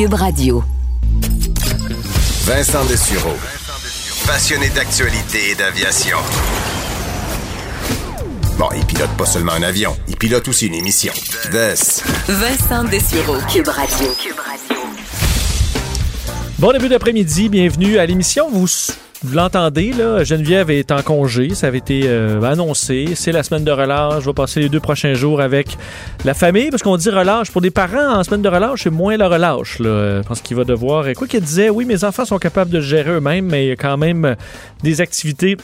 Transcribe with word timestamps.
Cube 0.00 0.14
Radio. 0.14 0.64
Vincent 2.46 2.86
Dessureau. 2.86 3.36
Passionné 4.26 4.70
d'actualité 4.70 5.50
et 5.50 5.54
d'aviation. 5.54 6.16
Bon, 8.56 8.68
il 8.74 8.86
pilote 8.86 9.10
pas 9.18 9.26
seulement 9.26 9.52
un 9.52 9.62
avion, 9.62 9.94
il 10.08 10.16
pilote 10.16 10.48
aussi 10.48 10.68
une 10.68 10.74
émission. 10.74 11.12
Des. 11.52 11.74
Vincent 12.32 12.84
Dessureau. 12.84 13.36
Cube 13.52 13.68
Radio. 13.68 14.14
Cube 14.18 14.38
Radio. 14.38 14.82
Bon 16.58 16.72
début 16.72 16.88
d'après-midi, 16.88 17.50
bienvenue 17.50 17.98
à 17.98 18.06
l'émission. 18.06 18.48
Vous, 18.50 18.68
vous 19.22 19.34
l'entendez, 19.34 19.92
là, 19.92 20.24
Geneviève 20.24 20.70
est 20.70 20.90
en 20.92 21.02
congé, 21.02 21.54
ça 21.54 21.66
avait 21.66 21.78
été 21.78 22.02
euh, 22.06 22.40
annoncé. 22.42 23.10
C'est 23.14 23.32
la 23.32 23.42
semaine 23.42 23.64
de 23.64 23.70
relâche. 23.70 24.22
Je 24.22 24.26
vais 24.26 24.32
passer 24.32 24.60
les 24.60 24.70
deux 24.70 24.80
prochains 24.80 25.12
jours 25.12 25.42
avec 25.42 25.76
la 26.24 26.32
famille, 26.32 26.70
parce 26.70 26.82
qu'on 26.82 26.96
dit 26.96 27.10
relâche. 27.10 27.50
Pour 27.50 27.60
des 27.60 27.70
parents, 27.70 28.14
en 28.14 28.24
semaine 28.24 28.40
de 28.40 28.48
relâche, 28.48 28.84
c'est 28.84 28.90
moins 28.90 29.18
la 29.18 29.28
relâche. 29.28 29.78
Là, 29.78 30.22
parce 30.26 30.40
qu'il 30.40 30.56
va 30.56 30.64
devoir... 30.64 31.04
Quoi 31.14 31.26
qu'il 31.26 31.40
disait, 31.42 31.68
oui, 31.68 31.84
mes 31.84 32.02
enfants 32.02 32.24
sont 32.24 32.38
capables 32.38 32.70
de 32.70 32.80
gérer 32.80 33.10
eux-mêmes, 33.10 33.44
mais 33.44 33.66
il 33.66 33.68
y 33.68 33.72
a 33.72 33.76
quand 33.76 33.98
même 33.98 34.36
des 34.82 35.02
activités 35.02 35.56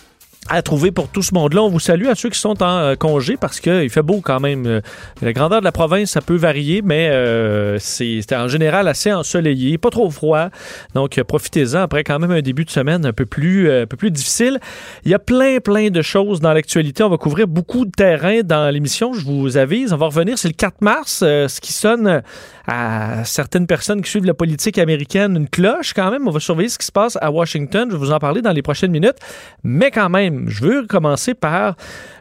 à 0.48 0.62
trouver 0.62 0.90
pour 0.90 1.08
tout 1.08 1.22
ce 1.22 1.34
monde-là. 1.34 1.62
On 1.62 1.68
vous 1.68 1.80
salue 1.80 2.06
à 2.06 2.14
ceux 2.14 2.30
qui 2.30 2.38
sont 2.38 2.62
en 2.62 2.78
euh, 2.78 2.94
congé 2.94 3.36
parce 3.36 3.60
qu'il 3.60 3.90
fait 3.90 4.02
beau 4.02 4.20
quand 4.20 4.40
même. 4.40 4.66
Euh, 4.66 4.80
la 5.22 5.32
grandeur 5.32 5.60
de 5.60 5.64
la 5.64 5.72
province, 5.72 6.10
ça 6.10 6.20
peut 6.20 6.36
varier, 6.36 6.82
mais 6.82 7.08
euh, 7.10 7.78
c'est 7.78 8.20
en 8.32 8.48
général 8.48 8.88
assez 8.88 9.12
ensoleillé, 9.12 9.78
pas 9.78 9.90
trop 9.90 10.10
froid. 10.10 10.48
Donc 10.94 11.20
profitez-en 11.22 11.80
après 11.80 12.04
quand 12.04 12.18
même 12.18 12.30
un 12.30 12.42
début 12.42 12.64
de 12.64 12.70
semaine 12.70 13.04
un 13.06 13.12
peu 13.12 13.26
plus, 13.26 13.70
un 13.70 13.86
peu 13.86 13.96
plus 13.96 14.10
difficile. 14.10 14.60
Il 15.04 15.10
y 15.10 15.14
a 15.14 15.18
plein, 15.18 15.58
plein 15.58 15.90
de 15.90 16.02
choses 16.02 16.40
dans 16.40 16.52
l'actualité. 16.52 17.02
On 17.02 17.08
va 17.08 17.18
couvrir 17.18 17.48
beaucoup 17.48 17.84
de 17.84 17.90
terrain 17.90 18.40
dans 18.44 18.72
l'émission, 18.72 19.12
je 19.12 19.24
vous 19.24 19.56
avise. 19.56 19.92
On 19.92 19.96
va 19.96 20.06
revenir, 20.06 20.38
c'est 20.38 20.48
le 20.48 20.54
4 20.54 20.80
mars, 20.80 21.18
ce 21.20 21.60
qui 21.60 21.72
sonne 21.72 22.22
à 22.66 23.24
certaines 23.24 23.66
personnes 23.66 24.02
qui 24.02 24.10
suivent 24.10 24.24
la 24.24 24.34
politique 24.34 24.78
américaine 24.78 25.36
une 25.36 25.48
cloche 25.48 25.92
quand 25.94 26.10
même. 26.10 26.26
On 26.26 26.30
va 26.30 26.40
surveiller 26.40 26.68
ce 26.68 26.78
qui 26.78 26.86
se 26.86 26.92
passe 26.92 27.16
à 27.20 27.30
Washington. 27.30 27.88
Je 27.90 27.96
vais 27.96 27.98
vous 27.98 28.12
en 28.12 28.18
parler 28.18 28.42
dans 28.42 28.52
les 28.52 28.62
prochaines 28.62 28.90
minutes. 28.90 29.16
Mais 29.62 29.90
quand 29.90 30.08
même, 30.08 30.35
je 30.46 30.64
veux 30.64 30.86
commencer 30.86 31.34
par 31.34 31.76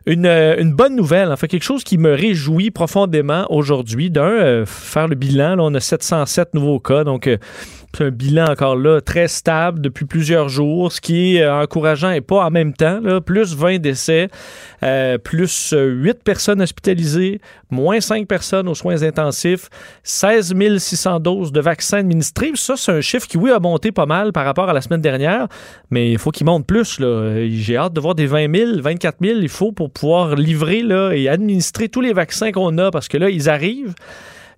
une, 0.06 0.26
une 0.26 0.74
bonne 0.74 0.96
nouvelle, 0.96 1.32
enfin 1.32 1.48
quelque 1.48 1.64
chose 1.64 1.84
qui 1.84 1.98
me 1.98 2.14
réjouit 2.14 2.72
profondément 2.72 3.46
aujourd'hui. 3.50 4.10
D'un, 4.10 4.24
euh, 4.24 4.66
faire 4.66 5.08
le 5.08 5.16
bilan, 5.16 5.56
là, 5.56 5.64
on 5.64 5.74
a 5.74 5.80
707 5.80 6.54
nouveaux 6.54 6.80
cas, 6.80 7.04
donc 7.04 7.28
euh, 7.28 7.38
un 8.02 8.10
bilan 8.10 8.46
encore 8.50 8.76
là 8.76 9.02
très 9.02 9.28
stable 9.28 9.82
depuis 9.82 10.06
plusieurs 10.06 10.50
jours, 10.50 10.92
ce 10.92 11.02
qui 11.02 11.38
est 11.38 11.42
euh, 11.42 11.64
encourageant 11.64 12.12
et 12.12 12.22
pas 12.22 12.46
en 12.46 12.52
même 12.52 12.74
temps. 12.74 13.00
Plus 13.26 13.56
20 13.56 13.80
décès, 13.80 14.30
euh, 14.84 15.18
plus 15.18 15.74
8 15.76 16.24
personnes 16.24 16.62
hospitalisées, 16.62 17.40
moins 17.70 18.00
5 18.00 18.28
personnes 18.28 18.68
aux 18.68 18.76
soins 18.76 19.04
intensifs, 19.04 19.70
16 20.04 20.54
600 20.78 21.20
doses 21.20 21.52
de 21.52 21.62
vaccins 21.62 22.00
administrés. 22.00 22.52
Ça, 22.56 22.76
c'est 22.78 22.92
un 22.92 23.02
chiffre 23.02 23.28
qui, 23.28 23.38
oui, 23.38 23.52
a 23.52 23.60
monté 23.60 23.92
pas 23.92 24.06
mal 24.06 24.32
par 24.32 24.46
rapport 24.46 24.70
à 24.70 24.74
la 24.74 24.82
semaine 24.82 25.02
dernière, 25.02 25.48
mais 25.90 26.12
il 26.12 26.18
faut 26.18 26.32
qu'il 26.32 26.46
monte 26.46 26.66
plus. 26.66 27.00
J'ai 27.00 27.78
hâte 27.78 27.94
de 27.94 28.02
voir 28.02 28.16
des 28.16 28.28
20 28.28 28.56
000, 28.56 28.72
24 28.82 29.18
000. 29.22 29.40
Il 29.42 29.50
faut 29.50 29.72
pour 29.72 29.92
pouvoir 29.92 30.36
livrer 30.36 30.82
là, 30.82 31.12
et 31.12 31.30
administrer 31.30 31.90
tous 31.90 32.02
les 32.02 32.14
vaccins 32.14 32.52
qu'on 32.52 32.78
a 32.78 32.92
parce 32.92 33.08
que 33.08 33.18
là, 33.18 33.30
ils 33.30 33.50
arrivent 33.50 33.94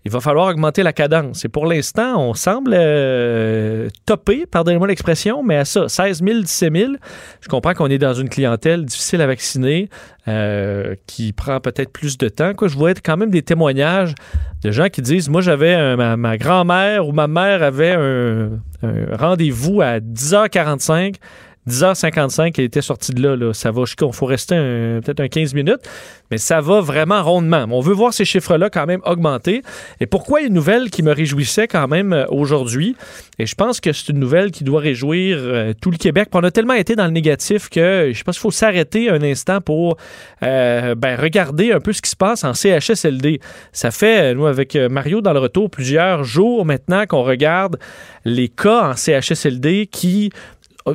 il 0.05 0.11
va 0.11 0.19
falloir 0.19 0.47
augmenter 0.47 0.83
la 0.83 0.93
cadence. 0.93 1.43
Et 1.45 1.49
pour 1.49 1.65
l'instant, 1.65 2.21
on 2.21 2.33
semble 2.33 2.71
euh, 2.73 3.89
topper, 4.05 4.45
pardonnez-moi 4.45 4.87
l'expression, 4.87 5.43
mais 5.43 5.57
à 5.57 5.65
ça, 5.65 5.89
16 5.89 6.23
000, 6.23 6.39
17 6.41 6.75
000. 6.75 6.93
Je 7.41 7.47
comprends 7.47 7.73
qu'on 7.73 7.87
est 7.87 7.97
dans 7.97 8.13
une 8.13 8.29
clientèle 8.29 8.85
difficile 8.85 9.21
à 9.21 9.27
vacciner, 9.27 9.89
euh, 10.27 10.95
qui 11.07 11.33
prend 11.33 11.59
peut-être 11.59 11.91
plus 11.91 12.17
de 12.17 12.29
temps. 12.29 12.53
Quoi, 12.53 12.67
je 12.67 12.77
vois 12.77 12.93
quand 12.93 13.17
même 13.17 13.31
des 13.31 13.41
témoignages 13.41 14.15
de 14.61 14.71
gens 14.71 14.89
qui 14.89 15.01
disent, 15.01 15.29
moi 15.29 15.41
j'avais 15.41 15.95
ma, 15.95 16.37
grand-mère 16.37 17.07
ou 17.07 17.11
ma 17.11 17.27
mère 17.27 17.61
avait 17.61 17.91
un 17.91 18.49
rendez-vous 19.11 19.81
à 19.81 19.99
10h45 19.99 21.15
10h55, 21.67 22.53
elle 22.57 22.63
était 22.65 22.81
sortie 22.81 23.13
de 23.13 23.21
là. 23.21 23.35
là. 23.35 23.53
Ça 23.53 23.71
va 23.71 23.85
jusqu'à. 23.85 24.05
Il 24.05 24.13
faut 24.13 24.25
rester 24.25 24.55
peut-être 25.03 25.19
un 25.19 25.27
15 25.27 25.53
minutes, 25.53 25.81
mais 26.31 26.37
ça 26.37 26.61
va 26.61 26.81
vraiment 26.81 27.23
rondement. 27.23 27.65
On 27.71 27.81
veut 27.81 27.93
voir 27.93 28.13
ces 28.13 28.25
chiffres-là 28.25 28.69
quand 28.69 28.85
même 28.85 29.01
augmenter. 29.05 29.61
Et 29.99 30.05
pourquoi 30.05 30.41
une 30.41 30.53
nouvelle 30.53 30.89
qui 30.89 31.03
me 31.03 31.11
réjouissait 31.11 31.67
quand 31.67 31.87
même 31.87 32.13
euh, 32.13 32.25
aujourd'hui? 32.29 32.95
Et 33.39 33.45
je 33.45 33.55
pense 33.55 33.79
que 33.79 33.93
c'est 33.93 34.09
une 34.09 34.19
nouvelle 34.19 34.51
qui 34.51 34.63
doit 34.63 34.81
réjouir 34.81 35.37
euh, 35.39 35.73
tout 35.79 35.91
le 35.91 35.97
Québec. 35.97 36.29
on 36.33 36.43
a 36.43 36.51
tellement 36.51 36.73
été 36.73 36.95
dans 36.95 37.05
le 37.05 37.11
négatif 37.11 37.69
que 37.69 38.11
je 38.13 38.23
pense 38.23 38.35
qu'il 38.35 38.41
faut 38.41 38.51
s'arrêter 38.51 39.09
un 39.09 39.21
instant 39.21 39.61
pour 39.61 39.97
euh, 40.43 40.95
ben, 40.95 41.19
regarder 41.19 41.71
un 41.71 41.79
peu 41.79 41.93
ce 41.93 42.01
qui 42.01 42.09
se 42.09 42.15
passe 42.15 42.43
en 42.43 42.53
CHSLD. 42.53 43.39
Ça 43.71 43.91
fait, 43.91 44.33
nous, 44.35 44.45
avec 44.45 44.75
Mario 44.75 45.21
dans 45.21 45.33
le 45.33 45.39
retour, 45.39 45.69
plusieurs 45.69 46.23
jours 46.23 46.65
maintenant 46.65 47.05
qu'on 47.05 47.23
regarde 47.23 47.77
les 48.25 48.49
cas 48.49 48.89
en 48.89 48.95
CHSLD 48.95 49.87
qui 49.87 50.31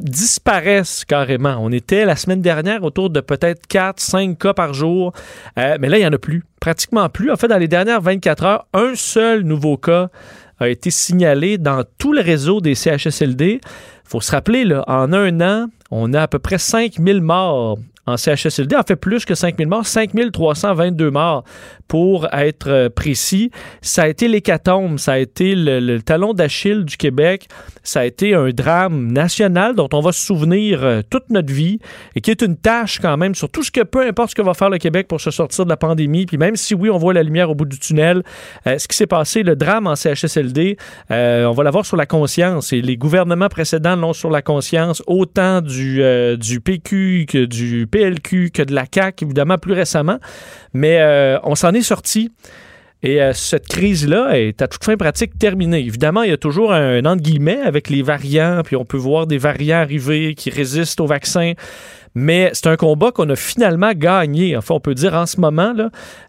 disparaissent 0.00 1.04
carrément. 1.04 1.56
On 1.60 1.70
était 1.70 2.04
la 2.04 2.16
semaine 2.16 2.40
dernière 2.40 2.82
autour 2.82 3.10
de 3.10 3.20
peut-être 3.20 3.66
4, 3.66 4.00
5 4.00 4.38
cas 4.38 4.54
par 4.54 4.74
jour, 4.74 5.12
euh, 5.58 5.76
mais 5.80 5.88
là, 5.88 5.98
il 5.98 6.00
n'y 6.00 6.06
en 6.06 6.12
a 6.12 6.18
plus, 6.18 6.44
pratiquement 6.60 7.08
plus. 7.08 7.30
En 7.30 7.36
fait, 7.36 7.48
dans 7.48 7.58
les 7.58 7.68
dernières 7.68 8.00
24 8.00 8.44
heures, 8.44 8.66
un 8.72 8.94
seul 8.94 9.42
nouveau 9.42 9.76
cas 9.76 10.08
a 10.60 10.68
été 10.68 10.90
signalé 10.90 11.58
dans 11.58 11.84
tout 11.98 12.12
le 12.12 12.20
réseau 12.20 12.60
des 12.60 12.74
CHSLD. 12.74 13.60
Il 13.62 14.08
faut 14.08 14.20
se 14.20 14.30
rappeler, 14.30 14.64
en 14.86 15.12
un 15.12 15.40
an, 15.40 15.66
on 15.90 16.12
a 16.14 16.22
à 16.22 16.28
peu 16.28 16.38
près 16.38 16.58
5000 16.58 17.20
morts 17.20 17.78
en 18.06 18.16
CHSLD, 18.16 18.74
en 18.74 18.82
fait 18.82 18.96
plus 18.96 19.24
que 19.24 19.34
5000 19.34 19.68
morts, 19.68 19.86
5322 19.86 21.10
morts 21.10 21.44
pour 21.86 22.26
être 22.32 22.68
euh, 22.68 22.88
précis. 22.88 23.50
Ça 23.80 24.04
a 24.04 24.08
été 24.08 24.26
l'hécatombe, 24.26 24.98
ça 24.98 25.12
a 25.12 25.18
été 25.18 25.54
le, 25.54 26.00
talon 26.00 26.32
d'Achille 26.34 26.84
du 26.84 26.96
Québec, 26.96 27.48
ça 27.84 28.00
a 28.00 28.04
été 28.04 28.34
un 28.34 28.50
drame 28.50 29.12
national 29.12 29.76
dont 29.76 29.88
on 29.92 30.00
va 30.00 30.10
se 30.10 30.20
souvenir 30.24 30.82
euh, 30.82 31.02
toute 31.08 31.30
notre 31.30 31.52
vie 31.52 31.78
et 32.16 32.20
qui 32.20 32.32
est 32.32 32.42
une 32.42 32.56
tâche 32.56 32.98
quand 32.98 33.16
même 33.16 33.36
sur 33.36 33.48
tout 33.48 33.62
ce 33.62 33.70
que, 33.70 33.82
peu 33.82 34.04
importe 34.04 34.30
ce 34.30 34.34
que 34.34 34.42
va 34.42 34.54
faire 34.54 34.70
le 34.70 34.78
Québec 34.78 35.06
pour 35.06 35.20
se 35.20 35.30
sortir 35.30 35.64
de 35.64 35.70
la 35.70 35.76
pandémie, 35.76 36.26
puis 36.26 36.38
même 36.38 36.56
si 36.56 36.74
oui, 36.74 36.90
on 36.90 36.98
voit 36.98 37.14
la 37.14 37.22
lumière 37.22 37.50
au 37.50 37.54
bout 37.54 37.66
du 37.66 37.78
tunnel, 37.78 38.24
euh, 38.66 38.78
ce 38.78 38.88
qui 38.88 38.96
s'est 38.96 39.06
passé, 39.06 39.44
le 39.44 39.54
drame 39.54 39.86
en 39.86 39.94
CHSLD, 39.94 40.76
on 41.10 41.52
va 41.52 41.62
l'avoir 41.62 41.86
sur 41.86 41.96
la 41.96 42.06
conscience. 42.06 42.72
Et 42.72 42.82
les 42.82 42.96
gouvernements 42.96 43.48
précédents 43.48 43.94
l'ont 43.94 44.12
sur 44.12 44.30
la 44.30 44.42
conscience, 44.42 45.02
autant 45.06 45.60
du, 45.60 46.02
du 46.38 46.60
PQ 46.60 47.26
que 47.28 47.44
du 47.44 47.86
PLQ 47.92 48.50
que 48.50 48.62
de 48.62 48.74
la 48.74 48.84
CAQ, 48.92 49.26
évidemment, 49.26 49.58
plus 49.58 49.74
récemment. 49.74 50.18
Mais 50.74 51.00
euh, 51.00 51.38
on 51.44 51.54
s'en 51.54 51.72
est 51.72 51.82
sorti. 51.82 52.32
Et 53.04 53.20
euh, 53.20 53.32
cette 53.32 53.66
crise-là 53.66 54.38
est 54.38 54.62
à 54.62 54.68
toute 54.68 54.84
fin 54.84 54.96
pratique 54.96 55.38
terminée. 55.38 55.80
Évidemment, 55.80 56.22
il 56.22 56.30
y 56.30 56.32
a 56.32 56.36
toujours 56.36 56.72
un, 56.72 56.98
un 56.98 57.04
entre 57.04 57.22
guillemets 57.22 57.60
avec 57.60 57.90
les 57.90 58.02
variants, 58.02 58.62
puis 58.64 58.76
on 58.76 58.84
peut 58.84 58.96
voir 58.96 59.26
des 59.26 59.38
variants 59.38 59.78
arriver 59.78 60.34
qui 60.34 60.50
résistent 60.50 61.00
au 61.00 61.06
vaccin. 61.06 61.54
Mais 62.14 62.50
c'est 62.52 62.66
un 62.66 62.76
combat 62.76 63.10
qu'on 63.10 63.28
a 63.30 63.36
finalement 63.36 63.92
gagné, 63.94 64.56
enfin 64.56 64.74
on 64.74 64.80
peut 64.80 64.94
dire 64.94 65.14
en 65.14 65.26
ce 65.26 65.40
moment. 65.40 65.74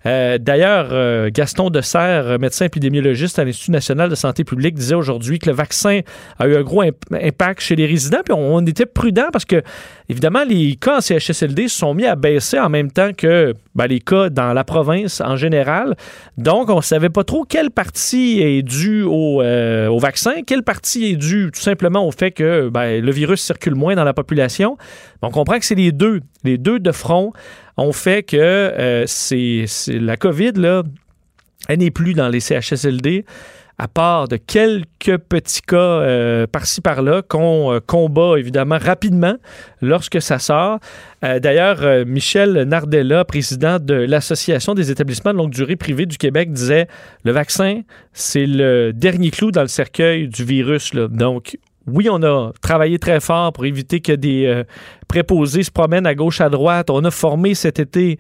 Euh, 0.06 0.38
d'ailleurs, 0.38 0.90
euh, 0.92 1.30
Gaston 1.34 1.70
Desserre, 1.70 2.40
médecin 2.40 2.66
épidémiologiste 2.66 3.38
à 3.40 3.44
l'Institut 3.44 3.72
national 3.72 4.10
de 4.10 4.16
santé 4.16 4.44
publique, 4.44 4.76
disait 4.76 4.96
aujourd'hui 4.96 5.40
que 5.40 5.50
le 5.50 5.56
vaccin 5.56 6.02
a 6.40 6.48
eu 6.48 6.56
un 6.56 6.62
gros 6.62 6.84
impact 7.12 7.62
chez 7.62 7.76
les 7.76 7.86
résidents. 7.86 8.22
Puis 8.24 8.34
on, 8.34 8.66
était 8.66 8.86
prudent 8.86 9.28
parce 9.32 9.46
que, 9.46 9.62
évidemment, 10.08 10.44
les 10.48 10.76
cas 10.76 10.98
en 10.98 11.02
CHSLD 11.02 11.68
se 11.68 11.80
sont 11.80 11.94
mis 11.94 12.06
à 12.06 12.16
baisser 12.16 12.60
en 12.60 12.70
même 12.70 12.92
temps 12.92 13.12
que 13.16 13.54
ben, 13.76 13.88
les 13.88 14.00
cas 14.00 14.30
dans 14.30 14.54
la 14.54 14.64
province 14.64 15.22
en 15.22 15.36
général. 15.36 15.96
Donc, 16.38 16.70
on 16.70 16.78
ne 16.78 16.82
savait 16.82 17.10
pas 17.10 17.24
trop 17.24 17.44
quelle 17.44 17.72
partie 17.72 18.42
est 18.42 18.62
due 18.62 19.04
au, 19.04 19.42
euh, 19.42 19.88
au, 19.88 20.00
vaccin, 20.00 20.42
quelle 20.46 20.64
partie 20.64 21.06
est 21.06 21.16
due 21.16 21.50
tout 21.54 21.62
simplement 21.62 22.08
au 22.08 22.12
fait 22.12 22.32
que 22.32 22.70
ben, 22.70 23.04
le 23.04 23.12
virus 23.12 23.42
circule 23.42 23.76
moins 23.76 23.96
dans 23.96 24.04
la 24.04 24.14
population. 24.14 24.78
On 25.22 25.32
comprend 25.32 25.60
que 25.60 25.66
c'est 25.66 25.76
les 25.76 25.92
deux. 25.92 26.22
Les 26.44 26.58
deux 26.58 26.80
de 26.80 26.92
front 26.92 27.34
ont 27.78 27.94
fait 27.94 28.24
que 28.24 28.38
euh, 28.38 29.06
c'est, 29.08 29.66
la 29.88 30.18
COVID, 30.18 30.54
là, 30.56 30.84
elle 31.70 31.80
n'est 31.80 31.92
plus 31.92 32.14
dans 32.14 32.30
les 32.30 32.40
CHSLD. 32.40 33.26
À 33.84 33.90
part 33.90 34.30
de 34.30 34.38
quelques 34.38 35.18
petits 35.28 35.62
cas 35.62 35.76
euh, 35.76 36.48
par-ci 36.48 36.80
par-là 36.80 37.22
qu'on 37.22 37.74
euh, 37.74 37.80
combat 37.86 38.36
évidemment 38.38 38.78
rapidement 38.78 39.36
lorsque 39.82 40.22
ça 40.22 40.40
sort. 40.40 40.80
Euh, 41.26 41.40
D'ailleurs, 41.40 42.06
Michel 42.06 42.64
Nardella, 42.64 43.26
président 43.26 43.80
de 43.80 43.94
l'Association 43.94 44.74
des 44.74 44.90
établissements 44.90 45.34
de 45.34 45.38
longue 45.38 45.52
durée 45.52 45.76
privés 45.76 46.06
du 46.06 46.18
Québec, 46.18 46.54
disait 46.54 46.88
le 47.26 47.34
vaccin, 47.34 47.82
c'est 48.14 48.46
le 48.46 48.94
dernier 48.94 49.32
clou 49.32 49.52
dans 49.52 49.64
le 49.64 49.68
cercueil 49.68 50.30
du 50.30 50.46
virus. 50.46 50.94
Donc, 50.94 51.58
oui, 51.86 52.08
on 52.10 52.24
a 52.24 52.54
travaillé 52.62 53.00
très 53.00 53.20
fort 53.20 53.52
pour 53.52 53.66
éviter 53.66 54.00
que 54.00 54.14
des 54.14 54.64
préposés 55.10 55.64
se 55.64 55.72
promènent 55.72 56.08
à 56.08 56.16
gauche, 56.16 56.40
à 56.40 56.48
droite. 56.48 56.90
On 56.90 57.04
a 57.04 57.12
formé 57.12 57.54
cet 57.54 57.80
été 57.80 58.18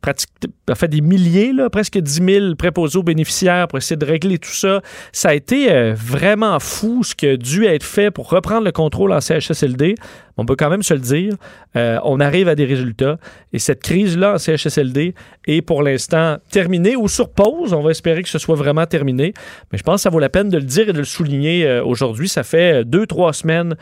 pratique, 0.00 0.30
en 0.70 0.74
fait, 0.76 0.88
des 0.88 1.00
milliers, 1.00 1.52
presque 1.72 1.98
10 1.98 2.12
000 2.24 2.54
préposés 2.54 2.96
aux 2.96 3.02
bénéficiaires 3.02 3.66
pour 3.66 3.78
essayer 3.78 3.96
de 3.96 4.04
régler 4.04 4.38
tout 4.38 4.52
ça. 4.52 4.80
Ça 5.10 5.30
a 5.30 5.34
été 5.34 5.72
euh, 5.72 5.92
vraiment 5.96 6.60
fou 6.60 7.02
ce 7.02 7.16
qui 7.16 7.26
a 7.26 7.36
dû 7.36 7.64
être 7.64 7.84
fait 7.84 8.12
pour 8.12 8.30
reprendre 8.30 8.64
le 8.64 8.72
contrôle 8.72 9.12
en 9.12 9.20
CHSLD. 9.20 9.96
On 10.36 10.46
peut 10.46 10.56
quand 10.56 10.70
même 10.70 10.82
se 10.82 10.94
le 10.94 11.00
dire. 11.00 11.34
Euh, 11.76 11.98
on 12.04 12.20
arrive 12.20 12.48
à 12.48 12.54
des 12.54 12.64
résultats. 12.64 13.18
Et 13.52 13.58
cette 13.58 13.82
crise-là 13.82 14.34
en 14.34 14.38
CHSLD 14.38 15.14
est 15.46 15.62
pour 15.62 15.82
l'instant 15.82 16.38
terminée 16.50 16.96
ou 16.96 17.08
sur 17.08 17.30
pause. 17.30 17.72
On 17.72 17.82
va 17.82 17.90
espérer 17.90 18.22
que 18.22 18.28
ce 18.28 18.38
soit 18.38 18.56
vraiment 18.56 18.86
terminé. 18.86 19.34
Mais 19.72 19.78
je 19.78 19.82
pense 19.82 19.96
que 19.96 20.02
ça 20.02 20.10
vaut 20.10 20.20
la 20.20 20.30
peine 20.30 20.48
de 20.48 20.58
le 20.58 20.64
dire 20.64 20.88
et 20.88 20.92
de 20.92 20.98
le 20.98 21.04
souligner 21.04 21.66
euh, 21.66 21.84
aujourd'hui. 21.84 22.28
Ça 22.28 22.44
fait 22.44 22.84
deux, 22.84 23.06
trois 23.06 23.32
semaines 23.32 23.74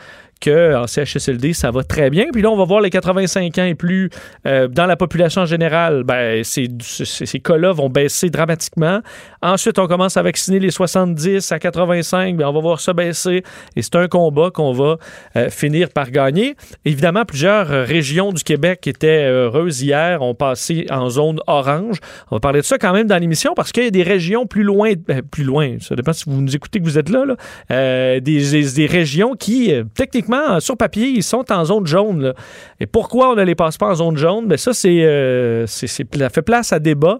qu'en 0.43 0.87
CHSLD, 0.87 1.53
ça 1.53 1.69
va 1.69 1.83
très 1.83 2.09
bien. 2.09 2.25
Puis 2.33 2.41
là, 2.41 2.49
on 2.49 2.57
va 2.57 2.65
voir 2.65 2.81
les 2.81 2.89
85 2.89 3.59
ans 3.59 3.63
et 3.63 3.75
plus 3.75 4.09
dans 4.43 4.87
la 4.87 4.95
population 4.95 5.43
en 5.43 5.45
générale. 5.45 6.03
Ben, 6.03 6.43
ces, 6.43 6.67
ces, 6.81 7.39
cas-là 7.39 7.71
vont 7.71 7.89
baisser 7.89 8.29
dramatiquement. 8.29 9.01
Ensuite, 9.41 9.79
on 9.79 9.87
commence 9.87 10.17
à 10.17 10.23
vacciner 10.23 10.59
les 10.59 10.71
70 10.71 11.51
à 11.51 11.59
85. 11.59 12.37
Ben, 12.37 12.47
on 12.47 12.53
va 12.53 12.59
voir 12.59 12.79
ça 12.79 12.93
baisser. 12.93 13.43
Et 13.75 13.81
c'est 13.81 13.95
un 13.95 14.07
combat 14.07 14.49
qu'on 14.51 14.73
va 14.73 14.97
euh, 15.35 15.49
finir 15.49 15.89
par 15.89 16.11
gagner. 16.11 16.55
Évidemment, 16.85 17.25
plusieurs 17.25 17.71
euh, 17.71 17.83
régions 17.83 18.31
du 18.31 18.43
Québec 18.43 18.85
étaient 18.87 19.25
heureuses 19.25 19.81
hier 19.81 20.21
ont 20.21 20.35
passé 20.35 20.85
en 20.89 21.09
zone 21.09 21.39
orange. 21.47 21.99
On 22.29 22.35
va 22.35 22.39
parler 22.39 22.61
de 22.61 22.65
ça 22.65 22.77
quand 22.77 22.93
même 22.93 23.07
dans 23.07 23.17
l'émission 23.17 23.53
parce 23.55 23.71
qu'il 23.71 23.83
y 23.83 23.87
a 23.87 23.91
des 23.91 24.03
régions 24.03 24.45
plus 24.45 24.63
loin, 24.63 24.93
euh, 25.09 25.21
plus 25.29 25.43
loin, 25.43 25.77
ça 25.79 25.95
dépend 25.95 26.13
si 26.13 26.25
vous 26.27 26.41
nous 26.41 26.55
écoutez 26.55 26.79
que 26.79 26.85
vous 26.85 26.97
êtes 26.97 27.09
là. 27.09 27.25
Euh, 27.71 28.19
des, 28.19 28.87
régions 28.89 29.35
qui, 29.35 29.73
euh, 29.73 29.83
techniquement, 29.95 30.59
sur 30.59 30.77
papier, 30.77 31.07
ils 31.07 31.23
sont 31.23 31.51
en 31.51 31.65
zone 31.65 31.85
jaune. 31.85 32.33
Et 32.79 32.85
pourquoi 32.85 33.31
on 33.31 33.35
ne 33.35 33.43
les 33.43 33.55
passe 33.55 33.77
pas 33.77 33.87
en 33.87 33.95
zone 33.95 34.17
jaune? 34.17 34.47
Ben 34.47 34.57
ça, 34.57 34.71
euh, 34.85 35.65
c'est- 35.67 35.87
ça 35.87 36.29
fait 36.29 36.41
place 36.41 36.60
à 36.71 36.79
débat. 36.79 37.19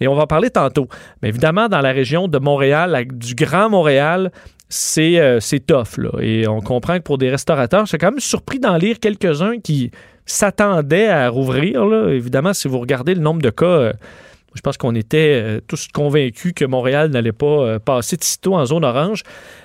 Et 0.00 0.08
on 0.08 0.14
va 0.14 0.22
en 0.22 0.26
parler 0.26 0.50
tantôt. 0.50 0.88
Mais 1.22 1.28
évidemment, 1.28 1.68
dans 1.68 1.80
la 1.80 1.92
région 1.92 2.28
de 2.28 2.38
Montréal, 2.38 3.06
du 3.12 3.34
Grand 3.34 3.70
Montréal, 3.70 4.32
c'est 4.68 5.20
euh, 5.20 5.38
c'est 5.40 5.60
tough. 5.60 5.98
Et 6.20 6.48
on 6.48 6.60
comprend 6.60 6.96
que 6.96 7.02
pour 7.02 7.18
des 7.18 7.30
restaurateurs, 7.30 7.86
suis 7.86 7.98
quand 7.98 8.10
même 8.10 8.20
surpris 8.20 8.58
d'en 8.58 8.76
lire 8.76 8.98
quelques-uns 8.98 9.58
qui 9.60 9.90
s'attendaient 10.26 11.08
à 11.08 11.28
rouvrir. 11.28 11.82
Évidemment, 12.08 12.52
si 12.52 12.68
vous 12.68 12.78
regardez 12.78 13.14
le 13.14 13.20
nombre 13.20 13.42
de 13.42 13.50
cas, 13.50 13.66
euh, 13.66 13.92
je 14.54 14.60
pense 14.60 14.76
qu'on 14.76 14.94
était 14.94 15.42
euh, 15.42 15.60
tous 15.66 15.88
convaincus 15.88 16.52
que 16.54 16.64
Montréal 16.64 17.10
n'allait 17.10 17.32
pas 17.32 17.46
euh, 17.46 17.78
passer 17.78 18.16
de 18.16 18.24
sitôt 18.24 18.54
en 18.54 18.64
zone 18.64 18.84
orange. 18.84 19.22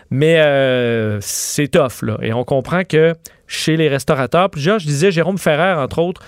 Mais 0.09 0.37
c'est 1.19 1.67
tough. 1.67 2.07
Et 2.21 2.31
on 2.31 2.45
comprend 2.45 2.83
que 2.85 3.13
chez 3.45 3.75
les 3.75 3.89
restaurateurs, 3.89 4.49
plusieurs, 4.49 4.79
je 4.79 4.85
disais 4.85 5.11
Jérôme 5.11 5.37
Ferrer, 5.37 5.73
entre 5.73 5.99
autres, 5.99 6.21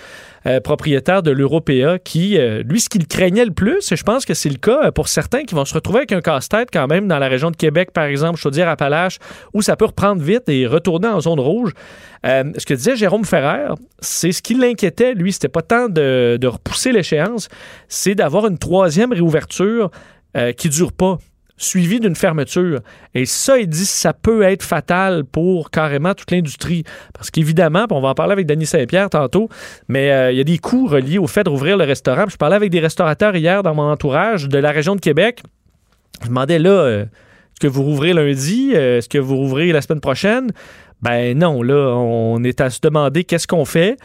euh, 0.49 0.59
propriétaire 0.59 1.23
de 1.23 1.31
l'Européa, 1.31 1.99
qui, 1.99 2.37
euh, 2.37 2.63
lui, 2.63 2.81
ce 2.81 2.89
qu'il 2.89 3.07
craignait 3.07 3.45
le 3.45 3.51
plus, 3.51 3.91
et 3.91 3.95
je 3.95 4.03
pense 4.03 4.25
que 4.25 4.33
c'est 4.33 4.49
le 4.49 4.57
cas 4.57 4.87
euh, 4.87 4.91
pour 4.91 5.07
certains 5.07 5.43
qui 5.43 5.55
vont 5.55 5.63
se 5.63 5.73
retrouver 5.73 5.99
avec 5.99 6.11
un 6.11 6.21
casse-tête 6.21 6.69
quand 6.73 6.87
même 6.87 7.07
dans 7.07 7.19
la 7.19 7.27
région 7.27 7.51
de 7.51 7.55
Québec, 7.55 7.91
par 7.93 8.05
exemple, 8.05 8.39
Chaudière-Appalaches, 8.39 9.19
où 9.53 9.61
ça 9.61 9.75
peut 9.75 9.85
reprendre 9.85 10.21
vite 10.21 10.49
et 10.49 10.67
retourner 10.67 11.07
en 11.07 11.21
zone 11.21 11.39
rouge. 11.39 11.73
Ce 12.23 12.65
que 12.65 12.73
disait 12.73 12.97
Jérôme 12.97 13.23
Ferrer, 13.23 13.73
c'est 14.01 14.33
ce 14.33 14.41
qui 14.41 14.53
l'inquiétait, 14.53 15.13
lui, 15.13 15.31
c'était 15.31 15.47
pas 15.47 15.61
tant 15.61 15.87
de, 15.87 16.37
de 16.39 16.47
repousser 16.47 16.91
l'échéance, 16.91 17.47
c'est 17.87 18.15
d'avoir 18.15 18.47
une 18.47 18.57
troisième 18.57 19.13
réouverture 19.13 19.89
euh, 20.37 20.51
qui 20.51 20.69
dure 20.69 20.93
pas 20.93 21.17
suivi 21.59 21.99
d'une 21.99 22.15
fermeture. 22.15 22.79
Et 23.13 23.25
ça, 23.25 23.59
il 23.59 23.67
dit, 23.67 23.85
ça 23.85 24.13
peut 24.13 24.41
être 24.41 24.63
fatal 24.63 25.25
pour 25.25 25.69
carrément 25.69 26.15
toute 26.15 26.31
l'industrie. 26.31 26.83
Parce 27.13 27.29
qu'évidemment, 27.29 27.85
on 27.91 28.01
va 28.01 28.09
en 28.09 28.13
parler 28.15 28.33
avec 28.33 28.47
Denis 28.47 28.65
Saint-Pierre 28.65 29.09
tantôt, 29.09 29.49
mais 29.87 30.11
euh, 30.11 30.31
il 30.31 30.37
y 30.37 30.41
a 30.41 30.43
des 30.43 30.57
coûts 30.57 30.87
reliés 30.87 31.19
au 31.19 31.27
fait 31.27 31.43
de 31.43 31.49
rouvrir 31.49 31.77
le 31.77 31.83
restaurant. 31.83 32.25
Je 32.27 32.37
parlais 32.37 32.55
avec 32.55 32.71
des 32.71 32.79
restaurateurs 32.79 33.35
hier 33.35 33.61
dans 33.61 33.75
mon 33.75 33.91
entourage 33.91 34.47
de 34.47 34.57
la 34.57 34.71
région 34.71 34.95
de 34.95 35.01
Québec. 35.01 35.43
Je 36.23 36.29
demandais 36.29 36.59
là, 36.59 36.71
euh, 36.71 37.03
est-ce 37.03 37.59
que 37.59 37.67
vous 37.67 37.83
rouvrez 37.83 38.13
lundi? 38.13 38.71
Euh, 38.73 38.97
est-ce 38.97 39.09
que 39.09 39.17
vous 39.17 39.35
rouvrez 39.35 39.71
la 39.71 39.81
semaine 39.81 40.01
prochaine? 40.01 40.51
Ben 41.01 41.37
non, 41.37 41.61
là, 41.61 41.93
on 41.95 42.43
est 42.43 42.61
à 42.61 42.69
se 42.69 42.79
demander 42.81 43.23
qu'est-ce 43.25 43.47
qu'on 43.47 43.65
fait 43.65 43.97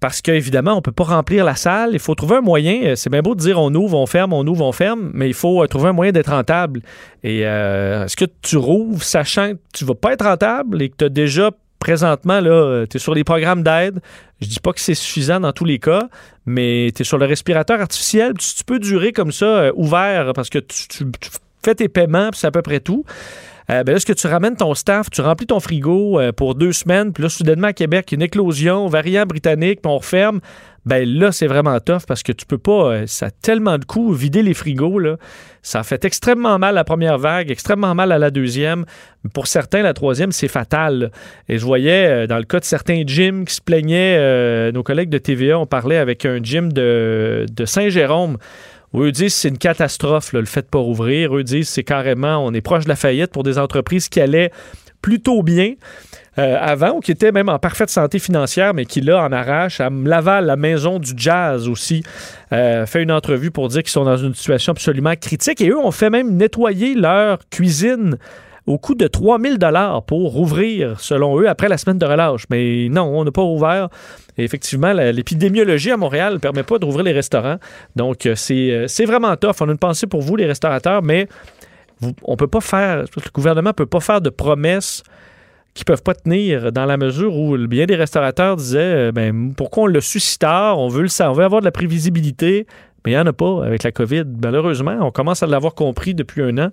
parce 0.00 0.20
qu'évidemment, 0.20 0.72
on 0.72 0.76
ne 0.76 0.80
peut 0.80 0.92
pas 0.92 1.04
remplir 1.04 1.44
la 1.44 1.54
salle. 1.56 1.90
Il 1.92 1.98
faut 1.98 2.14
trouver 2.14 2.36
un 2.36 2.40
moyen. 2.42 2.82
Euh, 2.84 2.96
C'est 2.96 3.10
bien 3.10 3.22
beau 3.22 3.34
de 3.34 3.40
dire 3.40 3.58
on 3.60 3.74
ouvre, 3.74 3.96
on 3.98 4.06
ferme, 4.06 4.32
on 4.32 4.46
ouvre, 4.46 4.64
on 4.64 4.72
ferme, 4.72 5.10
mais 5.14 5.28
il 5.28 5.34
faut 5.34 5.62
euh, 5.62 5.66
trouver 5.66 5.88
un 5.88 5.92
moyen 5.92 6.12
d'être 6.12 6.30
rentable. 6.30 6.80
Et 7.24 7.46
euh, 7.46 8.04
est-ce 8.04 8.16
que 8.16 8.26
tu 8.42 8.56
rouvres 8.56 9.02
sachant 9.02 9.52
que 9.52 9.58
tu 9.72 9.84
vas 9.84 9.94
pas 9.94 10.12
être 10.12 10.24
rentable 10.24 10.82
et 10.82 10.90
que 10.90 10.96
tu 10.98 11.04
as 11.06 11.08
déjà 11.08 11.50
présentement, 11.78 12.40
tu 12.42 12.96
es 12.96 13.00
sur 13.00 13.14
les 13.14 13.24
programmes 13.24 13.62
d'aide? 13.62 14.00
Je 14.40 14.48
dis 14.48 14.60
pas 14.60 14.72
que 14.72 14.80
c'est 14.80 14.94
suffisant 14.94 15.40
dans 15.40 15.52
tous 15.52 15.64
les 15.64 15.78
cas, 15.78 16.08
mais 16.44 16.90
tu 16.94 17.02
es 17.02 17.04
sur 17.04 17.16
le 17.16 17.24
respirateur 17.26 17.80
artificiel. 17.80 18.34
Tu, 18.34 18.64
peux 18.64 18.78
durer 18.78 19.12
comme 19.12 19.32
ça, 19.32 19.70
ouvert, 19.74 20.32
parce 20.34 20.50
que 20.50 20.58
tu, 20.58 20.88
tu- 20.88 21.04
fais 21.64 21.74
tes 21.74 21.88
paiements, 21.88 22.30
c'est 22.32 22.46
à 22.46 22.50
peu 22.50 22.62
près 22.62 22.80
tout. 22.80 23.04
Euh, 23.70 23.82
ben 23.82 23.96
est-ce 23.96 24.06
que 24.06 24.12
tu 24.12 24.26
ramènes 24.26 24.56
ton 24.56 24.74
staff, 24.74 25.10
tu 25.10 25.20
remplis 25.20 25.46
ton 25.46 25.58
frigo 25.58 26.20
euh, 26.20 26.32
pour 26.32 26.54
deux 26.54 26.72
semaines, 26.72 27.12
puis 27.12 27.22
là, 27.22 27.28
soudainement, 27.28 27.68
à 27.68 27.72
Québec, 27.72 28.12
une 28.12 28.22
éclosion, 28.22 28.86
variant 28.86 29.26
britannique, 29.26 29.80
puis 29.82 29.90
on 29.90 29.98
referme. 29.98 30.40
Ben 30.84 31.04
là, 31.08 31.32
c'est 31.32 31.48
vraiment 31.48 31.80
tough 31.80 32.02
parce 32.06 32.22
que 32.22 32.30
tu 32.30 32.46
peux 32.46 32.58
pas, 32.58 32.92
euh, 32.92 33.06
ça 33.06 33.26
a 33.26 33.30
tellement 33.30 33.76
de 33.76 33.84
coûts, 33.84 34.12
vider 34.12 34.42
les 34.42 34.54
frigos. 34.54 35.00
Ça 35.60 35.80
a 35.80 35.82
fait 35.82 36.04
extrêmement 36.04 36.60
mal 36.60 36.76
la 36.76 36.84
première 36.84 37.18
vague, 37.18 37.50
extrêmement 37.50 37.92
mal 37.92 38.12
à 38.12 38.18
la 38.18 38.30
deuxième. 38.30 38.84
Pour 39.34 39.48
certains, 39.48 39.82
la 39.82 39.94
troisième, 39.94 40.30
c'est 40.30 40.46
fatal. 40.46 41.10
Et 41.48 41.58
je 41.58 41.64
voyais, 41.64 42.06
euh, 42.06 42.26
dans 42.28 42.38
le 42.38 42.44
cas 42.44 42.60
de 42.60 42.64
certains 42.64 43.02
gyms 43.04 43.44
qui 43.46 43.54
se 43.56 43.60
plaignaient, 43.60 44.70
nos 44.70 44.84
collègues 44.84 45.10
de 45.10 45.18
TVA, 45.18 45.58
on 45.58 45.66
parlait 45.66 45.96
avec 45.96 46.24
un 46.24 46.38
gym 46.40 46.72
de, 46.72 47.46
de 47.50 47.64
Saint-Jérôme. 47.64 48.38
Eux 48.96 49.12
disent 49.12 49.34
c'est 49.34 49.48
une 49.48 49.58
catastrophe, 49.58 50.32
le 50.32 50.44
fait 50.44 50.62
de 50.62 50.66
pas 50.66 50.78
rouvrir. 50.78 51.36
Eux 51.36 51.44
disent 51.44 51.68
c'est 51.68 51.84
carrément, 51.84 52.44
on 52.44 52.52
est 52.52 52.60
proche 52.60 52.84
de 52.84 52.88
la 52.88 52.96
faillite 52.96 53.32
pour 53.32 53.42
des 53.42 53.58
entreprises 53.58 54.08
qui 54.08 54.20
allaient 54.20 54.50
plutôt 55.02 55.42
bien 55.42 55.74
euh, 56.38 56.58
avant 56.60 56.96
ou 56.96 57.00
qui 57.00 57.12
étaient 57.12 57.32
même 57.32 57.48
en 57.48 57.58
parfaite 57.58 57.90
santé 57.90 58.18
financière, 58.18 58.74
mais 58.74 58.84
qui 58.84 59.00
là 59.00 59.24
en 59.24 59.32
arrache. 59.32 59.80
À 59.80 59.88
Laval, 59.88 60.46
la 60.46 60.56
maison 60.56 60.98
du 60.98 61.12
jazz 61.16 61.68
aussi, 61.68 62.02
euh, 62.52 62.86
fait 62.86 63.02
une 63.02 63.12
entrevue 63.12 63.50
pour 63.50 63.68
dire 63.68 63.82
qu'ils 63.82 63.92
sont 63.92 64.04
dans 64.04 64.16
une 64.16 64.34
situation 64.34 64.72
absolument 64.72 65.14
critique. 65.14 65.60
Et 65.60 65.68
eux 65.68 65.78
ont 65.78 65.92
fait 65.92 66.10
même 66.10 66.36
nettoyer 66.36 66.94
leur 66.94 67.38
cuisine 67.50 68.18
au 68.66 68.78
coût 68.78 68.94
de 68.94 69.06
3000 69.06 69.58
dollars 69.58 70.02
pour 70.02 70.32
rouvrir, 70.32 70.98
selon 71.00 71.40
eux, 71.40 71.48
après 71.48 71.68
la 71.68 71.78
semaine 71.78 71.98
de 71.98 72.06
relâche. 72.06 72.44
Mais 72.50 72.88
non, 72.90 73.04
on 73.04 73.24
n'a 73.24 73.30
pas 73.30 73.42
rouvert. 73.42 73.88
Et 74.38 74.44
effectivement, 74.44 74.92
l'épidémiologie 74.92 75.90
à 75.90 75.96
Montréal 75.96 76.34
ne 76.34 76.38
permet 76.38 76.62
pas 76.62 76.78
d'ouvrir 76.78 77.04
les 77.04 77.12
restaurants. 77.12 77.56
Donc, 77.94 78.26
euh, 78.26 78.34
c'est 78.34 78.70
euh, 78.70 78.86
c'est 78.86 79.04
vraiment 79.04 79.34
tough. 79.36 79.56
On 79.60 79.68
a 79.68 79.72
une 79.72 79.78
pensée 79.78 80.06
pour 80.06 80.22
vous, 80.22 80.36
les 80.36 80.46
restaurateurs, 80.46 81.02
mais 81.02 81.28
on 82.22 82.36
peut 82.36 82.46
pas 82.46 82.60
faire, 82.60 82.98
le 83.02 83.30
gouvernement 83.32 83.72
peut 83.72 83.86
pas 83.86 84.00
faire 84.00 84.20
de 84.20 84.30
promesses 84.30 85.02
qui 85.76 85.84
peuvent 85.84 86.02
pas 86.02 86.14
tenir 86.14 86.72
dans 86.72 86.86
la 86.86 86.96
mesure 86.96 87.36
où 87.36 87.56
bien 87.58 87.84
des 87.84 87.96
restaurateurs 87.96 88.56
disaient 88.56 89.08
euh, 89.08 89.12
ben, 89.12 89.52
pourquoi 89.54 89.84
on 89.84 89.86
le 89.86 90.00
su 90.00 90.20
si 90.20 90.38
tard, 90.38 90.78
on 90.78 90.88
veut 90.88 91.02
le 91.02 91.22
on 91.22 91.32
veut 91.32 91.44
avoir 91.44 91.60
de 91.60 91.66
la 91.66 91.70
prévisibilité, 91.70 92.66
mais 93.06 93.12
il 93.12 93.14
n'y 93.14 93.20
en 93.20 93.26
a 93.26 93.32
pas 93.32 93.64
avec 93.64 93.84
la 93.84 93.92
COVID. 93.92 94.24
Malheureusement, 94.42 94.98
on 95.00 95.12
commence 95.12 95.40
à 95.40 95.46
l'avoir 95.46 95.76
compris 95.76 96.12
depuis 96.12 96.42
un 96.42 96.58
an. 96.58 96.70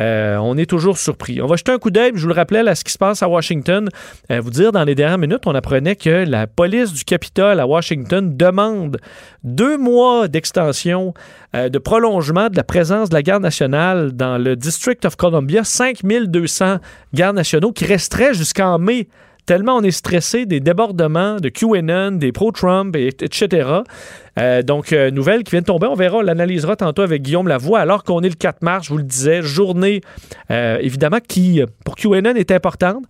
Euh, 0.00 0.36
on 0.38 0.58
est 0.58 0.66
toujours 0.66 0.98
surpris. 0.98 1.40
On 1.40 1.46
va 1.46 1.54
jeter 1.54 1.70
un 1.70 1.78
coup 1.78 1.92
d'œil, 1.92 2.10
je 2.16 2.22
vous 2.22 2.26
le 2.26 2.34
rappelais, 2.34 2.66
à 2.66 2.74
ce 2.74 2.82
qui 2.82 2.92
se 2.92 2.98
passe 2.98 3.22
à 3.22 3.28
Washington. 3.28 3.88
Euh, 4.32 4.40
vous 4.40 4.50
dire, 4.50 4.72
dans 4.72 4.82
les 4.82 4.96
dernières 4.96 5.18
minutes, 5.18 5.42
on 5.46 5.54
apprenait 5.54 5.94
que 5.94 6.28
la 6.28 6.48
police 6.48 6.92
du 6.92 7.04
Capitole 7.04 7.60
à 7.60 7.66
Washington 7.68 8.36
demande 8.36 8.98
deux 9.44 9.78
mois 9.78 10.26
d'extension, 10.26 11.14
euh, 11.54 11.68
de 11.68 11.78
prolongement 11.78 12.48
de 12.48 12.56
la 12.56 12.64
présence 12.64 13.08
de 13.08 13.14
la 13.14 13.22
garde 13.22 13.44
nationale 13.44 14.10
dans 14.10 14.36
le 14.36 14.56
District 14.56 15.04
of 15.04 15.14
Columbia, 15.14 15.62
5200 15.62 16.78
gardes 17.14 17.36
nationaux 17.36 17.70
qui 17.70 17.84
resteraient 17.84 18.34
jusqu'en 18.34 18.80
mai 18.80 19.06
tellement 19.48 19.76
on 19.76 19.82
est 19.82 19.90
stressé 19.90 20.44
des 20.44 20.60
débordements 20.60 21.36
de 21.36 21.48
QAnon, 21.48 22.12
des 22.12 22.32
pro-Trump, 22.32 22.94
et- 22.96 23.08
etc. 23.08 23.66
Euh, 24.38 24.62
donc, 24.62 24.92
euh, 24.92 25.10
nouvelle 25.10 25.42
qui 25.42 25.52
vient 25.52 25.62
de 25.62 25.66
tomber. 25.66 25.86
On 25.86 25.94
verra, 25.94 26.18
on 26.18 26.20
l'analysera 26.20 26.76
tantôt 26.76 27.00
avec 27.00 27.22
Guillaume 27.22 27.48
Lavoie, 27.48 27.80
alors 27.80 28.04
qu'on 28.04 28.20
est 28.20 28.28
le 28.28 28.34
4 28.34 28.60
mars, 28.60 28.84
je 28.86 28.90
vous 28.90 28.98
le 28.98 29.04
disais, 29.04 29.40
journée, 29.40 30.02
euh, 30.50 30.76
évidemment, 30.82 31.16
qui, 31.26 31.62
euh, 31.62 31.66
pour 31.86 31.96
QAnon, 31.96 32.34
est 32.34 32.50
importante. 32.52 33.04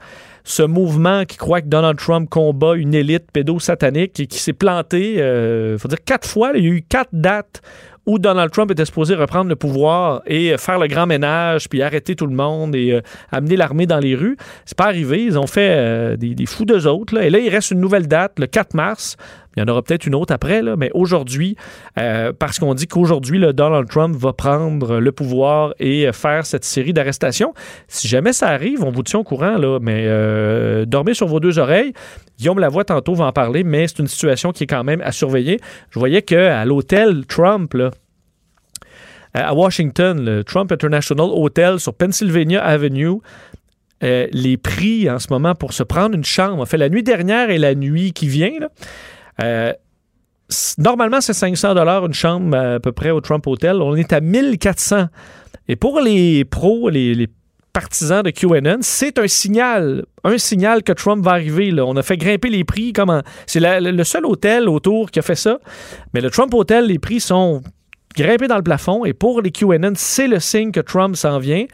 Ce 0.45 0.63
mouvement 0.63 1.25
qui 1.25 1.37
croit 1.39 1.61
que 1.61 1.67
Donald 1.67 1.99
Trump 1.99 2.31
combat 2.31 2.77
une 2.77 2.95
élite 2.95 3.33
pédosatanique 3.33 4.21
et 4.21 4.27
qui 4.29 4.39
s'est 4.39 4.53
planté, 4.53 5.15
il 5.15 5.77
faut 5.79 5.89
dire 5.89 5.99
quatre 6.07 6.27
fois, 6.27 6.53
il 6.55 6.65
y 6.65 6.69
a 6.69 6.71
eu 6.71 6.83
quatre 6.89 7.11
dates 7.13 7.61
où 8.09 8.19
Donald 8.19 8.51
Trump 8.51 8.71
était 8.71 8.87
supposé 8.87 9.15
reprendre 9.15 9.51
le 9.51 9.57
pouvoir 9.57 10.23
et 10.27 10.57
faire 10.57 10.79
le 10.79 10.87
grand 10.87 11.07
ménage, 11.07 11.69
puis 11.69 11.83
arrêter 11.83 12.17
tout 12.17 12.27
le 12.27 12.35
monde 12.35 12.75
et 12.75 12.93
euh, 12.93 13.03
amener 13.31 13.55
l'armée 13.55 13.85
dans 13.85 13.99
les 13.99 14.15
rues. 14.15 14.39
C'est 14.65 14.79
pas 14.79 14.87
arrivé. 14.87 15.23
Ils 15.23 15.39
ont 15.39 15.47
fait 15.47 15.75
euh, 15.77 16.17
des, 16.17 16.47
fous 16.47 16.65
d'eux 16.65 16.87
autres. 16.87 17.21
Et 17.21 17.29
là, 17.29 17.39
il 17.39 17.51
reste 17.51 17.71
une 17.71 17.81
nouvelle 17.81 18.09
date, 18.09 18.39
le 18.39 18.47
4 18.47 18.73
mars. 18.73 19.19
Il 19.59 19.63
y 19.63 19.65
en 19.65 19.73
aura 19.73 19.83
peut-être 19.83 20.07
une 20.07 20.15
autre 20.15 20.33
après, 20.33 20.63
mais 20.77 20.89
aujourd'hui, 20.95 21.57
euh, 21.99 22.33
parce 22.33 22.61
qu'on 22.61 22.75
dit 22.75 22.87
qu'aujourd'hui, 22.87 23.41
Donald 23.53 23.89
Trump 23.89 24.15
va 24.15 24.33
prendre 24.33 25.01
le 25.01 25.11
pouvoir 25.11 25.75
et 25.81 26.13
faire 26.13 26.47
cette 26.47 26.65
série 26.65 26.93
d'arrestations. 26.93 27.55
Si 27.89 28.07
jamais 28.07 28.33
ça 28.33 28.51
arrive, 28.51 28.85
on 28.85 28.93
vous 28.93 29.03
tient 29.03 29.19
au 29.19 29.25
courant, 29.25 29.59
là, 29.59 29.81
mais 29.83 30.05
euh, 30.07 30.85
dormez 30.85 31.13
sur 31.13 31.27
vos 31.27 31.41
deux 31.41 31.59
oreilles. 31.59 31.93
Guillaume 32.39 32.61
Lavoie, 32.61 32.85
tantôt, 32.85 33.15
va 33.15 33.25
en 33.25 33.33
parler, 33.33 33.65
mais 33.65 33.89
c'est 33.89 33.99
une 33.99 34.07
situation 34.07 34.53
qui 34.53 34.63
est 34.63 34.69
quand 34.69 34.85
même 34.85 35.01
à 35.01 35.11
surveiller. 35.11 35.59
Je 35.91 35.99
voyais 35.99 36.23
qu'à 36.23 36.65
l'hôtel 36.65 37.27
Trump, 37.27 37.75
à 39.35 39.55
Washington, 39.55 40.25
le 40.25 40.45
Trump 40.45 40.71
International 40.71 41.27
Hotel 41.33 41.81
sur 41.81 41.95
Pennsylvania 41.95 42.63
Avenue, 42.63 43.19
euh, 44.05 44.29
les 44.31 44.57
prix 44.57 45.11
en 45.11 45.19
ce 45.19 45.27
moment 45.31 45.57
pour 45.57 45.73
se 45.73 45.83
prendre 45.83 46.15
une 46.15 46.25
chambre, 46.25 46.63
en 46.63 46.67
fait, 46.67 46.77
la 46.77 46.89
nuit 46.89 47.03
dernière 47.03 47.51
et 47.51 47.59
la 47.59 47.75
nuit 47.75 48.13
qui 48.13 48.29
vient, 48.29 48.53
euh, 49.41 49.73
normalement, 50.79 51.21
c'est 51.21 51.33
500 51.33 51.75
dollars 51.75 52.07
une 52.07 52.15
chambre 52.15 52.57
à 52.57 52.81
peu 52.81 52.93
près 52.93 53.11
au 53.11 53.21
Trump 53.21 53.47
Hotel. 53.47 53.81
On 53.83 53.95
est 53.95 54.13
à 54.13 54.21
1400. 54.21 55.07
Et 55.69 55.77
pour 55.77 56.01
les 56.01 56.45
pros, 56.45 56.89
les, 56.89 57.29
partisans 57.73 58.23
de 58.23 58.31
QAnon, 58.31 58.79
c'est 58.81 59.19
un 59.19 59.29
signal, 59.29 60.05
un 60.25 60.37
signal 60.39 60.83
que 60.83 60.93
Trump 60.93 61.25
va 61.25 61.33
arriver. 61.33 61.73
On 61.81 61.97
a 61.97 62.03
fait 62.03 62.17
grimper 62.17 62.49
les 62.49 62.65
prix. 62.65 62.93
C'est 63.47 63.61
le 63.61 64.05
seul 64.05 64.27
hôtel 64.27 64.69
autour 64.69 65.11
qui 65.13 65.21
a 65.21 65.23
fait 65.23 65.37
ça. 65.37 65.59
Mais 66.13 66.21
le 66.21 66.31
Trump 66.31 66.53
Hotel, 66.55 66.87
les 66.87 66.99
prix 66.99 67.21
sont 67.21 67.63
grimper 68.19 68.49
dans 68.49 68.57
le 68.57 68.63
plafond. 68.63 69.05
Et 69.05 69.13
pour 69.13 69.41
les 69.41 69.51
QAnon, 69.51 69.93
c'est 69.95 70.29
le 70.29 70.41
signe 70.41 70.73
que 70.73 70.81
Trump 70.81 71.17
s'en 71.17 71.39
vient. 71.39 71.67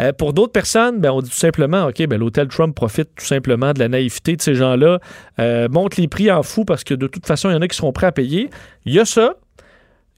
Euh, 0.00 0.12
pour 0.12 0.32
d'autres 0.32 0.52
personnes, 0.52 1.00
ben, 1.00 1.10
on 1.10 1.22
dit 1.22 1.30
tout 1.30 1.36
simplement, 1.36 1.86
OK, 1.86 2.06
ben, 2.06 2.18
l'hôtel 2.18 2.48
Trump 2.48 2.74
profite 2.74 3.08
tout 3.16 3.24
simplement 3.24 3.72
de 3.72 3.78
la 3.78 3.88
naïveté 3.88 4.36
de 4.36 4.42
ces 4.42 4.54
gens-là, 4.54 4.98
euh, 5.38 5.68
monte 5.68 5.96
les 5.96 6.08
prix 6.08 6.30
en 6.30 6.42
fou 6.42 6.64
parce 6.64 6.84
que 6.84 6.94
de 6.94 7.06
toute 7.06 7.26
façon, 7.26 7.50
il 7.50 7.54
y 7.54 7.56
en 7.56 7.62
a 7.62 7.68
qui 7.68 7.76
seront 7.76 7.92
prêts 7.92 8.06
à 8.06 8.12
payer. 8.12 8.50
Il 8.84 8.92
y 8.92 9.00
a 9.00 9.04
ça. 9.04 9.34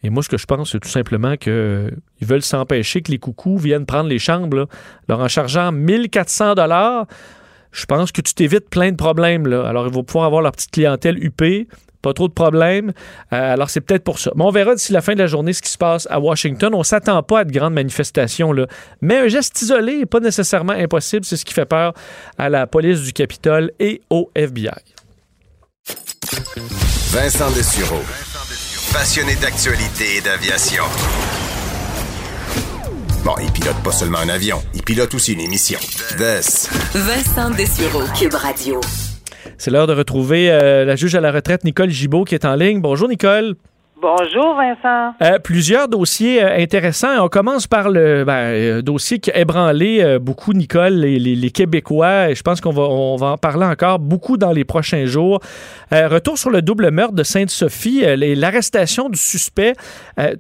Et 0.03 0.11
moi, 0.11 0.23
ce 0.23 0.29
que 0.29 0.39
je 0.39 0.47
pense, 0.47 0.73
c'est 0.73 0.81
tout 0.81 0.89
simplement 0.89 1.37
qu'ils 1.37 1.91
veulent 2.21 2.43
s'empêcher 2.43 3.03
que 3.03 3.11
les 3.11 3.19
coucous 3.19 3.59
viennent 3.59 3.87
prendre 3.87 4.09
les 4.09 4.21
chambres. 4.21 4.69
Alors, 5.09 5.21
en 5.23 5.29
chargeant 5.29 5.73
1400 5.73 6.55
dollars, 6.55 7.07
je 7.73 7.85
pense 7.85 8.13
que 8.13 8.21
tu 8.21 8.35
t'évites 8.35 8.71
plein 8.71 8.93
de 8.93 8.97
problèmes. 8.97 9.47
Alors, 9.53 9.87
ils 9.87 9.93
vont 9.93 10.05
pouvoir 10.05 10.27
avoir 10.27 10.43
leur 10.43 10.53
petite 10.53 10.71
clientèle 10.71 11.23
huppée. 11.23 11.67
Pas 12.03 12.13
trop 12.13 12.29
de 12.29 12.33
problèmes. 12.33 12.93
Euh, 13.33 13.55
alors, 13.55 13.71
c'est 13.71 13.81
peut-être 13.81 14.05
pour 14.05 14.19
ça. 14.19 14.31
Mais 14.37 14.45
on 14.45 14.51
verra 14.51 14.75
d'ici 14.75 14.93
la 14.93 15.01
fin 15.01 15.15
de 15.15 15.19
la 15.19 15.27
journée 15.27 15.53
ce 15.53 15.63
qui 15.63 15.71
se 15.71 15.79
passe 15.79 16.07
à 16.11 16.21
Washington. 16.21 16.75
On 16.75 16.83
s'attend 16.83 17.23
pas 17.23 17.41
à 17.41 17.45
de 17.45 17.53
grandes 17.53 17.75
manifestations. 17.75 18.53
Là. 18.53 18.67
Mais 19.01 19.19
un 19.19 19.29
geste 19.29 19.61
isolé 19.61 19.99
n'est 19.99 20.07
pas 20.07 20.21
nécessairement 20.21 20.75
impossible. 20.75 21.25
C'est 21.25 21.37
ce 21.37 21.45
qui 21.45 21.55
fait 21.55 21.67
peur 21.67 21.93
à 22.39 22.49
la 22.49 22.67
police 22.67 23.03
du 23.03 23.13
Capitole 23.13 23.73
et 23.81 24.01
au 24.11 24.31
FBI. 24.35 24.69
Vincent 27.13 27.51
Dessureau. 27.53 28.03
Passionné 28.93 29.35
d'actualité 29.37 30.17
et 30.17 30.21
d'aviation. 30.21 30.85
Bon, 33.25 33.35
il 33.43 33.51
pilote 33.53 33.77
pas 33.83 33.93
seulement 33.93 34.19
un 34.19 34.29
avion, 34.29 34.63
il 34.75 34.83
pilote 34.83 35.13
aussi 35.15 35.33
une 35.33 35.41
émission. 35.41 35.79
Des. 36.17 36.41
Vincent 36.95 37.51
Dessureau. 37.51 38.05
Cube 38.19 38.35
Radio. 38.35 38.81
C'est 39.59 39.71
l'heure 39.71 39.87
de 39.87 39.93
retrouver 39.93 40.51
euh, 40.51 40.85
la 40.85 40.97
juge 40.97 41.15
à 41.15 41.21
la 41.21 41.33
retraite, 41.33 41.65
Nicole 41.65 41.91
Gibault, 41.91 42.25
qui 42.25 42.35
est 42.35 42.45
en 42.45 42.55
ligne. 42.55 42.81
Bonjour, 42.81 43.09
Nicole. 43.09 43.57
Bonjour, 44.01 44.55
Vincent. 44.55 45.15
Euh, 45.23 45.41
plusieurs 45.41 45.89
dossiers 45.89 46.41
euh, 46.41 46.57
intéressants. 46.57 47.25
On 47.25 47.29
commence 47.29 47.67
par 47.67 47.91
le 47.91 48.23
ben, 48.25 48.33
euh, 48.33 48.81
dossier 48.81 49.19
qui 49.19 49.33
a 49.33 49.39
ébranlé 49.39 50.19
beaucoup, 50.21 50.53
Nicole, 50.53 50.95
les, 50.95 51.19
les, 51.19 51.35
les, 51.35 51.51
Québécois. 51.51 52.31
Et 52.31 52.37
je 52.37 52.43
pense 52.43 52.61
qu'on 52.61 52.71
va, 52.71 52.83
on 52.83 53.17
va 53.17 53.27
en 53.33 53.37
parler 53.37 53.67
encore 53.67 53.99
beaucoup 53.99 54.37
dans 54.37 54.53
les 54.53 54.65
prochains 54.65 55.07
jours. 55.07 55.41
retour 55.91 56.39
sur 56.39 56.51
le 56.51 56.63
double 56.63 56.93
meurtre 56.93 57.15
de 57.15 57.25
Sainte-Sophie, 57.25 58.05
l'arrestation 58.37 59.09
du 59.09 59.19
suspect. 59.19 59.73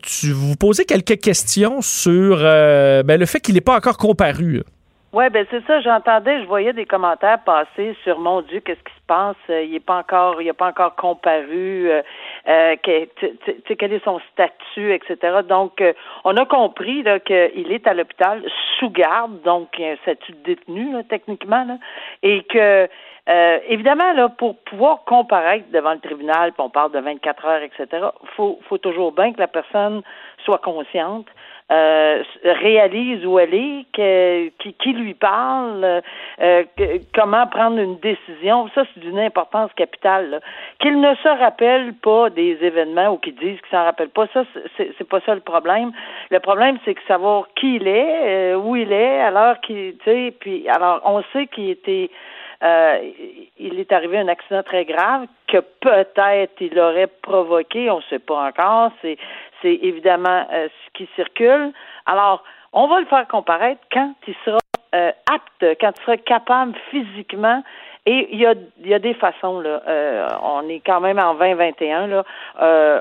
tu 0.02 0.30
vous 0.30 0.54
posez 0.54 0.84
quelques 0.84 1.18
questions 1.18 1.80
sur 1.80 2.38
ben, 2.38 3.18
le 3.18 3.26
fait 3.26 3.40
qu'il 3.40 3.54
n'est 3.54 3.60
pas 3.60 3.76
encore 3.76 3.96
comparu. 3.96 4.62
Oui, 5.10 5.30
ben 5.30 5.46
c'est 5.50 5.64
ça. 5.66 5.80
J'entendais, 5.80 6.42
je 6.42 6.46
voyais 6.46 6.74
des 6.74 6.84
commentaires 6.84 7.42
passer 7.42 7.96
sur 8.04 8.18
mon 8.18 8.42
Dieu, 8.42 8.60
qu'est-ce 8.60 8.82
qui 8.82 8.94
se 8.94 9.06
passe? 9.06 9.36
Il 9.48 9.70
n'est 9.70 9.80
pas 9.80 9.96
encore, 9.96 10.42
il 10.42 10.46
n'a 10.46 10.52
pas 10.52 10.68
encore 10.68 10.96
comparu. 10.96 11.90
Euh, 11.90 12.02
euh, 12.46 12.76
que, 12.76 13.74
quel 13.74 13.92
est 13.92 14.04
son 14.04 14.20
statut, 14.32 14.92
etc. 14.92 15.38
Donc, 15.48 15.80
euh, 15.80 15.92
on 16.24 16.36
a 16.36 16.44
compris 16.44 17.02
là 17.02 17.20
qu'il 17.20 17.72
est 17.72 17.86
à 17.86 17.94
l'hôpital 17.94 18.42
sous 18.78 18.90
garde, 18.90 19.40
donc 19.42 19.68
un 19.80 19.96
statut 20.02 20.32
de 20.32 20.42
détenu 20.44 20.92
là, 20.92 21.02
techniquement, 21.08 21.64
là, 21.64 21.78
et 22.22 22.42
que 22.44 22.88
euh, 23.28 23.58
évidemment, 23.68 24.14
là, 24.14 24.30
pour 24.30 24.56
pouvoir 24.60 25.04
comparaître 25.04 25.66
devant 25.70 25.92
le 25.92 26.00
tribunal, 26.00 26.52
puis 26.52 26.62
on 26.62 26.70
parle 26.70 26.92
de 26.92 27.00
24 27.00 27.44
heures, 27.44 27.62
etc., 27.62 28.06
faut, 28.36 28.58
faut 28.68 28.78
toujours 28.78 29.12
bien 29.12 29.34
que 29.34 29.40
la 29.40 29.48
personne 29.48 30.00
soit 30.44 30.58
consciente 30.58 31.26
euh, 31.70 32.22
réalise 32.44 33.26
où 33.26 33.38
elle 33.38 33.54
est, 33.54 33.84
que, 33.92 34.48
qui, 34.58 34.72
qui 34.74 34.92
lui 34.92 35.14
parle, 35.14 36.02
euh, 36.40 36.64
comment 37.14 37.46
prendre 37.46 37.78
une 37.78 37.98
décision. 37.98 38.68
Ça, 38.74 38.84
c'est 38.94 39.00
d'une 39.00 39.18
importance 39.18 39.70
capitale. 39.74 40.40
Qu'il 40.80 41.00
ne 41.00 41.14
se 41.16 41.28
rappelle 41.28 41.94
pas 41.94 42.30
des 42.30 42.58
événements 42.62 43.08
ou 43.08 43.18
qu'il 43.18 43.34
dise 43.34 43.60
qu'il 43.60 43.70
s'en 43.70 43.84
rappelle 43.84 44.08
pas, 44.08 44.26
ça, 44.32 44.44
c'est 44.76 45.08
pas 45.08 45.20
ça 45.20 45.34
le 45.34 45.40
problème. 45.40 45.92
Le 46.30 46.40
problème, 46.40 46.78
c'est 46.84 46.94
que 46.94 47.02
savoir 47.06 47.48
qui 47.54 47.76
il 47.76 47.86
est, 47.86 48.52
euh, 48.54 48.56
où 48.56 48.76
il 48.76 48.92
est, 48.92 49.20
alors 49.20 49.60
qu'il, 49.60 49.96
tu 49.98 50.04
sais, 50.04 50.34
puis 50.40 50.68
alors 50.68 51.00
on 51.04 51.22
sait 51.32 51.46
qu'il 51.48 51.70
était 51.70 52.10
euh, 52.62 53.12
il 53.58 53.78
est 53.78 53.92
arrivé 53.92 54.18
un 54.18 54.26
accident 54.26 54.64
très 54.64 54.84
grave 54.84 55.26
que 55.46 55.58
peut-être 55.80 56.60
il 56.60 56.78
aurait 56.78 57.06
provoqué, 57.06 57.88
on 57.88 57.98
ne 57.98 58.02
sait 58.10 58.18
pas 58.18 58.48
encore. 58.48 58.90
C'est, 59.00 59.16
c'est 59.62 59.78
évidemment 59.82 60.46
euh, 60.52 60.68
ce 60.68 60.92
qui 60.94 61.08
circule. 61.16 61.72
Alors, 62.06 62.42
on 62.72 62.86
va 62.86 63.00
le 63.00 63.06
faire 63.06 63.26
comparaître 63.28 63.80
quand 63.92 64.14
il 64.26 64.34
sera 64.44 64.58
euh, 64.94 65.10
apte, 65.30 65.78
quand 65.80 65.92
il 65.96 66.02
sera 66.04 66.16
capable 66.16 66.74
physiquement 66.90 67.62
et 68.06 68.28
il 68.32 68.38
y 68.38 68.46
a, 68.46 68.54
il 68.82 68.88
y 68.88 68.94
a 68.94 68.98
des 68.98 69.12
façons, 69.12 69.60
là. 69.60 69.82
Euh, 69.86 70.26
on 70.42 70.66
est 70.66 70.80
quand 70.80 70.98
même 70.98 71.18
en 71.18 71.34
2021, 71.34 72.06
là. 72.06 72.24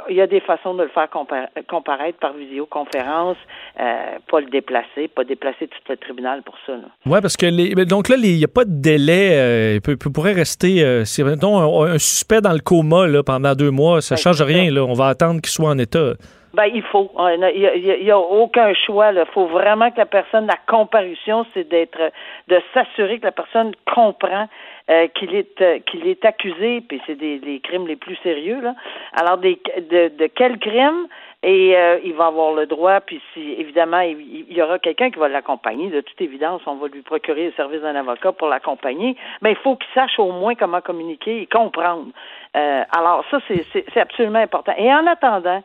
Il 0.09 0.15
y 0.17 0.19
a 0.19 0.27
des 0.27 0.41
façons 0.41 0.73
de 0.73 0.83
le 0.83 0.89
faire 0.89 1.07
comparaître 1.09 2.19
par 2.19 2.33
visioconférence, 2.33 3.37
pas 3.77 4.39
le 4.41 4.47
déplacer, 4.47 5.07
pas 5.07 5.23
déplacer 5.23 5.69
tout 5.69 5.77
le 5.87 5.95
tribunal 5.95 6.41
pour 6.43 6.55
ça. 6.65 6.73
Oui, 7.05 7.19
parce 7.21 7.37
que 7.37 7.45
les, 7.45 7.73
donc 7.85 8.09
là, 8.09 8.17
il 8.21 8.35
n'y 8.35 8.43
a 8.43 8.49
pas 8.49 8.65
de 8.65 8.81
délai. 8.81 9.75
il, 9.75 9.81
peut, 9.81 9.95
pourrait 9.95 10.33
rester, 10.33 11.05
si 11.05 11.23
mettons, 11.23 11.57
un, 11.57 11.93
un, 11.93 11.99
suspect 11.99 12.41
dans 12.41 12.51
le 12.51 12.59
coma 12.59 13.07
là, 13.07 13.23
pendant 13.23 13.55
deux 13.55 13.71
mois, 13.71 14.01
ça 14.01 14.15
ne 14.15 14.19
change 14.19 14.41
rien. 14.41 14.69
Là. 14.71 14.83
On 14.83 14.93
va 14.93 15.07
attendre 15.07 15.39
qu'il 15.39 15.51
soit 15.51 15.69
en 15.69 15.77
état. 15.77 16.15
Ben, 16.57 16.71
il 16.73 16.81
faut. 16.81 17.11
Il 17.19 18.03
n'y 18.03 18.09
a, 18.09 18.17
aucun 18.17 18.73
choix. 18.73 19.11
Il 19.11 19.23
faut 19.31 19.45
vraiment 19.45 19.91
que 19.91 19.99
la 19.99 20.07
personne, 20.07 20.47
la 20.47 20.57
comparution, 20.67 21.45
c'est 21.53 21.69
d'être, 21.69 22.11
de 22.47 22.59
s'assurer 22.73 23.19
que 23.19 23.25
la 23.25 23.31
personne 23.31 23.73
comprend 23.93 24.47
euh, 24.89 25.07
qu'il 25.09 25.35
est 25.35 25.61
euh, 25.61 25.77
qu'il 25.79 26.07
est 26.07 26.25
accusé, 26.25 26.81
puis 26.81 26.99
c'est 27.05 27.15
des 27.15 27.61
crimes 27.63 27.85
les 27.87 27.95
plus 27.95 28.15
sérieux 28.23 28.59
là. 28.59 28.73
Alors 29.13 29.37
des, 29.37 29.61
de, 29.77 30.07
de 30.17 30.27
quel 30.27 30.57
crime 30.57 31.07
et 31.43 31.77
euh, 31.77 31.99
il 32.03 32.13
va 32.13 32.27
avoir 32.27 32.53
le 32.53 32.65
droit, 32.65 33.01
puis 33.01 33.21
si 33.33 33.51
évidemment 33.59 33.99
il, 33.99 34.51
y 34.51 34.59
aura 34.59 34.79
quelqu'un 34.79 35.11
qui 35.11 35.19
va 35.19 35.27
l'accompagner, 35.27 35.89
de 35.89 36.01
toute 36.01 36.19
évidence, 36.21 36.61
on 36.65 36.75
va 36.75 36.87
lui 36.87 37.03
procurer 37.03 37.45
le 37.47 37.51
service 37.51 37.81
d'un 37.81 37.95
avocat 37.95 38.31
pour 38.31 38.47
l'accompagner, 38.47 39.15
mais 39.41 39.51
il 39.51 39.57
faut 39.57 39.75
qu'il 39.75 39.93
sache 39.93 40.17
au 40.17 40.31
moins 40.31 40.55
comment 40.55 40.81
communiquer 40.81 41.41
et 41.41 41.45
comprendre. 41.45 42.07
alors 42.53 43.23
ça 43.29 43.39
c'est 43.47 43.99
absolument 43.99 44.39
important. 44.39 44.73
Et 44.77 44.91
en 44.91 45.05
attendant, 45.05 45.61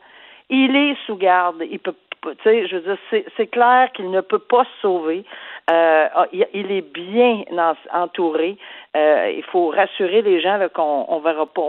il 0.52 0.76
est 0.76 0.97
sous 1.06 1.16
garde, 1.16 1.64
il 1.68 1.80
peut 1.80 1.94
tu 2.23 2.30
sais, 2.44 2.68
je 2.68 2.76
veux 2.76 2.82
dire, 2.82 3.25
c'est 3.37 3.47
clair 3.49 3.90
qu'il 3.92 4.11
ne 4.11 4.21
peut 4.21 4.38
pas 4.38 4.64
se 4.64 4.80
sauver. 4.82 5.25
Euh, 5.71 6.06
il 6.32 6.71
est 6.71 6.94
bien 6.94 7.42
entouré. 7.92 8.56
Euh, 8.97 9.32
il 9.37 9.42
faut 9.44 9.71
rassurer 9.71 10.23
les 10.23 10.40
gens 10.40 10.59
qu'on 10.73 11.04
on 11.09 11.21
verra 11.21 11.47
pas 11.47 11.62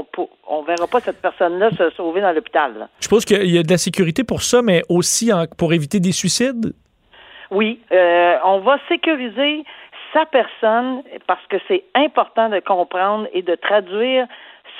on, 0.48 0.62
verra 0.62 0.88
pas 0.88 1.00
cette 1.00 1.22
personne-là 1.22 1.72
se 1.72 1.90
sauver 1.92 2.22
dans 2.22 2.32
l'hôpital. 2.32 2.88
Je 3.00 3.06
suppose 3.06 3.26
qu'il 3.26 3.50
y 3.50 3.58
a 3.58 3.64
de 3.64 3.72
la 3.72 3.78
sécurité 3.78 4.24
pour 4.24 4.42
ça, 4.42 4.62
mais 4.62 4.84
aussi 4.90 5.32
pour 5.58 5.74
éviter 5.74 6.00
des 6.00 6.12
suicides? 6.12 6.74
Oui, 7.50 7.80
euh, 7.92 8.36
on 8.46 8.60
va 8.60 8.78
sécuriser 8.88 9.64
sa 10.14 10.26
personne 10.26 11.02
parce 11.26 11.46
que 11.48 11.58
c'est 11.68 11.84
important 11.96 12.50
de 12.50 12.60
comprendre 12.60 13.28
et 13.34 13.42
de 13.42 13.56
traduire 13.56 14.28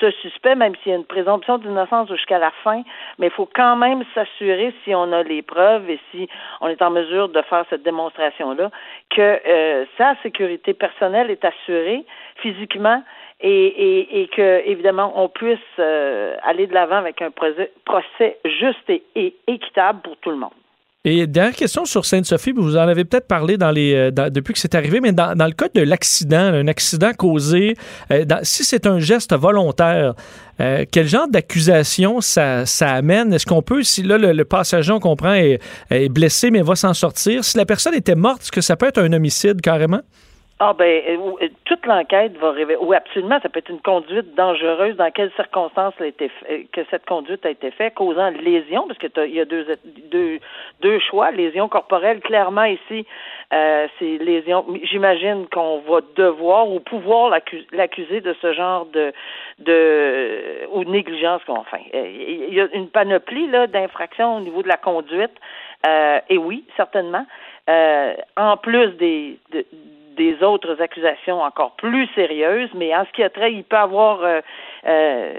ce 0.00 0.10
suspect, 0.10 0.54
même 0.54 0.74
s'il 0.82 0.92
y 0.92 0.94
a 0.94 0.98
une 0.98 1.04
présomption 1.04 1.58
d'innocence 1.58 2.08
jusqu'à 2.08 2.38
la 2.38 2.50
fin, 2.62 2.82
mais 3.18 3.26
il 3.26 3.32
faut 3.32 3.48
quand 3.52 3.76
même 3.76 4.02
s'assurer, 4.14 4.74
si 4.84 4.94
on 4.94 5.12
a 5.12 5.22
les 5.22 5.42
preuves 5.42 5.88
et 5.90 6.00
si 6.10 6.28
on 6.60 6.68
est 6.68 6.82
en 6.82 6.90
mesure 6.90 7.28
de 7.28 7.42
faire 7.42 7.64
cette 7.70 7.82
démonstration-là, 7.82 8.70
que 9.10 9.40
euh, 9.46 9.84
sa 9.98 10.14
sécurité 10.22 10.74
personnelle 10.74 11.30
est 11.30 11.44
assurée 11.44 12.04
physiquement 12.36 13.02
et, 13.40 13.66
et, 13.66 14.22
et 14.22 14.28
que, 14.28 14.62
évidemment, 14.66 15.12
on 15.16 15.28
puisse 15.28 15.58
euh, 15.78 16.36
aller 16.42 16.66
de 16.66 16.74
l'avant 16.74 16.96
avec 16.96 17.20
un 17.22 17.30
procès, 17.30 18.38
juste 18.44 18.88
et 18.88 19.34
équitable 19.46 20.00
pour 20.02 20.16
tout 20.18 20.30
le 20.30 20.36
monde. 20.36 20.50
Et 21.06 21.26
dernière 21.26 21.54
question 21.54 21.84
sur 21.84 22.06
Sainte-Sophie, 22.06 22.52
vous 22.52 22.78
en 22.78 22.88
avez 22.88 23.04
peut-être 23.04 23.26
parlé 23.26 23.58
dans 23.58 23.70
les, 23.70 23.92
euh, 23.92 24.30
depuis 24.30 24.54
que 24.54 24.58
c'est 24.58 24.74
arrivé, 24.74 25.02
mais 25.02 25.12
dans, 25.12 25.34
le 25.34 25.52
cas 25.52 25.68
de 25.74 25.82
l'accident, 25.82 26.38
un 26.38 26.66
accident 26.66 27.12
causé, 27.12 27.76
euh, 28.10 28.24
si 28.42 28.64
c'est 28.64 28.86
un 28.86 28.98
geste 29.00 29.34
volontaire, 29.34 30.14
euh, 30.60 30.86
quel 30.90 31.06
genre 31.06 31.28
d'accusation 31.28 32.22
ça, 32.22 32.64
amène? 32.80 33.34
Est-ce 33.34 33.44
qu'on 33.44 33.60
peut, 33.60 33.82
si 33.82 34.02
là 34.02 34.16
le, 34.16 34.32
le 34.32 34.44
passager, 34.46 34.92
on 34.92 35.00
comprend, 35.00 35.34
est, 35.34 35.60
est 35.90 36.08
blessé 36.08 36.50
mais 36.50 36.62
va 36.62 36.74
s'en 36.74 36.94
sortir, 36.94 37.44
si 37.44 37.58
la 37.58 37.66
personne 37.66 37.92
était 37.92 38.14
morte, 38.14 38.40
est-ce 38.40 38.52
que 38.52 38.62
ça 38.62 38.74
peut 38.76 38.86
être 38.86 39.02
un 39.02 39.12
homicide 39.12 39.60
carrément? 39.60 40.00
Ah 40.60 40.72
ben 40.72 41.02
euh, 41.08 41.16
ou- 41.16 41.36
euh, 41.42 41.48
toute 41.64 41.84
l'enquête 41.84 42.36
va 42.38 42.52
révéler. 42.52 42.78
Oui, 42.80 42.96
absolument, 42.96 43.40
ça 43.42 43.48
peut 43.48 43.58
être 43.58 43.70
une 43.70 43.80
conduite 43.80 44.36
dangereuse. 44.36 44.94
Dans 44.96 45.10
quelles 45.10 45.32
circonstances 45.32 45.94
a 46.00 46.06
été 46.06 46.30
euh, 46.48 46.62
que 46.72 46.82
cette 46.90 47.04
conduite 47.06 47.44
a 47.44 47.50
été 47.50 47.72
faite, 47.72 47.94
causant 47.94 48.30
lésion, 48.30 48.86
parce 48.86 48.98
que 49.00 49.08
il 49.26 49.34
y 49.34 49.40
a 49.40 49.44
deux, 49.46 49.66
deux 50.12 50.38
deux 50.80 51.00
choix. 51.00 51.32
Lésion 51.32 51.68
corporelle, 51.68 52.20
clairement 52.20 52.64
ici, 52.64 53.04
euh, 53.52 53.88
c'est 53.98 54.18
lésion. 54.18 54.64
J'imagine 54.84 55.48
qu'on 55.52 55.80
va 55.80 55.98
devoir 56.14 56.68
ou 56.70 56.78
pouvoir 56.78 57.30
l'accu- 57.30 57.66
l'accuser 57.72 58.20
de 58.20 58.32
ce 58.40 58.52
genre 58.52 58.86
de 58.86 59.12
de 59.58 60.68
ou 60.72 60.84
négligence 60.84 61.42
qu'on 61.44 61.58
enfin. 61.58 61.78
euh, 61.94 62.06
Il 62.48 62.54
y 62.54 62.60
a 62.60 62.68
une 62.74 62.88
panoplie 62.90 63.48
là 63.48 63.66
d'infractions 63.66 64.36
au 64.36 64.40
niveau 64.40 64.62
de 64.62 64.68
la 64.68 64.76
conduite. 64.76 65.32
Euh, 65.86 66.20
et 66.30 66.38
oui, 66.38 66.64
certainement. 66.76 67.26
Euh, 67.68 68.14
en 68.36 68.56
plus 68.56 68.90
des 68.98 69.38
de- 69.50 69.64
des 70.16 70.42
autres 70.42 70.80
accusations 70.80 71.42
encore 71.42 71.72
plus 71.76 72.08
sérieuses, 72.14 72.70
mais 72.74 72.94
en 72.94 73.04
ce 73.04 73.12
qui 73.12 73.22
a 73.22 73.30
trait, 73.30 73.52
il 73.52 73.64
peut 73.64 73.76
avoir 73.76 74.22
euh, 74.22 74.40
euh, 74.86 75.34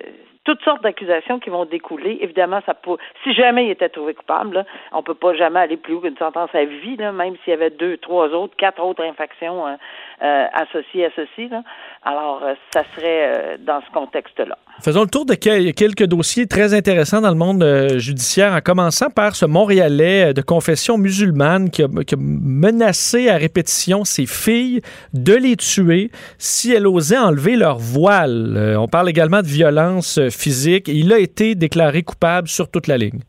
toutes 0.45 0.61
sortes 0.63 0.83
d'accusations 0.83 1.39
qui 1.39 1.49
vont 1.49 1.65
découler. 1.65 2.19
Évidemment, 2.21 2.61
ça 2.65 2.73
peut, 2.75 2.97
si 3.23 3.33
jamais 3.33 3.65
il 3.65 3.71
était 3.71 3.89
trouvé 3.89 4.13
coupable, 4.13 4.53
là, 4.53 4.65
on 4.91 5.01
peut 5.03 5.15
pas 5.15 5.33
jamais 5.33 5.59
aller 5.59 5.75
plus 5.75 5.95
haut 5.95 6.01
qu'une 6.01 6.17
sentence 6.17 6.53
à 6.53 6.63
vie, 6.63 6.95
là, 6.95 7.11
même 7.11 7.35
s'il 7.43 7.51
y 7.51 7.53
avait 7.53 7.71
deux, 7.71 7.97
trois 7.97 8.29
autres, 8.29 8.55
quatre 8.55 8.81
autres 8.81 9.03
infractions 9.03 9.67
euh, 9.67 9.73
euh, 10.21 10.45
associées 10.53 11.05
à 11.05 11.09
ceci. 11.15 11.49
Là. 11.49 11.63
Alors, 12.07 12.41
euh, 12.43 12.53
ça 12.71 12.83
serait 12.95 13.33
euh, 13.33 13.57
dans 13.65 13.81
ce 13.81 13.91
contexte-là. 13.91 14.55
Faisons 14.83 15.01
le 15.01 15.07
tour 15.09 15.25
de 15.25 15.33
quel- 15.33 15.73
quelques 15.73 16.05
dossiers 16.05 16.45
très 16.45 16.75
intéressants 16.75 17.19
dans 17.19 17.29
le 17.31 17.35
monde 17.35 17.63
euh, 17.63 17.97
judiciaire, 17.97 18.53
en 18.53 18.61
commençant 18.61 19.09
par 19.09 19.35
ce 19.35 19.47
Montréalais 19.47 20.31
de 20.35 20.41
confession 20.43 20.99
musulmane 20.99 21.71
qui 21.71 21.81
a, 21.81 21.87
qui 22.05 22.13
a 22.13 22.17
menacé 22.19 23.27
à 23.29 23.37
répétition 23.37 24.03
ses 24.03 24.27
filles 24.27 24.81
de 25.13 25.33
les 25.33 25.55
tuer 25.55 26.11
si 26.37 26.71
elles 26.71 26.85
osaient 26.85 27.17
enlever 27.17 27.55
leur 27.55 27.79
voile. 27.79 28.75
On 28.79 28.87
parle 28.87 29.09
également 29.09 29.41
de 29.41 29.47
violence 29.47 30.19
physique. 30.29 30.87
Il 30.87 31.11
a 31.11 31.17
été 31.17 31.55
déclaré 31.55 32.03
coupable 32.03 32.47
sur 32.47 32.69
toute 32.69 32.85
la 32.85 32.97
ligne. 32.97 33.21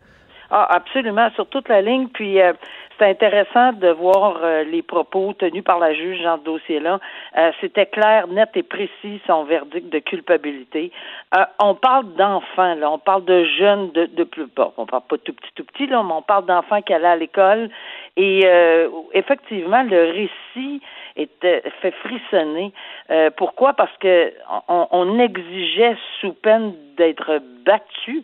Ah, 0.51 0.67
absolument, 0.77 1.29
sur 1.35 1.49
toute 1.49 1.69
la 1.71 1.81
ligne. 1.81 2.09
Puis 2.13 2.41
euh, 2.43 2.53
c'est 2.99 3.07
intéressant 3.07 3.73
de 3.73 3.89
voir 3.89 4.41
euh, 4.43 4.65
les 4.65 4.83
propos 4.83 5.33
tenus 5.35 5.65
par 5.65 5.79
la 5.79 5.93
juge 5.95 6.23
dans 6.23 6.39
ce 6.39 6.43
dossier-là. 6.45 7.01
Euh, 7.37 7.53
C'était 7.61 7.87
clair, 7.87 8.29
net 8.29 8.51
et 8.55 8.63
précis 8.63 9.21
son 9.27 9.45
verdict 9.45 9.89
de 9.91 9.99
culpabilité. 9.99 10.93
Euh, 11.37 11.45
on 11.63 11.75
parle 11.75 12.15
d'enfants, 12.15 12.75
là, 12.75 12.91
on 12.91 12.99
parle 12.99 13.25
de 13.25 13.45
jeunes 13.45 13.91
de, 13.93 14.07
de 14.07 14.25
plus 14.25 14.47
bas. 14.47 14.73
On 14.77 14.87
parle 14.87 15.03
pas 15.09 15.19
tout 15.19 15.33
petit, 15.33 15.51
tout 15.55 15.65
petit, 15.65 15.87
là, 15.87 16.03
mais 16.03 16.13
on 16.13 16.23
parle 16.23 16.47
d'enfants 16.47 16.83
qui 16.83 16.93
allaient 16.95 17.07
à 17.07 17.17
l'école. 17.17 17.71
Et 18.17 18.43
euh, 18.47 18.89
effectivement, 19.13 19.83
le 19.83 20.11
récit 20.13 20.81
était 21.17 21.63
fait 21.81 21.93
frissonner. 21.93 22.73
Euh, 23.11 23.31
pourquoi? 23.37 23.73
Parce 23.75 23.97
que 23.99 24.33
on, 24.69 24.87
on 24.91 25.19
exigeait 25.19 25.97
sous 26.21 26.33
peine 26.33 26.75
d'être 26.97 27.41
battu 27.65 28.23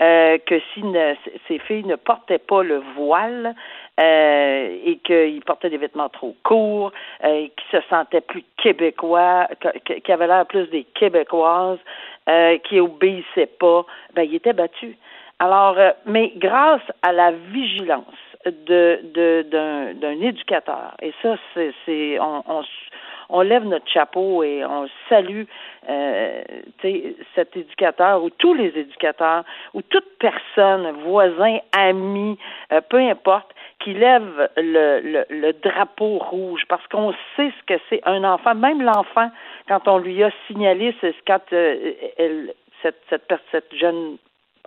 euh, 0.00 0.38
que 0.46 0.60
si 0.72 0.82
ne- 0.82 1.14
ces 1.46 1.58
filles 1.60 1.84
ne 1.84 1.96
portaient 1.96 2.38
pas 2.38 2.62
le 2.62 2.82
voile 2.96 3.54
euh, 4.02 4.78
et 4.84 4.96
qu'ils 4.98 5.42
portaient 5.42 5.70
des 5.70 5.76
vêtements 5.78 6.08
trop 6.08 6.34
courts, 6.42 6.92
euh, 7.24 7.46
se 7.70 7.78
sentaient 7.88 8.20
plus 8.20 8.44
québécois, 8.56 9.48
qui 10.04 10.12
avaient 10.12 10.26
l'air 10.26 10.46
plus 10.46 10.68
des 10.70 10.84
québécoises, 10.84 11.78
euh, 12.28 12.58
qui 12.58 12.80
obéissaient 12.80 13.52
pas, 13.58 13.84
ben 14.14 14.22
ils 14.22 14.34
étaient 14.34 14.52
battus. 14.52 14.96
Alors, 15.38 15.78
euh, 15.78 15.90
mais 16.06 16.32
grâce 16.36 16.82
à 17.02 17.12
la 17.12 17.30
vigilance 17.30 18.04
de 18.44 19.42
d'un 19.92 20.20
éducateur, 20.20 20.94
et 21.00 21.12
ça 21.22 21.36
c'est 21.54 22.18
on, 22.18 22.42
on 22.48 22.62
on 23.32 23.40
lève 23.40 23.64
notre 23.64 23.88
chapeau 23.88 24.42
et 24.42 24.64
on 24.64 24.86
salue 25.08 25.44
euh, 25.88 26.42
cet 27.34 27.56
éducateur 27.56 28.22
ou 28.22 28.30
tous 28.30 28.54
les 28.54 28.68
éducateurs 28.76 29.44
ou 29.74 29.82
toute 29.82 30.06
personne, 30.20 30.92
voisin, 31.04 31.58
ami, 31.72 32.38
euh, 32.72 32.80
peu 32.88 32.98
importe, 32.98 33.50
qui 33.82 33.94
lève 33.94 34.48
le, 34.56 35.00
le, 35.00 35.24
le 35.28 35.52
drapeau 35.52 36.18
rouge 36.18 36.62
parce 36.68 36.86
qu'on 36.88 37.12
sait 37.36 37.52
ce 37.58 37.74
que 37.74 37.80
c'est 37.88 38.00
un 38.04 38.24
enfant, 38.24 38.54
même 38.54 38.82
l'enfant, 38.82 39.30
quand 39.68 39.88
on 39.88 39.98
lui 39.98 40.22
a 40.22 40.30
signalé, 40.46 40.94
c'est 41.00 41.14
quand 41.26 41.40
euh, 41.52 41.92
elle, 42.18 42.54
cette, 42.82 43.02
cette, 43.08 43.32
cette 43.50 43.74
jeune 43.74 44.18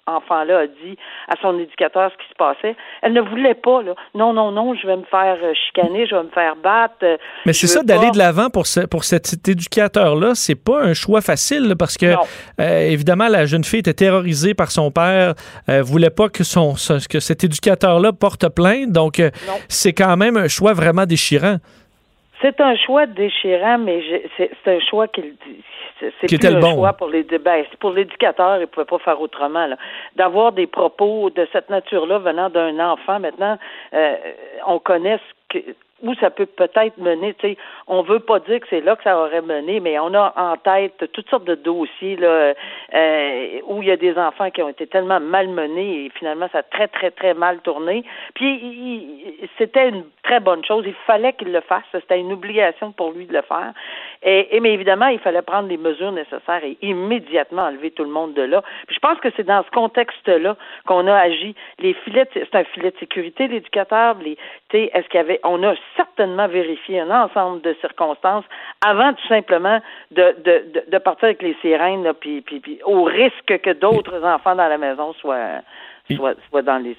enfant-là 0.08 0.60
a 0.60 0.68
dit 0.68 0.98
à 1.28 1.34
son 1.42 1.58
éducateur 1.60 2.12
ce 2.12 2.18
qui 2.24 2.30
se 2.30 2.36
passait. 2.36 2.76
Elle 3.02 3.14
ne 3.14 3.22
voulait 3.22 3.56
pas, 3.56 3.82
là. 3.82 3.94
Non, 4.14 4.34
non, 4.34 4.52
non, 4.52 4.76
je 4.76 4.86
vais 4.86 4.98
me 4.98 5.04
faire 5.04 5.38
euh, 5.44 5.54
chicaner, 5.66 6.06
je 6.08 6.16
vais 6.16 6.24
me 6.24 6.30
faire 6.30 6.56
battre. 6.56 6.96
euh, 7.04 7.18
Mais 7.46 7.54
c'est 7.54 7.68
ça, 7.68 7.84
d'aller 7.84 8.12
de 8.12 8.18
l'avant 8.18 8.50
pour, 8.50 8.68
ce- 8.68 8.86
pour 8.86 9.04
cet, 9.04 9.48
éducateur-là, 9.48 10.36
c'est 10.36 10.56
pas 10.56 10.82
un 10.84 10.94
choix 10.94 11.22
facile 11.22 11.68
là, 11.70 11.76
parce 11.76 11.98
que, 11.98 12.14
euh, 12.60 12.80
évidemment, 12.90 13.28
la 13.28 13.46
jeune 13.46 13.64
fille 13.64 13.80
était 13.80 13.94
terrorisée 13.94 14.54
par 14.54 14.72
son 14.72 14.92
père, 14.92 15.34
euh, 15.70 15.82
voulait 15.82 16.10
pas 16.10 16.30
que, 16.30 16.44
son, 16.44 16.74
que 17.10 17.20
cet 17.20 17.44
éducateur-là 17.44 18.14
porte 18.14 18.48
plainte, 18.50 18.92
donc 18.92 19.20
euh, 19.20 19.32
c'est 19.68 19.94
quand 19.94 20.16
même 20.18 20.38
un 20.38 20.48
choix 20.48 20.74
vraiment 20.74 21.06
déchirant. 21.06 21.58
C'est 22.46 22.62
un 22.62 22.76
choix 22.76 23.08
déchirant, 23.08 23.80
mais 23.80 24.04
c'est 24.38 24.68
un 24.68 24.80
choix 24.80 25.08
qui 25.08 25.34
c'est 26.00 26.28
plus 26.28 26.48
un 26.48 26.60
bon. 26.60 26.76
choix 26.76 26.94
pour 26.94 27.08
les 27.08 27.24
ben, 27.24 27.66
c'est 27.72 27.80
pour 27.80 27.90
l'éducateur, 27.92 28.62
il 28.62 28.68
pouvait 28.68 28.86
pas 28.86 29.00
faire 29.00 29.20
autrement 29.20 29.66
là. 29.66 29.78
D'avoir 30.16 30.52
des 30.52 30.68
propos 30.68 31.32
de 31.32 31.48
cette 31.52 31.72
nature-là 31.72 32.20
venant 32.20 32.52
d'un 32.52 32.78
enfant, 32.80 33.20
maintenant, 33.20 33.58
euh, 33.96 34.16
on 34.68 34.78
connaît 34.78 35.18
ce 35.18 35.58
que 35.58 35.66
où 36.06 36.14
ça 36.16 36.30
peut 36.30 36.46
peut-être 36.46 36.98
mener, 36.98 37.34
tu 37.34 37.50
sais, 37.50 37.58
on 37.88 38.04
veut 38.04 38.20
pas 38.20 38.40
dire 38.40 38.60
que 38.60 38.68
c'est 38.70 38.82
là 38.82 38.96
que 38.96 39.04
ça 39.04 39.18
aurait 39.18 39.42
mené, 39.42 39.80
mais 39.80 39.98
on 40.00 40.14
a 40.14 40.34
en 40.38 40.56
tête 40.58 41.12
toutes 41.12 41.30
sortes 41.30 41.46
de 41.46 41.56
dossiers 41.56 42.16
là 42.16 42.54
euh, 42.94 43.60
où 43.66 43.82
il 43.82 43.88
y 43.88 43.92
a 43.92 43.98
des 43.98 44.16
enfants 44.18 44.52
qui 44.52 44.62
ont 44.62 44.70
été 44.70 44.86
tellement 44.88 45.20
malmenés 45.20 46.06
et 46.06 46.12
finalement 46.18 46.48
ça 46.52 46.60
a 46.60 46.64
très 46.64 46.88
très 46.88 47.12
très 47.12 47.34
mal 47.34 47.60
tourné. 47.62 48.04
Puis 48.36 49.40
c'était 49.58 49.90
une 49.90 50.04
très 50.24 50.40
bonne 50.40 50.64
chose, 50.64 50.84
il 50.88 50.94
fallait 51.08 51.34
qu'il 51.34 51.52
le 51.52 51.62
fasse, 51.62 51.84
c'était 51.92 52.20
une 52.20 52.34
obligation 52.34 52.92
pour 52.92 53.12
lui 53.12 53.26
de 53.26 53.34
le 53.34 53.42
faire. 53.42 53.74
Et, 54.24 54.60
mais 54.60 54.74
évidemment, 54.74 55.08
il 55.08 55.20
fallait 55.20 55.42
prendre 55.42 55.70
les 55.70 55.78
mesures 55.78 56.12
nécessaires 56.12 56.64
et 56.64 56.78
immédiatement 56.82 57.64
enlever 57.64 57.92
tout 57.92 58.04
le 58.04 58.10
monde 58.10 58.34
de 58.34 58.42
là. 58.42 58.64
Puis 58.88 58.96
je 58.96 59.00
pense 59.00 59.20
que 59.20 59.30
c'est 59.36 59.46
dans 59.46 59.64
ce 59.64 59.70
contexte-là 59.72 60.56
qu'on 60.88 61.08
a 61.08 61.16
agi. 61.16 61.56
Les 61.80 61.94
filets, 61.94 62.28
c'est 62.34 62.56
un 62.56 62.64
filet 62.64 62.92
de 62.92 62.98
sécurité, 62.98 63.48
l'éducateur. 63.48 64.16
Est-ce 64.72 65.08
qu'il 65.10 65.18
y 65.18 65.24
avait, 65.24 65.40
on 65.44 65.62
a 65.64 65.76
certainement 65.96 66.48
vérifié 66.48 67.00
un 67.02 67.12
ensemble 67.12 67.62
de 67.62 67.76
circonstances 67.82 68.46
avant 68.86 69.14
tout 69.14 69.28
simplement 69.28 69.80
de, 70.12 70.36
de, 70.44 70.72
de, 70.74 70.92
de 70.92 70.98
partir 71.00 71.26
avec 71.26 71.42
les 71.42 71.56
sirènes, 71.62 72.04
là, 72.04 72.14
puis, 72.14 72.42
puis, 72.42 72.60
puis 72.60 72.80
au 72.86 73.04
risque 73.04 73.60
que 73.64 73.74
d'autres 73.74 74.24
enfants 74.24 74.56
dans 74.56 74.68
la 74.68 74.78
maison 74.78 75.14
soient, 75.22 75.62
soient, 76.16 76.34
soient 76.50 76.62
dans, 76.62 76.78
les, 76.78 76.96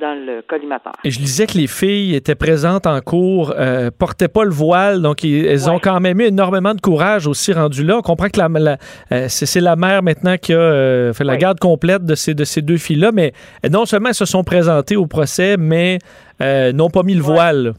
dans 0.00 0.14
le 0.14 0.42
collimateur. 0.42 0.92
Et 1.04 1.10
je 1.10 1.18
disais 1.18 1.46
que 1.46 1.58
les 1.58 1.66
filles 1.66 2.14
étaient 2.14 2.34
présentes 2.34 2.86
en 2.86 3.00
cours, 3.00 3.52
euh, 3.58 3.90
portaient 3.96 4.28
pas 4.28 4.44
le 4.44 4.50
voile, 4.50 5.02
donc 5.02 5.22
ils- 5.24 5.44
elles 5.46 5.68
ont 5.68 5.78
quand 5.78 6.00
même 6.00 6.20
eu 6.20 6.24
énormément 6.24 6.74
de 6.74 6.80
courage 6.80 7.26
aussi 7.26 7.52
rendu 7.52 7.84
là. 7.84 7.98
On 7.98 8.02
comprend 8.02 8.28
que 8.28 8.38
la, 8.38 8.48
la- 8.48 8.76
euh, 9.12 9.26
c'est 9.28 9.60
la 9.60 9.76
mère 9.76 10.02
maintenant 10.02 10.36
qui 10.36 10.54
a 10.54 10.58
euh, 10.58 11.12
fait 11.12 11.24
la 11.24 11.36
garde 11.36 11.58
complète 11.60 12.04
de 12.04 12.14
ces, 12.14 12.34
de 12.34 12.44
ces 12.44 12.62
deux 12.62 12.78
filles-là, 12.78 13.10
mais 13.12 13.32
non 13.70 13.84
seulement 13.84 14.08
elles 14.08 14.14
se 14.14 14.24
sont 14.24 14.44
présentées 14.44 14.96
au 14.96 15.06
procès, 15.06 15.56
mais 15.58 15.98
euh, 16.40 16.72
n'ont 16.72 16.90
pas 16.90 17.02
mis 17.02 17.14
le 17.14 17.20
Ouais. 17.22 17.34
voile. 17.34 17.72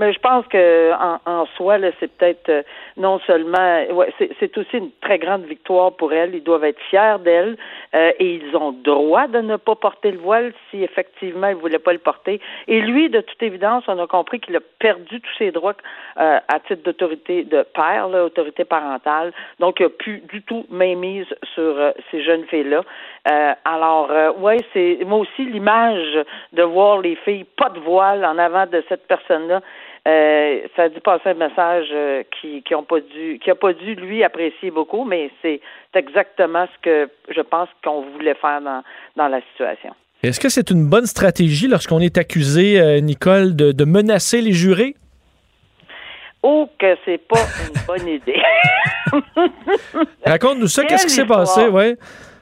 Mais 0.00 0.14
je 0.14 0.18
pense 0.18 0.46
que 0.46 0.92
en, 0.94 1.20
en 1.26 1.44
soi, 1.56 1.76
là, 1.76 1.90
c'est 2.00 2.10
peut-être 2.10 2.48
euh, 2.48 2.62
non 2.96 3.18
seulement, 3.26 3.84
ouais, 3.92 4.10
c'est, 4.18 4.56
aussi 4.56 4.78
une 4.78 4.90
très 5.02 5.18
grande 5.18 5.44
victoire 5.44 5.92
pour 5.92 6.14
elle. 6.14 6.34
Ils 6.34 6.42
doivent 6.42 6.64
être 6.64 6.80
fiers 6.88 7.18
d'elle 7.22 7.58
euh, 7.94 8.10
et 8.18 8.36
ils 8.36 8.56
ont 8.56 8.72
droit 8.72 9.26
de 9.26 9.40
ne 9.40 9.56
pas 9.56 9.74
porter 9.74 10.10
le 10.12 10.18
voile 10.18 10.54
si 10.70 10.82
effectivement 10.82 11.48
ils 11.48 11.54
voulaient 11.54 11.78
pas 11.78 11.92
le 11.92 11.98
porter. 11.98 12.40
Et 12.66 12.80
lui, 12.80 13.10
de 13.10 13.20
toute 13.20 13.42
évidence, 13.42 13.84
on 13.88 13.98
a 13.98 14.06
compris 14.06 14.40
qu'il 14.40 14.56
a 14.56 14.60
perdu 14.78 15.20
tous 15.20 15.36
ses 15.36 15.50
droits 15.50 15.74
euh, 16.18 16.38
à 16.48 16.60
titre 16.60 16.82
d'autorité 16.82 17.44
de 17.44 17.62
père, 17.74 18.08
là, 18.08 18.24
autorité 18.24 18.64
parentale. 18.64 19.34
Donc, 19.58 19.80
il 19.80 19.82
n'a 19.82 19.90
plus 19.90 20.20
du 20.32 20.40
tout 20.42 20.64
mise 20.70 21.26
sur 21.54 21.76
euh, 21.76 21.92
ces 22.10 22.22
jeunes 22.22 22.44
filles-là. 22.46 22.84
Euh, 23.30 23.52
alors, 23.66 24.10
ouais, 24.38 24.56
c'est 24.72 25.00
moi 25.04 25.18
aussi 25.18 25.44
l'image 25.44 26.18
de 26.54 26.62
voir 26.62 27.00
les 27.02 27.16
filles 27.16 27.44
pas 27.44 27.68
de 27.68 27.80
voile 27.80 28.24
en 28.24 28.38
avant 28.38 28.64
de 28.66 28.82
cette 28.88 29.06
personne-là. 29.06 29.60
Euh, 30.08 30.60
ça 30.76 30.84
a 30.84 30.88
dû 30.88 31.00
passer 31.00 31.28
un 31.28 31.34
message 31.34 31.88
euh, 31.92 32.22
qui 32.40 32.62
qui 32.62 32.74
ont 32.74 32.84
pas 32.84 33.00
dû 33.00 33.38
qui 33.42 33.50
a 33.50 33.54
pas 33.54 33.74
dû 33.74 33.94
lui 33.94 34.24
apprécier 34.24 34.70
beaucoup, 34.70 35.04
mais 35.04 35.30
c'est 35.42 35.60
exactement 35.94 36.66
ce 36.66 36.80
que 36.82 37.10
je 37.28 37.40
pense 37.42 37.68
qu'on 37.84 38.02
voulait 38.12 38.34
faire 38.34 38.62
dans 38.62 38.82
dans 39.16 39.28
la 39.28 39.42
situation. 39.50 39.94
Est-ce 40.22 40.40
que 40.40 40.48
c'est 40.48 40.70
une 40.70 40.88
bonne 40.88 41.06
stratégie 41.06 41.68
lorsqu'on 41.68 42.00
est 42.00 42.18
accusé, 42.18 42.80
euh, 42.80 43.00
Nicole, 43.00 43.56
de, 43.56 43.72
de 43.72 43.84
menacer 43.84 44.40
les 44.40 44.52
jurés? 44.52 44.94
Oh, 46.42 46.68
que 46.78 46.96
c'est 47.04 47.18
pas 47.18 47.40
une 47.66 47.80
bonne 47.86 48.08
idée. 48.08 48.40
Raconte-nous 50.26 50.68
ça, 50.68 50.84
qu'est-ce 50.84 51.06
qui 51.06 51.12
s'est 51.12 51.26
passé, 51.26 51.68
ouais? 51.68 51.96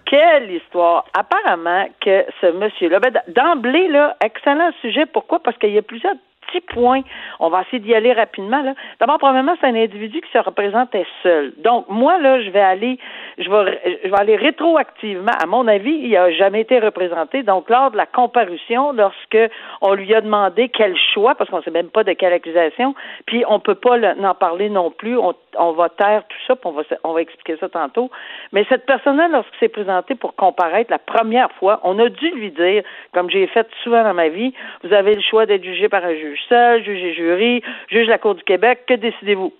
Quelle 0.07 0.51
histoire! 0.51 1.05
Apparemment 1.13 1.87
que 2.01 2.25
ce 2.41 2.51
monsieur-là, 2.53 2.99
ben, 2.99 3.13
d'emblée, 3.29 3.89
là, 3.89 4.17
excellent 4.25 4.71
sujet. 4.81 5.07
Pourquoi? 5.07 5.41
Parce 5.41 5.57
qu'il 5.59 5.71
y 5.71 5.79
a 5.79 5.83
plusieurs 5.83 6.15
petits 6.49 6.61
points. 6.61 7.03
On 7.41 7.49
va 7.49 7.63
essayer 7.63 7.79
d'y 7.79 7.95
aller 7.95 8.13
rapidement. 8.13 8.63
Là. 8.63 8.75
D'abord, 9.01 9.19
premièrement, 9.19 9.55
c'est 9.61 9.67
un 9.67 9.75
individu 9.75 10.21
qui 10.21 10.31
se 10.33 10.39
représentait 10.39 11.07
seul. 11.23 11.53
Donc, 11.59 11.87
moi, 11.89 12.19
là, 12.19 12.41
je 12.43 12.51
vais 12.51 12.61
aller, 12.61 12.99
je 13.39 13.49
vais, 13.51 14.01
je 14.05 14.09
vais 14.09 14.19
aller 14.19 14.37
rétroactivement. 14.37 15.33
À 15.41 15.47
mon 15.47 15.67
avis, 15.69 15.93
il 15.93 16.11
n'a 16.11 16.31
jamais 16.33 16.63
été 16.63 16.79
représenté. 16.79 17.43
Donc, 17.43 17.69
lors 17.71 17.91
de 17.91 17.97
la 17.97 18.07
comparution, 18.07 18.93
lorsque 18.93 19.39
on 19.81 19.95
lui 19.95 20.15
a 20.15 20.21
demandé 20.21 20.69
quel 20.69 20.97
choix, 21.15 21.35
parce 21.35 21.51
qu'on 21.51 21.59
ne 21.59 21.63
sait 21.63 21.71
même 21.71 21.91
pas 21.91 22.05
de 22.05 22.13
quelle 22.13 22.33
accusation, 22.33 22.95
puis 23.27 23.45
on 23.49 23.61
peut 23.61 23.75
pas 23.75 23.99
n'en 24.15 24.35
parler 24.35 24.69
non 24.69 24.91
plus. 24.91 25.17
On, 25.19 25.73
va 25.73 25.89
taire 25.91 26.23
tout 26.29 26.37
ça, 26.47 26.57
puis 26.57 26.67
on 26.67 26.73
va, 26.73 26.83
on 27.05 27.13
va 27.13 27.21
expliquer 27.21 27.57
ça 27.59 27.69
tantôt. 27.69 28.11
Mais 28.53 28.65
cette 28.69 28.87
personne-là, 28.87 29.29
lorsqu'il 29.29 29.59
s'est 29.59 29.69
présenté 29.69 30.15
pour 30.15 30.35
comparaître 30.35 30.91
la 30.91 30.99
première 30.99 31.51
fois, 31.53 31.81
on 31.85 31.99
a 31.99 32.09
dû 32.09 32.31
lui 32.31 32.51
dire, 32.51 32.83
comme 33.13 33.31
j'ai 33.31 33.47
fait 33.49 33.67
souvent 33.83 34.03
dans 34.03 34.15
ma 34.15 34.29
vie, 34.29 34.53
vous 34.83 34.93
avez 34.93 35.15
le 35.15 35.21
choix 35.21 35.47
d'être 35.47 35.65
jugé 35.65 35.89
par 35.89 36.05
un 36.05 36.15
juge 36.15 36.38
seul, 36.49 36.83
juge 36.85 37.03
et 37.03 37.15
jury, 37.15 37.63
juge 37.89 38.07
de 38.07 38.11
la 38.11 38.19
Cour 38.19 38.35
du 38.35 38.43
Québec, 38.45 38.81
que 38.87 38.95
décidez-vous? 38.95 39.53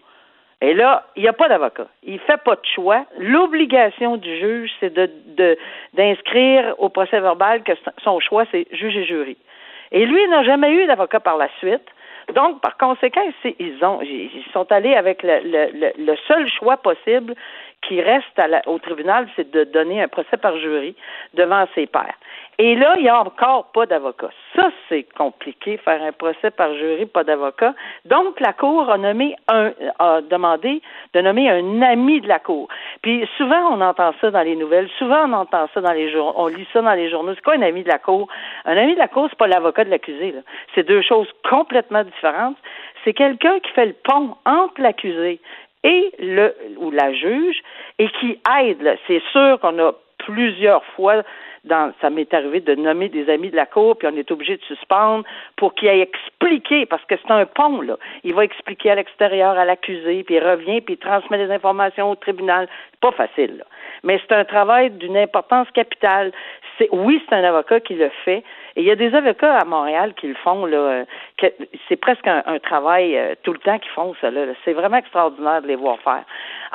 Et 0.61 0.75
là, 0.75 1.07
il 1.15 1.23
n'y 1.23 1.29
a 1.29 1.33
pas 1.33 1.49
d'avocat. 1.49 1.87
Il 2.03 2.19
fait 2.21 2.43
pas 2.43 2.57
de 2.57 2.67
choix. 2.75 3.05
L'obligation 3.19 4.17
du 4.17 4.39
juge, 4.39 4.73
c'est 4.81 4.93
de, 4.93 5.09
de- 5.37 5.57
d'inscrire 5.95 6.75
au 6.79 6.89
procès 6.89 7.21
verbal 7.21 7.63
que 7.63 7.73
son 8.03 8.19
choix, 8.19 8.45
c'est 8.51 8.67
juge 8.73 8.97
et 8.97 9.05
jury. 9.05 9.37
Et 9.93 10.05
lui, 10.05 10.21
il 10.23 10.31
n'a 10.31 10.43
jamais 10.43 10.73
eu 10.73 10.87
d'avocat 10.87 11.21
par 11.21 11.37
la 11.37 11.49
suite. 11.59 11.87
Donc, 12.35 12.61
par 12.61 12.77
conséquent, 12.77 13.23
ils 13.45 13.55
ils 13.61 14.45
sont 14.53 14.71
allés 14.73 14.95
avec 14.95 15.23
le- 15.23 15.93
le 15.97 16.17
seul 16.27 16.49
choix 16.51 16.77
possible 16.77 17.35
qui 17.83 18.01
reste 18.01 18.39
à 18.39 18.49
la- 18.49 18.63
au 18.67 18.79
tribunal, 18.79 19.29
c'est 19.37 19.51
de 19.51 19.65
donner 19.65 20.03
un 20.03 20.09
procès 20.09 20.37
par 20.37 20.57
jury 20.59 20.95
devant 21.35 21.67
ses 21.75 21.87
pairs. 21.87 22.15
Et 22.61 22.75
là, 22.75 22.95
il 22.97 23.05
n'y 23.05 23.09
a 23.09 23.21
encore 23.21 23.71
pas 23.73 23.87
d'avocat. 23.87 24.31
Ça, 24.57 24.71
c'est 24.89 25.05
compliqué, 25.17 25.77
faire 25.77 26.03
un 26.03 26.11
procès 26.11 26.51
par 26.51 26.75
jury, 26.75 27.07
pas 27.07 27.23
d'avocat. 27.23 27.73
Donc, 28.05 28.41
la 28.41 28.53
Cour 28.53 28.91
a 28.91 28.99
nommé 28.99 29.37
un, 29.47 29.71
a 30.01 30.21
demandé 30.23 30.83
de 31.15 31.21
nommer 31.21 31.49
un 31.49 31.83
ami 31.83 32.21
de 32.21 32.27
la 32.27 32.41
Cour. 32.41 32.69
Puis 33.01 33.29
souvent, 33.37 33.73
on 33.73 33.81
entend 33.81 34.13
ça 34.21 34.33
dans 34.33 34.43
les 34.43 34.57
nouvelles, 34.57 34.89
souvent 34.99 35.29
on 35.29 35.33
entend 35.35 35.69
ça 35.73 35.81
dans 35.81 35.93
les 35.93 36.11
journaux, 36.11 36.35
on 36.37 36.49
lit 36.49 36.67
ça 36.73 36.83
dans 36.83 36.95
les 36.95 37.09
journaux. 37.09 37.33
C'est 37.37 37.45
quoi 37.45 37.55
un 37.55 37.63
ami 37.63 37.85
de 37.85 37.89
la 37.89 37.99
Cour? 37.99 38.27
Un 38.65 38.77
ami 38.77 38.95
de 38.95 38.99
la 38.99 39.09
Cour, 39.09 39.29
c'est 39.31 39.39
pas 39.39 39.47
l'avocat 39.47 39.85
de 39.85 39.91
l'accusé. 39.91 40.35
C'est 40.75 40.83
deux 40.83 41.03
choses 41.03 41.29
complètement 41.49 42.03
différentes. 42.03 42.57
C'est 43.05 43.15
quelqu'un 43.15 43.61
qui 43.61 43.71
fait 43.71 43.87
le 43.87 43.95
pont 44.03 44.35
entre 44.45 44.83
l'accusé 44.83 45.41
et 45.85 46.13
le 46.19 46.55
ou 46.79 46.91
la 46.91 47.13
juge 47.13 47.63
et 47.99 48.09
qui 48.21 48.39
aide. 48.61 48.99
C'est 49.07 49.23
sûr 49.33 49.59
qu'on 49.61 49.79
a 49.79 49.93
plusieurs 50.29 50.85
fois 50.95 51.23
dans, 51.65 51.93
ça 52.01 52.11
m'est 52.11 52.33
arrivé 52.33 52.61
de 52.61 52.75
nommer 52.75 53.09
des 53.09 53.29
amis 53.31 53.51
de 53.51 53.57
la 53.57 53.67
cour, 53.67 53.97
puis 53.97 54.09
on 54.11 54.17
est 54.17 54.31
obligé 54.31 54.57
de 54.57 54.63
suspendre 54.63 55.25
pour 55.57 55.75
qu'il 55.75 55.89
ait 55.89 56.01
expliqué, 56.01 56.87
parce 56.87 57.05
que 57.07 57.15
c'est 57.17 57.33
un 57.33 57.47
pont, 57.47 57.81
là. 57.81 57.97
Il 58.25 58.35
va 58.35 58.45
expliquer 58.45 58.91
à 58.91 58.95
l'extérieur 58.95 59.59
à 59.59 59.65
l'accusé, 59.65 60.23
puis 60.25 60.37
il 60.37 60.45
revient, 60.45 60.81
puis 60.81 60.95
il 60.95 60.99
transmet 60.99 61.39
des 61.39 61.53
informations 61.53 62.11
au 62.11 62.15
tribunal. 62.15 62.69
C'est 62.93 63.01
pas 63.01 63.13
facile, 63.13 63.59
là. 63.59 63.65
Mais 64.05 64.21
c'est 64.23 64.35
un 64.35 64.45
travail 64.45 64.91
d'une 64.91 65.17
importance 65.17 65.69
capitale. 65.73 66.33
C'est, 66.77 66.89
oui, 66.93 67.21
c'est 67.29 67.35
un 67.35 67.45
avocat 67.45 67.81
qui 67.81 67.95
le 67.95 68.11
fait. 68.25 68.45
Et 68.77 68.83
il 68.83 68.85
y 68.85 68.91
a 68.91 68.97
des 68.97 69.13
avocats 69.15 69.59
à 69.59 69.65
Montréal 69.65 70.15
qui 70.15 70.29
le 70.29 70.37
font, 70.37 70.65
là. 70.65 70.77
euh, 70.77 71.05
c'est 71.89 71.97
presque 71.97 72.27
un, 72.27 72.43
un 72.47 72.59
travail 72.61 73.17
euh, 73.17 73.35
tout 73.43 73.53
le 73.53 73.59
temps 73.59 73.79
qu'ils 73.79 73.91
font, 73.93 74.15
ça, 74.21 74.31
là. 74.31 74.43
C'est 74.65 74.75
vraiment 74.75 74.99
extraordinaire 74.99 75.63
de 75.63 75.67
les 75.67 75.77
voir 75.77 75.99
faire. 76.01 76.25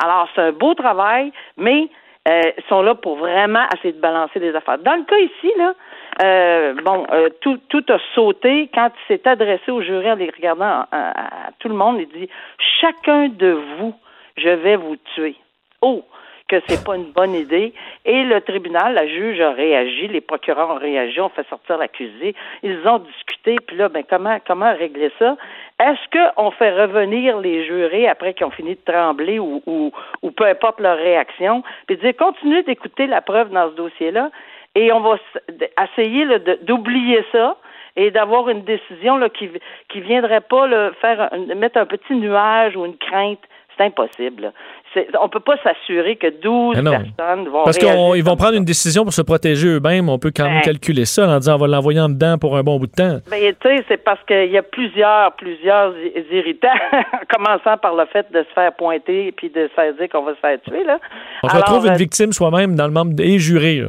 Alors, 0.04 0.28
c'est 0.36 0.42
un 0.42 0.52
beau 0.52 0.74
travail, 0.74 1.32
mais 1.58 1.88
euh, 2.28 2.42
sont 2.70 2.82
là 2.82 2.96
pour 2.96 3.18
vraiment 3.18 3.66
essayer 3.76 3.94
de 3.94 4.00
balancer 4.00 4.40
les 4.40 4.56
affaires. 4.56 4.78
Dans 4.80 4.96
le 4.96 5.04
cas 5.04 5.18
ici, 5.18 5.52
là, 5.58 5.74
euh, 6.24 6.74
bon, 6.84 7.06
euh, 7.12 7.30
tout, 7.42 7.60
tout 7.70 7.84
a 7.90 7.98
sauté 8.16 8.70
quand 8.74 8.90
il 8.90 9.08
s'est 9.16 9.28
adressé 9.28 9.72
au 9.72 9.82
jury 9.82 10.10
en 10.12 10.16
les 10.16 10.30
regardant 10.30 10.66
à, 10.66 10.88
à- 10.92 11.48
à 11.48 11.52
tout 11.60 11.70
le 11.70 11.76
monde. 11.76 12.00
Il 12.00 12.08
dit 12.08 12.30
chacun 12.80 13.28
de 13.30 13.52
vous, 13.78 13.94
je 14.38 14.50
vais 14.50 14.76
vous 14.76 14.96
tuer. 15.16 15.36
Oh, 15.82 16.04
que 16.50 16.58
c'est 16.68 16.84
pas 16.84 16.96
une 16.98 17.12
bonne 17.12 17.34
idée. 17.34 17.74
Et 18.06 18.24
le 18.24 18.42
tribunal, 18.42 18.94
la 18.94 19.08
juge 19.08 19.40
a 19.42 19.52
réagi, 19.54 20.08
les 20.08 20.22
procureurs 20.22 20.70
ont 20.70 20.78
réagi, 20.78 21.20
ont 21.22 21.30
fait 21.30 21.48
sortir 21.50 21.78
l'accusé. 21.78 22.36
Ils 22.62 22.86
ont 22.88 23.00
discuté, 23.00 23.56
puis 23.66 23.78
là, 23.78 23.90
ben 23.90 24.04
comment 24.08 24.38
comment 24.46 24.72
régler 24.76 25.10
ça? 25.18 25.36
Est-ce 25.80 26.34
qu'on 26.36 26.52
fait 26.52 26.72
revenir 26.72 27.40
les 27.40 27.66
jurés 27.66 28.08
après 28.08 28.34
qu'ils 28.34 28.46
ont 28.46 28.52
fini 28.52 28.76
de 28.76 28.92
trembler 28.92 29.40
ou, 29.40 29.62
ou, 29.66 29.92
ou 30.22 30.32
peu 30.32 30.46
importe 30.46 30.80
leur 30.80 30.98
réaction, 30.98 31.64
puis 31.88 31.98
dire 31.98 32.16
continuez 32.16 32.64
d'écouter 32.64 33.08
la 33.08 33.22
preuve 33.22 33.50
dans 33.50 33.70
ce 33.70 33.76
dossier-là, 33.76 34.30
et 34.76 34.92
on 34.92 35.02
va 35.02 35.18
essayer 35.84 36.26
d'oublier 36.62 37.24
ça 37.32 37.58
et 37.96 38.10
d'avoir 38.12 38.50
une 38.50 38.64
décision 38.64 39.18
là, 39.18 39.30
qui 39.30 39.50
qui 39.90 40.02
viendrait 40.02 40.42
pas 40.42 40.68
là, 40.68 40.92
faire 41.00 41.30
mettre 41.56 41.78
un 41.78 41.86
petit 41.86 42.16
nuage 42.16 42.76
ou 42.76 42.86
une 42.86 42.98
crainte. 42.98 43.44
C'est 43.78 43.86
impossible. 43.86 44.52
on 45.20 45.30
peut 45.30 45.40
pas 45.40 45.56
s'assurer 45.64 46.16
que 46.16 46.28
12 46.42 46.76
Ah 46.78 46.82
non. 46.84 46.92
personnes 46.92 47.48
vont 47.50 47.64
Parce 47.64 47.78
qu'ils 47.80 48.24
vont 48.24 48.36
prendre 48.36 48.54
une 48.56 48.66
décision 48.66 49.04
pour 49.04 49.14
se 49.14 49.22
protéger 49.24 49.68
eux-mêmes. 49.68 50.10
On 50.10 50.20
peut 50.20 50.32
quand 50.36 50.44
même 50.46 50.56
Ben. 50.58 50.62
calculer 50.62 51.06
ça 51.06 51.28
en 51.28 51.38
disant 51.40 51.56
on 51.56 51.58
va 51.58 51.68
l'envoyer 51.68 52.00
en 52.00 52.10
dedans 52.10 52.38
pour 52.38 52.56
un 52.56 52.62
bon 52.64 52.78
bout 52.78 52.88
de 52.88 52.92
temps. 52.92 53.18
Ben, 53.32 53.40
tu 53.60 53.68
sais, 53.68 53.84
c'est 53.88 53.98
parce 54.04 54.24
qu'il 54.28 54.52
y 54.52 54.58
a 54.58 54.64
plusieurs, 54.64 55.32
plusieurs 55.36 55.94
irritants, 56.32 56.68
commençant 57.36 57.78
par 57.78 57.96
le 57.96 58.06
fait 58.06 58.32
de 58.32 58.44
se 58.44 58.54
faire 58.54 58.74
pointer 58.74 59.32
puis 59.32 59.50
de 59.50 59.68
se 59.68 59.74
faire 59.74 59.94
dire 59.96 60.10
qu'on 60.10 60.24
va 60.24 60.36
se 60.36 60.40
faire 60.40 60.62
tuer, 60.62 60.84
là. 60.84 61.00
On 61.42 61.48
Alors, 61.48 61.62
retrouve 61.62 61.86
une 61.88 61.94
euh, 61.94 61.98
victime 61.98 62.32
soi-même 62.32 62.76
dans 62.76 62.86
le 62.86 62.94
membre 62.94 63.14
et 63.20 63.40
juré. 63.40 63.78
là. 63.78 63.88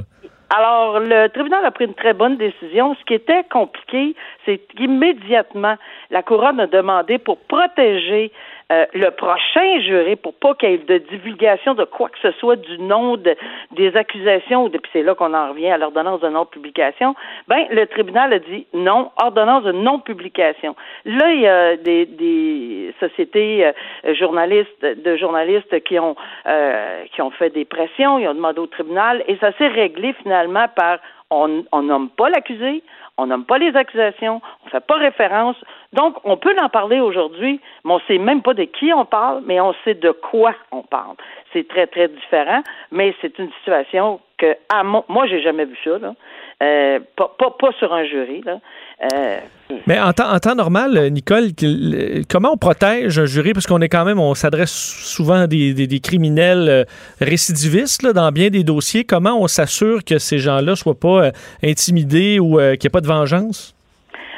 Alors, 0.56 1.00
le 1.00 1.28
tribunal 1.30 1.64
a 1.64 1.70
pris 1.72 1.86
une 1.86 1.94
très 1.94 2.12
bonne 2.12 2.36
décision. 2.36 2.94
Ce 3.00 3.04
qui 3.06 3.14
était 3.14 3.42
compliqué, 3.50 4.14
c'est 4.46 4.58
qu'immédiatement, 4.76 5.74
la 6.10 6.22
couronne 6.22 6.60
a 6.60 6.66
demandé 6.66 7.18
pour 7.18 7.38
protéger 7.38 8.30
euh, 8.72 8.86
le 8.94 9.10
prochain 9.10 9.80
juré, 9.80 10.16
pour 10.16 10.34
pas 10.34 10.54
qu'il 10.54 10.70
y 10.70 10.74
ait 10.74 10.78
de 10.78 10.98
divulgation 10.98 11.74
de 11.74 11.84
quoi 11.84 12.08
que 12.08 12.18
ce 12.22 12.32
soit 12.38 12.56
du 12.56 12.78
nom 12.78 13.16
de, 13.16 13.36
des 13.72 13.94
accusations, 13.96 14.70
puis 14.70 14.80
c'est 14.92 15.02
là 15.02 15.14
qu'on 15.14 15.34
en 15.34 15.50
revient 15.50 15.68
à 15.68 15.78
l'ordonnance 15.78 16.20
de 16.20 16.28
non-publication, 16.28 17.14
ben, 17.46 17.66
le 17.70 17.86
tribunal 17.86 18.32
a 18.32 18.38
dit 18.38 18.66
non, 18.72 19.10
ordonnance 19.22 19.64
de 19.64 19.72
non-publication. 19.72 20.74
Là, 21.04 21.32
il 21.32 21.40
y 21.40 21.46
a 21.46 21.76
des, 21.76 22.06
des 22.06 22.94
sociétés 23.00 23.66
euh, 23.66 24.14
journalistes, 24.14 24.80
de 24.82 25.16
journalistes 25.16 25.82
qui 25.84 25.98
ont, 25.98 26.16
euh, 26.46 27.04
qui 27.12 27.20
ont 27.20 27.30
fait 27.32 27.50
des 27.50 27.66
pressions, 27.66 28.18
ils 28.18 28.28
ont 28.28 28.34
demandé 28.34 28.60
au 28.60 28.66
tribunal, 28.66 29.22
et 29.28 29.36
ça 29.36 29.52
s'est 29.58 29.68
réglé 29.68 30.14
finalement 30.22 30.68
par 30.74 30.98
on, 31.30 31.64
on 31.72 31.82
nomme 31.82 32.08
pas 32.10 32.28
l'accusé, 32.30 32.82
on 33.16 33.26
nomme 33.26 33.44
pas 33.44 33.58
les 33.58 33.76
accusations, 33.76 34.40
on 34.63 34.63
pas 34.80 34.96
référence. 34.96 35.56
Donc, 35.92 36.16
on 36.24 36.36
peut 36.36 36.54
en 36.60 36.68
parler 36.68 37.00
aujourd'hui, 37.00 37.60
mais 37.84 37.92
on 37.92 38.00
sait 38.08 38.18
même 38.18 38.42
pas 38.42 38.54
de 38.54 38.64
qui 38.64 38.92
on 38.92 39.04
parle, 39.04 39.42
mais 39.46 39.60
on 39.60 39.74
sait 39.84 39.94
de 39.94 40.10
quoi 40.10 40.54
on 40.72 40.82
parle. 40.82 41.16
C'est 41.52 41.68
très, 41.68 41.86
très 41.86 42.08
différent, 42.08 42.62
mais 42.90 43.14
c'est 43.20 43.38
une 43.38 43.50
situation 43.58 44.20
que, 44.38 44.56
à 44.72 44.82
mon, 44.82 45.04
moi, 45.08 45.26
j'ai 45.26 45.40
jamais 45.42 45.64
vu 45.64 45.76
ça, 45.84 45.98
là. 45.98 46.14
Euh, 46.62 47.00
pas, 47.16 47.72
sur 47.78 47.92
un 47.92 48.04
jury. 48.04 48.42
Euh, 48.46 49.38
Mais 49.86 49.98
en 49.98 50.12
temps, 50.12 50.54
normal, 50.54 51.10
Nicole, 51.10 51.48
comment 52.30 52.52
on 52.52 52.56
protège 52.56 53.18
un 53.18 53.26
jury? 53.26 53.52
Parce 53.52 53.66
qu'on 53.66 53.80
est 53.80 53.88
quand 53.88 54.04
même, 54.04 54.20
on 54.20 54.34
s'adresse 54.34 54.72
souvent 54.72 55.42
à 55.42 55.46
des, 55.46 56.00
criminels 56.02 56.68
euh, 56.68 56.84
récidivistes 57.20 58.06
dans 58.06 58.30
bien 58.30 58.50
des 58.50 58.62
dossiers. 58.62 59.04
Comment 59.04 59.38
on 59.40 59.48
s'assure 59.48 60.04
que 60.04 60.18
ces 60.18 60.38
gens-là 60.38 60.76
soient 60.76 60.98
pas 60.98 61.30
intimidés 61.62 62.38
ou 62.38 62.56
qu'il 62.56 62.64
n'y 62.64 62.86
ait 62.86 62.90
pas 62.90 63.00
de 63.00 63.08
vengeance? 63.08 63.74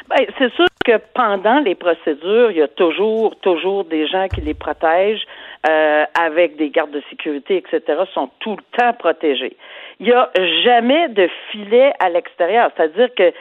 Ben, 0.09 0.25
c'est 0.37 0.53
sûr 0.53 0.67
que 0.85 0.97
pendant 1.13 1.59
les 1.59 1.75
procédures, 1.75 2.51
il 2.51 2.57
y 2.57 2.61
a 2.61 2.67
toujours, 2.69 3.35
toujours 3.41 3.83
des 3.83 4.07
gens 4.07 4.27
qui 4.29 4.39
les 4.39 4.53
protègent 4.53 5.25
euh, 5.67 6.05
avec 6.17 6.55
des 6.55 6.69
gardes 6.69 6.91
de 6.91 7.03
sécurité, 7.09 7.57
etc., 7.57 8.03
sont 8.13 8.29
tout 8.39 8.55
le 8.55 8.77
temps 8.77 8.93
protégés. 8.93 9.57
Il 9.99 10.05
n'y 10.05 10.13
a 10.13 10.29
jamais 10.63 11.09
de 11.09 11.27
filet 11.51 11.91
à 11.99 12.09
l'extérieur, 12.09 12.71
c'est-à-dire 12.75 13.09
que 13.15 13.33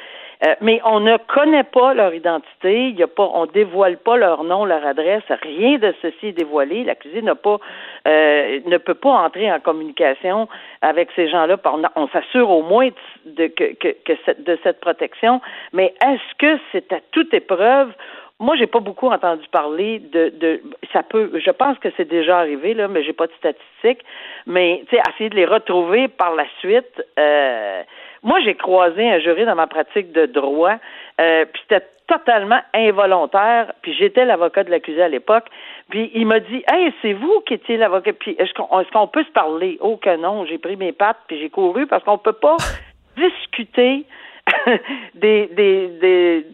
euh, 0.44 0.54
mais 0.60 0.80
on 0.84 1.00
ne 1.00 1.16
connaît 1.16 1.64
pas 1.64 1.94
leur 1.94 2.12
identité, 2.12 2.88
il 2.88 2.98
y 2.98 3.02
a 3.02 3.06
pas, 3.06 3.30
on 3.32 3.46
dévoile 3.46 3.96
pas 3.96 4.16
leur 4.16 4.44
nom, 4.44 4.64
leur 4.64 4.84
adresse, 4.84 5.22
rien 5.42 5.78
de 5.78 5.94
ceci 6.02 6.28
est 6.28 6.32
dévoilé. 6.32 6.84
L'accusé 6.84 7.22
n'a 7.22 7.34
pas, 7.34 7.58
euh, 8.06 8.60
ne 8.66 8.76
peut 8.76 8.94
pas 8.94 9.10
entrer 9.10 9.50
en 9.50 9.60
communication 9.60 10.48
avec 10.82 11.08
ces 11.16 11.28
gens-là. 11.28 11.56
On, 11.96 12.08
s'assure 12.08 12.50
au 12.50 12.62
moins 12.62 12.90
de, 13.24 13.46
que, 13.46 13.74
que, 13.74 13.88
que 14.04 14.12
cette, 14.24 14.44
de 14.44 14.58
cette 14.62 14.80
protection. 14.80 15.40
Mais 15.72 15.94
est-ce 16.04 16.34
que 16.38 16.60
c'est 16.72 16.92
à 16.92 17.00
toute 17.12 17.32
épreuve? 17.32 17.92
Moi, 18.38 18.54
j'ai 18.56 18.66
pas 18.66 18.80
beaucoup 18.80 19.08
entendu 19.08 19.46
parler 19.50 19.98
de, 19.98 20.28
de 20.28 20.62
ça 20.92 21.02
peut 21.02 21.30
je 21.42 21.50
pense 21.50 21.78
que 21.78 21.88
c'est 21.96 22.08
déjà 22.08 22.38
arrivé, 22.38 22.74
là, 22.74 22.86
mais 22.86 23.02
j'ai 23.02 23.14
pas 23.14 23.26
de 23.26 23.32
statistiques. 23.32 24.04
Mais 24.46 24.82
tu 24.90 24.96
sais, 24.96 25.02
essayer 25.14 25.30
de 25.30 25.36
les 25.36 25.46
retrouver 25.46 26.08
par 26.08 26.34
la 26.34 26.44
suite, 26.60 27.02
euh, 27.18 27.82
moi, 28.22 28.40
j'ai 28.44 28.54
croisé 28.54 29.08
un 29.08 29.18
jury 29.20 29.44
dans 29.44 29.54
ma 29.54 29.66
pratique 29.66 30.12
de 30.12 30.26
droit, 30.26 30.76
euh, 31.20 31.44
puis 31.52 31.62
c'était 31.68 31.86
totalement 32.06 32.60
involontaire, 32.72 33.72
puis 33.82 33.94
j'étais 33.94 34.24
l'avocat 34.24 34.64
de 34.64 34.70
l'accusé 34.70 35.02
à 35.02 35.08
l'époque, 35.08 35.46
puis 35.90 36.10
il 36.14 36.26
m'a 36.26 36.40
dit 36.40 36.62
Hey, 36.68 36.92
c'est 37.02 37.12
vous 37.12 37.40
qui 37.46 37.54
étiez 37.54 37.76
l'avocat, 37.76 38.12
puis 38.12 38.36
est-ce 38.38 38.52
qu'on 38.54 38.80
est 38.80 38.90
qu'on 38.90 39.08
peut 39.08 39.24
se 39.24 39.32
parler? 39.32 39.78
Oh 39.80 39.96
que 39.96 40.16
non, 40.16 40.44
j'ai 40.46 40.58
pris 40.58 40.76
mes 40.76 40.92
pattes, 40.92 41.18
puis 41.26 41.38
j'ai 41.40 41.50
couru 41.50 41.86
parce 41.86 42.04
qu'on 42.04 42.18
peut 42.18 42.32
pas 42.32 42.56
discuter 43.16 44.04
des, 45.14 45.46
des, 45.48 45.88
des 46.00 46.46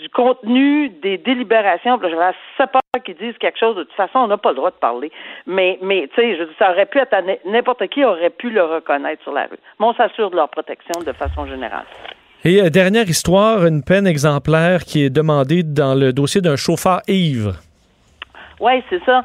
du 0.00 0.08
contenu 0.08 0.88
des 0.88 1.18
délibérations. 1.18 1.98
J'avais 2.00 2.16
assez 2.22 2.70
peur 2.72 3.02
qu'ils 3.04 3.16
disent 3.16 3.36
quelque 3.38 3.58
chose. 3.58 3.76
De 3.76 3.82
toute 3.82 3.92
façon, 3.94 4.20
on 4.20 4.26
n'a 4.28 4.38
pas 4.38 4.50
le 4.50 4.56
droit 4.56 4.70
de 4.70 4.76
parler. 4.76 5.10
Mais, 5.46 5.78
mais 5.82 6.08
tu 6.14 6.20
sais, 6.20 6.36
je 6.36 6.44
ça 6.58 6.70
aurait 6.70 6.86
pu 6.86 6.98
être 6.98 7.14
n'importe 7.46 7.86
qui 7.88 8.04
aurait 8.04 8.30
pu 8.30 8.50
le 8.50 8.62
reconnaître 8.62 9.22
sur 9.22 9.32
la 9.32 9.42
rue. 9.42 9.58
Mais 9.78 9.86
on 9.86 9.94
s'assure 9.94 10.30
de 10.30 10.36
leur 10.36 10.48
protection 10.48 11.00
de 11.00 11.12
façon 11.12 11.46
générale. 11.46 11.84
Et 12.44 12.62
euh, 12.62 12.70
dernière 12.70 13.08
histoire, 13.08 13.66
une 13.66 13.82
peine 13.82 14.06
exemplaire 14.06 14.84
qui 14.84 15.04
est 15.04 15.10
demandée 15.10 15.62
dans 15.64 15.94
le 15.94 16.12
dossier 16.12 16.40
d'un 16.40 16.56
chauffeur 16.56 17.00
ivre. 17.08 17.54
Oui, 18.60 18.82
c'est 18.88 19.02
ça. 19.04 19.22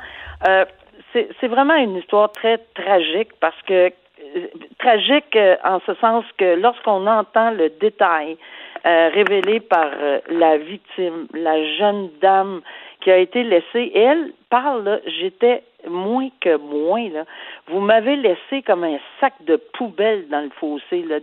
Euh, 0.47 0.65
c'est 1.13 1.47
vraiment 1.47 1.75
une 1.75 1.97
histoire 1.97 2.31
très 2.31 2.57
tragique 2.73 3.29
parce 3.39 3.61
que 3.67 3.91
euh, 3.91 4.47
tragique 4.79 5.37
en 5.63 5.79
ce 5.85 5.93
sens 5.95 6.25
que 6.39 6.59
lorsqu'on 6.59 7.05
entend 7.05 7.51
le 7.51 7.69
détail 7.79 8.35
euh, 8.85 9.09
révélé 9.13 9.61
par 9.61 9.87
euh, 9.97 10.19
la 10.27 10.57
victime, 10.57 11.27
la 11.33 11.55
jeune 11.77 12.09
dame 12.21 12.59
qui 12.99 13.11
a 13.11 13.17
été 13.17 13.41
laissée. 13.41 13.89
elle 13.95 14.33
parle, 14.49 14.99
j'étais 15.21 15.63
moins 15.87 16.27
que 16.41 16.57
moins 16.57 17.07
là. 17.09 17.23
Vous 17.67 17.79
m'avez 17.79 18.17
laissé 18.17 18.61
comme 18.67 18.83
un 18.83 18.97
sac 19.21 19.35
de 19.45 19.55
poubelle 19.55 20.27
dans 20.27 20.41
le 20.41 20.49
fossé 20.59 21.01
là. 21.03 21.19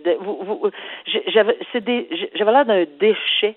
j'avais 1.27 1.59
c'est 1.70 1.85
des 1.85 2.09
j'avais 2.35 2.51
l'air 2.51 2.64
d'un 2.64 2.85
déchet. 2.99 3.57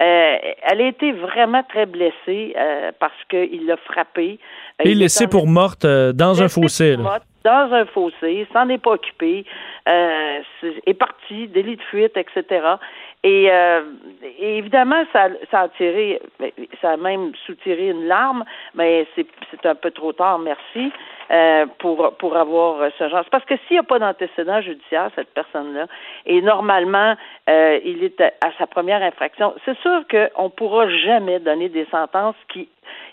Euh, 0.00 0.36
elle 0.62 0.80
a 0.80 0.86
été 0.88 1.12
vraiment 1.12 1.62
très 1.62 1.84
blessée 1.84 2.56
parce 2.98 3.22
qu'il 3.28 3.66
l'a 3.66 3.76
frappée. 3.76 4.38
Et 4.82 4.94
laissée 4.94 5.28
pour 5.28 5.46
morte 5.46 5.84
dans 5.84 6.42
un 6.42 6.48
fossé. 6.48 6.96
Là. 6.96 7.20
dans 7.44 7.74
un 7.74 7.84
fossé, 7.84 8.46
s'en 8.54 8.68
est 8.70 8.82
pas 8.82 8.92
occupé, 8.92 9.44
est 9.86 10.94
parti, 10.98 11.48
délit 11.48 11.76
de 11.76 11.82
fuite, 11.82 12.16
etc. 12.16 12.76
Euh, 13.24 13.82
et, 14.38 14.58
évidemment, 14.58 15.04
ça, 15.12 15.28
ça 15.50 15.60
a 15.60 15.68
tiré, 15.68 16.20
ça 16.80 16.92
a 16.92 16.96
même 16.96 17.32
soutiré 17.46 17.88
une 17.90 18.06
larme, 18.06 18.44
mais 18.74 19.06
c'est, 19.14 19.26
c'est 19.50 19.64
un 19.66 19.76
peu 19.76 19.92
trop 19.92 20.12
tard, 20.12 20.40
merci, 20.40 20.92
euh, 21.30 21.66
pour, 21.78 22.14
pour 22.16 22.36
avoir 22.36 22.90
ce 22.98 23.08
genre. 23.08 23.24
Parce 23.30 23.44
que 23.44 23.54
s'il 23.66 23.76
n'y 23.76 23.78
a 23.78 23.84
pas 23.84 24.00
d'antécédent 24.00 24.60
judiciaire, 24.60 25.10
cette 25.14 25.32
personne-là, 25.34 25.86
et 26.26 26.42
normalement, 26.42 27.14
euh, 27.48 27.78
il 27.84 28.02
est 28.02 28.20
à, 28.20 28.50
sa 28.58 28.66
première 28.66 29.02
infraction, 29.02 29.54
c'est 29.64 29.78
sûr 29.78 30.02
qu'on 30.10 30.44
ne 30.44 30.48
pourra 30.48 30.88
jamais 30.88 31.38
donner 31.38 31.68
des 31.68 31.86
sentences 31.90 32.36
qui 32.48 32.68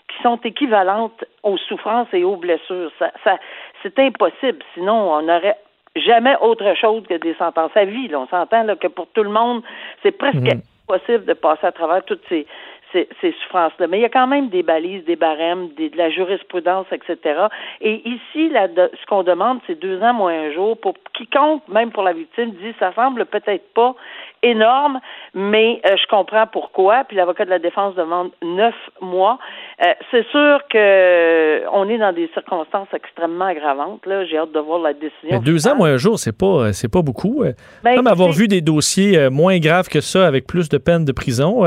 qui 0.08 0.22
sont 0.24 0.40
équivalentes 0.42 1.24
aux 1.44 1.56
souffrances 1.56 2.08
et 2.12 2.24
aux 2.24 2.34
blessures. 2.34 2.90
Ça, 2.98 3.12
ça, 3.22 3.38
c'est 3.80 3.96
impossible. 4.00 4.58
Sinon, 4.74 5.12
on 5.12 5.28
aurait 5.28 5.56
jamais 5.96 6.36
autre 6.40 6.74
chose 6.76 7.02
que 7.08 7.14
des 7.14 7.34
sentences 7.34 7.76
à 7.76 7.84
vie. 7.84 8.08
Là. 8.08 8.20
On 8.20 8.26
s'entend 8.28 8.62
là, 8.62 8.76
que 8.76 8.88
pour 8.88 9.08
tout 9.08 9.22
le 9.22 9.30
monde, 9.30 9.62
c'est 10.02 10.12
presque 10.12 10.36
mhm. 10.36 10.62
impossible 10.88 11.24
de 11.24 11.34
passer 11.34 11.66
à 11.66 11.72
travers 11.72 12.04
toutes 12.04 12.22
ces, 12.28 12.46
ces, 12.92 13.34
souffrances-là. 13.42 13.86
Mais 13.86 13.98
il 13.98 14.02
y 14.02 14.06
a 14.06 14.10
quand 14.10 14.26
même 14.26 14.48
des 14.48 14.62
balises, 14.62 15.04
des 15.04 15.16
barèmes, 15.16 15.68
des, 15.76 15.90
de 15.90 15.96
la 15.96 16.10
jurisprudence, 16.10 16.86
etc. 16.92 17.46
Et 17.80 18.08
ici, 18.08 18.48
là, 18.50 18.68
ce 18.76 19.06
qu'on 19.06 19.22
demande, 19.22 19.60
c'est 19.66 19.78
deux 19.78 20.00
ans 20.02 20.14
moins 20.14 20.32
un 20.32 20.52
jour. 20.52 20.78
Pour 20.78 20.94
quiconque, 21.14 21.66
même 21.68 21.90
pour 21.90 22.02
la 22.02 22.12
victime, 22.12 22.50
dit 22.52 22.74
ça 22.78 22.92
semble 22.94 23.26
peut-être 23.26 23.72
pas 23.74 23.94
énorme, 24.42 25.00
mais 25.34 25.80
euh, 25.86 25.96
je 25.96 26.06
comprends 26.08 26.46
pourquoi. 26.46 27.04
Puis 27.04 27.16
l'avocat 27.16 27.44
de 27.44 27.50
la 27.50 27.58
défense 27.58 27.94
demande 27.94 28.30
neuf 28.42 28.74
mois. 29.00 29.38
Euh, 29.84 29.92
c'est 30.10 30.26
sûr 30.28 30.60
que 30.70 30.76
euh, 30.76 31.60
on 31.72 31.88
est 31.88 31.98
dans 31.98 32.12
des 32.12 32.28
circonstances 32.32 32.88
extrêmement 32.94 33.46
aggravantes. 33.46 34.04
Là, 34.06 34.24
j'ai 34.24 34.38
hâte 34.38 34.52
de 34.52 34.60
voir 34.60 34.80
la 34.80 34.92
décision. 34.92 35.30
Mais 35.30 35.40
deux 35.40 35.68
ans 35.68 35.76
moins 35.76 35.92
un 35.92 35.96
jour, 35.96 36.18
c'est 36.18 36.36
pas 36.36 36.72
c'est 36.72 36.90
pas 36.90 37.02
beaucoup. 37.02 37.44
Ben, 37.84 37.96
Comme 37.96 38.06
avoir 38.06 38.30
vu 38.30 38.48
des 38.48 38.60
dossiers 38.60 39.28
moins 39.30 39.58
graves 39.58 39.88
que 39.88 40.00
ça 40.00 40.26
avec 40.26 40.46
plus 40.46 40.68
de 40.68 40.78
peine 40.78 41.04
de 41.04 41.12
prison. 41.12 41.64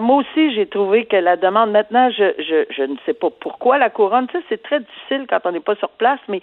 Moi 0.00 0.16
aussi, 0.16 0.54
j'ai 0.54 0.66
trouvé 0.66 1.04
que 1.04 1.14
la 1.14 1.36
demande, 1.36 1.70
maintenant, 1.70 2.10
je, 2.10 2.32
je, 2.38 2.64
je 2.76 2.82
ne 2.82 2.96
sais 3.06 3.14
pas 3.14 3.28
pourquoi 3.40 3.78
la 3.78 3.90
couronne, 3.90 4.26
tu 4.26 4.36
sais, 4.36 4.44
c'est 4.48 4.62
très 4.62 4.80
difficile 4.80 5.26
quand 5.28 5.38
on 5.44 5.52
n'est 5.52 5.60
pas 5.60 5.76
sur 5.76 5.90
place, 5.90 6.18
mais 6.26 6.40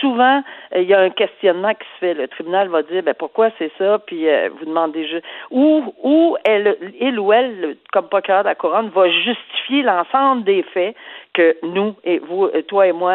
souvent, 0.00 0.44
il 0.74 0.84
y 0.84 0.94
a 0.94 1.00
un 1.00 1.10
questionnement 1.10 1.74
qui 1.74 1.84
se 1.94 1.98
fait. 1.98 2.14
Le 2.14 2.28
tribunal 2.28 2.68
va 2.68 2.82
dire, 2.82 3.02
ben, 3.02 3.14
pourquoi 3.18 3.50
c'est 3.58 3.72
ça, 3.76 3.98
puis 4.06 4.26
vous 4.58 4.66
demandez 4.66 4.95
juste, 5.04 5.24
ou, 5.50 5.92
ou 6.02 6.36
elle, 6.44 6.76
il 7.00 7.18
ou 7.18 7.32
elle, 7.32 7.76
comme 7.92 8.08
procureur 8.08 8.42
de 8.42 8.48
la 8.48 8.54
couronne, 8.54 8.88
va 8.88 9.10
justifier 9.10 9.82
l'ensemble 9.82 10.44
des 10.44 10.62
faits 10.62 10.96
que 11.34 11.56
nous 11.62 11.94
et 12.04 12.18
vous, 12.18 12.48
toi 12.66 12.86
et 12.86 12.92
moi, 12.92 13.12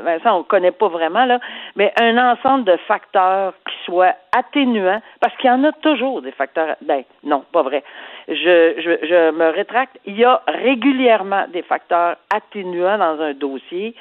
Vincent, 0.00 0.38
on 0.38 0.42
connaît 0.42 0.72
pas 0.72 0.88
vraiment 0.88 1.24
là, 1.24 1.40
mais 1.76 1.92
un 2.00 2.18
ensemble 2.18 2.64
de 2.64 2.76
facteurs 2.88 3.54
qui 3.66 3.84
soient 3.84 4.14
atténuants, 4.36 5.00
parce 5.20 5.36
qu'il 5.36 5.48
y 5.48 5.52
en 5.52 5.64
a 5.64 5.72
toujours 5.72 6.22
des 6.22 6.32
facteurs. 6.32 6.76
Ben 6.82 7.04
non, 7.24 7.44
pas 7.52 7.62
vrai. 7.62 7.82
Je, 8.28 8.74
je, 8.78 9.06
je 9.06 9.30
me 9.30 9.50
rétracte. 9.50 9.98
Il 10.06 10.18
y 10.18 10.24
a 10.24 10.42
régulièrement 10.46 11.46
des 11.52 11.62
facteurs 11.62 12.16
atténuants 12.34 12.98
dans 12.98 13.20
un 13.20 13.34
dossier. 13.34 13.94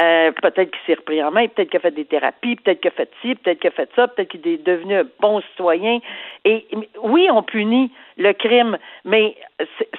Euh, 0.00 0.30
peut-être 0.30 0.70
qu'il 0.70 0.80
s'est 0.86 0.94
repris 0.94 1.22
en 1.24 1.32
main, 1.32 1.48
peut-être 1.48 1.70
qu'il 1.70 1.78
a 1.78 1.80
fait 1.80 1.90
des 1.90 2.04
thérapies, 2.04 2.54
peut-être 2.54 2.80
qu'il 2.80 2.88
a 2.88 2.92
fait 2.92 3.10
ci, 3.20 3.34
peut-être 3.34 3.58
qu'il 3.58 3.68
a 3.68 3.72
fait 3.72 3.90
ça, 3.96 4.06
peut-être 4.06 4.28
qu'il 4.28 4.46
est 4.46 4.64
devenu 4.64 4.94
un 4.94 5.04
bon 5.18 5.40
citoyen. 5.40 5.98
Et 6.44 6.66
oui, 7.02 7.28
on 7.32 7.42
punit 7.42 7.90
le 8.16 8.32
crime, 8.32 8.78
mais 9.04 9.34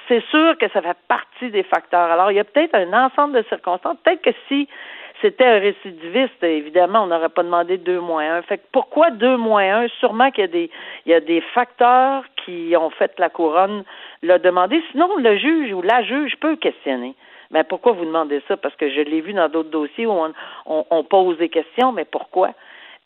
c'est 0.08 0.24
sûr 0.30 0.56
que 0.56 0.68
ça 0.70 0.80
fait 0.80 0.96
partie 1.06 1.50
des 1.50 1.64
facteurs. 1.64 2.10
Alors, 2.10 2.30
il 2.30 2.36
y 2.36 2.40
a 2.40 2.44
peut-être 2.44 2.74
un 2.74 2.92
ensemble 2.94 3.36
de 3.36 3.44
circonstances. 3.48 3.98
Peut-être 4.02 4.22
que 4.22 4.30
si 4.48 4.68
c'était 5.20 5.44
un 5.44 5.58
récidiviste, 5.58 6.42
évidemment, 6.42 7.02
on 7.02 7.08
n'aurait 7.08 7.28
pas 7.28 7.42
demandé 7.42 7.76
deux 7.76 8.00
moins 8.00 8.36
un. 8.36 8.42
Fait 8.42 8.56
que 8.56 8.66
pourquoi 8.72 9.10
deux 9.10 9.36
moins 9.36 9.82
un? 9.82 9.88
Sûrement 9.98 10.30
qu'il 10.30 10.42
y 10.42 10.44
a 10.44 10.50
des 10.50 10.70
il 11.04 11.12
y 11.12 11.14
a 11.14 11.20
des 11.20 11.42
facteurs 11.52 12.24
qui 12.44 12.74
ont 12.74 12.88
fait 12.88 13.12
la 13.18 13.28
couronne 13.28 13.84
l'a 14.22 14.38
demandé. 14.38 14.82
Sinon, 14.92 15.14
le 15.18 15.36
juge 15.36 15.72
ou 15.74 15.82
la 15.82 16.02
juge 16.04 16.36
peut 16.40 16.56
questionner. 16.56 17.14
Mais 17.50 17.64
pourquoi 17.64 17.92
vous 17.92 18.04
demandez 18.04 18.42
ça? 18.46 18.56
Parce 18.56 18.76
que 18.76 18.88
je 18.88 19.00
l'ai 19.00 19.20
vu 19.20 19.32
dans 19.32 19.48
d'autres 19.48 19.70
dossiers 19.70 20.06
où 20.06 20.16
on, 20.66 21.04
pose 21.04 21.38
des 21.38 21.48
questions, 21.48 21.92
mais 21.92 22.04
pourquoi? 22.04 22.52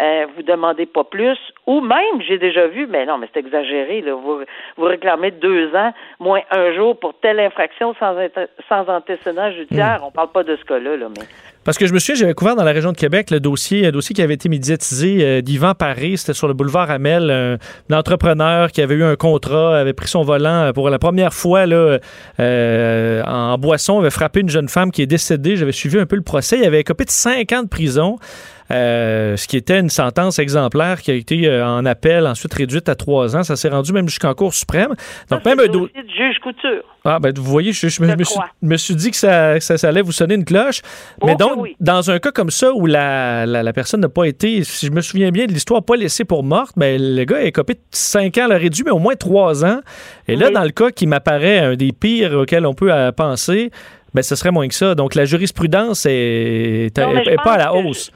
Euh, 0.03 0.27
vous 0.35 0.43
demandez 0.43 0.87
pas 0.87 1.05
plus, 1.05 1.39
ou 1.69 1.81
même, 1.81 2.21
j'ai 2.27 2.37
déjà 2.37 2.67
vu, 2.67 2.89
mais 2.89 3.07
non, 3.07 3.17
mais 3.17 3.29
c'est 3.33 3.39
exagéré, 3.39 4.01
là, 4.01 4.15
vous, 4.15 4.41
vous 4.77 4.85
réclamez 4.85 5.31
deux 5.31 5.73
ans, 5.77 5.93
moins 6.19 6.41
un 6.51 6.75
jour 6.75 6.99
pour 6.99 7.15
telle 7.21 7.39
infraction 7.39 7.95
sans, 8.01 8.17
sans 8.69 8.89
antécédent 8.89 9.53
judiciaire. 9.53 10.01
Hmm. 10.01 10.07
On 10.07 10.11
parle 10.11 10.33
pas 10.33 10.43
de 10.43 10.57
ce 10.57 10.65
cas-là, 10.65 10.97
là, 10.97 11.07
mais 11.17 11.25
parce 11.65 11.79
que 11.79 11.87
je 11.87 11.95
me 11.95 11.99
souviens, 11.99 12.17
j'avais 12.17 12.35
couvert 12.35 12.57
dans 12.57 12.65
la 12.65 12.73
région 12.73 12.93
de 12.93 12.97
Québec 12.97 13.31
le 13.31 13.41
dossier, 13.41 13.87
un 13.87 13.91
dossier 13.91 14.15
qui 14.15 14.21
avait 14.21 14.35
été 14.35 14.51
médiatisé 14.51 15.19
euh, 15.23 15.41
d'Yvan 15.41 15.75
Paré. 15.75 16.15
C'était 16.19 16.35
sur 16.35 16.47
le 16.47 16.53
boulevard 16.53 16.91
Amel, 16.91 17.31
un, 17.31 17.97
entrepreneur 17.97 18.71
qui 18.71 18.83
avait 18.83 18.97
eu 18.97 19.03
un 19.03 19.17
contrat, 19.17 19.79
avait 19.79 19.95
pris 19.95 20.09
son 20.09 20.23
volant 20.23 20.73
pour 20.75 20.91
la 20.91 20.99
première 20.99 21.33
fois 21.33 21.65
là, 21.65 21.99
euh, 22.39 23.23
en 23.25 23.57
boisson, 23.57 23.99
avait 23.99 24.11
frappé 24.11 24.41
une 24.41 24.51
jeune 24.51 24.69
femme 24.69 24.91
qui 24.91 25.01
est 25.01 25.07
décédée. 25.07 25.57
J'avais 25.57 25.73
suivi 25.73 25.99
un 25.99 26.05
peu 26.05 26.17
le 26.17 26.23
procès. 26.23 26.59
Il 26.59 26.67
avait 26.67 26.81
écopé 26.81 27.07
de 27.07 27.11
cinq 27.11 27.53
ans 27.53 27.63
de 27.63 27.69
prison. 27.69 28.19
Euh, 28.71 29.37
ce 29.37 29.47
qui 29.47 29.57
était 29.59 29.79
une 29.79 29.91
sentence 29.91 30.39
exemplaire 30.39 31.03
qui 31.03 31.11
a 31.11 31.15
été 31.15 31.47
euh, 31.47 31.67
en 31.67 31.85
appel, 31.85 32.27
ensuite 32.27 32.55
réduite 32.55 32.89
à 32.89 32.95
trois 32.95 33.37
ans. 33.37 33.43
Ça 33.43 33.57
s'est 33.57 33.69
rendu 33.69 33.93
même 33.93 34.09
jusqu'en 34.09 34.33
Cour 34.35 34.55
suprême. 34.55 34.95
Donc, 35.31 35.45
même 35.45 35.61
un 35.61 35.67
dossier 35.67 36.03
de 36.03 36.09
juge 36.09 36.39
couture. 36.43 36.83
Ah, 37.05 37.19
ben, 37.19 37.33
vous 37.37 37.45
voyez, 37.45 37.73
je, 37.73 37.87
me, 38.63 38.77
suis, 38.79 38.95
dit 38.95 39.11
que 39.11 39.17
ça, 39.19 39.61
ça, 39.61 39.89
allait 39.89 40.01
vous 40.01 40.13
sonner 40.13 40.35
une 40.37 40.47
cloche. 40.47 40.81
Mais 41.23 41.37
donc, 41.37 41.51
donc, 41.57 41.63
oui. 41.65 41.77
dans 41.79 42.11
un 42.11 42.19
cas 42.19 42.33
comme 42.33 42.51
ça 42.51 42.73
où 42.73 42.87
la, 42.87 43.45
la, 43.45 43.63
la 43.63 43.73
personne 43.75 44.01
n'a 44.01 44.09
pas 44.09 44.25
été, 44.25 44.65
si 44.65 44.87
je 44.87 44.91
me 44.91 45.03
souviens 45.03 45.31
bien 45.31 45.45
de 45.45 45.53
l'histoire, 45.53 45.83
pas 45.83 45.97
laissée 45.97 46.25
pour 46.25 46.43
morte, 46.43 46.73
mais 46.77 46.97
le 46.99 47.25
gars 47.25 47.43
est 47.43 47.53
copé 47.53 47.75
de 47.75 47.81
5 47.91 48.39
ans, 48.39 48.47
le 48.49 48.57
réduit, 48.57 48.85
mais 48.85 48.91
au 48.93 48.99
moins 48.99 49.15
3 49.17 49.67
ans. 49.67 49.81
Et 50.27 50.37
là, 50.37 50.47
Oui. 50.47 50.55
dans 50.55 50.65
le 50.65 50.71
cas 50.71 50.91
qui 50.91 51.07
m'apparaît 51.07 51.59
un 51.59 51.75
des 51.77 51.93
pires 51.93 52.33
auxquels 52.33 52.65
on 52.65 52.73
peut 52.73 52.91
euh, 52.91 53.13
penser, 53.13 53.71
ben, 54.15 54.23
ce 54.23 54.35
serait 54.37 54.53
moins 54.53 54.69
que 54.69 54.75
ça. 54.75 54.95
Donc, 54.95 55.15
la 55.15 55.27
jurisprudence 55.27 56.07
est, 56.09 56.97
Non, 56.97 57.13
mais 57.13 57.21
est- 57.21 57.25
je 57.27 57.31
est 57.33 57.37
pas 57.37 57.55
à 57.55 57.59
la 57.59 57.67
que 57.67 57.87
hausse. 57.87 58.11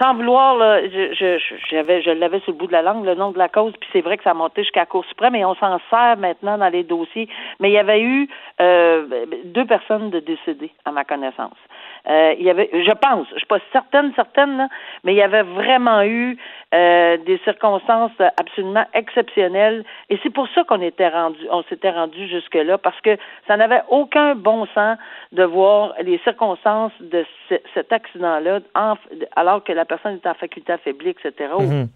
Sans 0.00 0.14
vouloir, 0.14 0.56
là, 0.56 0.82
je, 0.88 1.14
je, 1.14 1.54
j'avais, 1.70 2.02
je 2.02 2.10
l'avais 2.10 2.40
sur 2.40 2.52
le 2.52 2.58
bout 2.58 2.66
de 2.66 2.72
la 2.72 2.82
langue, 2.82 3.04
le 3.04 3.14
nom 3.14 3.30
de 3.30 3.38
la 3.38 3.48
cause, 3.48 3.72
puis 3.78 3.88
c'est 3.92 4.00
vrai 4.00 4.16
que 4.16 4.24
ça 4.24 4.32
a 4.32 4.34
monté 4.34 4.62
jusqu'à 4.62 4.80
la 4.80 4.86
Cour 4.86 5.04
suprême, 5.04 5.36
et 5.36 5.44
on 5.44 5.54
s'en 5.54 5.78
sert 5.88 6.16
maintenant 6.18 6.58
dans 6.58 6.68
les 6.68 6.82
dossiers. 6.82 7.28
Mais 7.60 7.70
il 7.70 7.74
y 7.74 7.78
avait 7.78 8.02
eu 8.02 8.28
euh, 8.60 9.06
deux 9.44 9.64
personnes 9.66 10.10
de 10.10 10.18
décédées, 10.18 10.72
à 10.84 10.90
ma 10.90 11.04
connaissance. 11.04 11.56
Euh, 12.06 12.34
il 12.38 12.44
y 12.44 12.50
avait, 12.50 12.68
je 12.72 12.92
pense, 12.92 13.26
je 13.32 13.38
suis 13.38 13.46
pas 13.46 13.58
certaine, 13.72 14.12
certaine, 14.14 14.58
là, 14.58 14.68
mais 15.04 15.14
il 15.14 15.16
y 15.16 15.22
avait 15.22 15.42
vraiment 15.42 16.02
eu 16.02 16.36
euh, 16.74 17.16
des 17.24 17.38
circonstances 17.44 18.12
absolument 18.36 18.84
exceptionnelles, 18.92 19.84
et 20.10 20.18
c'est 20.22 20.28
pour 20.32 20.46
ça 20.54 20.64
qu'on 20.64 20.82
était 20.82 21.08
rendu, 21.08 21.38
on 21.50 21.62
s'était 21.64 21.90
rendu 21.90 22.28
jusque 22.28 22.54
là, 22.56 22.76
parce 22.76 23.00
que 23.00 23.16
ça 23.46 23.56
n'avait 23.56 23.82
aucun 23.88 24.34
bon 24.34 24.66
sens 24.74 24.98
de 25.32 25.44
voir 25.44 25.94
les 26.02 26.18
circonstances 26.18 26.92
de 27.00 27.24
ce- 27.48 27.54
cet 27.72 27.92
accident-là, 27.92 28.60
en- 28.74 28.96
alors 29.36 29.64
que 29.64 29.72
la 29.72 29.84
personne 29.86 30.20
est 30.22 30.26
en 30.28 30.34
faculté 30.34 30.72
affaiblie, 30.72 31.10
etc. 31.10 31.32
Mhm. 31.58 31.88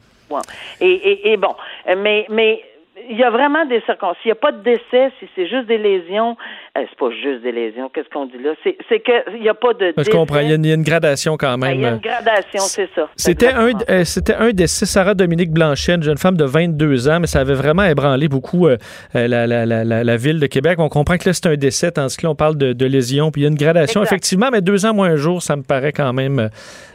Et, 0.80 0.90
et, 0.90 1.32
et 1.32 1.36
bon, 1.36 1.54
mais 1.96 2.26
mais 2.30 2.62
il 3.08 3.16
y 3.16 3.22
a 3.24 3.30
vraiment 3.30 3.64
des 3.64 3.80
circonstances. 3.82 4.16
S'il 4.22 4.28
n'y 4.30 4.32
a 4.32 4.40
pas 4.40 4.52
de 4.52 4.60
décès, 4.62 5.12
si 5.20 5.28
c'est 5.36 5.46
juste 5.46 5.66
des 5.66 5.78
lésions, 5.78 6.36
c'est 6.88 6.98
pas 6.98 7.10
juste 7.10 7.42
des 7.42 7.52
lésions, 7.52 7.88
qu'est-ce 7.88 8.08
qu'on 8.10 8.26
dit 8.26 8.38
là? 8.38 8.52
C'est, 8.62 8.76
qu'il 9.00 9.40
n'y 9.40 9.48
a 9.48 9.54
pas 9.54 9.72
de 9.74 9.92
Je 9.96 10.10
comprends. 10.10 10.40
Il 10.40 10.48
y, 10.48 10.52
a 10.52 10.56
une, 10.56 10.64
il 10.64 10.68
y 10.68 10.72
a 10.72 10.74
une 10.74 10.82
gradation 10.82 11.36
quand 11.36 11.56
Ben, 11.58 11.68
même. 11.68 11.76
Il 11.78 11.82
y 11.82 11.86
a 11.86 11.90
une 11.92 11.98
gradation, 11.98 12.60
c'est 12.60 12.88
ça. 12.94 13.08
C'était 13.16 13.52
un, 13.52 13.70
euh, 13.90 14.04
c'était 14.04 14.34
un 14.34 14.50
décès, 14.50 14.86
Sarah 14.86 15.14
Dominique 15.14 15.50
Blanchet, 15.50 15.94
une 15.94 16.02
jeune 16.02 16.18
femme 16.18 16.36
de 16.36 16.44
22 16.44 17.08
ans, 17.08 17.20
mais 17.20 17.26
ça 17.26 17.40
avait 17.40 17.54
vraiment 17.54 17.84
ébranlé 17.84 18.28
beaucoup 18.28 18.66
euh, 18.68 18.76
euh, 19.16 19.28
la, 19.28 19.46
la, 19.46 19.66
la, 19.66 19.84
la, 19.84 20.04
la 20.04 20.16
ville 20.16 20.40
de 20.40 20.46
Québec. 20.46 20.78
On 20.78 20.88
comprend 20.88 21.16
que 21.16 21.28
là, 21.28 21.32
c'est 21.32 21.46
un 21.46 21.56
décès, 21.56 21.90
tandis 21.92 22.16
que 22.16 22.26
là, 22.26 22.30
on 22.30 22.34
parle 22.34 22.56
de, 22.56 22.72
de 22.72 22.86
lésions, 22.86 23.30
puis 23.30 23.42
il 23.42 23.44
y 23.44 23.46
a 23.46 23.50
une 23.50 23.56
gradation, 23.56 24.00
Exact. 24.00 24.12
effectivement, 24.14 24.48
mais 24.52 24.60
deux 24.60 24.86
ans 24.86 24.94
moins 24.94 25.08
un 25.10 25.16
jour, 25.16 25.42
ça 25.42 25.56
me 25.56 25.62
paraît 25.62 25.92
quand 25.92 26.12
même 26.12 26.50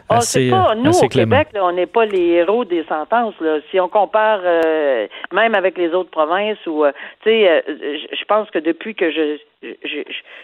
Ah, 0.10 0.18
assez, 0.18 0.50
pas, 0.50 0.76
nous, 0.76 0.90
assez 0.90 1.06
au 1.06 1.10
clément. 1.10 1.38
Québec, 1.38 1.48
là, 1.54 1.66
on 1.66 1.72
n'est 1.72 1.86
pas 1.88 2.06
les 2.06 2.28
héros 2.28 2.66
des 2.66 2.84
sentences. 2.90 3.34
Là. 3.40 3.58
Si 3.72 3.80
on 3.80 3.88
compare 3.88 4.42
euh, 4.44 5.08
même 5.34 5.56
avec 5.56 5.78
les 5.78 5.90
autres 5.90 6.10
provinces, 6.12 6.58
ou 6.68 6.84
euh, 6.86 6.92
tu 7.24 7.30
sais, 7.30 7.50
euh, 7.50 7.62
je 7.68 8.26
pense 8.26 8.50
que 8.52 8.60
depuis 8.60 8.96
que 8.96 9.10
je- 9.12 9.38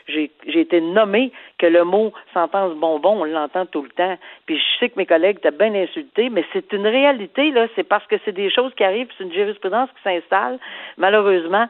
j'ai 0.08 0.32
été 0.60 0.82
nommé 0.82 1.32
que 1.58 1.66
le 1.66 1.84
mot 1.84 2.12
sentence 2.34 2.74
bonbon, 2.76 3.22
on 3.22 3.24
l'entend 3.26 3.66
tout 3.66 3.82
le 3.84 3.90
temps. 3.90 4.18
Puis 4.46 4.58
je 4.58 4.80
sais 4.80 4.90
que 4.90 4.96
mes 4.98 5.06
collègues 5.06 5.38
étaient 5.38 5.52
bien 5.52 5.74
insultés, 5.76 6.30
mais 6.30 6.44
c'est 6.54 6.72
une 6.74 6.88
réalité, 6.88 7.52
là. 7.52 7.68
C'est 7.76 7.84
parce 7.84 8.06
que 8.08 8.16
c'est 8.26 8.32
des 8.34 8.50
choses 8.52 8.74
qui 8.76 8.84
arrivent, 8.84 9.08
c'est 9.18 9.24
une 9.24 9.34
jurisprudence 9.34 9.90
qui 9.98 10.04
s'installe, 10.04 10.58
malheureusement, 10.98 11.68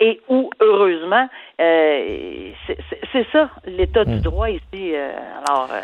et 0.00 0.20
ou 0.28 0.50
heureusement. 0.60 1.28
Euh, 1.60 2.50
c'est- 2.66 3.26
ça, 3.32 3.50
l'état 3.66 4.04
Hmm. 4.04 4.14
du 4.16 4.20
droit 4.20 4.48
ici. 4.50 4.60
euh, 4.94 5.12
alors, 5.48 5.68
euh, 5.72 5.80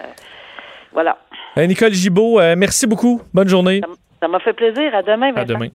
voilà. 0.92 1.18
Euh, 1.58 1.66
Nicole 1.66 1.92
Gibault, 1.92 2.40
euh, 2.40 2.54
merci 2.56 2.86
beaucoup. 2.86 3.20
Bonne 3.32 3.48
journée. 3.48 3.80
Ça 4.20 4.28
m'a 4.28 4.40
fait 4.40 4.52
plaisir. 4.52 4.94
À 4.94 5.02
demain, 5.02 5.28
À 5.34 5.44
Vincent. 5.44 5.54
demain. 5.54 5.68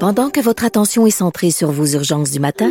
Pendant 0.00 0.30
que 0.30 0.40
votre 0.40 0.64
attention 0.64 1.06
est 1.06 1.10
centrée 1.10 1.50
sur 1.50 1.68
vos 1.70 1.86
urgences 1.86 2.32
du 2.32 2.40
matin, 2.40 2.70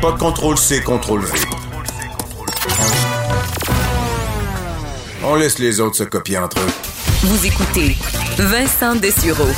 pas 0.00 0.12
de 0.12 0.18
contrôle 0.18 0.56
C, 0.56 0.80
contrôle 0.82 1.22
V. 1.22 1.38
On 5.24 5.34
laisse 5.34 5.58
les 5.58 5.80
autres 5.80 5.96
se 5.96 6.04
copier 6.04 6.38
entre 6.38 6.58
eux. 6.58 6.70
Vous 7.22 7.46
écoutez 7.46 7.96
Vincent 8.38 8.94
Dessureau. 8.94 9.52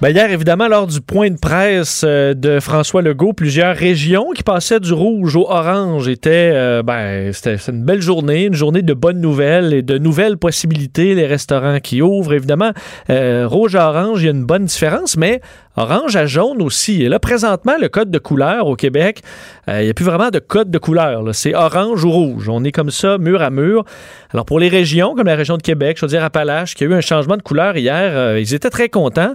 Ben, 0.00 0.10
hier, 0.10 0.30
évidemment, 0.30 0.68
lors 0.68 0.86
du 0.86 1.00
point 1.00 1.30
de 1.30 1.38
presse 1.38 2.02
euh, 2.04 2.34
de 2.34 2.60
François 2.60 3.00
Legault, 3.00 3.32
plusieurs 3.32 3.74
régions 3.74 4.32
qui 4.34 4.42
passaient 4.42 4.80
du 4.80 4.92
rouge 4.92 5.34
au 5.34 5.48
orange 5.48 6.08
étaient, 6.08 6.50
euh, 6.52 6.82
ben, 6.82 7.32
c'était 7.32 7.56
c'était 7.56 7.72
une 7.72 7.84
belle 7.84 8.02
journée, 8.02 8.44
une 8.44 8.54
journée 8.54 8.82
de 8.82 8.92
bonnes 8.92 9.20
nouvelles 9.20 9.72
et 9.72 9.82
de 9.82 9.96
nouvelles 9.96 10.36
possibilités, 10.36 11.14
les 11.14 11.26
restaurants 11.26 11.80
qui 11.80 12.02
ouvrent. 12.02 12.34
Évidemment, 12.34 12.72
euh, 13.08 13.46
rouge 13.48 13.76
à 13.76 13.88
orange, 13.88 14.20
il 14.22 14.26
y 14.26 14.28
a 14.28 14.32
une 14.32 14.44
bonne 14.44 14.66
différence, 14.66 15.16
mais 15.16 15.40
orange 15.76 16.16
à 16.16 16.26
jaune 16.26 16.62
aussi. 16.62 17.02
Et 17.02 17.08
là, 17.08 17.18
présentement, 17.18 17.74
le 17.80 17.88
code 17.88 18.10
de 18.10 18.18
couleur 18.18 18.66
au 18.66 18.76
Québec, 18.76 19.22
euh, 19.68 19.80
il 19.82 19.84
n'y 19.84 19.90
a 19.90 19.94
plus 19.94 20.04
vraiment 20.04 20.30
de 20.30 20.38
code 20.38 20.70
de 20.70 20.78
couleur. 20.78 21.22
C'est 21.34 21.54
orange 21.54 22.04
ou 22.04 22.10
rouge. 22.10 22.48
On 22.48 22.64
est 22.64 22.72
comme 22.72 22.90
ça, 22.90 23.18
mur 23.18 23.42
à 23.42 23.50
mur. 23.50 23.84
Alors, 24.32 24.44
pour 24.44 24.58
les 24.58 24.68
régions, 24.68 25.14
comme 25.14 25.26
la 25.26 25.36
région 25.36 25.56
de 25.56 25.62
Québec, 25.62 25.96
je 25.98 26.04
veux 26.04 26.10
dire 26.10 26.24
Appalaches, 26.24 26.74
qui 26.74 26.84
a 26.84 26.86
eu 26.86 26.94
un 26.94 27.00
changement 27.00 27.36
de 27.36 27.42
couleur 27.42 27.76
hier, 27.76 28.12
euh, 28.16 28.40
ils 28.40 28.54
étaient 28.54 28.70
très 28.70 28.88
contents. 28.88 29.34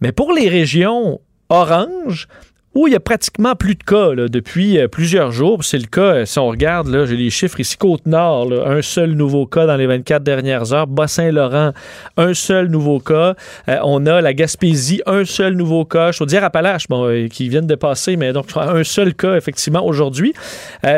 Mais 0.00 0.12
pour 0.12 0.32
les 0.32 0.48
régions 0.48 1.20
orange, 1.48 2.28
où 2.74 2.86
il 2.86 2.92
y 2.92 2.96
a 2.96 3.00
pratiquement 3.00 3.56
plus 3.56 3.74
de 3.74 3.82
cas 3.82 4.14
là, 4.14 4.28
depuis 4.28 4.78
euh, 4.78 4.86
plusieurs 4.86 5.32
jours, 5.32 5.64
c'est 5.64 5.78
le 5.78 5.86
cas, 5.86 6.00
euh, 6.00 6.24
si 6.24 6.38
on 6.38 6.48
regarde, 6.48 6.88
j'ai 7.06 7.16
les 7.16 7.30
chiffres 7.30 7.58
ici, 7.58 7.76
Côte-Nord, 7.76 8.52
un 8.64 8.80
seul 8.80 9.12
nouveau 9.12 9.44
cas 9.46 9.66
dans 9.66 9.76
les 9.76 9.86
24 9.86 10.22
dernières 10.22 10.72
heures, 10.72 10.86
Bas-Saint-Laurent, 10.86 11.72
un 12.16 12.34
seul 12.34 12.68
nouveau 12.68 13.00
cas, 13.00 13.34
Euh, 13.68 13.78
on 13.82 14.06
a 14.06 14.20
la 14.20 14.32
Gaspésie, 14.32 15.02
un 15.06 15.24
seul 15.24 15.54
nouveau 15.54 15.84
cas, 15.84 16.12
Chaudière-Appalaches, 16.12 16.88
bon, 16.88 17.06
euh, 17.06 17.28
qui 17.28 17.48
viennent 17.48 17.66
de 17.66 17.74
passer, 17.74 18.16
mais 18.16 18.32
donc 18.32 18.46
un 18.56 18.84
seul 18.84 19.14
cas, 19.14 19.36
effectivement, 19.36 19.84
aujourd'hui. 19.84 20.32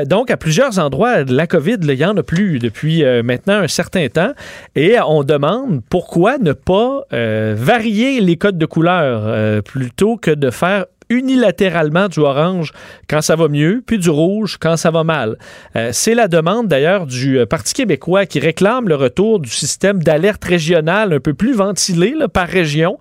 Donc, 0.06 0.30
à 0.30 0.36
plusieurs 0.36 0.78
endroits, 0.78 1.24
la 1.24 1.46
COVID, 1.46 1.78
il 1.82 1.96
n'y 1.96 2.04
en 2.04 2.16
a 2.16 2.22
plus 2.22 2.58
depuis 2.58 3.04
maintenant 3.22 3.58
un 3.58 3.68
certain 3.68 4.08
temps, 4.08 4.32
et 4.74 4.96
on 5.06 5.24
demande 5.24 5.82
pourquoi 5.88 6.38
ne 6.38 6.52
pas 6.52 7.02
varier 7.10 8.20
les 8.20 8.36
codes 8.36 8.58
de 8.58 8.66
couleur 8.66 9.62
plutôt 9.62 10.16
que 10.16 10.30
de 10.30 10.50
faire 10.50 10.86
unilatéralement 11.12 12.08
du 12.08 12.20
orange 12.20 12.72
quand 13.08 13.20
ça 13.20 13.36
va 13.36 13.48
mieux, 13.48 13.82
puis 13.86 13.98
du 13.98 14.10
rouge 14.10 14.56
quand 14.58 14.76
ça 14.76 14.90
va 14.90 15.04
mal. 15.04 15.36
Euh, 15.76 15.90
c'est 15.92 16.14
la 16.14 16.28
demande 16.28 16.68
d'ailleurs 16.68 17.06
du 17.06 17.38
euh, 17.38 17.46
Parti 17.46 17.74
québécois 17.74 18.26
qui 18.26 18.40
réclame 18.40 18.88
le 18.88 18.94
retour 18.94 19.38
du 19.38 19.50
système 19.50 20.02
d'alerte 20.02 20.44
régionale 20.44 21.12
un 21.12 21.20
peu 21.20 21.34
plus 21.34 21.54
ventilé 21.54 22.14
par 22.32 22.48
région. 22.48 22.98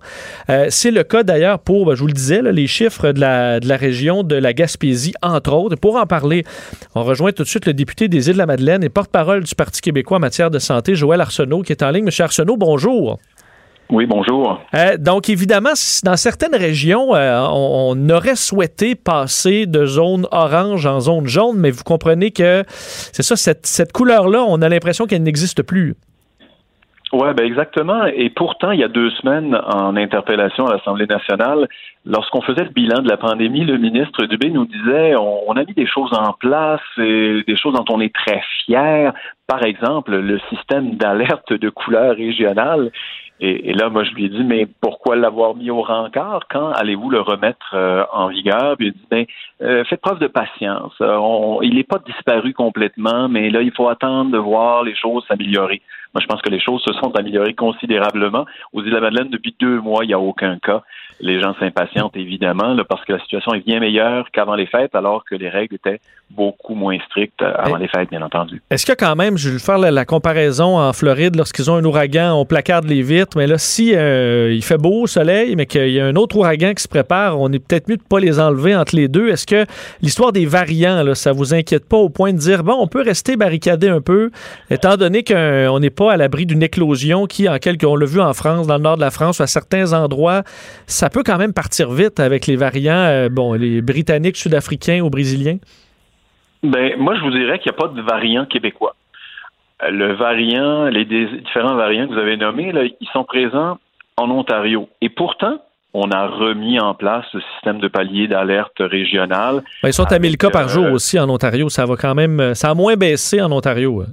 Euh, 0.50 0.66
c'est 0.68 0.90
le 0.90 1.02
cas 1.04 1.22
d'ailleurs 1.22 1.58
pour, 1.58 1.86
ben, 1.86 1.94
je 1.94 2.00
vous 2.00 2.06
le 2.06 2.12
disais, 2.12 2.42
les 2.42 2.66
chiffres 2.66 3.12
de 3.12 3.20
la, 3.20 3.60
de 3.60 3.68
la 3.68 3.76
région 3.76 4.22
de 4.22 4.36
la 4.36 4.52
Gaspésie, 4.52 5.14
entre 5.22 5.52
autres. 5.52 5.76
Pour 5.76 5.96
en 5.96 6.06
parler, 6.06 6.44
on 6.94 7.02
rejoint 7.02 7.32
tout 7.32 7.42
de 7.42 7.48
suite 7.48 7.66
le 7.66 7.72
député 7.72 8.08
des 8.08 8.28
Îles-de-la-Madeleine 8.28 8.84
et 8.84 8.88
porte-parole 8.88 9.44
du 9.44 9.54
Parti 9.54 9.80
québécois 9.80 10.18
en 10.18 10.20
matière 10.20 10.50
de 10.50 10.58
santé, 10.58 10.94
Joël 10.94 11.20
Arsenault, 11.20 11.62
qui 11.62 11.72
est 11.72 11.82
en 11.82 11.90
ligne. 11.90 12.04
Monsieur 12.04 12.24
Arsenault, 12.24 12.56
bonjour. 12.56 13.18
Oui, 13.90 14.06
bonjour. 14.06 14.60
Euh, 14.74 14.96
donc, 14.98 15.28
évidemment, 15.28 15.74
dans 16.04 16.16
certaines 16.16 16.54
régions, 16.54 17.14
euh, 17.14 17.40
on, 17.50 17.94
on 17.94 18.08
aurait 18.10 18.36
souhaité 18.36 18.94
passer 18.94 19.66
de 19.66 19.84
zone 19.84 20.26
orange 20.32 20.86
en 20.86 21.00
zone 21.00 21.26
jaune, 21.26 21.58
mais 21.58 21.70
vous 21.70 21.84
comprenez 21.84 22.30
que 22.30 22.64
c'est 22.66 23.22
ça, 23.22 23.36
cette, 23.36 23.66
cette 23.66 23.92
couleur-là, 23.92 24.44
on 24.48 24.62
a 24.62 24.68
l'impression 24.68 25.06
qu'elle 25.06 25.22
n'existe 25.22 25.62
plus. 25.62 25.94
Oui, 27.12 27.28
ben 27.36 27.44
exactement. 27.44 28.06
Et 28.06 28.30
pourtant, 28.30 28.70
il 28.70 28.80
y 28.80 28.84
a 28.84 28.88
deux 28.88 29.10
semaines, 29.10 29.54
en 29.54 29.96
interpellation 29.96 30.66
à 30.66 30.72
l'Assemblée 30.72 31.06
nationale, 31.06 31.68
lorsqu'on 32.06 32.40
faisait 32.40 32.64
le 32.64 32.70
bilan 32.70 33.02
de 33.02 33.08
la 33.08 33.18
pandémie, 33.18 33.66
le 33.66 33.76
ministre 33.76 34.24
Dubé 34.24 34.48
nous 34.48 34.64
disait 34.64 35.14
on, 35.16 35.50
on 35.50 35.52
a 35.58 35.64
mis 35.64 35.74
des 35.74 35.86
choses 35.86 36.12
en 36.14 36.32
place, 36.32 36.80
et 36.96 37.42
des 37.46 37.56
choses 37.56 37.74
dont 37.74 37.84
on 37.90 38.00
est 38.00 38.14
très 38.14 38.40
fier. 38.64 39.12
Par 39.46 39.62
exemple, 39.62 40.16
le 40.16 40.40
système 40.48 40.94
d'alerte 40.94 41.52
de 41.52 41.68
couleur 41.68 42.16
régionale. 42.16 42.90
Et, 43.44 43.72
là, 43.72 43.88
moi, 43.88 44.04
je 44.04 44.12
lui 44.12 44.26
ai 44.26 44.28
dit, 44.28 44.44
mais 44.44 44.68
pourquoi 44.80 45.16
l'avoir 45.16 45.56
mis 45.56 45.68
au 45.68 45.82
rencard? 45.82 46.42
Quand 46.48 46.70
allez-vous 46.70 47.10
le 47.10 47.20
remettre 47.20 47.74
euh, 47.74 48.04
en 48.12 48.28
vigueur? 48.28 48.76
Puis 48.76 48.86
il 48.86 48.90
a 48.90 48.92
dit, 48.92 49.06
ben, 49.10 49.24
euh, 49.62 49.84
faites 49.84 50.00
preuve 50.00 50.20
de 50.20 50.28
patience. 50.28 50.92
Euh, 51.00 51.58
il 51.62 51.74
n'est 51.74 51.82
pas 51.82 51.98
disparu 52.06 52.54
complètement, 52.54 53.28
mais 53.28 53.50
là, 53.50 53.62
il 53.62 53.72
faut 53.72 53.88
attendre 53.88 54.30
de 54.30 54.38
voir 54.38 54.84
les 54.84 54.94
choses 54.94 55.24
s'améliorer. 55.26 55.82
Moi, 56.14 56.22
je 56.22 56.26
pense 56.28 56.40
que 56.40 56.50
les 56.50 56.60
choses 56.60 56.82
se 56.82 56.92
sont 56.92 57.16
améliorées 57.16 57.54
considérablement. 57.54 58.46
Aux 58.72 58.82
îles 58.82 58.90
de 58.90 58.94
la 58.94 59.00
Madeleine, 59.00 59.30
depuis 59.30 59.56
deux 59.58 59.80
mois, 59.80 60.04
il 60.04 60.08
n'y 60.08 60.14
a 60.14 60.20
aucun 60.20 60.58
cas. 60.58 60.84
Les 61.20 61.40
gens 61.40 61.54
s'impatientent 61.58 62.16
évidemment 62.16 62.74
là, 62.74 62.84
parce 62.84 63.04
que 63.04 63.12
la 63.12 63.20
situation 63.20 63.54
est 63.54 63.64
bien 63.64 63.80
meilleure 63.80 64.30
qu'avant 64.32 64.54
les 64.54 64.66
fêtes, 64.66 64.94
alors 64.94 65.24
que 65.24 65.34
les 65.34 65.48
règles 65.48 65.76
étaient 65.76 66.00
beaucoup 66.30 66.74
moins 66.74 66.98
strictes 67.06 67.42
avant 67.42 67.76
les 67.76 67.88
fêtes, 67.88 68.10
bien 68.10 68.22
entendu. 68.22 68.62
Est-ce 68.70 68.86
que 68.86 68.92
quand 68.92 69.14
même, 69.16 69.36
je 69.36 69.50
vais 69.50 69.58
faire 69.58 69.78
la, 69.78 70.04
comparaison 70.04 70.78
en 70.78 70.92
Floride, 70.92 71.36
lorsqu'ils 71.36 71.70
ont 71.70 71.76
un 71.76 71.84
ouragan, 71.84 72.34
on 72.34 72.44
placarde 72.44 72.86
les 72.86 73.02
vitres, 73.02 73.36
mais 73.36 73.46
là, 73.46 73.58
si 73.58 73.94
euh, 73.94 74.52
il 74.52 74.62
fait 74.62 74.78
beau, 74.78 75.06
soleil, 75.06 75.56
mais 75.56 75.66
qu'il 75.66 75.90
y 75.90 76.00
a 76.00 76.06
un 76.06 76.16
autre 76.16 76.36
ouragan 76.36 76.72
qui 76.74 76.82
se 76.82 76.88
prépare, 76.88 77.38
on 77.38 77.52
est 77.52 77.58
peut-être 77.58 77.88
mieux 77.88 77.96
de 77.96 78.02
ne 78.02 78.08
pas 78.08 78.20
les 78.20 78.40
enlever 78.40 78.74
entre 78.74 78.96
les 78.96 79.08
deux. 79.08 79.28
Est-ce 79.28 79.46
que 79.46 79.66
l'histoire 80.00 80.32
des 80.32 80.46
variants, 80.46 81.02
là, 81.02 81.14
ça 81.14 81.32
vous 81.32 81.54
inquiète 81.54 81.88
pas 81.88 81.98
au 81.98 82.08
point 82.08 82.32
de 82.32 82.38
dire, 82.38 82.64
bon, 82.64 82.76
on 82.78 82.86
peut 82.86 83.02
rester 83.02 83.36
barricadé 83.36 83.88
un 83.88 84.00
peu, 84.00 84.30
étant 84.70 84.96
donné 84.96 85.22
qu'on 85.24 85.78
n'est 85.78 85.90
pas 85.90 86.12
à 86.12 86.16
l'abri 86.16 86.46
d'une 86.46 86.62
éclosion 86.62 87.26
qui, 87.26 87.48
en 87.48 87.58
quelque, 87.58 87.86
on 87.86 87.96
l'a 87.96 88.06
vu 88.06 88.20
en 88.20 88.32
France, 88.32 88.66
dans 88.66 88.76
le 88.76 88.82
nord 88.82 88.96
de 88.96 89.02
la 89.02 89.10
France, 89.10 89.40
à 89.40 89.46
certains 89.46 89.92
endroits, 89.92 90.42
ça 91.02 91.10
peut 91.10 91.24
quand 91.26 91.36
même 91.36 91.52
partir 91.52 91.90
vite 91.90 92.20
avec 92.20 92.46
les 92.46 92.54
variants, 92.54 92.94
euh, 92.94 93.28
bon, 93.28 93.54
les 93.54 93.82
Britanniques, 93.82 94.36
Sud-Africains 94.36 95.00
ou 95.00 95.10
Brésiliens? 95.10 95.58
Ben, 96.62 96.92
moi, 96.96 97.16
je 97.16 97.22
vous 97.22 97.32
dirais 97.32 97.58
qu'il 97.58 97.72
n'y 97.72 97.76
a 97.76 97.80
pas 97.82 97.88
de 97.88 98.00
variant 98.00 98.46
québécois. 98.46 98.94
Euh, 99.82 99.90
le 99.90 100.12
variant, 100.12 100.84
les 100.84 101.04
différents 101.04 101.74
variants 101.74 102.06
que 102.06 102.12
vous 102.12 102.20
avez 102.20 102.36
nommés, 102.36 102.70
là, 102.70 102.84
ils 102.84 103.08
sont 103.12 103.24
présents 103.24 103.78
en 104.16 104.30
Ontario. 104.30 104.88
Et 105.00 105.08
pourtant, 105.08 105.58
on 105.92 106.08
a 106.12 106.28
remis 106.28 106.78
en 106.78 106.94
place 106.94 107.26
le 107.34 107.40
système 107.54 107.80
de 107.80 107.88
palier 107.88 108.28
d'alerte 108.28 108.78
régional. 108.78 109.64
Ben, 109.82 109.88
ils 109.88 109.92
sont 109.92 110.12
à 110.12 110.20
1000 110.20 110.36
cas 110.36 110.50
par 110.50 110.68
jour 110.68 110.84
euh, 110.84 110.92
aussi 110.92 111.18
en 111.18 111.28
Ontario. 111.28 111.68
Ça 111.68 111.84
va 111.84 111.96
quand 111.96 112.14
même, 112.14 112.54
ça 112.54 112.70
a 112.70 112.74
moins 112.74 112.94
baissé 112.94 113.42
en 113.42 113.50
Ontario. 113.50 114.04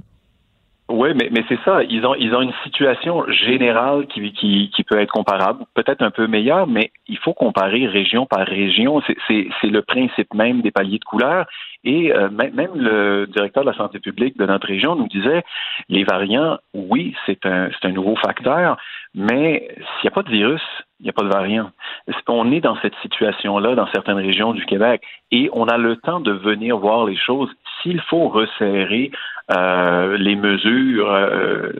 Oui, 0.90 1.10
mais, 1.14 1.28
mais 1.30 1.44
c'est 1.48 1.58
ça. 1.64 1.84
Ils 1.84 2.04
ont, 2.04 2.16
ils 2.16 2.34
ont 2.34 2.42
une 2.42 2.52
situation 2.64 3.24
générale 3.30 4.06
qui, 4.08 4.32
qui, 4.32 4.70
qui 4.74 4.82
peut 4.82 4.98
être 4.98 5.12
comparable, 5.12 5.64
peut-être 5.74 6.02
un 6.02 6.10
peu 6.10 6.26
meilleure, 6.26 6.66
mais 6.66 6.90
il 7.06 7.16
faut 7.18 7.32
comparer 7.32 7.86
région 7.86 8.26
par 8.26 8.44
région. 8.46 9.00
C'est 9.28 9.48
le 9.62 9.82
principe 9.82 10.34
même 10.34 10.62
des 10.62 10.72
paliers 10.72 10.98
de 10.98 11.04
couleur. 11.04 11.46
Et 11.84 12.12
euh, 12.12 12.28
même 12.28 12.72
le 12.74 13.26
directeur 13.26 13.64
de 13.64 13.70
la 13.70 13.76
santé 13.76 14.00
publique 14.00 14.36
de 14.36 14.44
notre 14.44 14.66
région 14.66 14.96
nous 14.96 15.08
disait, 15.08 15.44
les 15.88 16.04
variants, 16.04 16.58
oui, 16.74 17.14
c'est 17.24 17.46
un, 17.46 17.70
un 17.82 17.92
nouveau 17.92 18.16
facteur, 18.16 18.76
mais 19.14 19.68
s'il 19.76 20.04
n'y 20.04 20.08
a 20.08 20.10
pas 20.10 20.22
de 20.22 20.30
virus, 20.30 20.62
il 20.98 21.04
n'y 21.04 21.10
a 21.10 21.14
pas 21.14 21.22
de 21.22 21.32
variant. 21.32 21.70
On 22.28 22.52
est 22.52 22.60
dans 22.60 22.76
cette 22.82 22.94
situation-là 23.00 23.74
dans 23.74 23.86
certaines 23.92 24.18
régions 24.18 24.52
du 24.52 24.66
Québec? 24.66 25.02
Et 25.30 25.48
on 25.52 25.66
a 25.68 25.78
le 25.78 25.96
temps 25.96 26.20
de 26.20 26.32
venir 26.32 26.76
voir 26.76 27.06
les 27.06 27.16
choses. 27.16 27.50
S'il 27.82 28.00
faut 28.02 28.28
resserrer 28.28 29.10
euh, 29.56 30.16
les 30.16 30.36
mesures 30.36 31.10
euh, 31.10 31.72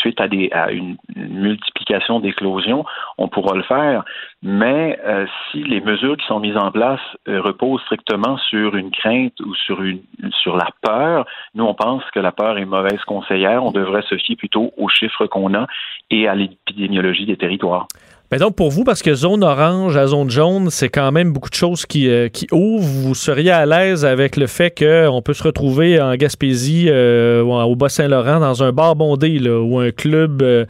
suite 0.00 0.20
à, 0.20 0.26
des, 0.26 0.50
à 0.50 0.72
une, 0.72 0.96
multiplication 1.14 2.18
d'éclosions, 2.18 2.84
on 3.18 3.28
pourra 3.28 3.54
le 3.54 3.62
faire. 3.62 4.04
Mais 4.42 4.98
euh, 5.04 5.26
si 5.50 5.62
les 5.62 5.80
mesures 5.80 6.16
qui 6.16 6.26
sont 6.26 6.40
mises 6.40 6.56
en 6.56 6.72
place 6.72 7.00
reposent 7.26 7.82
strictement 7.82 8.36
sur 8.38 8.74
une 8.74 8.90
crainte 8.90 9.38
ou 9.40 9.54
sur 9.54 9.82
une 9.82 10.00
sur 10.42 10.56
la 10.56 10.68
peur, 10.80 11.24
nous 11.54 11.64
on 11.64 11.74
pense 11.74 12.02
que 12.12 12.20
la 12.20 12.32
peur 12.32 12.58
est 12.58 12.64
mauvaise 12.64 13.02
conseillère. 13.06 13.62
On 13.64 13.70
devrait 13.70 14.02
se 14.02 14.16
fier 14.16 14.34
plutôt 14.34 14.72
aux 14.76 14.88
chiffres 14.88 15.26
qu'on 15.26 15.54
a 15.54 15.66
et 16.10 16.26
à 16.26 16.34
l'épidémiologie 16.34 17.26
des 17.26 17.36
territoires. 17.36 17.86
Mais 18.32 18.38
donc, 18.38 18.56
pour 18.56 18.70
vous, 18.70 18.82
parce 18.82 19.02
que 19.02 19.12
zone 19.12 19.44
orange 19.44 19.94
à 19.98 20.06
zone 20.06 20.30
jaune, 20.30 20.70
c'est 20.70 20.88
quand 20.88 21.12
même 21.12 21.34
beaucoup 21.34 21.50
de 21.50 21.54
choses 21.54 21.84
qui, 21.84 22.08
euh, 22.08 22.28
qui 22.28 22.46
ouvrent, 22.50 22.82
vous 22.82 23.14
seriez 23.14 23.50
à 23.50 23.66
l'aise 23.66 24.06
avec 24.06 24.38
le 24.38 24.46
fait 24.46 24.70
qu'on 24.70 25.20
peut 25.20 25.34
se 25.34 25.42
retrouver 25.42 26.00
en 26.00 26.14
Gaspésie 26.14 26.86
euh, 26.88 27.42
ou 27.42 27.52
au 27.52 27.76
Bas-Saint-Laurent 27.76 28.40
dans 28.40 28.62
un 28.62 28.72
bar 28.72 28.96
bondé 28.96 29.38
là, 29.38 29.60
ou 29.60 29.78
un 29.80 29.90
club 29.90 30.40
euh, 30.40 30.64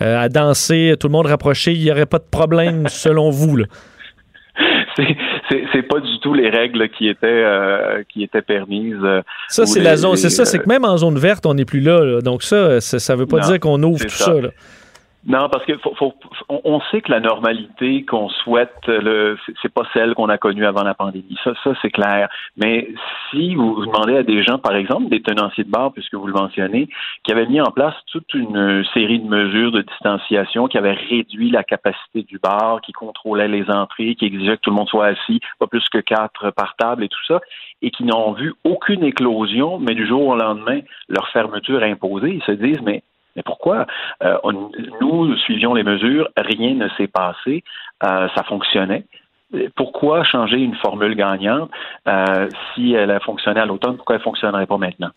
à 0.00 0.28
danser, 0.28 0.94
tout 1.00 1.08
le 1.08 1.12
monde 1.12 1.26
rapproché, 1.26 1.72
il 1.72 1.82
n'y 1.82 1.90
aurait 1.90 2.06
pas 2.06 2.18
de 2.18 2.28
problème 2.30 2.86
selon 2.86 3.30
vous? 3.30 3.56
Là. 3.56 3.64
c'est 5.74 5.82
pas 5.88 5.98
du 5.98 6.20
tout 6.20 6.34
les 6.34 6.50
règles 6.50 6.88
qui 6.88 7.08
étaient 7.08 7.44
qui 8.08 8.22
étaient 8.22 8.42
permises. 8.42 8.96
ça 9.48 9.66
c'est 9.66 9.80
la 9.80 9.96
zone, 9.96 10.14
c'est 10.14 10.30
ça, 10.30 10.44
c'est 10.44 10.60
que 10.60 10.68
même 10.68 10.84
en 10.84 10.96
zone 10.96 11.18
verte 11.18 11.46
on 11.46 11.54
n'est 11.54 11.64
plus 11.64 11.80
là, 11.80 12.20
donc 12.20 12.44
ça, 12.44 12.80
ça, 12.80 13.16
veut 13.16 13.26
pas 13.26 13.40
dire 13.40 13.58
qu'on 13.58 13.82
ouvre 13.82 14.04
tout 14.04 14.08
ça. 14.08 14.34
là. 14.40 14.50
Non, 15.26 15.48
parce 15.50 15.64
que 15.64 15.76
faut, 15.78 16.14
on 16.48 16.80
sait 16.90 17.00
que 17.00 17.10
la 17.10 17.20
normalité 17.20 18.04
qu'on 18.04 18.28
souhaite, 18.28 18.86
le, 18.86 19.36
c'est 19.60 19.72
pas 19.72 19.82
celle 19.92 20.14
qu'on 20.14 20.28
a 20.28 20.38
connue 20.38 20.64
avant 20.64 20.84
la 20.84 20.94
pandémie. 20.94 21.36
Ça, 21.42 21.52
ça 21.64 21.74
c'est 21.82 21.90
clair. 21.90 22.28
Mais 22.56 22.88
si 23.30 23.56
vous 23.56 23.84
demandez 23.84 24.16
à 24.16 24.22
des 24.22 24.42
gens, 24.44 24.58
par 24.58 24.76
exemple, 24.76 25.08
des 25.08 25.20
tenanciers 25.20 25.64
de 25.64 25.70
bar, 25.70 25.92
puisque 25.92 26.14
vous 26.14 26.26
le 26.26 26.32
mentionnez, 26.32 26.88
qui 27.24 27.32
avaient 27.32 27.46
mis 27.46 27.60
en 27.60 27.72
place 27.72 27.94
toute 28.12 28.32
une 28.32 28.84
série 28.94 29.18
de 29.18 29.28
mesures 29.28 29.72
de 29.72 29.82
distanciation, 29.82 30.68
qui 30.68 30.78
avaient 30.78 30.92
réduit 30.92 31.50
la 31.50 31.64
capacité 31.64 32.22
du 32.22 32.38
bar, 32.38 32.80
qui 32.80 32.92
contrôlaient 32.92 33.48
les 33.48 33.68
entrées, 33.70 34.14
qui 34.14 34.24
exigeaient 34.24 34.56
que 34.56 34.62
tout 34.62 34.70
le 34.70 34.76
monde 34.76 34.88
soit 34.88 35.06
assis, 35.06 35.40
pas 35.58 35.66
plus 35.66 35.86
que 35.88 35.98
quatre 35.98 36.52
par 36.52 36.76
table 36.76 37.02
et 37.02 37.08
tout 37.08 37.24
ça, 37.26 37.40
et 37.82 37.90
qui 37.90 38.04
n'ont 38.04 38.32
vu 38.32 38.54
aucune 38.64 39.02
éclosion, 39.02 39.78
mais 39.78 39.94
du 39.94 40.06
jour 40.06 40.28
au 40.28 40.36
lendemain, 40.36 40.80
leur 41.08 41.28
fermeture 41.28 41.82
imposée, 41.82 42.34
ils 42.34 42.42
se 42.44 42.52
disent, 42.52 42.80
mais 42.82 43.02
mais 43.38 43.42
pourquoi? 43.44 43.86
Euh, 44.24 44.36
nous 45.00 45.36
suivions 45.36 45.72
les 45.72 45.84
mesures, 45.84 46.28
rien 46.36 46.74
ne 46.74 46.88
s'est 46.96 47.06
passé, 47.06 47.62
euh, 48.02 48.28
ça 48.34 48.42
fonctionnait. 48.42 49.04
Pourquoi 49.76 50.24
changer 50.24 50.56
une 50.58 50.74
formule 50.74 51.14
gagnante 51.14 51.70
euh, 52.08 52.48
si 52.74 52.94
elle 52.94 53.12
a 53.12 53.20
fonctionné 53.20 53.60
à 53.60 53.64
l'automne? 53.64 53.96
Pourquoi 53.96 54.16
elle 54.16 54.20
ne 54.22 54.24
fonctionnerait 54.24 54.66
pas 54.66 54.76
maintenant? 54.76 55.10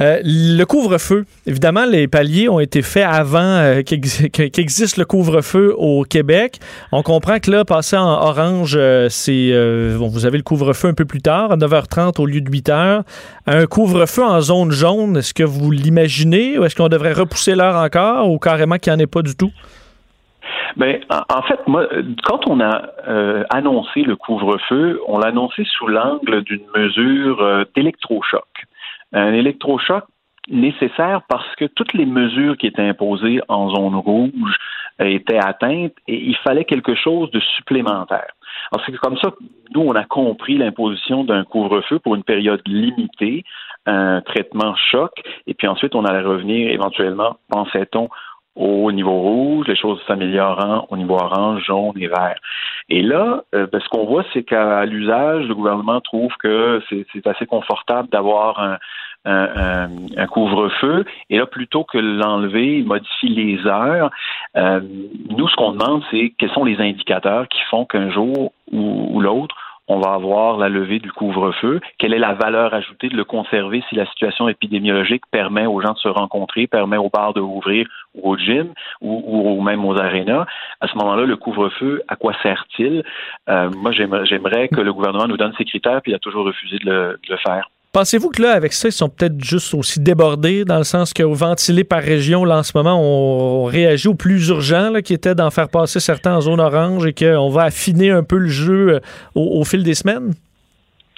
Euh, 0.00 0.20
le 0.22 0.62
couvre-feu. 0.64 1.24
Évidemment, 1.44 1.84
les 1.84 2.06
paliers 2.06 2.48
ont 2.48 2.60
été 2.60 2.82
faits 2.82 3.04
avant 3.04 3.40
euh, 3.40 3.82
qu'existe 3.82 4.96
le 4.96 5.04
couvre-feu 5.04 5.74
au 5.76 6.04
Québec. 6.04 6.60
On 6.92 7.02
comprend 7.02 7.40
que 7.40 7.50
là, 7.50 7.64
passer 7.64 7.96
en 7.96 8.06
orange, 8.06 8.76
euh, 8.78 9.08
c'est 9.08 9.50
bon, 9.98 10.06
vous 10.06 10.24
avez 10.24 10.36
le 10.36 10.44
couvre-feu 10.44 10.88
un 10.88 10.94
peu 10.94 11.04
plus 11.04 11.20
tard, 11.20 11.50
à 11.50 11.56
9h30 11.56 12.20
au 12.20 12.26
lieu 12.26 12.40
de 12.40 12.48
8h. 12.48 13.02
Un 13.48 13.66
couvre-feu 13.66 14.22
en 14.22 14.40
zone 14.40 14.70
jaune, 14.70 15.16
est-ce 15.16 15.34
que 15.34 15.42
vous 15.42 15.72
l'imaginez 15.72 16.58
ou 16.58 16.64
est-ce 16.64 16.76
qu'on 16.76 16.88
devrait 16.88 17.12
repousser 17.12 17.56
l'heure 17.56 17.82
encore 17.82 18.30
ou 18.30 18.38
carrément 18.38 18.76
qu'il 18.76 18.92
n'y 18.92 19.00
en 19.00 19.02
ait 19.02 19.08
pas 19.08 19.22
du 19.22 19.36
tout? 19.36 19.50
Ben, 20.76 21.00
en 21.10 21.42
fait, 21.42 21.58
moi, 21.66 21.88
quand 22.24 22.46
on 22.46 22.60
a 22.60 22.82
annoncé 23.50 24.02
le 24.02 24.14
couvre-feu, 24.14 25.00
on 25.08 25.18
l'a 25.18 25.28
annoncé 25.28 25.64
sous 25.64 25.88
l'angle 25.88 26.44
d'une 26.44 26.62
mesure 26.76 27.66
d'électrochoc 27.74 28.67
un 29.12 29.32
électrochoc 29.32 30.04
nécessaire 30.48 31.22
parce 31.28 31.54
que 31.56 31.66
toutes 31.66 31.92
les 31.92 32.06
mesures 32.06 32.56
qui 32.56 32.66
étaient 32.66 32.82
imposées 32.82 33.40
en 33.48 33.68
zone 33.70 33.94
rouge 33.94 34.56
étaient 34.98 35.38
atteintes 35.38 35.94
et 36.06 36.16
il 36.16 36.36
fallait 36.36 36.64
quelque 36.64 36.94
chose 36.94 37.30
de 37.30 37.40
supplémentaire. 37.56 38.32
Alors 38.72 38.84
c'est 38.84 38.96
comme 38.96 39.16
ça 39.18 39.30
que 39.30 39.44
nous, 39.74 39.82
on 39.82 39.94
a 39.94 40.04
compris 40.04 40.56
l'imposition 40.56 41.24
d'un 41.24 41.44
couvre-feu 41.44 41.98
pour 41.98 42.14
une 42.14 42.24
période 42.24 42.62
limitée, 42.66 43.44
un 43.86 44.20
traitement 44.22 44.74
choc, 44.90 45.12
et 45.46 45.54
puis 45.54 45.68
ensuite 45.68 45.94
on 45.94 46.04
allait 46.04 46.26
revenir 46.26 46.70
éventuellement, 46.70 47.36
pensait-on, 47.48 48.08
au 48.58 48.90
niveau 48.90 49.20
rouge, 49.20 49.68
les 49.68 49.76
choses 49.76 50.00
s'améliorant 50.06 50.86
au 50.90 50.96
niveau 50.96 51.14
orange, 51.14 51.62
jaune 51.64 51.92
et 51.96 52.08
vert. 52.08 52.38
Et 52.88 53.02
là, 53.02 53.44
euh, 53.54 53.66
ben, 53.70 53.80
ce 53.80 53.88
qu'on 53.88 54.04
voit, 54.04 54.24
c'est 54.32 54.42
qu'à 54.42 54.84
l'usage, 54.84 55.46
le 55.46 55.54
gouvernement 55.54 56.00
trouve 56.00 56.32
que 56.40 56.82
c'est 56.90 57.26
assez 57.26 57.46
confortable 57.46 58.08
d'avoir 58.08 58.78
un, 59.24 60.26
couvre-feu. 60.26 61.04
Et 61.30 61.38
là, 61.38 61.46
plutôt 61.46 61.84
que 61.84 61.98
l'enlever, 61.98 62.78
il 62.78 62.86
modifie 62.86 63.28
les 63.28 63.66
heures. 63.66 64.10
Euh, 64.56 64.80
nous, 65.30 65.48
ce 65.48 65.56
qu'on 65.56 65.72
demande, 65.72 66.02
c'est 66.10 66.32
quels 66.38 66.50
sont 66.50 66.64
les 66.64 66.80
indicateurs 66.80 67.46
qui 67.48 67.60
font 67.70 67.84
qu'un 67.84 68.10
jour 68.10 68.52
ou 68.72 69.20
l'autre, 69.20 69.54
on 69.88 70.00
va 70.00 70.12
avoir 70.12 70.58
la 70.58 70.68
levée 70.68 70.98
du 70.98 71.10
couvre-feu. 71.10 71.80
Quelle 71.98 72.12
est 72.12 72.18
la 72.18 72.34
valeur 72.34 72.74
ajoutée 72.74 73.08
de 73.08 73.16
le 73.16 73.24
conserver 73.24 73.82
si 73.88 73.94
la 73.94 74.06
situation 74.06 74.48
épidémiologique 74.48 75.22
permet 75.30 75.66
aux 75.66 75.80
gens 75.80 75.94
de 75.94 75.98
se 75.98 76.08
rencontrer, 76.08 76.66
permet 76.66 76.98
aux 76.98 77.08
bars 77.08 77.32
de 77.34 77.40
ouvrir 77.40 77.88
ou 78.14 78.30
au 78.30 78.36
gym 78.36 78.72
ou, 79.00 79.60
même 79.62 79.84
aux 79.84 79.98
arénas? 79.98 80.46
À 80.80 80.88
ce 80.88 80.96
moment-là, 80.98 81.24
le 81.24 81.36
couvre-feu, 81.36 82.02
à 82.08 82.16
quoi 82.16 82.34
sert-il? 82.42 83.02
Euh, 83.48 83.70
moi, 83.76 83.92
j'aimerais 83.92 84.68
que 84.68 84.80
le 84.80 84.92
gouvernement 84.92 85.26
nous 85.26 85.36
donne 85.36 85.54
ses 85.56 85.64
critères, 85.64 86.02
puis 86.02 86.12
il 86.12 86.14
a 86.14 86.18
toujours 86.18 86.44
refusé 86.44 86.78
de 86.78 87.18
le 87.28 87.36
faire. 87.38 87.68
Pensez-vous 87.94 88.28
que 88.28 88.42
là, 88.42 88.52
avec 88.52 88.74
ça, 88.74 88.88
ils 88.88 88.92
sont 88.92 89.08
peut-être 89.08 89.42
juste 89.42 89.72
aussi 89.72 89.98
débordés, 89.98 90.66
dans 90.66 90.76
le 90.76 90.84
sens 90.84 91.14
que 91.14 91.22
ventilés 91.22 91.84
par 91.84 92.02
région, 92.02 92.44
là, 92.44 92.58
en 92.58 92.62
ce 92.62 92.76
moment, 92.76 93.00
on, 93.00 93.64
réagit 93.64 94.08
au 94.08 94.14
plus 94.14 94.48
urgent, 94.48 94.92
qui 95.02 95.14
était 95.14 95.34
d'en 95.34 95.50
faire 95.50 95.68
passer 95.70 95.98
certains 95.98 96.36
en 96.36 96.40
zone 96.42 96.60
orange 96.60 97.06
et 97.06 97.14
qu'on 97.14 97.48
va 97.48 97.62
affiner 97.62 98.10
un 98.10 98.22
peu 98.22 98.36
le 98.36 98.48
jeu 98.48 98.94
euh, 98.94 99.00
au, 99.34 99.64
fil 99.64 99.82
des 99.84 99.94
semaines? 99.94 100.34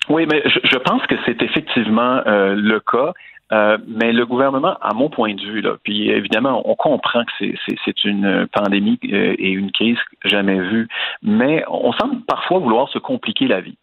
Oui, 0.08 0.26
mais 0.30 0.42
je, 0.44 0.78
pense 0.78 1.04
que 1.06 1.16
c'est 1.26 1.42
effectivement 1.42 2.22
euh, 2.26 2.54
le 2.54 2.78
cas. 2.80 3.12
Euh, 3.52 3.76
mais 3.88 4.12
le 4.12 4.24
gouvernement, 4.24 4.76
à 4.80 4.94
mon 4.94 5.10
point 5.10 5.34
de 5.34 5.40
vue, 5.40 5.60
là, 5.60 5.76
puis 5.82 6.08
évidemment, 6.08 6.62
on 6.70 6.76
comprend 6.76 7.24
que 7.24 7.46
c'est 7.84 8.04
une 8.04 8.46
pandémie 8.52 8.98
et 9.02 9.50
une 9.50 9.72
crise 9.72 9.98
jamais 10.24 10.60
vue, 10.60 10.86
mais 11.22 11.64
on 11.68 11.92
semble 11.94 12.20
parfois 12.28 12.60
vouloir 12.60 12.88
se 12.90 13.00
compliquer 13.00 13.48
la 13.48 13.60
vie. 13.60 13.76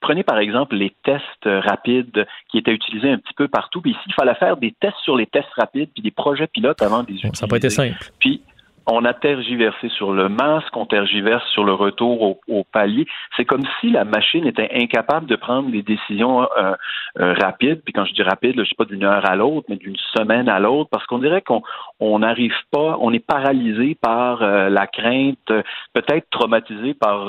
Prenez 0.00 0.22
par 0.22 0.38
exemple 0.38 0.76
les 0.76 0.94
tests 1.04 1.44
rapides 1.44 2.26
qui 2.50 2.58
étaient 2.58 2.72
utilisés 2.72 3.10
un 3.10 3.18
petit 3.18 3.34
peu 3.34 3.48
partout. 3.48 3.80
Puis 3.80 3.92
ici, 3.92 4.00
il 4.06 4.14
fallait 4.14 4.34
faire 4.34 4.56
des 4.56 4.74
tests 4.80 4.98
sur 5.02 5.16
les 5.16 5.26
tests 5.26 5.52
rapides, 5.56 5.90
puis 5.92 6.02
des 6.02 6.10
projets 6.10 6.46
pilotes 6.46 6.80
avant 6.82 7.02
des 7.02 7.14
utiliser. 7.14 7.34
Ça 7.34 7.46
n'a 7.46 7.50
pas 7.50 7.56
été 7.56 7.70
simple. 7.70 7.98
Puis 8.18 8.42
on 8.90 9.04
a 9.04 9.12
tergiversé 9.12 9.90
sur 9.90 10.12
le 10.12 10.30
masque, 10.30 10.74
on 10.74 10.86
tergiverse 10.86 11.46
sur 11.52 11.62
le 11.64 11.74
retour 11.74 12.38
au, 12.48 12.64
palier. 12.72 13.06
C'est 13.36 13.44
comme 13.44 13.64
si 13.80 13.90
la 13.90 14.04
machine 14.04 14.46
était 14.46 14.70
incapable 14.74 15.26
de 15.26 15.36
prendre 15.36 15.70
des 15.70 15.82
décisions 15.82 16.42
euh, 16.42 16.72
euh, 17.18 17.34
rapides. 17.34 17.82
Puis 17.84 17.92
quand 17.92 18.06
je 18.06 18.14
dis 18.14 18.22
rapide, 18.22 18.54
je 18.56 18.60
ne 18.60 18.64
sais 18.64 18.74
pas 18.76 18.86
d'une 18.86 19.04
heure 19.04 19.28
à 19.28 19.36
l'autre, 19.36 19.66
mais 19.68 19.76
d'une 19.76 19.96
semaine 20.16 20.48
à 20.48 20.58
l'autre, 20.58 20.88
parce 20.90 21.04
qu'on 21.06 21.18
dirait 21.18 21.42
qu'on 21.42 22.18
n'arrive 22.18 22.56
pas, 22.70 22.96
on 23.00 23.12
est 23.12 23.24
paralysé 23.24 23.94
par 24.00 24.42
euh, 24.42 24.70
la 24.70 24.86
crainte, 24.86 25.52
peut-être 25.92 26.26
traumatisé 26.30 26.94
par 26.94 27.28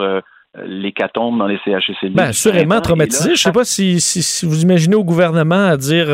l'hécatombe 0.66 1.38
dans 1.38 1.48
les 1.48 1.60
CHSLD. 1.64 2.16
Bien, 2.16 2.26
assurément 2.26 2.82
traumatisé. 2.82 3.30
Je 3.30 3.32
ne 3.32 3.36
sais 3.36 3.52
pas 3.52 3.64
si, 3.64 4.00
si, 4.00 4.46
vous 4.46 4.62
imaginez 4.64 4.96
au 4.96 5.04
gouvernement 5.04 5.68
à 5.68 5.78
dire 5.78 6.08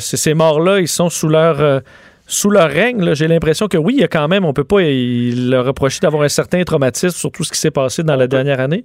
ces 0.00 0.34
morts-là, 0.34 0.80
ils 0.80 0.88
sont 0.88 1.10
sous 1.10 1.28
leur 1.28 1.82
sous 2.26 2.50
leur 2.50 2.70
règne, 2.70 3.14
j'ai 3.14 3.28
l'impression 3.28 3.68
que 3.68 3.76
oui, 3.76 3.94
il 3.96 4.00
y 4.00 4.04
a 4.04 4.08
quand 4.08 4.28
même, 4.28 4.44
on 4.44 4.52
peut 4.52 4.64
pas 4.64 4.80
leur 4.80 5.66
reprocher 5.66 6.00
d'avoir 6.00 6.22
un 6.22 6.28
certain 6.28 6.62
traumatisme 6.64 7.16
sur 7.16 7.30
tout 7.30 7.44
ce 7.44 7.52
qui 7.52 7.58
s'est 7.58 7.70
passé 7.70 8.02
dans 8.02 8.16
la 8.16 8.26
dernière 8.26 8.60
année. 8.60 8.84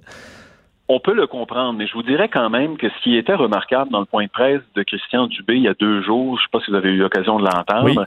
On 0.88 0.98
peut 0.98 1.14
le 1.14 1.26
comprendre, 1.26 1.78
mais 1.78 1.86
je 1.86 1.92
vous 1.92 2.02
dirais 2.02 2.28
quand 2.28 2.50
même 2.50 2.76
que 2.76 2.88
ce 2.88 3.02
qui 3.02 3.16
était 3.16 3.34
remarquable 3.34 3.92
dans 3.92 4.00
le 4.00 4.06
point 4.06 4.24
de 4.24 4.30
presse 4.30 4.60
de 4.74 4.82
Christian 4.82 5.28
Dubé 5.28 5.54
il 5.54 5.62
y 5.62 5.68
a 5.68 5.74
deux 5.74 6.02
jours, 6.02 6.36
je 6.36 6.42
ne 6.42 6.46
sais 6.46 6.50
pas 6.52 6.60
si 6.64 6.70
vous 6.70 6.76
avez 6.76 6.90
eu 6.90 6.96
l'occasion 6.96 7.38
de 7.38 7.44
l'entendre, 7.44 8.06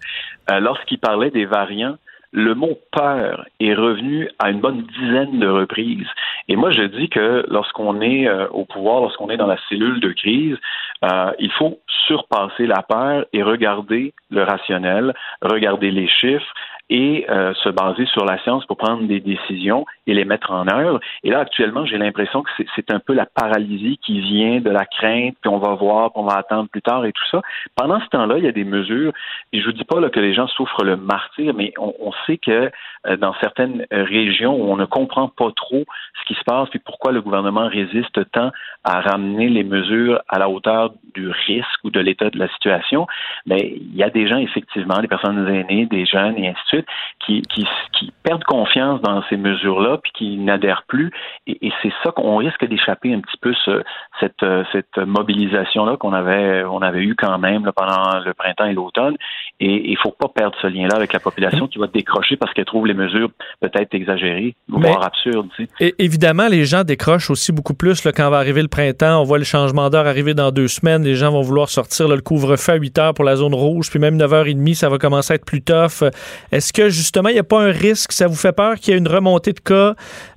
euh, 0.52 0.60
lorsqu'il 0.60 1.00
parlait 1.00 1.32
des 1.32 1.46
variants, 1.46 1.96
le 2.34 2.56
mot 2.56 2.80
peur 2.92 3.46
est 3.60 3.76
revenu 3.76 4.28
à 4.40 4.50
une 4.50 4.60
bonne 4.60 4.82
dizaine 5.00 5.40
de 5.40 5.48
reprises. 5.48 6.08
Et 6.50 6.56
moi, 6.56 6.72
je 6.72 6.82
dis 6.82 7.08
que 7.08 7.46
lorsqu'on 7.48 8.02
est 8.02 8.28
euh, 8.28 8.48
au 8.50 8.66
pouvoir, 8.66 9.02
lorsqu'on 9.02 9.30
est 9.30 9.38
dans 9.38 9.48
la 9.48 9.58
cellule 9.70 10.00
de 10.00 10.12
crise, 10.12 10.58
euh, 11.06 11.32
il 11.40 11.52
faut 11.52 11.80
surpasser 12.08 12.66
la 12.66 12.82
peur 12.82 13.26
et 13.34 13.44
regarder 13.44 14.14
le 14.32 14.44
rationnel, 14.44 15.14
regarder 15.44 15.92
les 15.92 16.08
chiffres 16.08 16.54
et 16.90 17.26
euh, 17.30 17.54
se 17.64 17.70
baser 17.70 18.06
sur 18.08 18.26
la 18.26 18.38
science 18.40 18.66
pour 18.66 18.78
prendre 18.78 19.04
des 19.04 19.20
décisions 19.20 19.86
et 20.08 20.14
les 20.14 20.26
mettre 20.26 20.52
en 20.52 20.68
œuvre. 20.68 21.00
Et 21.24 21.30
là, 21.30 21.40
actuellement, 21.40 21.86
j'ai 21.86 21.98
l'impression 21.98 22.44
que 22.44 22.50
c'est 22.76 22.92
un 22.92 23.00
peu 23.00 23.14
la 23.14 23.26
paralysie 23.26 23.98
qui 23.98 24.20
vient 24.20 24.60
de 24.60 24.70
la 24.70 24.86
crainte, 24.86 25.36
puis 25.42 25.50
on 25.50 25.60
va 25.60 25.76
voir, 25.76 26.12
puis 26.12 26.22
on 26.22 26.26
va 26.26 26.38
attendre 26.38 26.70
plus 26.70 26.82
tard 26.82 27.06
et 27.06 27.14
tout 27.14 27.28
ça. 27.32 27.42
Pendant 27.76 28.00
ce 28.00 28.08
temps-là, 28.08 28.38
il 28.38 28.44
y 28.44 28.48
a 28.48 28.52
des 28.52 28.64
mesures, 28.64 29.14
et 29.52 29.62
je 29.62 29.66
vous 29.66 29.72
dis 29.72 29.86
pas 29.86 30.00
là, 30.00 30.10
que 30.10 30.20
les 30.20 30.34
gens 30.34 30.48
souffrent 30.48 30.84
le 30.84 30.98
martyr, 30.98 31.54
mais 31.54 31.74
on, 31.78 31.94
on 32.00 32.12
sait 32.26 32.38
que 32.38 32.72
euh, 33.08 33.18
dans 33.18 33.34
certaines 33.42 33.86
régions 33.92 34.56
où 34.56 34.72
on 34.72 34.78
ne 34.78 34.86
comprend 34.86 35.28
pas 35.28 35.52
trop 35.56 35.86
ce 36.20 36.26
qui 36.28 36.34
se 36.34 36.44
passe, 36.44 36.70
puis 36.70 36.80
pourquoi 36.80 37.12
le 37.12 37.22
gouvernement 37.22 37.68
résiste 37.68 38.32
tant 38.32 38.52
à 38.84 39.02
ramener 39.02 39.50
les 39.50 39.64
mesures 39.64 40.22
à 40.28 40.40
la 40.40 40.50
hauteur 40.50 40.92
du 41.14 41.30
risque 41.30 41.84
ou 41.84 41.90
de 41.90 42.00
l'état 42.00 42.30
de 42.30 42.40
la 42.40 42.48
situation, 42.50 43.08
mais 43.46 43.76
il 43.76 43.96
y 43.96 44.04
a 44.04 44.10
des 44.10 44.28
gens, 44.28 44.38
effectivement, 44.38 45.00
des 45.00 45.08
personnes 45.08 45.48
aînées, 45.48 45.86
des 45.86 46.06
jeunes 46.06 46.38
et 46.38 46.50
ainsi 46.50 46.60
de 46.64 46.68
suite, 46.68 46.88
qui, 47.20 47.42
qui, 47.44 47.66
qui 47.94 48.12
perdent 48.24 48.44
confiance 48.44 49.02
dans 49.02 49.24
ces 49.30 49.38
mesures-là 49.38 49.93
puis 50.02 50.12
qui 50.14 50.38
n'adhèrent 50.38 50.84
plus. 50.88 51.12
Et, 51.48 51.68
et 51.68 51.72
c'est 51.82 51.94
ça 52.04 52.12
qu'on 52.12 52.38
risque 52.38 52.66
d'échapper 52.66 53.14
un 53.14 53.20
petit 53.20 53.38
peu 53.42 53.54
ce, 53.66 53.84
cette, 54.20 54.46
cette 54.72 54.98
mobilisation-là 54.98 55.98
qu'on 55.98 56.14
avait, 56.14 56.64
on 56.64 56.82
avait 56.82 57.04
eu 57.04 57.16
quand 57.16 57.38
même 57.38 57.66
là, 57.66 57.72
pendant 57.72 58.20
le 58.20 58.34
printemps 58.34 58.66
et 58.66 58.74
l'automne. 58.74 59.16
Et 59.60 59.92
il 59.92 59.98
faut 59.98 60.12
pas 60.12 60.28
perdre 60.28 60.56
ce 60.62 60.68
lien-là 60.68 60.96
avec 60.96 61.14
la 61.14 61.20
population 61.20 61.68
qui 61.68 61.80
va 61.80 61.88
décrocher 61.88 62.38
parce 62.38 62.54
qu'elle 62.54 62.66
trouve 62.66 62.88
les 62.88 62.94
mesures 62.94 63.30
peut-être 63.62 63.94
exagérées, 63.94 64.56
voire 64.68 65.04
absurdes. 65.06 65.50
Tu 65.56 65.68
et 65.80 65.96
évidemment, 66.00 66.48
les 66.48 66.66
gens 66.66 66.84
décrochent 66.84 67.30
aussi 67.30 67.52
beaucoup 67.52 67.74
plus 67.74 68.04
là, 68.04 68.12
quand 68.12 68.30
va 68.30 68.38
arriver 68.38 68.62
le 68.62 68.68
printemps. 68.68 69.22
On 69.22 69.24
voit 69.24 69.38
le 69.38 69.44
changement 69.44 69.90
d'heure 69.90 70.08
arriver 70.08 70.34
dans 70.34 70.52
deux 70.52 70.68
semaines. 70.68 71.04
Les 71.04 71.16
gens 71.16 71.32
vont 71.32 71.42
vouloir 71.42 71.70
sortir 71.70 72.08
le 72.08 72.22
couvre-feu 72.22 72.74
à 72.74 72.76
8 72.76 72.98
heures 73.00 73.14
pour 73.14 73.26
la 73.26 73.36
zone 73.36 73.54
rouge, 73.54 73.90
puis 73.90 74.00
même 74.00 74.18
9h30, 74.18 74.74
ça 74.76 74.90
va 74.90 74.98
commencer 74.98 75.34
à 75.34 75.36
être 75.36 75.46
plus 75.46 75.62
tough. 75.62 76.04
Est-ce 76.52 76.74
que 76.74 76.90
justement, 76.90 77.30
il 77.30 77.34
n'y 77.34 77.40
a 77.40 77.44
pas 77.44 77.62
un 77.62 77.72
risque, 77.72 78.12
ça 78.12 78.28
vous 78.28 78.36
fait 78.36 78.54
peur 78.54 78.76
qu'il 78.76 78.94
y 78.94 78.96
ait 78.96 79.00
une 79.00 79.08
remontée 79.08 79.54
de 79.54 79.60
cas 79.60 79.83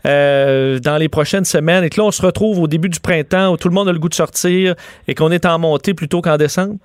euh, 0.07 0.79
dans 0.79 0.97
les 0.97 1.09
prochaines 1.09 1.45
semaines 1.45 1.85
et 1.85 1.91
que 1.91 2.01
là, 2.01 2.07
on 2.07 2.11
se 2.11 2.23
retrouve 2.23 2.61
au 2.61 2.67
début 2.67 2.89
du 2.89 3.01
printemps 3.01 3.53
où 3.53 3.57
tout 3.57 3.69
le 3.69 3.75
monde 3.75 3.89
a 3.89 3.93
le 3.93 3.99
goût 3.99 4.09
de 4.09 4.15
sortir 4.15 4.75
et 5.09 5.15
qu'on 5.15 5.31
est 5.31 5.47
en 5.47 5.59
montée 5.59 5.95
plutôt 5.95 6.21
qu'en 6.23 6.37
descente? 6.37 6.79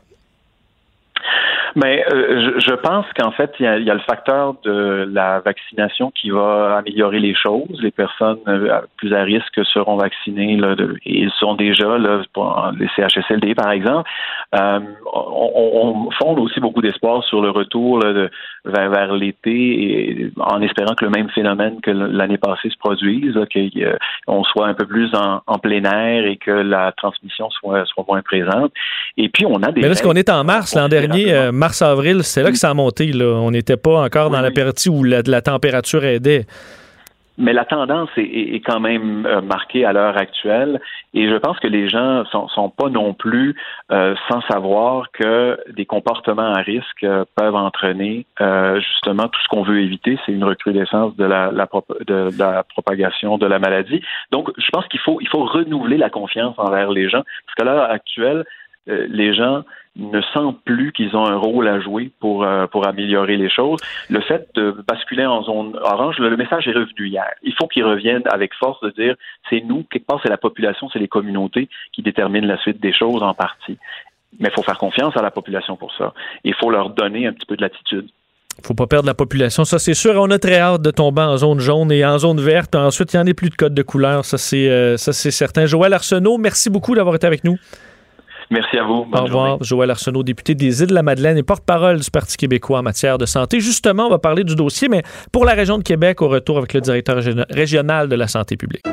Mais 1.75 2.03
euh, 2.11 2.59
je, 2.59 2.73
pense 2.73 3.05
qu'en 3.17 3.31
fait, 3.31 3.51
il 3.59 3.65
y, 3.65 3.67
a, 3.67 3.77
le 3.77 3.99
facteur 4.01 4.55
de 4.63 5.09
la 5.11 5.39
vaccination 5.39 6.11
qui 6.11 6.29
va 6.29 6.77
améliorer 6.77 7.19
les 7.19 7.33
choses. 7.33 7.79
Les 7.81 7.91
personnes 7.91 8.39
euh, 8.47 8.81
plus 8.97 9.13
à 9.13 9.23
risque 9.23 9.63
seront 9.65 9.95
vaccinées 9.95 10.57
là, 10.57 10.75
et 11.05 11.19
ils 11.21 11.31
sont 11.39 11.55
déjà 11.55 11.97
là, 11.97 12.21
pour 12.33 12.71
les 12.77 12.87
CHSLD, 12.95 13.55
par 13.55 13.71
exemple. 13.71 14.09
Euh, 14.55 14.79
on, 15.13 16.09
fonde 16.19 16.39
aussi 16.39 16.59
beaucoup 16.59 16.81
d'espoir 16.81 17.23
sur 17.23 17.41
le 17.41 17.49
retour 17.51 17.99
de, 17.99 18.29
vers, 18.65 19.13
l'été 19.13 20.31
en 20.37 20.61
espérant 20.61 20.93
que 20.93 21.05
le 21.05 21.11
même 21.11 21.29
phénomène 21.29 21.79
que 21.81 21.91
l'année 21.91 22.37
passée 22.37 22.69
se 22.69 22.77
produise, 22.77 23.37
qu'on 24.27 24.43
soit 24.43 24.67
un 24.67 24.73
peu 24.73 24.85
plus 24.85 25.09
en, 25.15 25.59
plein 25.59 25.83
air 25.83 26.25
et 26.25 26.37
que 26.37 26.51
la 26.51 26.91
transmission 26.91 27.49
soit, 27.51 27.85
soit 27.85 28.03
moins 28.07 28.21
présente. 28.21 28.71
Et 29.17 29.29
puis, 29.29 29.45
on 29.45 29.61
a 29.63 29.71
des... 29.71 29.81
Mais 29.81 29.89
là, 29.89 29.95
ce 29.95 30.03
qu'on 30.03 30.13
est 30.13 30.29
en 30.29 30.43
mars 30.43 30.75
l'an 30.75 30.89
dernier, 30.89 31.51
mars-avril, 31.61 32.23
c'est 32.23 32.43
là 32.43 32.49
que 32.49 32.57
ça 32.57 32.71
a 32.71 32.73
monté. 32.73 33.11
Là. 33.13 33.39
On 33.39 33.51
n'était 33.51 33.77
pas 33.77 34.03
encore 34.03 34.29
dans 34.31 34.41
la 34.41 34.51
partie 34.51 34.89
où 34.89 35.03
la, 35.03 35.21
la 35.25 35.41
température 35.41 36.03
aidait. 36.03 36.45
Mais 37.37 37.53
la 37.53 37.65
tendance 37.65 38.09
est, 38.17 38.63
quand 38.63 38.79
même 38.79 39.25
euh, 39.25 39.41
marquée 39.41 39.85
à 39.85 39.93
l'heure 39.93 40.17
actuelle 40.17 40.81
et 41.13 41.27
je 41.27 41.35
pense 41.37 41.57
que 41.59 41.67
les 41.67 41.87
gens 41.87 42.25
sont, 42.25 42.47
sont 42.49 42.69
pas 42.69 42.89
non 42.89 43.13
plus 43.13 43.55
euh, 43.91 44.15
sans 44.29 44.41
savoir 44.41 45.09
que 45.11 45.57
des 45.71 45.85
comportements 45.85 46.53
à 46.53 46.61
risque 46.61 47.03
euh, 47.03 47.23
peuvent 47.35 47.55
entraîner 47.55 48.25
justement 48.77 49.27
tout 49.27 49.39
ce 49.41 49.47
qu'on 49.47 49.63
veut 49.63 49.81
éviter, 49.81 50.19
c'est 50.25 50.33
une 50.33 50.43
recrudescence 50.43 51.15
de 51.15 51.25
la, 51.25 51.51
de 51.51 52.29
la 52.37 52.63
propagation 52.63 53.37
de 53.37 53.45
la 53.45 53.59
maladie. 53.59 54.01
Donc, 54.31 54.51
je 54.57 54.69
pense 54.71 54.85
qu'il 54.87 54.99
faut 54.99 55.19
il 55.21 55.27
faut 55.27 55.45
renouveler 55.45 55.97
la 55.97 56.09
confiance 56.09 56.55
envers 56.57 56.91
les 56.91 57.09
gens 57.09 57.23
parce 57.45 57.55
qu'à 57.57 57.65
l'heure 57.65 57.89
actuelle, 57.89 58.43
les 58.87 59.33
gens 59.33 59.63
ne 59.97 60.21
sentent 60.33 60.61
plus 60.63 60.93
qu'ils 60.93 61.15
ont 61.15 61.25
un 61.25 61.35
rôle 61.35 61.67
à 61.67 61.79
jouer 61.79 62.11
pour, 62.19 62.43
euh, 62.43 62.65
pour 62.67 62.87
améliorer 62.87 63.35
les 63.35 63.49
choses. 63.49 63.79
Le 64.09 64.21
fait 64.21 64.47
de 64.55 64.83
basculer 64.87 65.25
en 65.25 65.43
zone 65.43 65.77
orange, 65.81 66.17
le, 66.19 66.35
message 66.37 66.67
est 66.67 66.71
revenu 66.71 67.09
hier. 67.09 67.27
Il 67.43 67.53
faut 67.53 67.67
qu'ils 67.67 67.83
reviennent 67.83 68.23
avec 68.31 68.53
force 68.53 68.81
de 68.81 68.89
dire 68.91 69.15
c'est 69.49 69.61
nous, 69.61 69.83
quelque 69.91 70.05
part, 70.05 70.19
c'est 70.23 70.29
la 70.29 70.37
population, 70.37 70.89
c'est 70.91 70.99
les 70.99 71.09
communautés 71.09 71.67
qui 71.91 72.01
déterminent 72.01 72.47
la 72.47 72.57
suite 72.57 72.79
des 72.79 72.93
choses 72.93 73.21
en 73.21 73.33
partie. 73.33 73.77
Mais 74.39 74.47
il 74.49 74.53
faut 74.53 74.63
faire 74.63 74.77
confiance 74.77 75.15
à 75.17 75.21
la 75.21 75.31
population 75.31 75.75
pour 75.75 75.93
ça. 75.95 76.13
Il 76.45 76.53
faut 76.55 76.71
leur 76.71 76.91
donner 76.91 77.27
un 77.27 77.33
petit 77.33 77.45
peu 77.45 77.57
de 77.57 77.61
latitude 77.61 78.09
faut 78.63 78.73
pas 78.73 78.85
perdre 78.85 79.07
la 79.07 79.13
population, 79.13 79.65
ça 79.65 79.79
c'est 79.79 79.93
sûr. 79.93 80.13
On 80.17 80.29
a 80.29 80.37
très 80.37 80.59
hâte 80.59 80.81
de 80.81 80.91
tomber 80.91 81.21
en 81.21 81.37
zone 81.37 81.59
jaune 81.59 81.91
et 81.91 82.05
en 82.05 82.19
zone 82.19 82.39
verte. 82.39 82.75
Ensuite, 82.75 83.13
il 83.13 83.17
n'y 83.17 83.23
en 83.23 83.27
a 83.27 83.33
plus 83.33 83.49
de 83.49 83.55
code 83.55 83.73
de 83.73 83.81
couleur, 83.81 84.25
ça 84.25 84.37
c'est 84.37 84.69
euh, 84.69 84.97
certain. 84.97 85.65
Joël 85.65 85.93
Arsenault, 85.93 86.37
merci 86.37 86.69
beaucoup 86.69 86.93
d'avoir 86.93 87.15
été 87.15 87.25
avec 87.25 87.43
nous. 87.43 87.57
Merci 88.51 88.77
à 88.77 88.83
vous. 88.83 89.05
Au 89.11 89.23
revoir. 89.23 89.63
Joël 89.63 89.89
Arsenault, 89.89 90.23
député 90.23 90.55
des 90.55 90.81
Îles-de-la-Madeleine 90.81 91.37
et 91.37 91.43
porte-parole 91.43 92.01
du 92.01 92.11
Parti 92.11 92.35
québécois 92.35 92.79
en 92.79 92.83
matière 92.83 93.17
de 93.17 93.25
santé. 93.25 93.61
Justement, 93.61 94.07
on 94.07 94.09
va 94.09 94.19
parler 94.19 94.43
du 94.43 94.55
dossier, 94.55 94.89
mais 94.89 95.03
pour 95.31 95.45
la 95.45 95.53
région 95.53 95.77
de 95.77 95.83
Québec, 95.83 96.21
au 96.21 96.27
retour 96.27 96.57
avec 96.57 96.73
le 96.73 96.81
directeur 96.81 97.23
régional 97.49 98.09
de 98.09 98.15
la 98.15 98.27
santé 98.27 98.57
publique. 98.57 98.83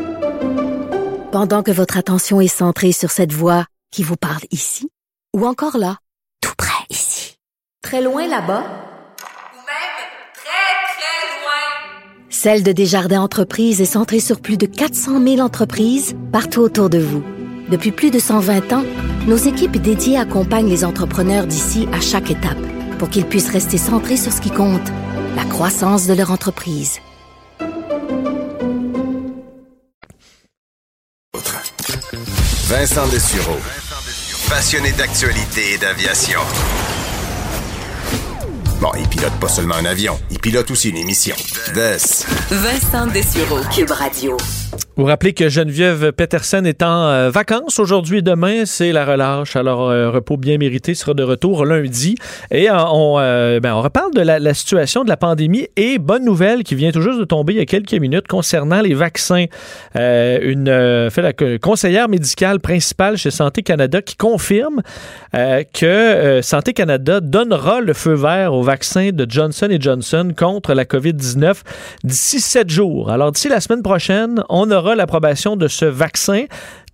Pendant 1.33 1.65
que 1.65 1.73
votre 1.73 1.99
attention 1.99 2.41
est 2.41 2.47
centrée 2.47 2.93
sur 2.93 3.11
cette 3.11 3.33
voix 3.33 3.65
qui 3.91 4.05
vous 4.05 4.17
parle 4.17 4.43
ici, 4.53 4.89
ou 5.37 5.45
encore 5.45 5.77
là, 5.77 5.97
tout 6.41 6.55
près 6.57 6.85
ici, 6.89 7.37
très 7.83 8.01
loin 8.01 8.29
là-bas, 8.29 8.63
ou 8.63 9.61
même 9.67 9.99
très, 10.35 10.87
très 10.87 11.43
loin, 11.43 12.31
Celle 12.31 12.63
de 12.63 12.71
Desjardins 12.71 13.21
Entreprises 13.21 13.81
est 13.81 13.87
centrée 13.87 14.21
sur 14.21 14.41
plus 14.41 14.57
de 14.57 14.67
400 14.67 15.21
000 15.21 15.41
entreprises 15.41 16.17
partout 16.33 16.61
autour 16.61 16.89
de 16.91 16.99
vous. 16.99 17.25
Depuis 17.69 17.93
plus 17.93 18.11
de 18.11 18.19
120 18.19 18.73
ans, 18.73 18.85
nos 19.27 19.37
équipes 19.37 19.77
dédiées 19.77 20.17
accompagnent 20.17 20.71
les 20.71 20.85
entrepreneurs 20.85 21.47
d'ici 21.47 21.87
à 21.93 22.01
chaque 22.01 22.31
étape 22.31 22.59
pour 22.99 23.11
qu'ils 23.11 23.27
puissent 23.27 23.51
rester 23.51 23.77
centrés 23.77 24.17
sur 24.17 24.33
ce 24.33 24.41
qui 24.41 24.51
compte, 24.51 24.89
la 25.37 25.45
croissance 25.45 26.07
de 26.07 26.15
leur 26.15 26.31
entreprise. 26.31 27.01
Vincent 32.69 33.09
Dessureau, 33.09 33.57
passionné 34.49 34.93
d'actualité 34.93 35.75
et 35.75 35.79
d'aviation. 35.79 36.41
Bon, 38.81 38.91
il 38.99 39.09
pilote 39.09 39.33
pas 39.41 39.49
seulement 39.49 39.75
un 39.75 39.85
avion, 39.85 40.19
il 40.31 40.39
pilote 40.39 40.71
aussi 40.71 40.91
une 40.91 40.99
émission. 40.99 41.35
The 41.75 42.27
Vincent 42.51 43.07
Dessureau. 43.09 43.61
Cube 43.75 43.91
Radio. 43.91 44.37
Vous 44.99 45.05
rappelez 45.05 45.33
que 45.33 45.49
Geneviève 45.49 46.11
Peterson 46.11 46.65
est 46.65 46.83
en 46.83 47.07
euh, 47.07 47.31
vacances 47.31 47.79
aujourd'hui 47.79 48.19
et 48.19 48.23
demain, 48.23 48.67
c'est 48.67 48.91
la 48.91 49.05
relâche. 49.05 49.55
Alors, 49.55 49.89
euh, 49.89 50.11
repos 50.11 50.37
bien 50.37 50.59
mérité 50.59 50.93
sera 50.97 51.15
de 51.15 51.23
retour 51.23 51.65
lundi. 51.65 52.17
Et 52.51 52.69
euh, 52.69 52.75
on, 52.91 53.19
ben, 53.61 53.75
on 53.75 53.81
reparle 53.81 54.13
de 54.13 54.23
la, 54.23 54.55
situation 54.55 55.05
de 55.05 55.09
la 55.09 55.17
pandémie 55.17 55.69
et 55.77 55.99
bonne 55.99 56.25
nouvelle 56.25 56.65
qui 56.65 56.75
vient 56.75 56.91
tout 56.91 57.01
juste 57.01 57.21
de 57.21 57.25
tomber 57.25 57.53
il 57.53 57.59
y 57.61 57.63
a 57.63 57.65
quelques 57.65 57.95
minutes 57.95 58.27
concernant 58.27 58.81
les 58.81 58.95
vaccins. 58.95 59.45
une 59.95 61.09
conseillère 61.63 62.09
médicale 62.09 62.59
principale 62.59 63.17
chez 63.17 63.31
Santé 63.31 63.63
Canada 63.63 64.03
qui 64.03 64.17
confirme 64.17 64.83
que 65.33 66.41
Santé 66.43 66.73
Canada 66.73 67.21
donnera 67.21 67.81
le 67.81 67.93
feu 67.93 68.15
vert 68.15 68.53
au 68.53 68.63
vaccin 68.63 69.11
de 69.13 69.27
Johnson 69.29 69.69
Johnson 69.79 70.33
contre 70.37 70.75
la 70.75 70.85
COVID-19 70.85 71.59
d'ici 72.03 72.41
sept 72.41 72.69
jours. 72.69 73.13
Alors, 73.13 73.31
d'ici 73.31 73.49
la 73.49 73.61
semaine 73.61 73.83
prochaine, 73.83 74.43
on 74.49 74.58
aura 74.71 74.95
l'approbation 74.95 75.57
de 75.57 75.69
ce 75.69 75.85
vaccin 75.85 76.45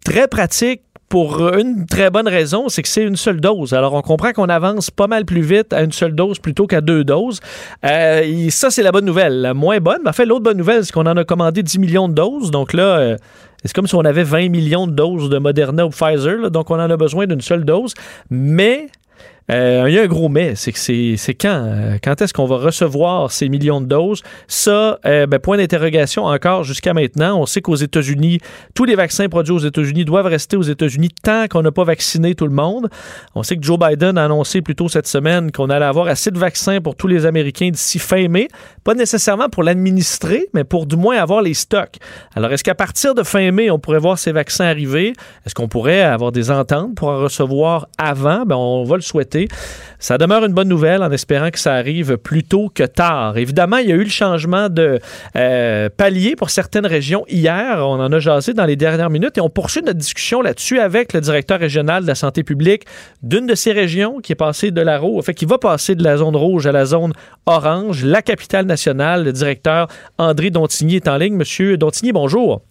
très 0.05 0.29
pratique 0.29 0.83
pour 1.09 1.49
une 1.55 1.87
très 1.87 2.11
bonne 2.11 2.27
raison, 2.27 2.69
c'est 2.69 2.83
que 2.83 2.89
c'est 2.89 3.05
une 3.05 3.15
seule 3.15 3.41
dose. 3.41 3.73
Alors, 3.73 3.95
on 3.95 4.03
comprend 4.03 4.33
qu'on 4.33 4.49
avance 4.49 4.91
pas 4.91 5.07
mal 5.07 5.25
plus 5.25 5.43
vite 5.43 5.73
à 5.73 5.83
une 5.83 5.93
seule 5.93 6.15
dose 6.15 6.41
plutôt 6.41 6.67
qu'à 6.67 6.81
deux 6.81 7.05
doses. 7.05 7.39
Euh, 7.85 8.49
ça, 8.51 8.71
c'est 8.71 8.83
la 8.83 8.91
bonne 8.91 9.05
nouvelle. 9.05 9.41
La 9.41 9.55
moins 9.55 9.79
bonne, 9.79 10.01
mais 10.03 10.11
en 10.11 10.13
fait, 10.13 10.27
l'autre 10.27 10.43
bonne 10.43 10.57
nouvelle, 10.57 10.85
c'est 10.85 10.93
qu'on 10.93 11.07
en 11.07 11.17
a 11.17 11.25
commandé 11.25 11.63
10 11.63 11.79
millions 11.79 12.09
de 12.09 12.15
doses. 12.15 12.51
Donc 12.51 12.73
là, 12.73 12.99
euh, 12.99 13.17
c'est 13.65 13.73
comme 13.73 13.87
si 13.87 13.95
on 13.95 14.01
avait 14.01 14.25
20 14.25 14.49
millions 14.49 14.89
de 14.89 14.93
doses 14.93 15.31
de 15.31 15.39
Moderna 15.39 15.87
ou 15.87 15.91
Pfizer. 15.91 16.51
donc, 16.51 16.71
on 16.71 16.81
en 16.81 16.91
a 16.91 16.97
besoin 16.97 17.29
d'une 17.29 17.41
seule 17.41 17.65
dose. 17.65 17.95
Mais 18.29 18.89
euh, 19.51 19.85
il 19.89 19.95
y 19.95 19.99
a 19.99 20.03
un 20.03 20.07
gros 20.07 20.31
mais, 20.31 20.55
c'est 20.55 21.35
quand? 21.35 21.65
Euh, 21.67 21.99
quand 22.03 22.23
est-ce 22.23 22.33
qu'on 22.33 22.47
va 22.47 22.57
recevoir 22.57 23.31
ces 23.31 23.49
millions 23.49 23.81
de 23.81 23.87
doses? 23.87 24.23
Ça, 24.49 24.99
euh, 25.05 25.27
ben, 25.27 25.39
point 25.39 25.59
d'interrogation 25.59 26.25
encore 26.25 26.65
jusqu'à 26.65 26.95
maintenant. 26.95 27.39
On 27.39 27.47
sait 27.47 27.61
qu'aux 27.61 27.75
États-Unis, 27.75 28.39
tous 28.75 28.85
les 28.85 28.95
vaccins 28.95 29.29
produits 29.29 29.53
aux 29.53 29.59
États-Unis 29.59 30.07
doivent 30.07 30.27
rester 30.27 30.57
aux 30.57 30.63
États-Unis 30.63 31.11
tant 31.23 31.47
qu'on 31.49 31.63
n'a 31.63 31.73
pas 31.73 31.85
vacciné 31.85 32.35
tout 32.35 32.47
le 32.47 32.55
monde. 32.55 32.89
On 33.35 33.43
sait 33.43 33.57
que 33.57 33.63
Joe 33.63 33.79
Biden 33.79 34.17
a 34.17 34.25
annoncé 34.25 34.63
plus 34.63 34.75
tôt 34.75 34.89
cette 34.89 35.07
semaine 35.07 35.53
qu'on 35.53 35.69
allait 35.69 35.85
avoir 35.85 36.07
assez 36.07 36.31
de 36.31 36.39
vaccins 36.39 36.81
pour 36.81 36.97
tous 36.97 37.07
les 37.07 37.27
Américains 37.27 37.69
d'ici 37.69 37.99
fin 37.99 38.29
mai. 38.29 38.49
Pas 38.83 38.95
nécessairement 38.95 39.51
pour 39.51 39.63
l'administrer, 39.63 40.49
mais 40.55 40.65
pour 40.65 40.87
du 40.87 40.97
moins 40.97 41.19
avoir 41.19 41.43
les 41.43 41.55
stocks. 41.55 41.97
Alors, 42.35 42.51
est-ce 42.53 42.65
qu'à 42.65 42.75
partir 42.75 43.15
de 43.15 43.23
fin 43.23 43.51
mai, 43.51 43.71
on 43.71 43.79
pourrait 43.79 43.99
voir 43.99 44.19
ces 44.19 44.33
vaccins 44.33 44.65
arriver? 44.65 45.13
Est-ce 45.45 45.55
qu'on 45.55 45.69
pourrait 45.69 46.03
avoir 46.03 46.33
des 46.33 46.51
ententes 46.51 46.95
pour 46.95 47.09
en 47.09 47.19
recevoir 47.19 47.89
avant? 47.99 48.45
Ben, 48.47 48.57
on 48.57 48.85
va 48.85 48.97
le 48.97 49.03
souhaiter 49.03 49.34
ça 49.99 50.19
demeure 50.19 50.45
une 50.45 50.53
bonne 50.53 50.69
nouvelle 50.69 51.03
en 51.03 51.11
espérant 51.11 51.51
que 51.51 51.59
ça 51.59 51.75
arrive 51.75 52.17
plus 52.19 52.43
tôt 52.43 52.71
que 52.75 52.85
tard. 52.85 53.39
Évidemment, 53.39 53.79
il 53.79 53.89
y 53.89 53.93
a 53.93 53.95
eu 53.95 54.05
le 54.05 54.11
changement 54.11 54.69
de 54.69 54.99
euh, 55.37 55.89
palier 55.97 56.37
pour 56.37 56.51
certaines 56.51 56.87
régions 56.87 57.25
hier. 57.29 57.79
On 57.79 58.01
en 58.01 58.13
a 58.13 58.19
jasé 58.19 58.53
dans 58.53 58.67
les 58.67 58.77
dernières 58.77 59.11
minutes 59.11 59.39
et 59.39 59.41
on 59.41 59.51
poursuit 59.51 59.83
notre 59.83 59.99
discussion 59.99 60.43
là-dessus 60.43 60.79
avec 60.79 61.13
le 61.13 61.21
directeur 61.21 61.59
régional 61.59 62.03
de 62.03 62.09
la 62.09 62.15
santé 62.15 62.43
publique 62.43 62.85
d'une 63.23 63.47
de 63.47 63.55
ces 63.55 63.73
régions 63.73 64.21
qui 64.21 64.33
est 64.33 64.37
de 64.63 64.81
la 64.81 65.01
fait 65.23 65.35
qui 65.35 65.45
va 65.45 65.59
passer 65.59 65.95
de 65.95 66.05
la 66.05 66.17
zone 66.17 66.37
rouge 66.37 66.67
à 66.67 66.73
la 66.73 66.85
zone 66.85 67.13
orange, 67.47 68.05
la 68.05 68.23
capitale 68.23 68.67
nationale. 68.67 69.25
Le 69.25 69.33
directeur 69.33 69.89
André 70.19 70.51
Dontigny 70.51 70.97
est 70.97 71.09
en 71.09 71.17
ligne. 71.17 71.35
Monsieur 71.35 71.77
Dontigny, 71.77 72.13
bonjour. 72.13 72.63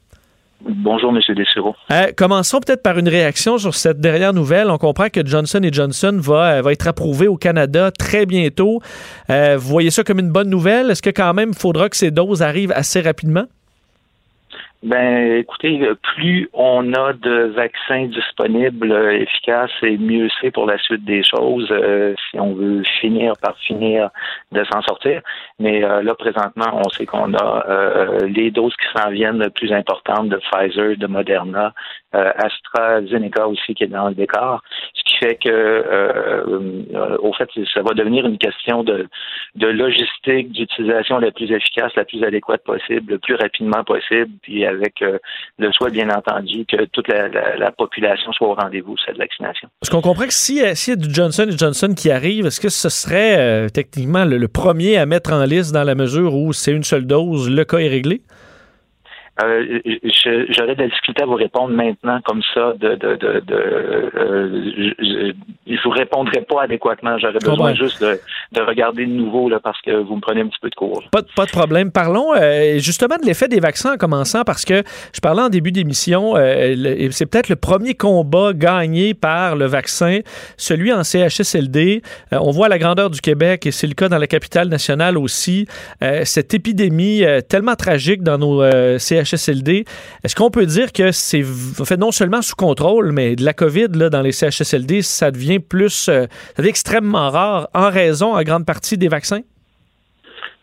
Bonjour, 0.66 1.12
M. 1.12 1.20
Dessureau. 1.36 1.76
Euh, 1.92 2.08
commençons 2.16 2.62
peut-être 2.62 2.82
par 2.82 2.98
une 2.98 3.10
réaction 3.10 3.58
sur 3.58 3.76
cette 3.76 4.00
dernière 4.00 4.34
nouvelle. 4.34 4.70
On 4.70 4.78
comprend 4.78 5.10
que 5.10 5.26
Johnson 5.26 5.60
Johnson 5.70 6.18
va, 6.22 6.54
euh, 6.54 6.62
va 6.62 6.72
être 6.72 6.88
approuvé 6.88 7.28
au 7.28 7.36
Canada 7.36 7.92
très 7.92 8.26
bientôt. 8.26 8.80
Euh, 9.30 9.58
vous 9.58 9.68
voyez 9.68 9.92
ça 9.92 10.04
comme 10.06 10.20
une 10.20 10.32
bonne 10.32 10.50
nouvelle? 10.50 10.90
Est-ce 10.90 11.02
que 11.02 11.10
quand 11.10 11.34
même 11.34 11.50
il 11.50 11.58
faudra 11.58 11.90
que 11.90 11.98
ces 11.98 12.12
doses 12.12 12.42
arrivent 12.42 12.72
assez 12.74 13.02
rapidement? 13.02 13.44
Ben, 14.84 15.38
écoutez, 15.38 15.80
plus 16.14 16.50
on 16.52 16.92
a 16.92 17.14
de 17.14 17.54
vaccins 17.56 18.08
disponibles 18.08 18.92
euh, 18.92 19.18
efficaces 19.18 19.72
et 19.82 19.98
mieux 19.98 20.28
c'est 20.42 20.52
pour 20.52 20.66
la 20.66 20.78
suite 20.78 21.06
des 21.06 21.24
choses 21.24 21.70
euh, 21.72 22.14
si 22.30 22.38
on 22.38 22.54
veut 22.54 22.84
finir 23.00 23.32
par 23.42 23.58
finir 23.60 24.10
de 24.52 24.62
s'en 24.66 24.82
sortir. 24.82 25.22
Mais 25.58 25.86
euh, 25.86 26.04
là, 26.04 26.16
présentement, 26.16 26.82
on 26.86 26.90
sait 26.90 27.06
qu'on 27.06 27.34
a 27.34 27.66
les 28.28 28.52
doses 28.52 28.76
qui 28.76 29.00
s'en 29.00 29.10
viennent 29.10 29.42
les 29.42 29.50
plus 29.52 29.72
importantes 29.72 30.28
de 30.28 30.38
Pfizer, 30.52 30.98
de 30.98 31.08
Moderna, 31.08 31.74
AstraZeneca 32.12 33.48
aussi 33.48 33.74
qui 33.74 33.86
est 33.86 33.88
dans 33.88 34.10
le 34.10 34.16
décor, 34.16 34.62
ce 34.94 35.04
qui 35.04 35.18
fait 35.18 35.36
que, 35.36 37.18
au 37.20 37.34
fait, 37.34 37.50
ça 37.74 37.82
va 37.82 37.94
devenir 37.94 38.28
une 38.28 38.38
question 38.38 38.84
de, 38.84 39.08
de 39.56 39.68
logistique, 39.68 40.52
d'utilisation 40.52 41.18
la 41.18 41.32
plus 41.32 41.52
efficace, 41.52 41.96
la 41.96 42.06
plus 42.06 42.24
adéquate 42.24 42.64
possible, 42.64 43.14
le 43.14 43.20
plus 43.20 43.36
rapidement 43.36 43.84
possible, 43.84 44.32
puis 44.44 44.64
avec 44.74 45.02
euh, 45.02 45.18
le 45.58 45.72
souhait, 45.72 45.92
bien 45.92 46.10
entendu, 46.10 46.66
que 46.66 46.86
toute 46.86 47.08
la, 47.08 47.72
population 47.72 48.32
soit 48.34 48.48
au 48.48 48.54
rendez-vous 48.54 48.96
cette 49.06 49.18
vaccination. 49.18 49.68
Est-ce 49.82 49.90
qu'on 49.90 50.02
comprend 50.02 50.26
que 50.26 50.34
s'il 50.34 50.58
y 50.58 50.92
a 50.92 50.96
du 50.96 51.14
Johnson 51.14 51.48
Johnson 51.50 51.94
qui 51.96 52.12
arrive, 52.12 52.46
est-ce 52.46 52.62
que 52.62 52.70
ce 52.70 52.90
serait 52.90 53.38
euh, 53.38 53.70
techniquement 53.70 54.26
le, 54.26 54.48
premier 54.48 54.98
à 54.98 55.06
mettre 55.06 55.34
en 55.34 55.44
liste 55.44 55.74
dans 55.74 55.84
la 55.84 55.96
mesure 55.96 56.36
où 56.36 56.54
c'est 56.54 56.72
une 56.72 56.84
seule 56.84 57.06
dose, 57.06 57.50
le 57.50 57.66
cas 57.66 57.78
est 57.78 57.88
réglé? 57.88 58.22
Euh, 59.42 59.80
J'aurais 60.50 60.76
de 60.76 60.82
la 60.82 60.88
difficulté 60.88 61.24
à 61.24 61.26
vous 61.26 61.34
répondre 61.34 61.74
maintenant 61.74 62.20
comme 62.24 62.42
ça. 62.54 62.74
De, 62.80 62.90
de, 62.90 63.16
de, 63.16 63.40
de 63.40 63.56
euh, 63.56 64.94
je, 65.00 65.34
je, 65.66 65.84
vous 65.84 65.90
répondrai 65.90 66.42
pas 66.42 66.64
adéquatement. 66.64 67.18
J'aurais 67.18 67.40
besoin 67.40 67.74
juste 67.74 68.04
de, 68.04 68.20
de, 68.52 68.62
regarder 68.62 69.08
de 69.08 69.12
nouveau 69.12 69.50
là, 69.50 69.60
parce 69.60 69.82
que 69.82 69.92
vous 69.92 70.18
me 70.18 70.22
prenez 70.22 70.42
un 70.42 70.48
petit 70.48 70.60
peu 70.62 70.70
de 70.70 70.76
cours. 70.76 71.04
Pas, 71.12 71.24
pas 71.36 71.46
de 71.46 71.52
problème. 71.52 71.92
Parlons 71.92 72.36
euh, 72.36 72.78
justement 72.78 73.16
de 73.18 73.26
l'effet 73.26 73.48
des 73.48 73.60
vaccins 73.60 73.94
en 73.94 73.98
commençant 73.98 74.44
parce 74.44 74.66
que 74.66 74.84
je 75.14 75.20
parlais 75.20 75.42
en 75.42 75.50
début 75.50 75.72
d'émission. 75.72 76.36
Euh, 76.38 77.10
c'est 77.10 77.26
peut-être 77.26 77.50
le 77.50 77.56
premier 77.56 77.96
combat 77.96 78.54
gagné 78.54 79.16
par 79.16 79.56
le 79.56 79.66
vaccin, 79.66 80.20
celui 80.58 80.94
en 80.94 81.04
CHSLD. 81.04 82.04
On 82.32 82.52
voit 82.52 82.70
la 82.70 82.78
grandeur 82.78 83.10
du 83.10 83.20
Québec 83.20 83.66
et 83.66 83.72
c'est 83.72 83.88
le 83.88 83.96
cas 83.96 84.10
dans 84.10 84.20
la 84.20 84.28
capitale 84.28 84.70
nationale 84.70 85.18
aussi. 85.18 85.68
cette 86.24 86.54
épidémie 86.54 87.24
tellement 87.50 87.76
tragique 87.76 88.22
dans 88.22 88.38
nos 88.38 88.62
CHSLD 89.00 89.23
Est-ce 89.24 90.36
qu'on 90.36 90.52
peut 90.52 90.66
dire 90.66 90.92
que 90.92 91.12
c'est 91.12 91.44
fait 91.44 91.98
non 91.98 92.12
seulement 92.12 92.42
sous 92.42 92.56
contrôle, 92.56 93.12
mais 93.12 93.36
de 93.36 93.44
la 93.44 93.54
COVID 93.54 93.90
là, 93.94 94.10
dans 94.10 94.22
les 94.22 94.32
CHSLD, 94.32 95.02
ça 95.02 95.32
devient 95.32 95.60
plus, 95.60 96.10
euh, 96.10 96.28
ça 96.56 96.62
devient 96.62 96.70
extrêmement 96.70 97.30
rare 97.30 97.70
en 97.74 97.90
raison, 97.90 98.36
en 98.36 98.42
grande 98.44 98.66
partie, 98.66 98.98
des 98.98 99.08
vaccins? 99.08 99.42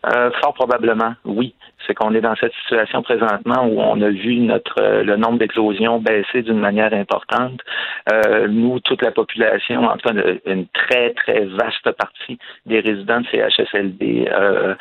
Euh, 0.06 0.30
fort 0.40 0.54
probablement, 0.54 1.14
oui 1.24 1.54
c'est 1.90 1.94
qu'on 1.94 2.14
est 2.14 2.20
dans 2.20 2.36
cette 2.36 2.52
situation 2.62 3.02
présentement 3.02 3.66
où 3.66 3.80
on 3.80 4.00
a 4.00 4.10
vu 4.10 4.36
notre 4.36 4.80
euh, 4.80 5.02
le 5.02 5.16
nombre 5.16 5.38
d'explosions 5.38 5.98
baisser 5.98 6.42
d'une 6.42 6.60
manière 6.60 6.94
importante. 6.94 7.60
Euh, 8.12 8.46
nous, 8.46 8.78
toute 8.78 9.02
la 9.02 9.10
population, 9.10 9.84
en 9.84 9.96
cas 9.96 10.12
une 10.46 10.66
très, 10.68 11.10
très 11.14 11.46
vaste 11.46 11.90
partie 11.98 12.38
des 12.66 12.78
résidents 12.78 13.22
de 13.22 13.26
CHSLD 13.26 14.28
euh, 14.30 14.74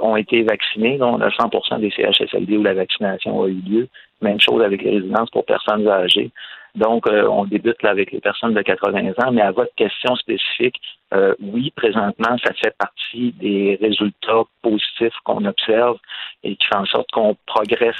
ont 0.00 0.16
été 0.16 0.42
vaccinés. 0.44 0.96
Donc, 0.96 1.18
on 1.18 1.20
a 1.20 1.28
100% 1.28 1.80
des 1.80 1.90
CHSLD 1.90 2.56
où 2.56 2.62
la 2.62 2.74
vaccination 2.74 3.42
a 3.42 3.48
eu 3.48 3.60
lieu. 3.68 3.88
Même 4.22 4.40
chose 4.40 4.62
avec 4.62 4.82
les 4.82 4.92
résidences 4.92 5.28
pour 5.30 5.44
personnes 5.44 5.86
âgées. 5.86 6.30
Donc, 6.76 7.08
euh, 7.08 7.26
on 7.26 7.46
débute 7.46 7.82
là 7.82 7.90
avec 7.90 8.12
les 8.12 8.20
personnes 8.20 8.52
de 8.52 8.60
80 8.60 9.12
ans, 9.24 9.32
mais 9.32 9.40
à 9.40 9.50
votre 9.50 9.74
question 9.76 10.14
spécifique, 10.16 10.76
euh, 11.14 11.34
oui, 11.40 11.72
présentement, 11.74 12.36
ça 12.44 12.52
fait 12.52 12.74
partie 12.76 13.32
des 13.32 13.78
résultats 13.80 14.42
positifs 14.60 15.14
qu'on 15.24 15.44
observe 15.46 15.96
et 16.44 16.54
qui 16.54 16.66
font 16.66 16.80
en 16.80 16.84
sorte 16.84 17.10
qu'on 17.12 17.34
progresse, 17.46 17.96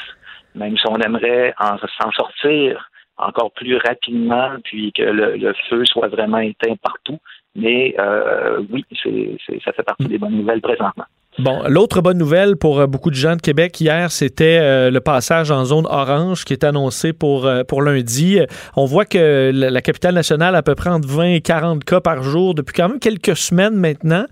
même 0.54 0.76
si 0.76 0.86
on 0.88 0.96
aimerait 0.96 1.54
s'en 1.58 2.12
sortir 2.12 2.90
encore 3.16 3.50
plus 3.52 3.78
rapidement, 3.78 4.50
puis 4.62 4.92
que 4.92 5.02
le, 5.02 5.54
feu 5.70 5.84
soit 5.86 6.08
vraiment 6.08 6.38
éteint 6.38 6.76
partout. 6.82 7.18
Mais 7.54 7.94
euh, 7.98 8.62
oui, 8.70 8.84
c'est, 9.02 9.38
ça 9.64 9.72
fait 9.72 9.82
partie 9.82 10.04
des 10.04 10.18
bonnes 10.18 10.36
nouvelles 10.36 10.60
présentement. 10.60 11.06
Bon, 11.38 11.62
l'autre 11.68 12.00
bonne 12.00 12.16
nouvelle 12.16 12.56
pour 12.56 12.80
euh, 12.80 12.86
beaucoup 12.86 13.10
de 13.10 13.14
gens 13.14 13.36
de 13.36 13.42
Québec 13.42 13.78
hier, 13.78 14.10
c'était 14.10 14.58
euh, 14.58 14.90
le 14.90 15.00
passage 15.00 15.50
en 15.50 15.66
zone 15.66 15.86
orange 15.86 16.46
qui 16.46 16.54
est 16.54 16.64
annoncé 16.64 17.12
pour, 17.12 17.44
euh, 17.44 17.62
pour 17.62 17.82
lundi. 17.82 18.38
On 18.74 18.86
voit 18.86 19.04
que 19.04 19.50
la, 19.52 19.82
capitale 19.82 20.14
nationale 20.14 20.54
a 20.54 20.58
à 20.58 20.62
peu 20.62 20.74
près 20.74 20.88
entre 20.88 21.06
20 21.06 21.24
et 21.34 21.40
40 21.42 21.84
cas 21.84 22.00
par 22.00 22.22
jour 22.22 22.54
depuis 22.54 22.72
quand 22.72 22.88
même 22.88 22.98
quelques 22.98 23.36
semaines 23.36 23.76
maintenant. 23.76 24.24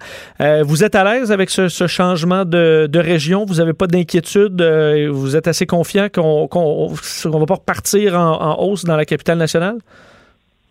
vous 0.63 0.83
êtes 0.83 0.95
à 0.95 1.05
l'aise 1.05 1.31
avec 1.31 1.51
ce, 1.51 1.69
changement 1.69 2.47
de, 2.47 2.99
région? 2.99 3.45
Vous 3.45 3.57
n'avez 3.57 3.75
pas 3.75 3.87
d'inquiétude? 3.87 4.63
vous 5.11 5.37
êtes 5.37 5.47
assez 5.47 5.67
confiant 5.67 6.09
qu'on 6.09 6.49
qu'on 6.49 6.89
va 6.89 7.47
pas 7.47 7.55
repartir 7.55 8.19
en, 8.19 8.41
en 8.41 8.63
hausse 8.65 8.85
dans 8.85 8.97
la 8.97 9.05
capitale 9.05 9.37
nationale? 9.39 9.77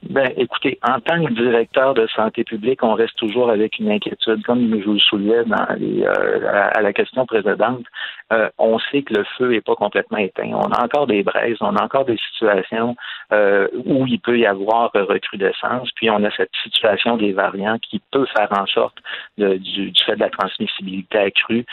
Ben, 0.10 0.34
écoutez, 0.36 0.80
en 0.84 1.00
tant 1.00 1.24
que 1.24 1.32
directeur 1.32 1.94
de 1.94 2.08
santé 2.08 2.44
publique, 2.44 2.84
on 2.84 2.94
reste 2.94 3.16
toujours 3.16 3.50
avec 3.50 3.80
une 3.80 3.90
inquiétude, 3.90 4.44
comme 4.44 4.70
je 4.70 4.84
vous 4.84 4.94
le 4.94 5.00
soulevais 5.00 5.46
dans 5.46 5.66
les, 5.78 6.04
euh, 6.04 6.72
à, 6.74 6.82
la 6.82 6.92
question 6.92 7.26
précédente. 7.26 7.86
Euh, 8.34 8.50
on 8.58 8.80
sait 8.80 9.04
que 9.04 9.14
le 9.14 9.24
feu 9.38 9.52
n'est 9.52 9.62
pas 9.62 9.76
complètement 9.76 10.18
éteint. 10.18 10.52
On 10.54 10.72
a 10.72 10.84
encore 10.84 11.08
des 11.08 11.24
braises, 11.24 11.56
on 11.62 11.76
a 11.78 11.84
encore 11.84 12.04
des 12.04 12.18
situations 12.18 12.98
euh, 13.32 13.70
où 13.86 14.06
il 14.06 14.20
peut 14.20 14.38
y 14.38 14.46
avoir 14.46 14.92
recrudescence, 14.94 15.90
puis 15.96 16.10
on 16.10 16.22
a 16.24 16.32
cette 16.32 16.52
situation 16.64 17.16
des 17.16 17.32
variants 17.32 17.78
qui 17.80 18.02
peut 18.12 18.26
faire 18.36 18.50
en 18.52 18.66
sorte 18.66 18.98
du, 19.38 19.58
du, 19.60 20.04
fait 20.06 20.16
de 20.16 20.20
la 20.20 20.30
transmissibilité 20.30 21.18
accrue 21.18 21.66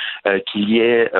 qu'il 0.46 0.70
y 0.70 0.78
ait 0.78 1.10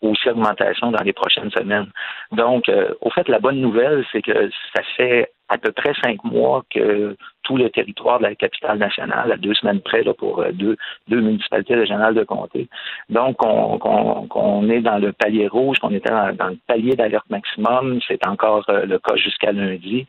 aussi 0.00 0.28
augmentation 0.28 0.90
dans 0.90 1.02
les 1.04 1.12
prochaines 1.12 1.50
semaines. 1.50 1.88
Donc, 2.32 2.70
au 3.00 3.10
fait, 3.10 3.28
la 3.28 3.38
bonne 3.38 3.60
nouvelle, 3.60 4.04
c'est 4.10 4.22
que 4.22 4.50
ça 4.74 4.82
fait 4.96 5.30
à 5.52 5.58
peu 5.58 5.70
près 5.70 5.92
cinq 6.02 6.24
mois 6.24 6.62
que 6.70 7.14
tout 7.42 7.56
le 7.58 7.68
territoire 7.68 8.18
de 8.18 8.24
la 8.24 8.34
capitale 8.34 8.78
nationale, 8.78 9.32
à 9.32 9.36
deux 9.36 9.52
semaines 9.52 9.80
près 9.80 10.02
là, 10.02 10.14
pour 10.14 10.40
euh, 10.40 10.50
deux, 10.52 10.76
deux 11.08 11.20
municipalités 11.20 11.74
régionales 11.74 12.14
de 12.14 12.24
comté. 12.24 12.68
Donc, 13.10 13.36
on, 13.44 14.68
est 14.70 14.80
dans 14.80 14.98
le 14.98 15.12
palier 15.12 15.48
rouge, 15.48 15.78
qu'on 15.78 15.92
était 15.92 16.10
dans, 16.10 16.48
le 16.48 16.58
palier 16.66 16.96
d'alerte 16.96 17.28
maximum. 17.28 18.00
C'est 18.08 18.26
encore 18.26 18.64
euh, 18.70 18.86
le 18.86 18.98
cas 18.98 19.16
jusqu'à 19.16 19.52
lundi. 19.52 20.06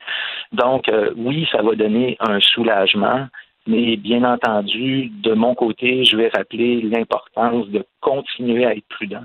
Donc, 0.53 0.87
euh, 0.87 1.09
oui, 1.17 1.47
ça 1.51 1.61
va 1.61 1.75
donner 1.75 2.15
un 2.19 2.39
soulagement. 2.39 3.27
Mais 3.65 3.95
bien 3.95 4.23
entendu, 4.23 5.09
de 5.23 5.33
mon 5.33 5.55
côté, 5.55 6.03
je 6.03 6.17
vais 6.17 6.29
rappeler 6.29 6.81
l'importance 6.81 7.67
de 7.69 7.85
continuer 8.01 8.65
à 8.65 8.75
être 8.75 8.87
prudent 8.89 9.23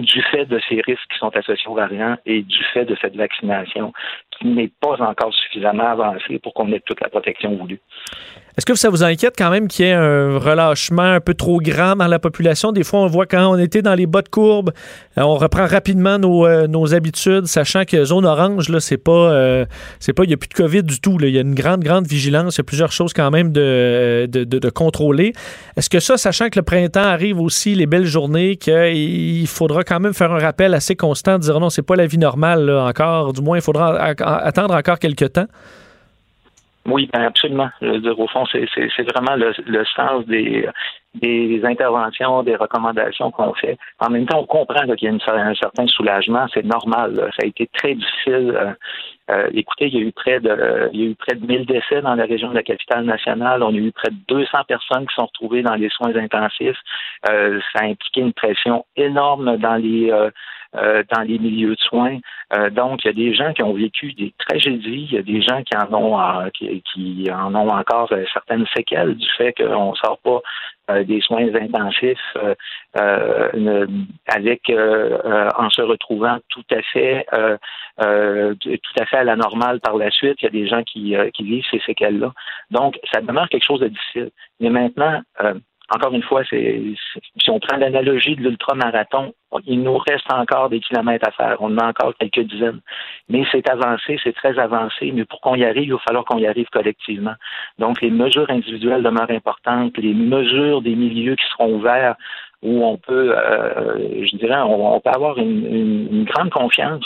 du 0.00 0.22
fait 0.22 0.46
de 0.46 0.60
ces 0.68 0.80
risques 0.80 1.08
qui 1.12 1.18
sont 1.18 1.34
associés 1.36 1.68
aux 1.68 1.74
variants 1.74 2.16
et 2.26 2.42
du 2.42 2.64
fait 2.72 2.84
de 2.84 2.96
cette 3.00 3.16
vaccination 3.16 3.92
qui 4.30 4.46
n'est 4.46 4.70
pas 4.80 5.00
encore 5.02 5.34
suffisamment 5.34 5.88
avancée 5.88 6.38
pour 6.38 6.54
qu'on 6.54 6.72
ait 6.72 6.80
toute 6.80 7.00
la 7.00 7.08
protection 7.08 7.56
voulue. 7.56 7.80
Est-ce 8.58 8.66
que 8.66 8.74
ça 8.74 8.90
vous 8.90 9.04
inquiète 9.04 9.34
quand 9.38 9.50
même 9.50 9.68
qu'il 9.68 9.86
y 9.86 9.88
ait 9.88 9.92
un 9.92 10.36
relâchement 10.36 11.02
un 11.02 11.20
peu 11.20 11.32
trop 11.32 11.60
grand 11.60 11.94
dans 11.94 12.08
la 12.08 12.18
population? 12.18 12.72
Des 12.72 12.82
fois, 12.82 12.98
on 12.98 13.06
voit 13.06 13.24
quand 13.24 13.46
on 13.46 13.56
était 13.56 13.82
dans 13.82 13.94
les 13.94 14.06
bas 14.06 14.20
de 14.20 14.28
courbe, 14.28 14.72
euh, 15.16 15.22
on 15.22 15.36
reprend 15.36 15.64
rapidement 15.64 16.18
nos, 16.18 16.44
euh, 16.44 16.66
nos 16.66 16.92
habitudes, 16.92 17.46
sachant 17.46 17.84
que 17.84 18.04
zone 18.04 18.26
orange, 18.26 18.68
là, 18.68 18.80
c'est 18.80 18.96
pas, 18.96 19.12
euh, 19.12 19.64
c'est 20.00 20.12
pas, 20.12 20.24
il 20.24 20.26
n'y 20.26 20.34
a 20.34 20.36
plus 20.36 20.48
de 20.48 20.54
COVID 20.54 20.82
du 20.82 20.98
tout. 21.00 21.18
Il 21.20 21.28
y 21.28 21.38
a 21.38 21.42
une 21.42 21.54
grande, 21.54 21.84
grande 21.84 22.08
vigilance. 22.08 22.56
Il 22.56 22.58
y 22.58 22.60
a 22.62 22.64
plusieurs 22.64 22.90
choses 22.90 23.12
quand 23.12 23.30
même 23.30 23.52
de, 23.52 24.26
de, 24.28 24.42
de, 24.42 24.70
contrôler. 24.70 25.34
Est-ce 25.76 25.88
que 25.88 26.00
ça, 26.00 26.16
sachant 26.16 26.48
que 26.48 26.58
le 26.58 26.64
printemps 26.64 26.98
arrive 26.98 27.40
aussi, 27.40 27.76
les 27.76 27.86
belles 27.86 28.06
journées, 28.06 28.56
qu'il 28.56 29.46
faudra 29.46 29.84
quand 29.84 30.00
même 30.00 30.14
faire 30.14 30.32
un 30.32 30.40
rappel 30.40 30.74
assez 30.74 30.96
constant, 30.96 31.38
dire 31.38 31.60
non, 31.60 31.70
c'est 31.70 31.82
pas 31.82 31.94
la 31.94 32.08
vie 32.08 32.18
normale 32.18 32.68
encore. 32.70 33.34
Du 33.34 33.40
moins, 33.40 33.56
il 33.58 33.62
faudra 33.62 33.94
attendre 34.00 34.74
encore 34.74 34.98
quelques 34.98 35.34
temps? 35.34 35.46
Oui, 36.88 37.08
ben 37.12 37.22
absolument. 37.22 37.68
au 37.82 38.26
fond, 38.28 38.44
c'est 38.46 39.12
vraiment 39.14 39.36
le, 39.36 39.84
sens 39.94 40.24
des, 40.26 40.66
des 41.14 41.60
interventions, 41.64 42.42
des 42.42 42.56
recommandations 42.56 43.30
qu'on 43.30 43.52
fait. 43.54 43.76
En 43.98 44.08
même 44.08 44.26
temps, 44.26 44.40
on 44.40 44.46
comprend 44.46 44.86
qu'il 44.94 45.08
y 45.08 45.08
a 45.08 45.34
un 45.34 45.54
certain 45.54 45.86
soulagement. 45.86 46.46
C'est 46.52 46.64
normal. 46.64 47.30
Ça 47.36 47.44
a 47.44 47.46
été 47.46 47.68
très 47.74 47.94
difficile. 47.94 48.54
Euh, 48.56 48.72
euh, 49.30 49.50
écoutez, 49.52 49.88
il 49.88 49.94
y 49.94 49.98
a 49.98 50.00
eu 50.00 50.12
près 50.12 50.40
de 50.40 50.88
il 50.94 51.00
y 51.00 51.02
a 51.04 51.10
eu 51.10 51.14
près 51.14 51.34
de 51.34 51.46
1000 51.46 51.66
décès 51.66 52.00
dans 52.00 52.14
la 52.14 52.24
région 52.24 52.48
de 52.48 52.54
la 52.54 52.62
capitale 52.62 53.04
nationale. 53.04 53.62
On 53.62 53.74
a 53.74 53.76
eu 53.76 53.92
près 53.92 54.10
de 54.10 54.16
200 54.28 54.64
personnes 54.66 55.06
qui 55.06 55.14
sont 55.14 55.26
retrouvées 55.26 55.62
dans 55.62 55.74
les 55.74 55.90
soins 55.90 56.16
intensifs. 56.16 56.78
Euh, 57.28 57.60
ça 57.74 57.84
a 57.84 57.86
impliqué 57.86 58.22
une 58.22 58.32
pression 58.32 58.86
énorme 58.96 59.58
dans 59.58 59.76
les 59.76 60.10
euh, 60.76 61.02
dans 61.10 61.22
les 61.22 61.38
milieux 61.38 61.74
de 61.74 61.80
soins. 61.80 62.18
Euh, 62.54 62.68
donc, 62.68 63.02
il 63.02 63.06
y 63.06 63.10
a 63.10 63.14
des 63.14 63.32
gens 63.32 63.54
qui 63.54 63.62
ont 63.62 63.72
vécu 63.72 64.12
des 64.12 64.34
tragédies, 64.38 65.08
il 65.10 65.14
y 65.14 65.16
a 65.16 65.22
des 65.22 65.40
gens 65.40 65.62
qui 65.62 65.74
en 65.74 65.90
ont 65.94 66.20
euh, 66.20 66.50
qui, 66.50 67.26
en 67.32 67.54
ont 67.54 67.70
encore 67.70 68.12
certaines 68.34 68.66
séquelles 68.76 69.14
du 69.14 69.26
fait 69.38 69.54
qu'on 69.54 69.92
ne 69.92 69.96
sort 69.96 70.18
pas 70.18 70.42
des 71.04 71.22
soins 71.22 71.48
intensifs 71.54 72.36
avec 72.94 74.70
en 74.70 75.70
se 75.70 75.82
retrouvant 75.82 76.38
tout 76.50 76.64
à 76.70 76.82
fait 76.92 77.26
tout 77.98 79.00
à 79.00 79.06
fait 79.06 79.24
la 79.24 79.36
normale 79.36 79.80
par 79.80 79.96
la 79.96 80.10
suite. 80.10 80.36
Il 80.42 80.44
y 80.44 80.48
a 80.48 80.50
des 80.50 80.68
gens 80.68 80.82
qui 80.82 81.16
vivent 81.40 81.64
ces 81.70 81.80
séquelles-là. 81.80 82.32
Donc, 82.70 82.98
ça 83.10 83.22
demeure 83.22 83.48
quelque 83.48 83.64
chose 83.64 83.80
de 83.80 83.88
difficile. 83.88 84.30
Mais 84.60 84.68
maintenant, 84.70 85.22
encore 85.90 86.12
une 86.12 86.22
fois, 86.22 86.42
c'est, 86.50 86.82
si 87.40 87.50
on 87.50 87.58
prend 87.60 87.78
l'analogie 87.78 88.36
de 88.36 88.42
l'ultramarathon, 88.42 89.32
il 89.64 89.82
nous 89.82 89.96
reste 89.96 90.30
encore 90.30 90.68
des 90.68 90.80
kilomètres 90.80 91.26
à 91.26 91.30
faire. 91.30 91.56
On 91.60 91.74
en 91.74 91.78
a 91.78 91.88
encore 91.88 92.12
quelques 92.18 92.46
dizaines. 92.46 92.80
Mais 93.30 93.44
c'est 93.50 93.68
avancé, 93.70 94.18
c'est 94.22 94.34
très 94.34 94.58
avancé. 94.58 95.10
Mais 95.12 95.24
pour 95.24 95.40
qu'on 95.40 95.54
y 95.54 95.64
arrive, 95.64 95.84
il 95.84 95.92
va 95.92 95.98
falloir 96.06 96.24
qu'on 96.26 96.38
y 96.38 96.46
arrive 96.46 96.68
collectivement. 96.70 97.34
Donc, 97.78 98.02
les 98.02 98.10
mesures 98.10 98.50
individuelles 98.50 99.02
demeurent 99.02 99.30
importantes. 99.30 99.96
Les 99.96 100.12
mesures 100.12 100.82
des 100.82 100.94
milieux 100.94 101.36
qui 101.36 101.46
seront 101.52 101.74
ouverts 101.74 102.16
où 102.60 102.84
on 102.84 102.98
peut, 102.98 103.34
euh, 103.34 104.26
je 104.26 104.36
dirais, 104.36 104.60
on, 104.60 105.00
peut 105.00 105.10
avoir 105.10 105.38
une 105.38 106.24
grande 106.24 106.50
confiance 106.50 107.04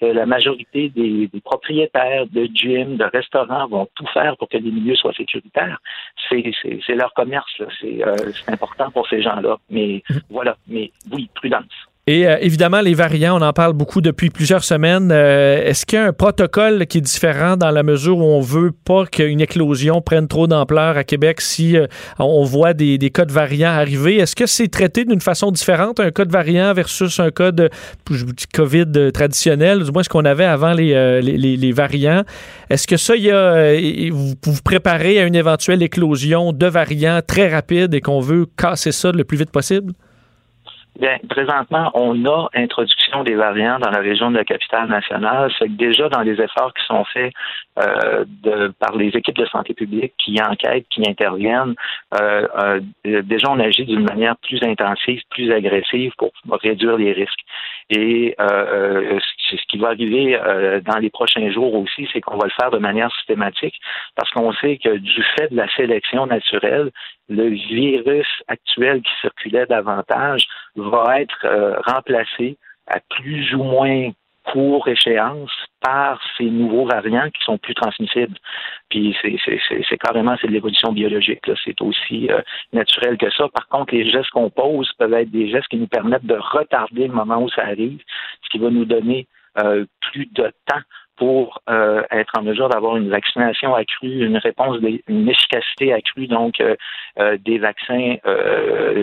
que 0.00 0.06
la 0.06 0.26
majorité 0.26 0.88
des, 0.88 1.28
propriétaires 1.44 2.26
de 2.26 2.48
gyms, 2.52 2.96
de 2.96 3.04
restaurants 3.04 3.66
vont 3.68 3.88
tout 3.94 4.06
faire 4.12 4.36
pour 4.36 4.48
que 4.48 4.56
les 4.56 4.70
milieux 4.70 4.96
soient 4.96 5.12
sécuritaires. 5.12 5.80
C'est 6.28 6.94
leur 6.94 7.12
commerce, 7.14 7.60
euh, 7.60 8.16
c'est 8.32 8.52
important 8.52 8.90
pour 8.90 9.08
ces 9.08 9.22
gens-là. 9.22 9.58
Mais 9.70 10.02
mhm. 10.08 10.20
voilà, 10.30 10.56
mais 10.66 10.90
oui, 11.12 11.28
prudence. 11.34 11.83
Et 12.06 12.26
euh, 12.26 12.36
évidemment, 12.42 12.82
les 12.82 12.92
variants, 12.92 13.40
on 13.40 13.42
en 13.42 13.54
parle 13.54 13.72
beaucoup 13.72 14.02
depuis 14.02 14.28
plusieurs 14.28 14.62
semaines. 14.62 15.10
Euh, 15.10 15.64
est-ce 15.64 15.86
qu'il 15.86 15.98
y 15.98 16.02
a 16.02 16.04
un 16.04 16.12
protocole 16.12 16.86
qui 16.86 16.98
est 16.98 17.00
différent 17.00 17.56
dans 17.56 17.70
la 17.70 17.82
mesure 17.82 18.18
où 18.18 18.24
on 18.24 18.42
veut 18.42 18.72
pas 18.72 19.06
qu'une 19.06 19.40
éclosion 19.40 20.02
prenne 20.02 20.28
trop 20.28 20.46
d'ampleur 20.46 20.98
à 20.98 21.04
Québec 21.04 21.40
si 21.40 21.78
euh, 21.78 21.86
on 22.18 22.44
voit 22.44 22.74
des, 22.74 22.98
des, 22.98 23.08
cas 23.08 23.24
de 23.24 23.32
variants 23.32 23.70
arriver? 23.70 24.16
Est-ce 24.16 24.36
que 24.36 24.44
c'est 24.44 24.68
traité 24.68 25.06
d'une 25.06 25.22
façon 25.22 25.50
différente, 25.50 25.98
un 25.98 26.10
cas 26.10 26.26
de 26.26 26.32
variant 26.32 26.74
versus 26.74 27.18
un 27.20 27.30
cas 27.30 27.52
de 27.52 27.70
COVID 28.52 29.12
traditionnel, 29.14 29.82
du 29.82 29.90
moins 29.90 30.02
ce 30.02 30.10
qu'on 30.10 30.26
avait 30.26 30.44
avant 30.44 30.74
les, 30.74 31.22
les, 31.22 31.56
les, 31.56 31.72
variants? 31.72 32.24
Est-ce 32.68 32.86
que 32.86 32.98
ça, 32.98 33.16
il 33.16 33.22
y 33.22 33.30
a, 33.30 33.72
vous 34.10 34.34
vous 34.44 34.62
préparez 34.62 35.20
à 35.20 35.24
une 35.24 35.36
éventuelle 35.36 35.82
éclosion 35.82 36.52
de 36.52 36.66
variants 36.66 37.20
très 37.26 37.48
rapide 37.48 37.94
et 37.94 38.02
qu'on 38.02 38.20
veut 38.20 38.44
casser 38.58 38.92
ça 38.92 39.10
le 39.10 39.24
plus 39.24 39.38
vite 39.38 39.50
possible? 39.50 39.94
Bien, 40.98 41.18
présentement, 41.28 41.90
on 41.94 42.24
a 42.24 42.48
introduction 42.54 43.24
des 43.24 43.34
variants 43.34 43.80
dans 43.80 43.90
la 43.90 43.98
région 43.98 44.30
de 44.30 44.36
la 44.36 44.44
capitale 44.44 44.88
nationale. 44.88 45.52
C'est 45.58 45.74
déjà 45.76 46.08
dans 46.08 46.20
les 46.20 46.40
efforts 46.40 46.72
qui 46.72 46.84
sont 46.86 47.04
faits 47.06 47.32
euh, 47.80 48.24
de, 48.44 48.72
par 48.78 48.96
les 48.96 49.08
équipes 49.08 49.36
de 49.36 49.46
santé 49.46 49.74
publique 49.74 50.14
qui 50.18 50.40
enquêtent, 50.40 50.86
qui 50.90 51.02
interviennent, 51.08 51.74
euh, 52.20 52.46
euh, 52.58 52.80
déjà 53.22 53.50
on 53.50 53.58
agit 53.58 53.84
d'une 53.84 54.04
manière 54.04 54.36
plus 54.36 54.62
intensive, 54.62 55.20
plus 55.30 55.50
agressive 55.52 56.12
pour 56.16 56.30
réduire 56.62 56.96
les 56.96 57.12
risques. 57.12 57.44
Et 57.90 58.34
euh, 58.40 59.18
ce 59.50 59.56
qui 59.68 59.78
va 59.78 59.88
arriver 59.88 60.38
dans 60.84 60.98
les 60.98 61.10
prochains 61.10 61.50
jours 61.50 61.74
aussi, 61.74 62.08
c'est 62.12 62.20
qu'on 62.20 62.36
va 62.36 62.46
le 62.46 62.52
faire 62.58 62.70
de 62.70 62.78
manière 62.78 63.12
systématique 63.16 63.74
parce 64.16 64.30
qu'on 64.30 64.52
sait 64.54 64.78
que 64.78 64.96
du 64.96 65.22
fait 65.36 65.50
de 65.50 65.56
la 65.56 65.68
sélection 65.76 66.26
naturelle, 66.26 66.90
le 67.28 67.48
virus 67.48 68.26
actuel 68.48 69.02
qui 69.02 69.12
circulait 69.20 69.66
davantage 69.66 70.46
va 70.76 71.20
être 71.20 71.46
remplacé 71.86 72.56
à 72.86 73.00
plus 73.00 73.54
ou 73.54 73.62
moins 73.62 74.10
court 74.44 74.86
échéance 74.88 75.50
par 75.80 76.20
ces 76.36 76.44
nouveaux 76.44 76.86
variants 76.86 77.28
qui 77.30 77.42
sont 77.44 77.58
plus 77.58 77.74
transmissibles. 77.74 78.36
Puis 78.88 79.16
c'est 79.22 79.98
carrément 79.98 80.36
c'est 80.40 80.46
de 80.46 80.52
l'évolution 80.52 80.92
biologique. 80.92 81.40
C'est 81.64 81.80
aussi 81.80 82.30
euh, 82.30 82.40
naturel 82.72 83.16
que 83.16 83.30
ça. 83.30 83.48
Par 83.48 83.68
contre, 83.68 83.94
les 83.94 84.10
gestes 84.10 84.30
qu'on 84.30 84.50
pose 84.50 84.90
peuvent 84.98 85.14
être 85.14 85.30
des 85.30 85.50
gestes 85.50 85.68
qui 85.68 85.76
nous 85.76 85.88
permettent 85.88 86.26
de 86.26 86.38
retarder 86.38 87.08
le 87.08 87.14
moment 87.14 87.42
où 87.42 87.48
ça 87.50 87.62
arrive, 87.62 88.00
ce 88.42 88.48
qui 88.50 88.58
va 88.58 88.70
nous 88.70 88.84
donner 88.84 89.26
euh, 89.62 89.84
plus 90.00 90.26
de 90.32 90.52
temps 90.66 90.82
pour 91.16 91.60
euh, 91.70 92.02
être 92.10 92.32
en 92.38 92.42
mesure 92.42 92.68
d'avoir 92.68 92.96
une 92.96 93.08
vaccination 93.08 93.74
accrue, 93.74 94.26
une 94.26 94.36
réponse, 94.36 94.78
une 95.06 95.28
efficacité 95.28 95.92
accrue, 95.92 96.26
donc 96.26 96.60
euh, 96.60 96.74
euh, 97.18 97.38
des 97.44 97.58
vaccins 97.58 98.16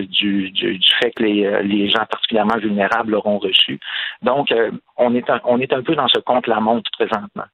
du, 0.10 0.52
du, 0.52 0.80
fait 1.00 1.12
que 1.12 1.24
les, 1.24 1.64
les, 1.64 1.90
gens 1.90 2.06
particulièrement 2.10 2.58
vulnérables 2.58 3.12
l'auront 3.12 3.38
reçu. 3.38 3.80
Donc, 4.22 4.54
on, 4.98 5.16
est 5.16 5.30
un, 5.30 5.40
on 5.46 5.60
est 5.60 5.74
un 5.74 5.82
peu 5.82 5.96
dans 5.96 6.08
ce 6.08 6.20
compte-la-montre 6.20 6.90
présentement. 6.92 7.46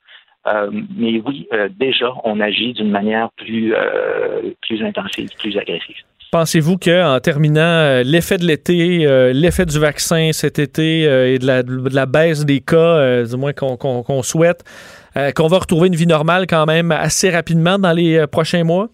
mais 0.96 1.22
oui, 1.26 1.48
déjà, 1.72 2.14
on 2.24 2.40
agit 2.40 2.74
d'une 2.74 2.92
manière 2.92 3.30
plus, 3.38 3.74
plus 4.62 4.84
intensive, 4.84 5.30
plus 5.38 5.58
agressive. 5.58 6.04
Pensez-vous 6.32 6.78
qu'en 6.78 7.20
terminant, 7.22 7.62
euh, 7.62 8.04
l'effet 8.04 8.38
de 8.38 8.46
l'été, 8.46 9.08
euh, 9.08 9.32
l'effet 9.32 9.66
du 9.66 9.80
vaccin 9.80 10.32
cet 10.34 10.60
été 10.60 11.08
euh, 11.08 11.34
et 11.34 11.40
de 11.40 11.96
la, 11.96 12.06
baisse 12.06 12.46
des 12.46 12.60
cas, 12.60 13.24
du 13.24 13.38
moins 13.38 13.54
qu'on 13.54 14.22
souhaite, 14.24 14.64
qu'on 15.36 15.48
va 15.48 15.60
retrouver 15.60 15.88
une 15.88 15.96
vie 15.96 16.08
normale 16.08 16.46
quand 16.48 16.66
même 16.66 16.92
assez 16.92 17.30
rapidement 17.30 17.80
dans 17.80 17.94
les 17.94 18.26
prochains 18.28 18.64
mois? 18.64 18.90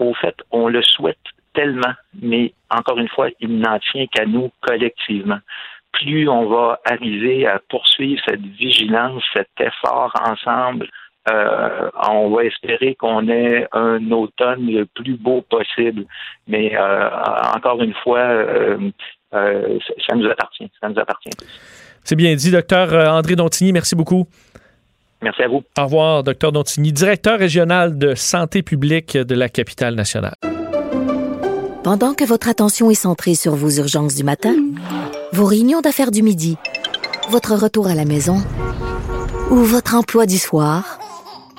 au 0.00 0.12
fait, 0.14 0.34
on 0.50 0.66
le 0.66 0.82
souhaite 0.82 1.16
tellement, 1.54 1.94
mais 2.20 2.52
encore 2.68 2.98
une 2.98 3.08
fois, 3.08 3.28
il 3.38 3.60
n'en 3.60 3.78
tient 3.92 4.06
qu'à 4.06 4.26
nous 4.26 4.50
collectivement. 4.60 5.38
Plus 5.92 6.28
on 6.28 6.46
va 6.46 6.80
arriver 6.84 7.46
à 7.46 7.60
poursuivre 7.68 8.20
cette 8.26 8.40
vigilance, 8.40 9.22
cet 9.32 9.50
effort 9.60 10.12
ensemble, 10.20 10.88
Euh, 11.30 11.90
on 12.08 12.30
va 12.30 12.44
espérer 12.44 12.96
qu'on 12.96 13.28
ait 13.28 13.68
un 13.72 14.10
automne 14.10 14.66
le 14.66 14.86
plus 14.86 15.16
beau 15.16 15.42
possible. 15.42 16.04
Mais 16.48 16.76
euh, 16.76 17.10
encore 17.54 17.80
une 17.80 17.94
fois, 18.02 18.18
euh, 18.18 18.90
ça 19.32 20.16
nous 20.16 20.28
appartient. 20.28 20.70
Ça 20.80 20.88
nous 20.88 20.98
appartient. 20.98 21.30
C'est 22.02 22.16
bien 22.16 22.34
dit, 22.34 22.50
docteur 22.50 22.92
André 23.08 23.36
Dontigny. 23.36 23.72
Merci 23.72 23.94
beaucoup. 23.94 24.26
Merci 25.22 25.42
à 25.42 25.48
vous. 25.48 25.62
Au 25.78 25.84
revoir, 25.84 26.24
docteur 26.24 26.50
Dontigny, 26.50 26.92
directeur 26.92 27.38
régional 27.38 27.96
de 27.96 28.16
santé 28.16 28.62
publique 28.62 29.16
de 29.16 29.34
la 29.36 29.48
capitale 29.48 29.94
nationale. 29.94 30.34
Pendant 31.84 32.14
que 32.14 32.24
votre 32.24 32.48
attention 32.48 32.90
est 32.90 32.94
centrée 32.94 33.34
sur 33.34 33.54
vos 33.54 33.70
urgences 33.70 34.16
du 34.16 34.24
matin, 34.24 34.54
vos 35.32 35.44
réunions 35.44 35.80
d'affaires 35.80 36.10
du 36.10 36.22
midi, 36.22 36.56
votre 37.30 37.54
retour 37.54 37.86
à 37.86 37.94
la 37.94 38.04
maison 38.04 38.38
ou 39.50 39.56
votre 39.56 39.94
emploi 39.94 40.26
du 40.26 40.38
soir, 40.38 40.98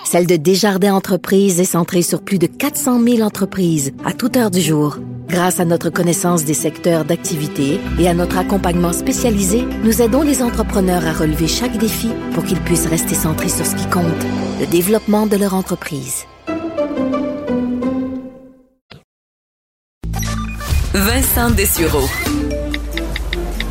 celle 0.03 0.27
de 0.27 0.35
Desjardins 0.35 0.93
Entreprises 0.93 1.59
est 1.59 1.65
centrée 1.65 2.01
sur 2.01 2.21
plus 2.21 2.39
de 2.39 2.47
400 2.47 3.01
000 3.03 3.21
entreprises 3.21 3.93
à 4.05 4.13
toute 4.13 4.37
heure 4.37 4.51
du 4.51 4.61
jour. 4.61 4.97
Grâce 5.27 5.59
à 5.59 5.65
notre 5.65 5.89
connaissance 5.89 6.45
des 6.45 6.53
secteurs 6.53 7.05
d'activité 7.05 7.79
et 7.99 8.07
à 8.07 8.13
notre 8.13 8.37
accompagnement 8.37 8.93
spécialisé, 8.93 9.65
nous 9.83 10.01
aidons 10.01 10.21
les 10.21 10.43
entrepreneurs 10.43 11.07
à 11.07 11.13
relever 11.13 11.47
chaque 11.47 11.77
défi 11.77 12.09
pour 12.33 12.43
qu'ils 12.43 12.59
puissent 12.59 12.87
rester 12.87 13.15
centrés 13.15 13.49
sur 13.49 13.65
ce 13.65 13.75
qui 13.75 13.89
compte, 13.89 14.05
le 14.59 14.67
développement 14.67 15.25
de 15.25 15.37
leur 15.37 15.53
entreprise. 15.55 16.25
Vincent 20.93 21.49
Dessureau. 21.51 22.07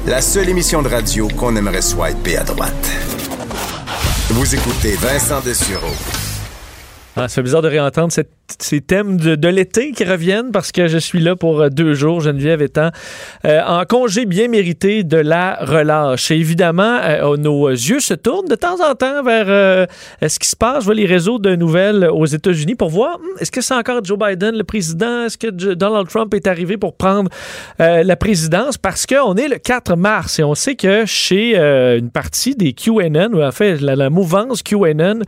La 0.07 0.20
seule 0.20 0.49
émission 0.49 0.83
de 0.83 0.89
radio 0.89 1.28
qu'on 1.28 1.55
aimerait 1.55 1.83
swiper 1.83 2.39
à 2.39 2.43
droite. 2.43 2.91
Vous 4.30 4.55
écoutez 4.55 4.97
Vincent 4.97 5.41
Dessureau. 5.41 6.21
Ah, 7.16 7.28
ça 7.28 7.36
fait 7.36 7.42
bizarre 7.42 7.62
de 7.62 7.68
réentendre 7.68 8.12
ces 8.61 8.80
thèmes 8.80 9.16
de, 9.16 9.48
l'été 9.48 9.92
qui 9.92 10.05
reviennent 10.05 10.50
parce 10.53 10.72
que 10.72 10.86
je 10.86 10.98
suis 10.98 11.20
là 11.20 11.36
pour 11.36 11.61
euh, 11.61 11.68
deux 11.68 11.94
jours, 11.94 12.20
Geneviève 12.20 12.62
étant 12.62 12.90
euh, 13.44 13.61
en 13.66 13.84
congé 13.84 14.26
bien 14.26 14.48
mérité 14.48 15.05
de 15.05 15.16
la 15.16 15.59
relâche. 15.61 16.30
Évidemment, 16.30 16.98
euh, 17.03 17.36
nos 17.36 17.68
yeux 17.68 18.00
se 18.00 18.14
tournent 18.14 18.48
de 18.48 18.55
temps 18.55 18.80
en 18.84 18.94
temps 18.94 19.22
vers 19.22 19.88
ce 20.26 20.38
qui 20.38 20.48
se 20.48 20.57
passe? 20.57 20.80
Je 20.80 20.84
vois 20.86 20.94
les 20.94 21.07
réseaux 21.07 21.38
de 21.38 21.55
nouvelles 21.55 22.09
aux 22.12 22.26
États-Unis 22.26 22.74
pour 22.74 22.90
voir 22.90 23.18
hmm, 23.18 23.40
est-ce 23.40 23.50
que 23.50 23.61
c'est 23.61 23.74
encore 23.74 24.05
Joe 24.05 24.18
Biden 24.18 24.57
le 24.57 24.64
président? 24.64 25.24
Est-ce 25.26 25.38
que 25.38 25.48
Donald 25.48 26.09
Trump 26.09 26.32
est 26.34 26.46
arrivé 26.46 26.76
pour 26.76 26.96
prendre 26.96 27.30
la 27.78 28.16
présidence? 28.16 28.78
Parce 28.78 29.07
qu'on 29.07 29.34
est 29.36 29.48
le 29.48 29.59
4 29.59 29.96
mars 29.96 30.38
et 30.38 30.44
on 30.44 30.55
sait 30.55 30.74
que 30.74 31.07
chez 31.07 31.57
une 31.57 32.11
partie 32.11 32.55
des 32.55 32.72
QAnon, 32.72 33.30
ou 33.34 33.42
en 33.42 33.53
fait 33.53 33.80
la, 33.80 33.96
la 33.96 34.11
mouvance 34.11 34.62
QAnon, 34.62 35.20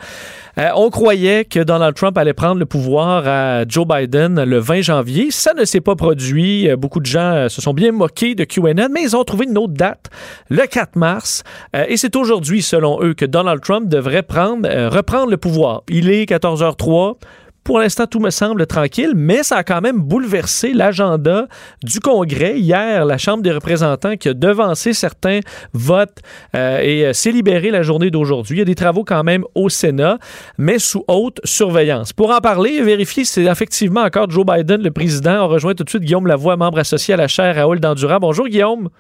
on 0.57 0.91
croyait 0.91 1.45
que 1.45 1.61
Donald 1.61 1.95
Trump 1.95 2.17
allait 2.19 2.33
prendre 2.33 2.59
le 2.59 2.67
pouvoir 2.67 3.14
à 3.25 3.65
Joe 3.69 3.87
Biden 3.87 4.43
le 4.43 4.59
20 4.59 4.83
janvier. 4.83 5.31
Ça 5.31 5.55
ne 5.55 5.65
s'est 5.65 5.81
pas 5.81 5.97
produit. 5.97 6.69
Euh, 6.69 6.77
beaucoup 6.77 7.01
de 7.01 7.07
gens 7.07 7.33
euh, 7.33 7.49
se 7.49 7.61
sont 7.61 7.75
bien 7.75 7.93
moqués 7.93 8.35
de 8.35 8.45
QAnon, 8.45 8.89
mais 8.91 9.03
ils 9.03 9.17
ont 9.17 9.25
trouvé 9.25 9.47
une 9.47 9.59
autre 9.59 9.75
date, 9.75 10.11
le 10.51 10.67
4 10.67 10.97
mars. 10.97 11.43
Euh, 11.75 11.85
et 11.89 11.97
c'est 11.97 12.17
aujourd'hui, 12.17 12.63
selon 12.63 13.03
eux, 13.03 13.15
que 13.15 13.25
Donald 13.25 13.61
Trump 13.61 13.89
devrait 13.89 14.23
prendre, 14.23 14.69
reprendre 14.89 15.31
le 15.31 15.37
pouvoir. 15.37 15.83
Il 15.89 16.11
est 16.11 16.29
14h03. 16.29 17.17
Pour 17.65 17.79
l'instant, 17.79 18.07
tout 18.07 18.21
me 18.21 18.29
semble 18.29 18.67
tranquille, 18.67 19.13
mais 19.17 19.43
ça 19.43 19.57
a 19.57 19.65
quand 19.65 19.81
même 19.81 19.99
bouleversé 19.99 20.75
l'agenda 20.75 21.47
du 21.83 21.99
Congrès. 21.99 22.59
Hier, 22.59 23.07
la 23.07 23.17
Chambre 23.17 23.43
des 23.43 23.53
représentants 23.53 24.17
qui 24.19 24.29
a 24.29 24.35
devancé 24.35 24.93
certains 24.93 25.41
votes 25.73 26.19
euh, 26.55 26.81
et 26.81 27.07
euh, 27.07 27.13
s'est 27.15 27.33
libérée 27.33 27.71
la 27.71 27.83
journée 27.83 28.11
d'aujourd'hui. 28.11 28.57
Il 28.57 28.59
y 28.59 28.63
a 28.63 28.67
des 28.67 28.75
travaux 28.75 29.03
quand 29.03 29.25
même 29.25 29.45
au 29.55 29.71
Sénat, 29.71 30.19
mais 30.59 30.79
sous 30.79 31.05
haute 31.09 31.41
surveillance. 31.45 32.13
Pour 32.13 32.33
en 32.33 32.39
parler 32.41 32.75
et 32.75 32.83
vérifier 32.83 33.25
si 33.25 33.33
c'est 33.33 33.45
effectivement 33.45 34.03
encore 34.03 34.29
Joe 34.29 34.45
Biden 34.45 34.83
le 34.83 34.91
président, 34.91 35.47
on 35.47 35.49
rejoint 35.49 35.75
tout 35.75 35.85
de 35.85 35.89
suite 35.89 36.03
Guillaume 36.03 36.27
Lavoie, 36.27 36.57
membre 36.59 36.81
associé 36.81 37.15
à 37.15 37.17
la 37.17 37.29
chaire 37.29 37.55
Raoul 37.55 37.81
Dandurand. 37.81 38.19
Bonjour 38.21 38.47
Guillaume. 38.47 38.91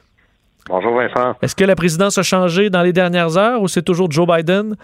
Bonjour 0.70 0.96
Vincent. 0.96 1.36
Est-ce 1.42 1.54
que 1.54 1.64
la 1.64 1.76
présidence 1.76 2.16
a 2.16 2.22
changé 2.22 2.70
dans 2.70 2.82
les 2.82 2.94
dernières 2.94 3.36
heures 3.36 3.60
ou 3.60 3.68
c'est 3.68 3.82
toujours 3.82 4.10
Joe 4.10 4.26
Biden? 4.26 4.76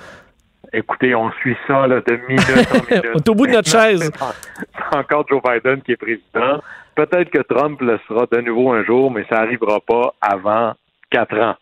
Écoutez, 0.73 1.15
on 1.15 1.31
suit 1.33 1.57
ça 1.67 1.87
là, 1.87 2.01
de 2.01 2.17
minute 2.29 2.45
en 2.51 2.75
minute. 2.91 3.07
on 3.15 3.19
est 3.19 3.29
au 3.29 3.35
bout 3.35 3.47
de 3.47 3.53
notre 3.53 3.71
chaise. 3.71 4.11
C'est 4.91 4.97
encore 4.97 5.25
Joe 5.29 5.43
Biden 5.43 5.83
qui 5.83 5.93
est 5.93 5.97
président. 5.97 6.61
Peut-être 6.95 7.31
que 7.31 7.43
Trump 7.43 7.81
le 7.81 7.99
sera 8.07 8.27
de 8.31 8.41
nouveau 8.41 8.73
un 8.73 8.85
jour, 8.85 9.11
mais 9.11 9.25
ça 9.29 9.41
n'arrivera 9.41 9.81
pas 9.81 10.15
avant 10.21 10.75
quatre 11.11 11.39
ans. 11.39 11.57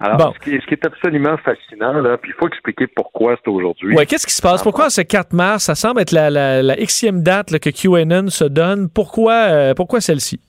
Alors, 0.00 0.34
ce, 0.34 0.40
qui 0.40 0.74
est, 0.74 0.84
absolument 0.84 1.36
fascinant, 1.36 1.92
là, 1.92 2.16
puis 2.18 2.32
il 2.32 2.34
faut 2.34 2.48
expliquer 2.48 2.88
pourquoi 2.88 3.36
c'est 3.36 3.48
aujourd'hui. 3.48 3.94
Ouais, 3.94 4.04
qu'est-ce 4.04 4.26
qui 4.26 4.34
se 4.34 4.42
passe? 4.42 4.60
Pourquoi 4.60 4.90
ce 4.90 5.00
4 5.00 5.32
mars? 5.32 5.64
Ça 5.64 5.76
semble 5.76 6.00
être 6.00 6.10
la, 6.10 6.28
la, 6.28 6.74
xème 6.74 7.22
date 7.22 7.56
que 7.60 7.70
QAnon 7.70 8.28
se 8.28 8.44
donne. 8.44 8.88
Pourquoi, 8.92 9.32
euh, 9.32 9.74
pourquoi 9.74 10.00
celle-ci? 10.00 10.40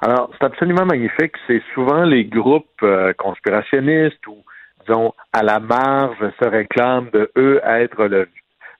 Alors, 0.00 0.30
c'est 0.38 0.46
absolument 0.46 0.86
magnifique. 0.86 1.32
C'est 1.46 1.62
souvent 1.74 2.04
les 2.04 2.24
groupes 2.24 2.82
euh, 2.82 3.12
conspirationnistes 3.18 4.26
ou 4.26 4.38
disons, 4.86 5.12
à 5.32 5.42
la 5.42 5.60
marge, 5.60 6.18
se 6.40 6.48
réclament 6.48 7.10
de 7.10 7.30
eux 7.36 7.60
être 7.64 8.04
le, 8.06 8.28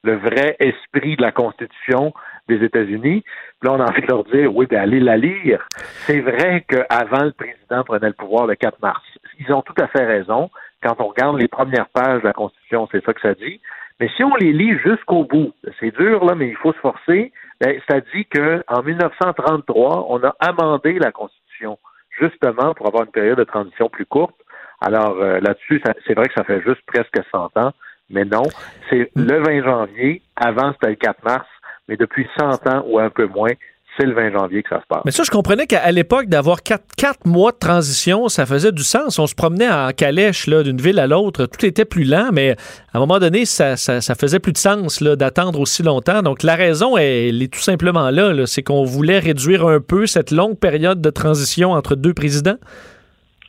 vrai 0.04 0.56
esprit 0.60 1.16
de 1.16 1.22
la 1.22 1.32
Constitution 1.32 2.14
des 2.48 2.62
États-Unis. 2.62 3.24
Là, 3.62 3.72
on 3.72 3.80
a 3.80 3.90
envie 3.90 4.02
de 4.02 4.06
leur 4.06 4.24
dire, 4.24 4.54
oui, 4.54 4.66
d'aller 4.66 5.00
la 5.00 5.16
lire. 5.16 5.66
C'est 6.06 6.20
vrai 6.20 6.64
qu'avant, 6.68 7.24
le 7.24 7.32
président 7.32 7.82
prenait 7.82 8.08
le 8.08 8.12
pouvoir 8.12 8.46
le 8.46 8.54
4 8.54 8.80
mars. 8.80 9.02
Ils 9.40 9.52
ont 9.52 9.62
tout 9.62 9.74
à 9.80 9.88
fait 9.88 10.04
raison. 10.04 10.50
Quand 10.82 11.00
on 11.00 11.08
regarde 11.08 11.38
les 11.40 11.48
premières 11.48 11.88
pages 11.88 12.22
de 12.22 12.26
la 12.26 12.32
Constitution, 12.32 12.88
c'est 12.92 13.04
ça 13.04 13.12
que 13.14 13.20
ça 13.20 13.34
dit. 13.34 13.60
Mais 13.98 14.08
si 14.16 14.22
on 14.22 14.34
les 14.36 14.52
lit 14.52 14.78
jusqu'au 14.78 15.24
bout, 15.24 15.52
c'est 15.80 15.90
dur, 15.96 16.24
là, 16.24 16.34
mais 16.34 16.48
il 16.48 16.56
faut 16.56 16.72
se 16.72 16.78
forcer. 16.78 17.32
Ben, 17.60 17.80
ça 17.88 18.00
dit 18.14 18.26
qu'en 18.26 18.82
1933, 18.82 20.06
on 20.08 20.22
a 20.22 20.36
amendé 20.38 20.98
la 20.98 21.10
Constitution, 21.10 21.78
justement 22.20 22.74
pour 22.74 22.86
avoir 22.86 23.04
une 23.04 23.10
période 23.10 23.38
de 23.38 23.44
transition 23.44 23.88
plus 23.88 24.06
courte. 24.06 24.36
Alors 24.80 25.16
euh, 25.20 25.40
là-dessus, 25.40 25.82
c'est 26.06 26.14
vrai 26.14 26.28
que 26.28 26.34
ça 26.34 26.44
fait 26.44 26.62
juste 26.62 26.80
presque 26.86 27.18
100 27.32 27.56
ans, 27.56 27.72
mais 28.10 28.24
non, 28.24 28.42
c'est 28.90 29.10
le 29.14 29.42
20 29.42 29.64
janvier, 29.64 30.22
avant 30.36 30.72
c'était 30.72 30.90
le 30.90 30.96
4 30.96 31.24
mars, 31.24 31.46
mais 31.88 31.96
depuis 31.96 32.26
100 32.38 32.66
ans 32.68 32.84
ou 32.86 32.98
un 32.98 33.10
peu 33.10 33.26
moins, 33.26 33.52
c'est 33.98 34.06
le 34.06 34.14
20 34.14 34.32
janvier 34.32 34.62
que 34.62 34.68
ça 34.68 34.80
se 34.80 34.86
passe. 34.86 35.02
Mais 35.04 35.10
ça, 35.10 35.22
je 35.22 35.30
comprenais 35.30 35.66
qu'à 35.66 35.90
l'époque, 35.90 36.26
d'avoir 36.26 36.62
quatre, 36.62 36.84
mois 37.24 37.52
de 37.52 37.56
transition, 37.58 38.28
ça 38.28 38.46
faisait 38.46 38.72
du 38.72 38.82
sens. 38.82 39.18
On 39.18 39.26
se 39.26 39.34
promenait 39.34 39.70
en 39.70 39.90
calèche 39.92 40.48
d'une 40.48 40.80
ville 40.80 40.98
à 40.98 41.06
l'autre, 41.06 41.46
tout 41.46 41.64
était 41.64 41.84
plus 41.84 42.04
lent, 42.04 42.30
mais 42.32 42.56
à 42.92 42.98
un 42.98 43.00
moment 43.00 43.18
donné, 43.18 43.44
ça, 43.44 43.76
ça, 43.76 44.14
faisait 44.14 44.38
plus 44.38 44.52
de 44.52 44.58
sens 44.58 45.02
d'attendre 45.02 45.60
aussi 45.60 45.82
longtemps. 45.82 46.22
Donc 46.22 46.42
la 46.42 46.56
raison, 46.56 46.96
elle, 46.96 47.42
est 47.42 47.52
tout 47.52 47.60
simplement 47.60 48.10
là 48.10 48.26
c'est 48.46 48.62
qu'on 48.62 48.84
voulait 48.84 49.18
réduire 49.18 49.66
un 49.66 49.80
peu 49.80 50.06
cette 50.06 50.30
longue 50.30 50.58
période 50.58 51.00
de 51.00 51.10
transition 51.10 51.72
entre 51.72 51.94
deux 51.94 52.12
présidents. 52.12 52.56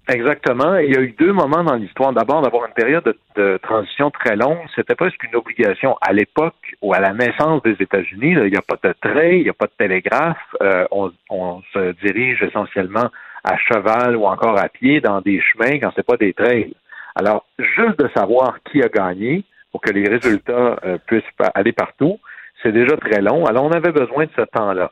Exactement. 0.09 0.77
il 0.77 0.93
y 0.93 0.97
a 0.97 1.01
eu 1.01 1.13
deux 1.19 1.33
moments 1.33 1.63
dans 1.63 1.75
l'histoire. 1.75 2.13
D'abord, 2.13 2.41
d'avoir 2.41 2.65
une 2.65 2.73
période 2.73 3.13
de, 3.35 3.59
transition 3.61 4.09
très 4.09 4.37
longue, 4.37 4.59
c'était 4.73 4.95
presque 4.95 5.21
une 5.23 5.35
obligation. 5.35 5.97
À 6.01 6.13
l'époque 6.13 6.75
ou 6.81 6.93
à 6.93 6.99
la 6.99 7.13
naissance 7.13 7.61
des 7.63 7.75
États-Unis, 7.77 8.31
il 8.31 8.51
n'y 8.51 8.57
a 8.57 8.61
pas 8.61 8.77
de 8.81 8.93
train, 9.01 9.31
il 9.31 9.43
n'y 9.43 9.49
a 9.49 9.53
pas 9.53 9.65
de 9.65 9.73
télégraphe. 9.77 10.37
Euh, 10.61 10.85
on, 10.91 11.61
se 11.73 11.91
dirige 12.05 12.41
essentiellement 12.41 13.09
à 13.43 13.57
cheval 13.57 14.15
ou 14.15 14.25
encore 14.25 14.57
à 14.57 14.69
pied 14.69 15.01
dans 15.01 15.19
des 15.19 15.41
chemins 15.41 15.77
quand 15.79 15.91
c'est 15.95 16.05
pas 16.05 16.17
des 16.17 16.33
trails. 16.33 16.73
Alors, 17.15 17.45
juste 17.59 17.99
de 17.99 18.09
savoir 18.15 18.59
qui 18.71 18.81
a 18.81 18.87
gagné 18.87 19.43
pour 19.71 19.81
que 19.81 19.91
les 19.91 20.07
résultats 20.07 20.77
euh, 20.85 20.97
puissent 21.05 21.23
aller 21.53 21.73
partout, 21.73 22.19
c'est 22.63 22.71
déjà 22.71 22.95
très 22.95 23.21
long. 23.21 23.45
Alors, 23.45 23.65
on 23.65 23.71
avait 23.71 23.91
besoin 23.91 24.25
de 24.25 24.31
ce 24.37 24.43
temps-là. 24.43 24.91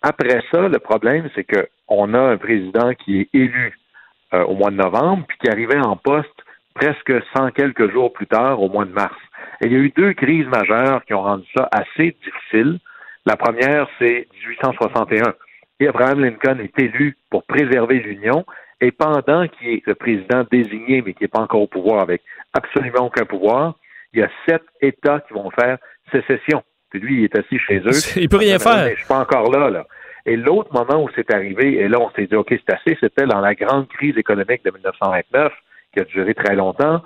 Après 0.00 0.40
ça, 0.50 0.68
le 0.68 0.78
problème, 0.78 1.28
c'est 1.34 1.44
que 1.44 1.68
on 1.88 2.14
a 2.14 2.18
un 2.18 2.36
président 2.38 2.94
qui 2.94 3.20
est 3.20 3.28
élu 3.34 3.74
euh, 4.34 4.44
au 4.44 4.54
mois 4.54 4.70
de 4.70 4.76
novembre, 4.76 5.24
puis 5.28 5.38
qui 5.38 5.48
arrivait 5.48 5.78
en 5.78 5.96
poste 5.96 6.28
presque 6.74 7.12
100 7.36 7.52
quelques 7.52 7.90
jours 7.92 8.12
plus 8.12 8.26
tard, 8.26 8.60
au 8.60 8.68
mois 8.68 8.84
de 8.84 8.90
mars. 8.90 9.14
Et 9.62 9.66
il 9.66 9.72
y 9.72 9.76
a 9.76 9.78
eu 9.78 9.92
deux 9.96 10.12
crises 10.12 10.46
majeures 10.46 11.04
qui 11.04 11.14
ont 11.14 11.22
rendu 11.22 11.46
ça 11.56 11.68
assez 11.70 12.16
difficile. 12.24 12.80
La 13.26 13.36
première, 13.36 13.88
c'est 13.98 14.26
1861. 14.46 15.34
Et 15.80 15.88
Abraham 15.88 16.20
Lincoln 16.20 16.58
est 16.58 16.78
élu 16.82 17.16
pour 17.30 17.44
préserver 17.44 18.00
l'Union, 18.00 18.44
et 18.80 18.90
pendant 18.90 19.46
qu'il 19.46 19.68
est 19.68 19.86
le 19.86 19.94
président 19.94 20.44
désigné, 20.50 21.02
mais 21.04 21.14
qui 21.14 21.22
n'est 21.22 21.28
pas 21.28 21.40
encore 21.40 21.62
au 21.62 21.66
pouvoir 21.66 22.02
avec 22.02 22.22
absolument 22.52 23.06
aucun 23.06 23.24
pouvoir, 23.24 23.74
il 24.12 24.20
y 24.20 24.22
a 24.22 24.28
sept 24.48 24.62
États 24.80 25.20
qui 25.20 25.34
vont 25.34 25.50
faire 25.50 25.78
sécession. 26.12 26.62
Puis 26.90 27.00
lui, 27.00 27.18
il 27.18 27.24
est 27.24 27.38
assis 27.38 27.58
chez 27.58 27.78
eux. 27.78 28.20
Il 28.20 28.28
peut 28.28 28.36
rien 28.36 28.58
faire. 28.58 28.90
Je 28.90 28.96
suis 28.96 29.06
pas 29.06 29.18
encore 29.18 29.50
là, 29.50 29.70
là. 29.70 29.86
Et 30.26 30.36
l'autre 30.36 30.72
moment 30.72 31.02
où 31.02 31.08
c'est 31.14 31.32
arrivé, 31.32 31.74
et 31.74 31.88
là 31.88 32.00
on 32.00 32.10
s'est 32.10 32.26
dit, 32.26 32.34
OK, 32.34 32.48
c'est 32.50 32.74
assez, 32.74 32.96
c'était 33.00 33.26
dans 33.26 33.40
la 33.40 33.54
grande 33.54 33.88
crise 33.88 34.16
économique 34.16 34.64
de 34.64 34.70
1929, 34.70 35.52
qui 35.92 36.00
a 36.00 36.04
duré 36.04 36.34
très 36.34 36.54
longtemps. 36.56 37.02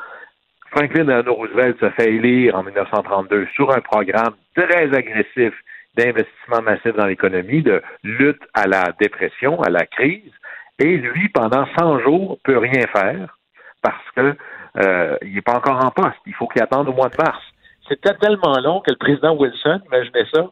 Franklin 0.70 1.04
Delano 1.04 1.34
Roosevelt 1.34 1.80
se 1.80 1.90
fait 1.90 2.12
élire 2.12 2.54
en 2.54 2.62
1932 2.62 3.48
sur 3.54 3.74
un 3.74 3.80
programme 3.80 4.34
très 4.54 4.94
agressif 4.94 5.54
d'investissement 5.96 6.62
massif 6.62 6.94
dans 6.94 7.06
l'économie, 7.06 7.62
de 7.62 7.82
lutte 8.04 8.42
à 8.54 8.66
la 8.66 8.92
dépression, 9.00 9.60
à 9.62 9.70
la 9.70 9.86
crise. 9.86 10.32
Et 10.78 10.96
lui, 10.96 11.28
pendant 11.30 11.66
100 11.76 12.00
jours, 12.00 12.38
peut 12.44 12.58
rien 12.58 12.86
faire 12.92 13.36
parce 13.82 14.10
que 14.14 14.36
euh, 14.76 15.16
il 15.22 15.34
n'est 15.34 15.42
pas 15.42 15.56
encore 15.56 15.84
en 15.84 15.90
poste. 15.90 16.18
Il 16.26 16.34
faut 16.34 16.46
qu'il 16.46 16.62
attende 16.62 16.88
au 16.88 16.92
mois 16.92 17.08
de 17.08 17.16
mars. 17.16 17.42
c'était 17.88 18.14
tellement 18.14 18.58
long 18.60 18.80
que 18.80 18.90
le 18.90 18.96
président 18.96 19.34
Wilson, 19.34 19.80
imaginez 19.86 20.24
ça, 20.32 20.50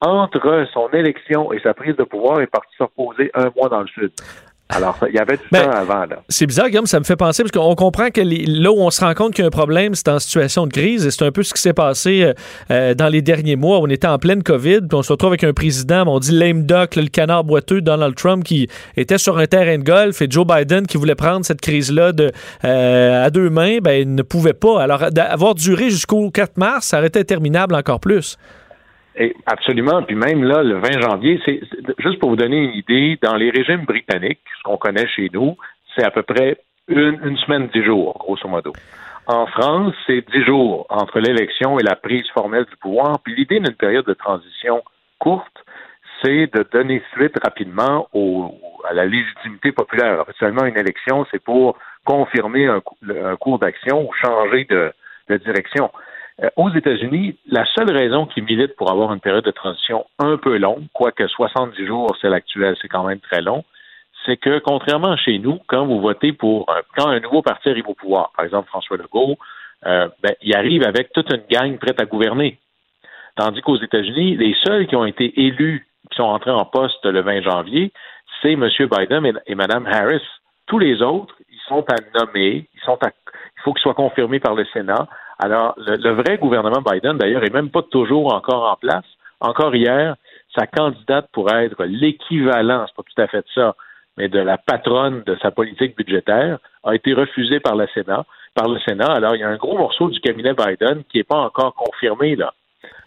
entre 0.00 0.66
son 0.72 0.88
élection 0.92 1.52
et 1.52 1.60
sa 1.60 1.74
prise 1.74 1.96
de 1.96 2.04
pouvoir, 2.04 2.40
est 2.40 2.46
parti 2.46 2.68
se 2.78 2.82
reposer 2.84 3.30
un 3.34 3.50
mois 3.56 3.68
dans 3.68 3.80
le 3.80 3.88
sud. 3.88 4.10
Alors, 4.72 4.96
il 5.08 5.16
y 5.16 5.18
avait 5.18 5.36
du 5.36 5.42
Ben, 5.50 5.64
temps 5.64 5.70
avant, 5.72 6.06
là. 6.06 6.22
C'est 6.28 6.46
bizarre, 6.46 6.68
Guillaume, 6.68 6.86
ça 6.86 7.00
me 7.00 7.04
fait 7.04 7.16
penser, 7.16 7.42
parce 7.42 7.50
qu'on 7.50 7.74
comprend 7.74 8.10
que 8.10 8.20
les- 8.20 8.46
là 8.46 8.70
où 8.70 8.76
on 8.78 8.90
se 8.90 9.04
rend 9.04 9.14
compte 9.14 9.34
qu'il 9.34 9.42
y 9.42 9.44
a 9.44 9.48
un 9.48 9.50
problème, 9.50 9.96
c'est 9.96 10.06
en 10.08 10.20
situation 10.20 10.64
de 10.68 10.72
crise, 10.72 11.04
et 11.04 11.10
c'est 11.10 11.24
un 11.24 11.32
peu 11.32 11.42
ce 11.42 11.52
qui 11.52 11.60
s'est 11.60 11.72
passé 11.72 12.22
euh, 12.22 12.32
euh, 12.70 12.94
dans 12.94 13.08
les 13.08 13.20
derniers 13.20 13.56
mois. 13.56 13.78
On 13.80 13.88
était 13.88 14.06
en 14.06 14.18
pleine 14.18 14.44
COVID, 14.44 14.82
puis 14.82 14.94
on 14.96 15.02
se 15.02 15.10
retrouve 15.12 15.30
avec 15.30 15.42
un 15.42 15.52
président, 15.52 16.04
on 16.06 16.20
dit 16.20 16.30
lame 16.30 16.66
duck, 16.66 16.94
le 16.94 17.08
canard 17.08 17.42
boiteux, 17.42 17.80
Donald 17.80 18.14
Trump, 18.14 18.44
qui 18.44 18.68
était 18.96 19.18
sur 19.18 19.38
un 19.38 19.46
terrain 19.46 19.76
de 19.76 19.82
golf, 19.82 20.22
et 20.22 20.28
Joe 20.30 20.46
Biden, 20.46 20.86
qui 20.86 20.98
voulait 20.98 21.16
prendre 21.16 21.44
cette 21.44 21.60
crise-là 21.60 22.12
de, 22.12 22.30
euh, 22.64 23.24
à 23.26 23.30
deux 23.30 23.50
mains, 23.50 23.78
ben, 23.82 24.00
il 24.00 24.14
ne 24.14 24.22
pouvait 24.22 24.52
pas. 24.54 24.80
Alors, 24.80 25.10
d'avoir 25.10 25.56
duré 25.56 25.90
jusqu'au 25.90 26.30
4 26.30 26.58
mars, 26.58 26.86
ça 26.86 26.98
aurait 26.98 27.08
été 27.08 27.18
interminable 27.18 27.74
encore 27.74 27.98
plus. 27.98 28.38
Et 29.16 29.34
absolument. 29.46 30.02
Puis 30.02 30.14
même 30.14 30.44
là, 30.44 30.62
le 30.62 30.78
20 30.78 31.00
janvier, 31.00 31.40
c'est 31.44 31.60
juste 31.98 32.18
pour 32.18 32.30
vous 32.30 32.36
donner 32.36 32.58
une 32.58 32.74
idée, 32.74 33.18
dans 33.22 33.36
les 33.36 33.50
régimes 33.50 33.84
britanniques, 33.84 34.40
ce 34.58 34.62
qu'on 34.62 34.76
connaît 34.76 35.08
chez 35.08 35.28
nous, 35.32 35.56
c'est 35.94 36.04
à 36.04 36.10
peu 36.10 36.22
près 36.22 36.58
une, 36.88 37.20
une 37.24 37.36
semaine, 37.38 37.68
dix 37.72 37.84
jours, 37.84 38.16
grosso 38.18 38.48
modo. 38.48 38.72
En 39.26 39.46
France, 39.46 39.94
c'est 40.06 40.24
dix 40.32 40.44
jours 40.44 40.86
entre 40.88 41.20
l'élection 41.20 41.78
et 41.78 41.82
la 41.82 41.96
prise 41.96 42.26
formelle 42.32 42.64
du 42.64 42.76
pouvoir. 42.76 43.20
Puis 43.20 43.34
l'idée 43.34 43.60
d'une 43.60 43.74
période 43.74 44.06
de 44.06 44.14
transition 44.14 44.82
courte, 45.18 45.64
c'est 46.22 46.52
de 46.52 46.66
donner 46.72 47.02
suite 47.14 47.36
rapidement 47.42 48.08
au, 48.12 48.54
à 48.88 48.92
la 48.92 49.06
légitimité 49.06 49.72
populaire. 49.72 50.20
Habituellement, 50.20 50.64
une 50.64 50.76
élection, 50.76 51.26
c'est 51.30 51.42
pour 51.42 51.78
confirmer 52.04 52.66
un, 52.66 52.82
un 53.24 53.36
cours 53.36 53.58
d'action 53.58 54.08
ou 54.08 54.12
changer 54.14 54.64
de, 54.64 54.92
de 55.28 55.36
direction. 55.36 55.90
Euh, 56.42 56.50
aux 56.56 56.70
États-Unis, 56.70 57.36
la 57.46 57.64
seule 57.74 57.90
raison 57.90 58.26
qui 58.26 58.40
milite 58.42 58.76
pour 58.76 58.90
avoir 58.90 59.12
une 59.12 59.20
période 59.20 59.44
de 59.44 59.50
transition 59.50 60.06
un 60.18 60.36
peu 60.36 60.56
longue, 60.56 60.84
quoique 60.92 61.26
70 61.26 61.86
jours, 61.86 62.16
c'est 62.20 62.28
l'actuel, 62.28 62.76
c'est 62.80 62.88
quand 62.88 63.04
même 63.04 63.20
très 63.20 63.42
long, 63.42 63.64
c'est 64.24 64.36
que 64.36 64.58
contrairement 64.58 65.12
à 65.12 65.16
chez 65.16 65.38
nous, 65.38 65.58
quand 65.66 65.86
vous 65.86 66.00
votez 66.00 66.32
pour 66.32 66.66
quand 66.96 67.08
un 67.08 67.20
nouveau 67.20 67.42
parti 67.42 67.68
arrive 67.68 67.88
au 67.88 67.94
pouvoir, 67.94 68.32
par 68.36 68.44
exemple 68.44 68.68
François 68.68 68.96
Legault, 68.96 69.36
euh, 69.86 70.08
ben, 70.22 70.34
il 70.42 70.54
arrive 70.54 70.82
avec 70.84 71.12
toute 71.12 71.32
une 71.32 71.42
gang 71.50 71.78
prête 71.78 72.00
à 72.00 72.04
gouverner. 72.04 72.58
Tandis 73.36 73.62
qu'aux 73.62 73.78
États-Unis, 73.80 74.36
les 74.36 74.54
seuls 74.64 74.86
qui 74.86 74.96
ont 74.96 75.06
été 75.06 75.40
élus, 75.46 75.86
qui 76.10 76.16
sont 76.16 76.24
entrés 76.24 76.50
en 76.50 76.64
poste 76.64 77.04
le 77.04 77.20
20 77.20 77.42
janvier, 77.42 77.92
c'est 78.42 78.52
M. 78.52 78.68
Biden 78.78 79.26
et, 79.26 79.32
et 79.46 79.54
Mme 79.54 79.86
Harris. 79.86 80.22
Tous 80.66 80.78
les 80.78 81.00
autres, 81.02 81.34
ils 81.50 81.60
sont 81.66 81.84
à 81.90 81.96
nommer, 82.18 82.68
ils 82.74 82.80
sont 82.84 82.98
à, 83.02 83.08
il 83.08 83.62
faut 83.62 83.72
qu'ils 83.72 83.82
soient 83.82 83.94
confirmés 83.94 84.40
par 84.40 84.54
le 84.54 84.64
Sénat. 84.66 85.08
Alors, 85.42 85.74
le, 85.78 85.96
le 85.96 86.10
vrai 86.10 86.38
gouvernement 86.38 86.82
Biden, 86.82 87.16
d'ailleurs, 87.16 87.44
est 87.44 87.52
même 87.52 87.70
pas 87.70 87.82
toujours 87.82 88.32
encore 88.34 88.70
en 88.70 88.76
place. 88.76 89.04
Encore 89.40 89.74
hier, 89.74 90.16
sa 90.54 90.66
candidate 90.66 91.28
pour 91.32 91.50
être 91.50 91.84
l'équivalent, 91.84 92.84
c'est 92.86 92.94
pas 92.96 93.02
tout 93.02 93.22
à 93.22 93.26
fait 93.26 93.44
ça, 93.54 93.74
mais 94.16 94.28
de 94.28 94.38
la 94.38 94.58
patronne 94.58 95.22
de 95.24 95.36
sa 95.40 95.50
politique 95.50 95.96
budgétaire, 95.96 96.58
a 96.84 96.94
été 96.94 97.14
refusée 97.14 97.60
par 97.60 97.74
le 97.74 97.86
Sénat. 97.94 98.24
Par 98.54 98.68
le 98.68 98.78
Sénat. 98.80 99.12
Alors, 99.12 99.34
il 99.34 99.40
y 99.40 99.44
a 99.44 99.48
un 99.48 99.56
gros 99.56 99.78
morceau 99.78 100.10
du 100.10 100.20
cabinet 100.20 100.52
Biden 100.52 101.04
qui 101.10 101.18
n'est 101.18 101.24
pas 101.24 101.38
encore 101.38 101.74
confirmé 101.74 102.36
là. 102.36 102.52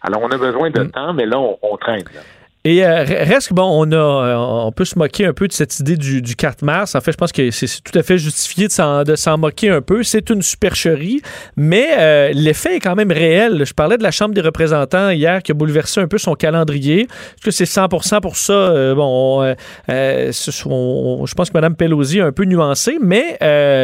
Alors, 0.02 0.20
on 0.22 0.30
a 0.30 0.38
besoin 0.38 0.70
de 0.70 0.84
temps, 0.84 1.12
mais 1.12 1.26
là, 1.26 1.38
on, 1.38 1.58
on 1.62 1.76
traîne. 1.76 2.04
là. 2.14 2.20
Et 2.66 2.82
euh, 2.82 3.04
reste 3.04 3.52
bon, 3.52 3.68
on 3.70 3.92
a, 3.92 3.96
euh, 3.96 4.36
on 4.36 4.72
peut 4.72 4.86
se 4.86 4.98
moquer 4.98 5.26
un 5.26 5.34
peu 5.34 5.46
de 5.46 5.52
cette 5.52 5.80
idée 5.80 5.98
du, 5.98 6.22
du 6.22 6.34
4 6.34 6.62
mars. 6.62 6.94
En 6.94 7.02
fait, 7.02 7.12
je 7.12 7.16
pense 7.18 7.30
que 7.30 7.50
c'est 7.50 7.66
tout 7.82 7.98
à 7.98 8.02
fait 8.02 8.16
justifié 8.16 8.68
de 8.68 8.72
s'en, 9.16 9.36
moquer 9.36 9.68
un 9.68 9.82
peu. 9.82 10.02
C'est 10.02 10.30
une 10.30 10.40
supercherie, 10.40 11.20
mais 11.58 11.88
euh, 11.98 12.30
l'effet 12.32 12.76
est 12.76 12.80
quand 12.80 12.94
même 12.94 13.12
réel. 13.12 13.64
Je 13.66 13.74
parlais 13.74 13.98
de 13.98 14.02
la 14.02 14.10
Chambre 14.10 14.32
des 14.32 14.40
représentants 14.40 15.10
hier 15.10 15.42
qui 15.42 15.52
a 15.52 15.54
bouleversé 15.54 16.00
un 16.00 16.08
peu 16.08 16.16
son 16.16 16.32
calendrier. 16.36 17.02
Est-ce 17.02 17.44
que 17.44 17.50
c'est 17.50 17.64
100% 17.66 18.22
pour 18.22 18.34
ça? 18.36 18.54
Euh, 18.54 18.94
bon, 18.94 19.42
euh, 19.42 19.54
euh, 19.90 20.32
ce- 20.32 20.66
on- 20.66 21.26
je 21.26 21.34
pense 21.34 21.50
que 21.50 21.58
Mme 21.58 21.76
Pelosi 21.76 22.22
a 22.22 22.26
un 22.26 22.32
peu 22.32 22.44
nuancé, 22.44 22.96
mais 22.98 23.36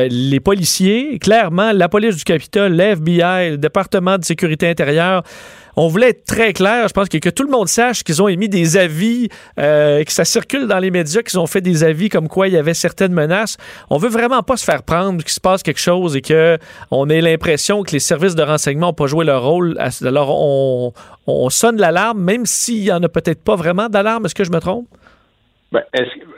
les 0.09 0.41
policiers, 0.41 1.19
clairement, 1.19 1.73
la 1.73 1.91
police 1.91 2.17
du 2.17 2.25
Capitole, 2.25 2.73
l'FBI, 2.73 3.51
le 3.51 3.57
département 3.59 4.17
de 4.17 4.25
sécurité 4.25 4.71
intérieure, 4.71 5.23
on 5.83 5.89
voulait 5.89 6.11
être 6.11 6.25
très 6.25 6.53
clair. 6.53 6.89
Je 6.89 6.93
pense 6.93 7.09
que, 7.09 7.31
tout 7.31 7.43
le 7.43 7.51
monde 7.51 7.67
sache 7.67 8.05
qu'ils 8.05 8.23
ont 8.23 8.29
émis 8.29 8.51
des 8.51 8.77
avis, 8.77 9.29
euh, 9.59 10.05
que 10.05 10.13
ça 10.13 10.27
circule 10.27 10.67
dans 10.67 10.79
les 10.79 10.91
médias, 10.91 11.23
qu'ils 11.23 11.41
ont 11.41 11.47
fait 11.47 11.63
des 11.63 11.85
avis 11.85 12.11
comme 12.11 12.29
quoi 12.29 12.49
il 12.49 12.55
y 12.55 12.59
avait 12.59 12.75
certaines 12.75 13.15
menaces. 13.15 13.57
On 13.89 13.97
veut 13.97 14.11
vraiment 14.11 14.43
pas 14.43 14.59
se 14.59 14.65
faire 14.65 14.83
prendre 14.83 15.23
qu'il 15.23 15.33
se 15.33 15.41
passe 15.41 15.63
quelque 15.63 15.81
chose 15.81 16.17
et 16.17 16.21
que 16.21 16.59
on 16.91 17.09
ait 17.09 17.23
l'impression 17.23 17.83
que 17.83 17.93
les 17.93 17.99
services 17.99 18.35
de 18.35 18.43
renseignement 18.43 18.89
n'ont 18.89 18.93
pas 18.93 19.07
joué 19.07 19.25
leur 19.25 19.43
rôle. 19.43 19.79
Alors 20.05 20.39
on, 20.39 20.93
on 21.27 21.49
sonne 21.49 21.79
l'alarme, 21.79 22.21
même 22.23 22.45
s'il 22.45 22.85
y 22.85 22.93
en 22.93 23.03
a 23.03 23.09
peut-être 23.09 23.43
pas 23.43 23.57
vraiment 23.57 23.89
d'alarme. 23.89 24.27
Est-ce 24.27 24.35
que 24.35 24.45
je 24.45 24.53
me 24.53 24.61
trompe? 24.61 24.87
Ben, 25.73 25.85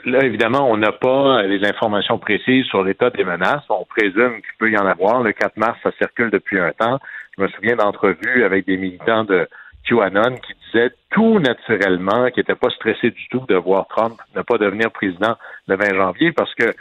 là, 0.05 0.23
évidemment, 0.23 0.69
on 0.69 0.77
n'a 0.77 0.91
pas 0.91 1.39
euh, 1.39 1.47
les 1.47 1.67
informations 1.67 2.19
précises 2.19 2.65
sur 2.65 2.83
l'état 2.83 3.09
des 3.09 3.23
menaces. 3.23 3.63
On 3.69 3.83
présume 3.83 4.35
qu'il 4.35 4.53
peut 4.59 4.69
y 4.69 4.77
en 4.77 4.85
avoir. 4.85 5.23
Le 5.23 5.31
4 5.31 5.57
mars, 5.57 5.77
ça 5.81 5.91
circule 5.97 6.29
depuis 6.29 6.59
un 6.59 6.71
temps. 6.71 6.99
Je 7.37 7.41
me 7.41 7.47
souviens 7.49 7.75
d'entrevues 7.75 8.43
avec 8.43 8.65
des 8.65 8.77
militants 8.77 9.23
de 9.23 9.47
QAnon 9.87 10.37
qui 10.37 10.53
disaient 10.65 10.91
tout 11.09 11.39
naturellement 11.39 12.29
qu'ils 12.29 12.41
n'étaient 12.41 12.55
pas 12.55 12.69
stressés 12.69 13.11
du 13.11 13.27
tout 13.29 13.45
de 13.47 13.55
voir 13.55 13.87
Trump 13.87 14.19
ne 14.35 14.41
pas 14.41 14.57
devenir 14.57 14.91
président 14.91 15.35
le 15.67 15.75
20 15.75 15.95
janvier 15.95 16.31
parce 16.31 16.53
que, 16.55 16.73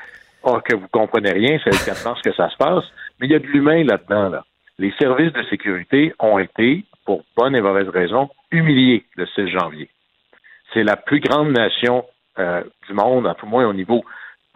oh, 0.42 0.60
que 0.60 0.76
vous 0.76 0.88
comprenez 0.88 1.32
rien, 1.32 1.58
c'est 1.64 1.84
4 1.84 2.04
mars 2.04 2.20
que 2.22 2.32
ça 2.34 2.50
se 2.50 2.56
passe. 2.56 2.84
Mais 3.18 3.26
il 3.26 3.32
y 3.32 3.34
a 3.34 3.38
de 3.38 3.46
l'humain 3.46 3.84
là-dedans, 3.84 4.28
là. 4.28 4.44
Les 4.78 4.92
services 4.98 5.32
de 5.32 5.42
sécurité 5.44 6.14
ont 6.18 6.38
été, 6.38 6.84
pour 7.04 7.24
bonne 7.36 7.54
et 7.54 7.60
mauvaise 7.60 7.88
raison, 7.88 8.30
humiliés 8.50 9.04
le 9.16 9.26
6 9.26 9.48
janvier. 9.48 9.88
C'est 10.72 10.82
la 10.82 10.96
plus 10.96 11.20
grande 11.20 11.52
nation 11.52 12.04
euh, 12.38 12.62
du 12.88 12.94
monde, 12.94 13.26
à 13.26 13.34
tout 13.34 13.46
moins 13.46 13.66
au 13.66 13.72
niveau 13.72 14.04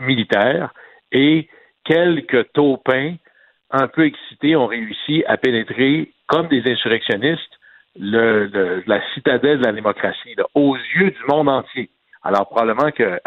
militaire, 0.01 0.72
et 1.12 1.49
quelques 1.84 2.53
taupins 2.53 3.14
un 3.71 3.89
peu 3.89 4.05
excités 4.07 4.57
ont 4.57 4.67
réussi 4.67 5.25
à 5.27 5.37
pénétrer, 5.37 6.11
comme 6.27 6.49
des 6.49 6.62
insurrectionnistes, 6.71 7.59
le, 7.99 8.47
le- 8.47 8.83
la 8.87 9.01
citadelle 9.14 9.59
de 9.59 9.64
la 9.64 9.73
démocratie, 9.73 10.35
là, 10.37 10.45
aux 10.55 10.77
yeux 10.77 11.11
du 11.11 11.25
monde 11.29 11.49
entier. 11.49 11.89
Alors, 12.23 12.47
probablement 12.49 12.91
que 12.91 13.21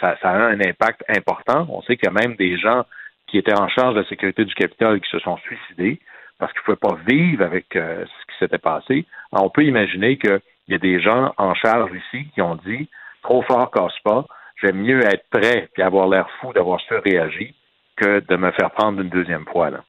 ça, 0.00 0.16
ça 0.22 0.30
a 0.30 0.36
un 0.38 0.60
impact 0.60 1.04
important. 1.08 1.66
On 1.70 1.82
sait 1.82 1.96
qu'il 1.96 2.06
y 2.06 2.16
a 2.16 2.26
même 2.26 2.34
des 2.36 2.56
gens 2.58 2.84
qui 3.26 3.38
étaient 3.38 3.58
en 3.58 3.68
charge 3.68 3.94
de 3.94 4.00
la 4.00 4.08
sécurité 4.08 4.44
du 4.44 4.54
Capitole 4.54 5.00
qui 5.00 5.10
se 5.10 5.18
sont 5.18 5.36
suicidés 5.38 6.00
parce 6.38 6.52
qu'ils 6.52 6.62
ne 6.62 6.76
pouvaient 6.76 6.96
pas 6.96 6.98
vivre 7.06 7.44
avec 7.44 7.76
euh, 7.76 8.04
ce 8.06 8.32
qui 8.32 8.38
s'était 8.38 8.58
passé. 8.58 9.04
Alors, 9.32 9.46
on 9.46 9.50
peut 9.50 9.64
imaginer 9.64 10.16
qu'il 10.16 10.40
y 10.68 10.74
a 10.74 10.78
des 10.78 11.00
gens 11.00 11.34
en 11.36 11.54
charge 11.54 11.90
ici 11.92 12.26
qui 12.34 12.40
ont 12.40 12.56
dit 12.64 12.88
trop 13.22 13.42
fort 13.42 13.70
casse 13.70 13.98
pas, 14.04 14.24
j'aime 14.62 14.76
mieux 14.78 15.04
être 15.04 15.28
prêt 15.30 15.68
et 15.76 15.82
avoir 15.82 16.08
l'air 16.08 16.28
fou 16.40 16.52
d'avoir 16.52 16.80
surréagi 16.80 17.54
que 17.98 18.20
de 18.20 18.36
me 18.36 18.50
faire 18.52 18.70
prendre 18.70 19.00
une 19.00 19.08
deuxième 19.08 19.44
fois. 19.46 19.70
Là. 19.70 19.84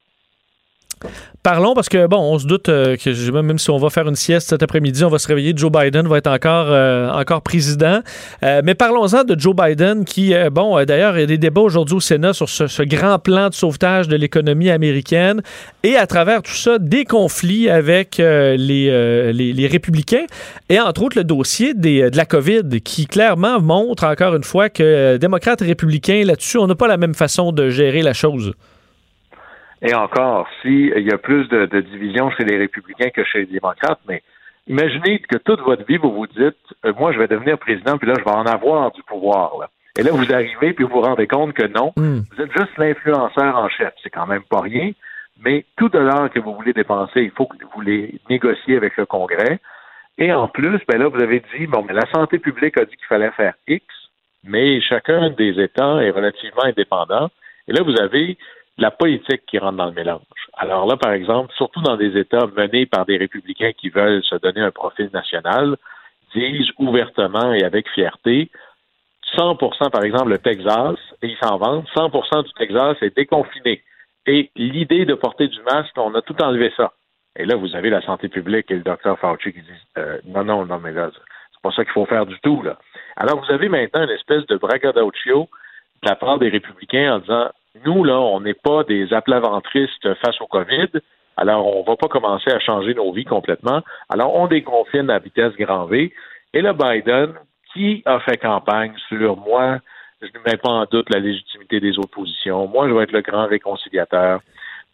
Parlons 1.42 1.74
parce 1.74 1.88
que, 1.88 2.06
bon, 2.06 2.18
on 2.18 2.38
se 2.38 2.46
doute 2.46 2.68
euh, 2.68 2.98
que 2.98 3.32
même 3.32 3.60
si 3.60 3.70
on 3.70 3.78
va 3.78 3.90
faire 3.90 4.08
une 4.10 4.16
sieste 4.16 4.50
cet 4.50 4.62
après-midi, 4.62 5.06
on 5.06 5.10
va 5.10 5.20
se 5.20 5.28
réveiller, 5.28 5.54
Joe 5.56 5.72
Biden 5.72 6.06
va 6.06 6.18
être 6.18 6.28
encore, 6.28 6.68
euh, 6.70 7.10
encore 7.12 7.42
président. 7.42 8.02
Euh, 8.44 8.62
mais 8.64 8.76
parlons-en 8.76 9.24
de 9.24 9.40
Joe 9.40 9.56
Biden 9.56 10.04
qui, 10.04 10.34
bon, 10.52 10.84
d'ailleurs, 10.84 11.18
il 11.18 11.22
y 11.22 11.24
a 11.24 11.28
des 11.28 11.38
débats 11.38 11.62
aujourd'hui 11.62 11.96
au 11.96 12.00
Sénat 12.02 12.34
sur 12.34 12.50
ce, 12.50 12.84
grand 12.84 13.20
plan 13.20 13.48
de 13.48 13.54
sauvetage 13.54 14.10
de 14.10 14.18
l'économie 14.18 14.70
américaine 14.70 15.42
et 15.84 15.96
à 15.96 16.08
travers 16.08 16.42
tout 16.42 16.52
ça, 16.52 16.78
des 16.78 17.06
conflits 17.06 17.70
avec 17.70 18.18
les, 18.18 18.58
les, 18.58 19.54
les 19.54 19.68
républicains 19.68 20.26
et 20.70 20.80
entre 20.80 21.04
autres 21.04 21.18
le 21.18 21.24
dossier 21.24 21.74
de 21.74 22.16
la 22.16 22.26
COVID 22.26 22.82
qui 22.84 23.06
clairement 23.06 23.62
montre 23.62 24.06
encore 24.06 24.36
une 24.36 24.44
fois 24.44 24.70
que 24.70 25.18
démocrates 25.18 25.62
et 25.62 25.66
républicains, 25.66 26.24
là-dessus, 26.26 26.58
on 26.58 26.68
n'a 26.68 26.76
pas 26.76 26.88
la 26.88 26.98
même 26.98 27.14
façon 27.14 27.52
de 27.52 27.70
gérer 27.70 28.02
la 28.02 28.14
chose. 28.14 28.54
Et 29.82 29.94
encore, 29.96 30.48
s'il 30.62 31.00
y 31.00 31.12
a 31.12 31.18
plus 31.18 31.48
de, 31.48 31.66
de 31.66 31.80
division 31.82 32.30
chez 32.32 32.44
les 32.44 32.58
républicains 32.58 33.10
que 33.10 33.24
chez 33.24 33.40
les 33.40 33.46
démocrates, 33.46 34.02
mais 34.08 34.22
imaginez 34.68 35.20
que 35.20 35.38
toute 35.38 35.62
votre 35.62 35.86
vie, 35.86 35.98
vous 35.98 36.12
vous 36.12 36.28
dites, 36.28 36.58
euh, 36.86 36.94
moi, 37.00 37.14
je 37.14 37.20
vais 37.20 37.28
devenir 37.28 37.58
président, 37.58 37.98
puis 37.98 38.08
là, 38.08 38.16
je 38.20 38.24
vais 38.24 38.32
en 38.32 38.46
avoir 38.46 38.92
du 38.92 39.02
pouvoir. 39.04 39.54
Là. 39.60 39.70
Et 39.98 40.04
là, 40.04 40.12
vous 40.12 40.34
arrivez, 40.34 40.74
puis 40.74 40.84
vous 40.84 40.92
vous 40.96 41.02
rendez 41.02 41.28
compte 41.28 41.54
que 41.54 41.66
non, 41.66 41.94
Hmm. 41.96 42.20
vous 42.32 42.42
êtes 42.42 42.52
juste 42.52 42.78
l'influenceur 42.78 43.56
en 43.56 43.70
chef. 43.70 43.94
C'est 44.04 44.10
quand 44.10 44.28
même 44.28 44.44
pas 44.44 44.62
rien, 44.62 44.92
mais 45.42 45.66
tout 45.78 45.90
dollar 45.90 46.30
que 46.30 46.40
vous 46.40 46.54
voulez 46.54 46.74
dépenser, 46.74 47.22
il 47.22 47.32
faut 47.32 47.46
que 47.46 47.56
vous 47.74 47.82
les 47.82 48.20
négociez 48.30 48.76
avec 48.76 48.98
le 48.98 49.06
Congrès. 49.06 49.60
Et 50.18 50.34
en 50.34 50.50
plus, 50.50 50.80
ben 50.88 51.00
là, 51.00 51.08
vous 51.08 51.22
avez 51.22 51.42
dit, 51.58 51.68
bon, 51.68 51.86
mais 51.88 51.94
la 51.94 52.06
santé 52.14 52.40
publique 52.40 52.78
a 52.78 52.84
dit 52.84 52.96
qu'il 52.98 53.08
fallait 53.08 53.32
faire 53.32 53.54
X, 53.68 53.86
mais 54.44 54.82
chacun 54.82 55.30
des 55.30 55.58
États 55.62 56.04
est 56.04 56.12
relativement 56.12 56.64
indépendant. 56.66 57.30
Et 57.68 57.74
là, 57.74 57.84
vous 57.84 57.98
avez 58.00 58.38
la 58.80 58.92
politique 58.92 59.46
qui 59.46 59.58
rentre 59.58 59.78
dans 59.78 59.86
le 59.86 59.92
mélange. 59.92 60.22
Alors 60.54 60.86
là, 60.86 60.98
par 60.98 61.12
exemple, 61.12 61.54
surtout 61.56 61.82
dans 61.82 61.98
des 61.98 62.18
États 62.18 62.48
menés 62.48 62.86
par 62.86 63.06
des 63.06 63.18
républicains 63.18 63.72
qui 63.74 63.90
veulent 63.90 64.24
se 64.24 64.36
donner 64.36 64.62
un 64.62 64.72
profil 64.72 65.10
national, 65.14 65.78
disent 66.34 66.70
ouvertement 66.78 67.54
et 67.54 67.64
avec 67.64 67.90
fierté, 67.90 68.50
100% 69.38 69.92
par 69.92 70.04
exemple, 70.04 70.30
le 70.30 70.38
Texas, 70.40 70.98
et 71.22 71.28
ils 71.28 71.38
s'en 71.42 71.58
vantent, 71.58 71.88
100% 71.96 72.44
du 72.44 72.54
Texas 72.54 72.98
est 73.02 73.16
déconfiné. 73.16 73.84
Et 74.26 74.52
l'idée 74.56 75.06
de 75.06 75.14
porter 75.14 75.48
du 75.48 75.62
masque, 75.64 75.94
on 75.98 76.14
a 76.16 76.22
tout 76.22 76.40
enlevé 76.42 76.72
ça. 76.76 76.94
Et 77.36 77.46
là, 77.46 77.56
vous 77.56 77.76
avez 77.76 77.90
la 77.90 78.02
santé 78.02 78.28
publique 78.28 78.70
et 78.72 78.76
le 78.76 78.82
docteur 78.82 79.18
Fauci 79.20 79.54
qui 79.54 79.62
disent 79.62 79.88
euh, 79.98 80.20
non, 80.26 80.44
non, 80.44 80.66
non, 80.66 80.80
mais 80.80 80.92
là, 80.92 81.10
c'est 81.14 81.62
pas 81.62 81.72
ça 81.72 81.84
qu'il 81.84 81.94
faut 81.94 82.06
faire 82.06 82.26
du 82.26 82.40
tout. 82.42 82.62
Là. 82.64 82.78
Alors, 83.16 83.44
vous 83.44 83.52
avez 83.52 83.70
maintenant 83.70 84.04
une 84.04 84.10
espèce 84.10 84.46
de 84.48 84.58
braggadocio 84.58 85.50
de 86.04 86.10
la 86.10 86.16
part 86.16 86.40
des 86.40 86.50
républicains 86.50 87.16
en 87.16 87.20
disant 87.20 87.50
nous, 87.86 88.04
là, 88.04 88.20
on 88.20 88.42
n'est 88.42 88.54
pas 88.54 88.84
des 88.84 89.14
aplaventristes 89.14 90.14
face 90.16 90.40
au 90.42 90.48
COVID. 90.48 90.90
Alors, 91.38 91.66
on 91.78 91.84
va 91.84 91.96
pas 91.96 92.08
commencer 92.08 92.52
à 92.52 92.60
changer 92.60 92.94
nos 92.94 93.12
vies 93.14 93.26
complètement. 93.26 93.82
Alors, 94.10 94.36
on 94.36 94.48
déconfine 94.48 95.10
à 95.10 95.20
vitesse 95.20 95.54
grand 95.54 95.86
V. 95.86 96.12
Et 96.54 96.62
le 96.62 96.74
Biden, 96.74 97.34
qui 97.74 98.02
a 98.06 98.20
fait 98.20 98.38
campagne 98.38 98.94
sur 99.08 99.38
moi, 99.38 99.80
je 100.22 100.28
ne 100.28 100.52
mets 100.52 100.58
pas 100.58 100.70
en 100.70 100.86
doute 100.86 101.10
la 101.14 101.20
légitimité 101.20 101.80
des 101.80 101.98
oppositions. 101.98 102.68
Moi, 102.68 102.90
je 102.90 102.94
vais 102.94 103.04
être 103.04 103.14
le 103.14 103.22
grand 103.22 103.48
réconciliateur. 103.48 104.42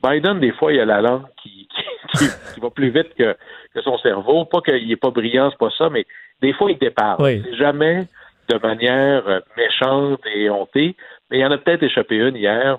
Biden, 0.04 0.40
des 0.40 0.52
fois, 0.52 0.72
il 0.72 0.80
a 0.80 0.86
la 0.86 1.02
langue 1.02 1.26
qui, 1.42 1.68
qui, 2.16 2.60
va 2.60 2.70
plus 2.70 2.90
vite 2.90 3.16
que, 3.18 3.36
que 3.74 3.82
son 3.82 3.98
cerveau. 3.98 4.46
Pas 4.46 4.62
qu'il 4.62 4.88
n'est 4.88 4.96
pas 4.98 5.10
brillant, 5.10 5.50
c'est 5.50 5.58
pas 5.58 5.72
ça, 5.76 5.90
mais 5.90 6.06
des 6.42 6.54
fois, 6.54 6.70
il 6.70 6.78
déparle. 6.78 7.24
C'est 7.24 7.56
jamais 7.56 8.08
de 8.50 8.58
manière 8.60 9.28
euh, 9.28 9.40
méchante 9.58 10.22
et 10.28 10.50
hontée, 10.50 10.96
mais 11.30 11.38
il 11.38 11.42
y 11.42 11.46
en 11.46 11.52
a 11.52 11.58
peut-être 11.58 11.84
échappé 11.84 12.18
une 12.18 12.36
hier. 12.36 12.78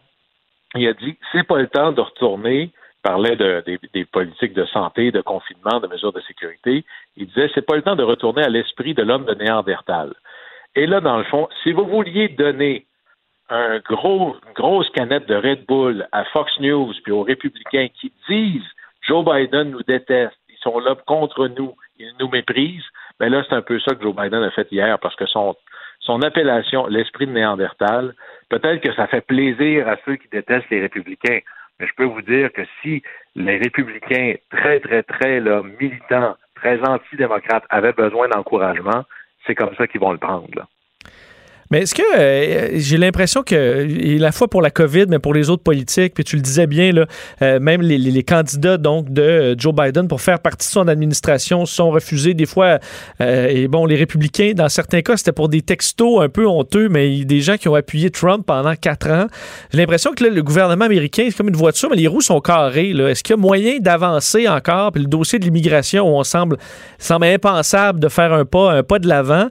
Il 0.74 0.86
a 0.86 0.92
dit 0.92 1.16
c'est 1.32 1.46
pas 1.46 1.58
le 1.58 1.68
temps 1.68 1.92
de 1.92 2.00
retourner. 2.00 2.70
Il 2.72 3.02
parlait 3.02 3.36
de, 3.36 3.62
des, 3.92 4.04
politiques 4.04 4.54
de 4.54 4.64
santé, 4.66 5.12
de 5.12 5.20
confinement, 5.20 5.78
de 5.78 5.86
mesures 5.86 6.12
de 6.12 6.20
sécurité. 6.22 6.84
Il 7.16 7.26
disait 7.26 7.50
c'est 7.54 7.66
pas 7.66 7.76
le 7.76 7.82
temps 7.82 7.96
de 7.96 8.02
retourner 8.02 8.42
à 8.42 8.48
l'esprit 8.48 8.94
de 8.94 9.02
l'homme 9.02 9.24
de 9.24 9.34
Néandertal. 9.34 10.12
Et 10.74 10.86
là, 10.86 11.00
dans 11.00 11.16
le 11.16 11.24
fond, 11.24 11.48
si 11.62 11.72
vous 11.72 11.86
vouliez 11.86 12.28
donner 12.28 12.86
un 13.48 13.78
gros, 13.78 14.36
une 14.46 14.52
grosse 14.54 14.90
canette 14.90 15.26
de 15.26 15.36
Red 15.36 15.66
Bull 15.66 16.06
à 16.12 16.24
Fox 16.24 16.52
News 16.60 16.92
puis 17.04 17.12
aux 17.12 17.22
républicains 17.22 17.88
qui 18.00 18.12
disent 18.28 18.68
Joe 19.02 19.24
Biden 19.24 19.70
nous 19.70 19.82
déteste, 19.84 20.36
ils 20.48 20.58
sont 20.58 20.78
là 20.80 20.96
contre 21.06 21.46
nous, 21.46 21.74
ils 21.98 22.12
nous 22.18 22.28
méprisent, 22.28 22.84
mais 23.20 23.30
ben 23.30 23.38
là, 23.38 23.44
c'est 23.48 23.54
un 23.54 23.62
peu 23.62 23.78
ça 23.80 23.94
que 23.94 24.02
Joe 24.02 24.14
Biden 24.14 24.42
a 24.42 24.50
fait 24.50 24.70
hier 24.72 24.98
parce 24.98 25.14
que 25.14 25.26
son, 25.26 25.54
son 26.06 26.22
appellation, 26.22 26.86
l'esprit 26.86 27.26
de 27.26 27.32
Néandertal, 27.32 28.14
peut-être 28.48 28.80
que 28.80 28.94
ça 28.94 29.06
fait 29.08 29.20
plaisir 29.20 29.88
à 29.88 29.96
ceux 30.04 30.16
qui 30.16 30.28
détestent 30.28 30.70
les 30.70 30.80
républicains. 30.80 31.40
Mais 31.78 31.86
je 31.86 31.92
peux 31.96 32.04
vous 32.04 32.22
dire 32.22 32.52
que 32.52 32.62
si 32.80 33.02
les 33.34 33.58
républicains 33.58 34.34
très, 34.50 34.80
très, 34.80 35.02
très 35.02 35.40
là, 35.40 35.62
militants, 35.80 36.36
très 36.54 36.80
antidémocrates 36.88 37.64
avaient 37.68 37.92
besoin 37.92 38.28
d'encouragement, 38.28 39.04
c'est 39.46 39.54
comme 39.54 39.74
ça 39.76 39.86
qu'ils 39.86 40.00
vont 40.00 40.12
le 40.12 40.18
prendre. 40.18 40.48
Là. 40.54 40.66
Mais 41.70 41.80
est-ce 41.80 41.94
que 41.94 42.02
euh, 42.16 42.70
j'ai 42.74 42.96
l'impression 42.96 43.42
que, 43.42 43.54
et 43.54 44.18
la 44.18 44.32
fois 44.32 44.48
pour 44.48 44.62
la 44.62 44.70
COVID, 44.70 45.06
mais 45.08 45.18
pour 45.18 45.34
les 45.34 45.50
autres 45.50 45.62
politiques, 45.62 46.14
puis 46.14 46.24
tu 46.24 46.36
le 46.36 46.42
disais 46.42 46.66
bien, 46.66 46.92
là, 46.92 47.06
euh, 47.42 47.58
même 47.60 47.82
les, 47.82 48.22
candidats 48.22 48.76
donc 48.76 49.12
de 49.12 49.22
euh, 49.22 49.54
Joe 49.58 49.74
Biden 49.74 50.08
pour 50.08 50.20
faire 50.20 50.40
partie 50.40 50.66
de 50.66 50.72
son 50.72 50.88
administration 50.88 51.66
sont 51.66 51.90
refusés 51.90 52.34
des 52.34 52.46
fois. 52.46 52.78
et 53.20 53.68
bon, 53.68 53.86
les 53.86 53.96
républicains, 53.96 54.52
dans 54.54 54.68
certains 54.68 55.02
cas, 55.02 55.16
c'était 55.16 55.32
pour 55.32 55.48
des 55.48 55.62
textos 55.62 56.22
un 56.22 56.28
peu 56.28 56.46
honteux, 56.46 56.88
mais 56.88 57.24
des 57.24 57.40
gens 57.40 57.56
qui 57.56 57.68
ont 57.68 57.74
appuyé 57.74 58.10
Trump 58.10 58.44
pendant 58.46 58.74
quatre 58.74 59.10
ans. 59.10 59.26
J'ai 59.72 59.78
l'impression 59.78 60.12
que 60.12 60.24
là, 60.24 60.30
le 60.30 60.42
gouvernement 60.42 60.84
américain, 60.84 61.24
c'est 61.28 61.36
comme 61.36 61.48
une 61.48 61.56
voiture, 61.56 61.90
mais 61.90 61.96
les 61.96 62.06
roues 62.06 62.20
sont 62.20 62.40
carrées. 62.40 62.90
Est-ce 62.90 63.22
qu'il 63.22 63.34
y 63.34 63.38
a 63.38 63.40
moyen 63.40 63.78
d'avancer 63.78 64.48
encore? 64.48 64.92
Puis 64.92 65.02
le 65.02 65.08
dossier 65.08 65.38
de 65.38 65.44
l'immigration, 65.44 66.04
où 66.04 66.18
on 66.18 66.24
semble, 66.24 66.56
semble 66.98 67.26
impensable 67.26 68.00
de 68.00 68.08
faire 68.08 68.32
un 68.32 68.44
pas, 68.44 68.72
un 68.72 68.82
pas 68.82 68.98
de 68.98 69.08
l'avant. 69.08 69.48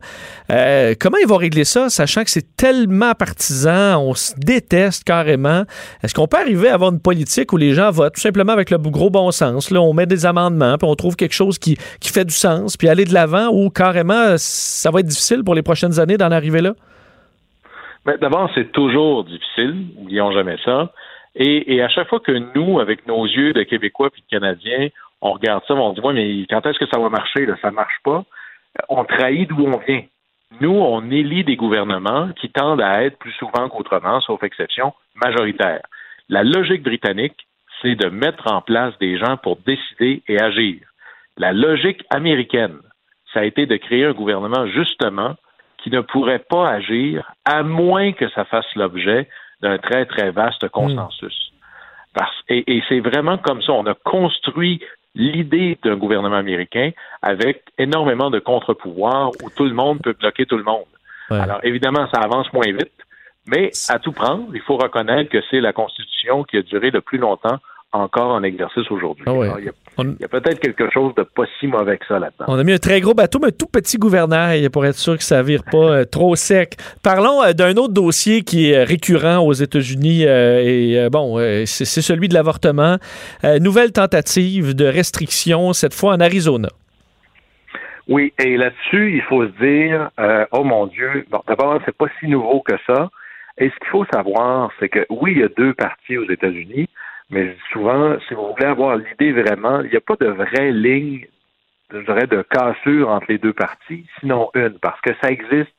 comment 0.99 1.17
ils 1.21 1.27
vont 1.27 1.37
régler 1.37 1.65
ça 1.65 1.89
sachant 2.05 2.23
que 2.23 2.29
c'est 2.29 2.55
tellement 2.55 3.13
partisan, 3.13 3.99
on 3.99 4.13
se 4.13 4.33
déteste 4.37 5.03
carrément. 5.03 5.63
Est-ce 6.03 6.13
qu'on 6.13 6.27
peut 6.27 6.37
arriver 6.37 6.69
à 6.69 6.75
avoir 6.75 6.91
une 6.91 7.01
politique 7.01 7.51
où 7.51 7.57
les 7.57 7.73
gens 7.73 7.89
votent 7.91 8.13
tout 8.13 8.21
simplement 8.21 8.53
avec 8.53 8.69
le 8.69 8.77
gros 8.77 9.09
bon 9.09 9.31
sens? 9.31 9.71
Là, 9.71 9.81
on 9.81 9.93
met 9.93 10.05
des 10.05 10.25
amendements, 10.25 10.77
puis 10.77 10.87
on 10.87 10.95
trouve 10.95 11.15
quelque 11.15 11.33
chose 11.33 11.57
qui, 11.57 11.77
qui 11.99 12.11
fait 12.11 12.25
du 12.25 12.33
sens, 12.33 12.77
puis 12.77 12.89
aller 12.89 13.05
de 13.05 13.13
l'avant, 13.13 13.47
ou 13.49 13.69
carrément, 13.69 14.35
ça 14.37 14.91
va 14.91 14.99
être 14.99 15.07
difficile 15.07 15.43
pour 15.43 15.55
les 15.55 15.63
prochaines 15.63 15.99
années 15.99 16.17
d'en 16.17 16.31
arriver 16.31 16.61
là? 16.61 16.73
D'abord, 18.21 18.51
c'est 18.53 18.71
toujours 18.71 19.23
difficile. 19.23 19.87
N'oublions 19.97 20.31
jamais 20.31 20.57
ça. 20.63 20.91
Et, 21.35 21.81
à 21.81 21.89
chaque 21.89 22.07
fois 22.07 22.19
que 22.19 22.31
nous, 22.55 22.79
avec 22.79 23.07
nos 23.07 23.25
yeux 23.25 23.51
de 23.53 23.63
Québécois 23.63 24.09
puis 24.11 24.21
de 24.21 24.27
Canadiens, 24.37 24.89
on 25.21 25.33
regarde 25.33 25.63
ça, 25.67 25.73
on 25.73 25.93
dit, 25.93 26.01
ouais, 26.01 26.13
mais 26.13 26.45
quand 26.49 26.65
est-ce 26.67 26.77
que 26.77 26.85
ça 26.87 26.99
va 26.99 27.09
marcher? 27.09 27.45
Là? 27.45 27.55
Ça 27.61 27.71
marche 27.71 27.97
pas. 28.03 28.23
On 28.89 29.03
trahit 29.05 29.49
d'où 29.49 29.65
on 29.65 29.79
vient. 29.79 30.03
Nous, 30.61 30.71
on 30.71 31.11
élit 31.11 31.43
des 31.43 31.57
gouvernements 31.57 32.29
qui 32.39 32.49
tendent 32.49 32.81
à 32.81 33.03
être 33.03 33.17
plus 33.17 33.33
souvent 33.33 33.67
qu'autrement, 33.67 34.21
sauf 34.21 34.41
exception, 34.43 34.93
majoritaires. 35.15 35.85
La 36.29 36.43
logique 36.43 36.83
britannique, 36.83 37.45
c'est 37.81 37.95
de 37.95 38.09
mettre 38.09 38.51
en 38.51 38.61
place 38.61 38.97
des 38.99 39.17
gens 39.17 39.37
pour 39.37 39.57
décider 39.57 40.23
et 40.27 40.39
agir. 40.39 40.79
La 41.37 41.51
logique 41.51 42.03
américaine, 42.09 42.77
ça 43.33 43.41
a 43.41 43.43
été 43.43 43.65
de 43.65 43.75
créer 43.75 44.05
un 44.05 44.13
gouvernement 44.13 44.65
justement 44.67 45.35
qui 45.83 45.89
ne 45.89 45.99
pourrait 45.99 46.39
pas 46.49 46.69
agir 46.69 47.33
à 47.43 47.61
moins 47.61 48.13
que 48.13 48.29
ça 48.29 48.45
fasse 48.45 48.73
l'objet 48.75 49.27
d'un 49.61 49.77
très, 49.77 50.05
très 50.05 50.31
vaste 50.31 50.67
consensus. 50.69 51.51
et 52.47 52.81
c'est 52.87 53.01
vraiment 53.01 53.37
comme 53.37 53.61
ça. 53.61 53.73
On 53.73 53.85
a 53.85 53.93
construit 53.93 54.81
l'idée 55.15 55.77
d'un 55.83 55.95
gouvernement 55.95 56.35
américain 56.35 56.91
avec 57.21 57.63
énormément 57.77 58.29
de 58.29 58.39
contre-pouvoirs 58.39 59.31
où 59.41 59.49
tout 59.49 59.65
le 59.65 59.73
monde 59.73 60.01
peut 60.01 60.13
bloquer 60.13 60.45
tout 60.45 60.57
le 60.57 60.63
monde. 60.63 60.85
Alors, 61.29 61.59
évidemment, 61.63 62.07
ça 62.13 62.21
avance 62.21 62.51
moins 62.53 62.67
vite, 62.67 62.91
mais 63.47 63.71
à 63.89 63.97
tout 63.97 64.11
prendre, 64.11 64.47
il 64.53 64.61
faut 64.61 64.77
reconnaître 64.77 65.31
que 65.31 65.41
c'est 65.49 65.59
la 65.59 65.73
Constitution 65.73 66.43
qui 66.43 66.57
a 66.57 66.61
duré 66.61 66.91
le 66.91 67.01
plus 67.01 67.17
longtemps 67.17 67.57
encore 67.91 68.31
en 68.31 68.43
exercice 68.43 68.89
aujourd'hui. 68.91 69.25
Ah 69.27 69.33
il 69.57 69.65
y 69.65 69.69
a, 69.69 69.71
peut-être 70.03 70.59
quelque 70.59 70.89
chose 70.91 71.13
de 71.15 71.23
pas 71.23 71.43
si 71.59 71.67
mauvais 71.67 71.97
que 71.97 72.05
ça 72.05 72.19
là-dedans. 72.19 72.45
On 72.47 72.57
a 72.57 72.63
mis 72.63 72.73
un 72.73 72.77
très 72.77 73.01
gros 73.01 73.13
bateau, 73.13 73.39
mais 73.39 73.47
un 73.47 73.51
tout 73.51 73.67
petit 73.67 73.97
gouvernail 73.97 74.69
pour 74.69 74.85
être 74.85 74.95
sûr 74.95 75.17
que 75.17 75.23
ça 75.23 75.41
vire 75.41 75.63
pas 75.69 75.77
euh, 75.77 76.05
trop 76.05 76.35
sec. 76.35 76.75
Parlons 77.03 77.43
euh, 77.43 77.53
d'un 77.53 77.75
autre 77.77 77.93
dossier 77.93 78.41
qui 78.41 78.71
est 78.71 78.83
récurrent 78.83 79.39
aux 79.39 79.53
États-Unis 79.53 80.25
euh, 80.25 80.61
et 80.63 81.09
bon, 81.09 81.37
c'est 81.65 81.85
celui 81.85 82.27
de 82.27 82.33
l'avortement. 82.33 82.97
nouvelle 83.59 83.91
tentative 83.91 84.75
de 84.75 84.85
restriction, 84.85 85.73
cette 85.73 85.93
fois 85.93 86.13
en 86.13 86.19
Arizona. 86.19 86.69
Oui, 88.07 88.33
et 88.37 88.57
là-dessus, 88.57 89.15
il 89.15 89.21
faut 89.23 89.45
se 89.45 89.51
dire, 89.63 90.09
oh 90.51 90.63
mon 90.63 90.87
Dieu, 90.87 91.25
bon, 91.29 91.41
d'abord, 91.47 91.79
c'est 91.85 91.95
pas 91.95 92.05
si 92.19 92.27
nouveau 92.27 92.61
que 92.61 92.75
ça. 92.85 93.09
Et 93.57 93.69
ce 93.69 93.75
qu'il 93.79 93.89
faut 93.89 94.05
savoir, 94.13 94.71
c'est 94.79 94.89
que 94.89 95.05
oui, 95.09 95.31
il 95.31 95.39
y 95.39 95.43
a 95.43 95.49
deux 95.57 95.73
partis 95.73 96.17
aux 96.17 96.29
États-Unis. 96.29 96.89
Mais 97.29 97.55
souvent, 97.71 98.17
si 98.27 98.33
vous 98.33 98.53
voulez 98.53 98.67
avoir 98.67 98.97
l'idée 98.97 99.31
vraiment, 99.31 99.81
il 99.81 99.89
n'y 99.89 99.97
a 99.97 100.01
pas 100.01 100.15
de 100.19 100.27
vraie 100.27 100.71
ligne, 100.71 101.27
je 101.91 101.99
dirais, 101.99 102.27
de 102.27 102.43
cassure 102.43 103.09
entre 103.09 103.25
les 103.29 103.37
deux 103.37 103.53
partis, 103.53 104.05
sinon 104.19 104.49
une, 104.53 104.77
parce 104.79 104.99
que 105.01 105.11
ça 105.21 105.31
existe 105.31 105.73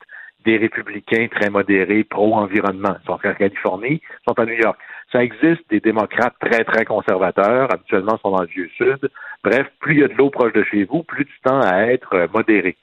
des 0.45 0.57
républicains 0.57 1.27
très 1.29 1.49
modérés, 1.49 2.03
pro-environnement. 2.03 2.95
Ils 3.01 3.05
sont 3.05 3.13
en 3.13 3.17
Californie, 3.17 4.01
ils 4.01 4.23
sont 4.27 4.39
à 4.39 4.45
New 4.45 4.53
York. 4.53 4.77
Ça 5.11 5.23
existe 5.23 5.69
des 5.69 5.79
démocrates 5.79 6.35
très, 6.39 6.63
très 6.63 6.85
conservateurs, 6.85 7.71
habituellement 7.73 8.17
ils 8.17 8.21
sont 8.21 8.31
dans 8.31 8.41
le 8.41 8.47
vieux 8.47 8.69
sud. 8.77 9.09
Bref, 9.43 9.67
plus 9.79 9.95
il 9.95 9.99
y 10.01 10.03
a 10.03 10.07
de 10.07 10.13
l'eau 10.13 10.29
proche 10.29 10.53
de 10.53 10.63
chez 10.63 10.83
vous, 10.85 11.03
plus 11.03 11.25
tu 11.25 11.39
tends 11.43 11.61
à 11.61 11.87
être 11.87 12.13
euh, 12.13 12.27
modéré. 12.33 12.77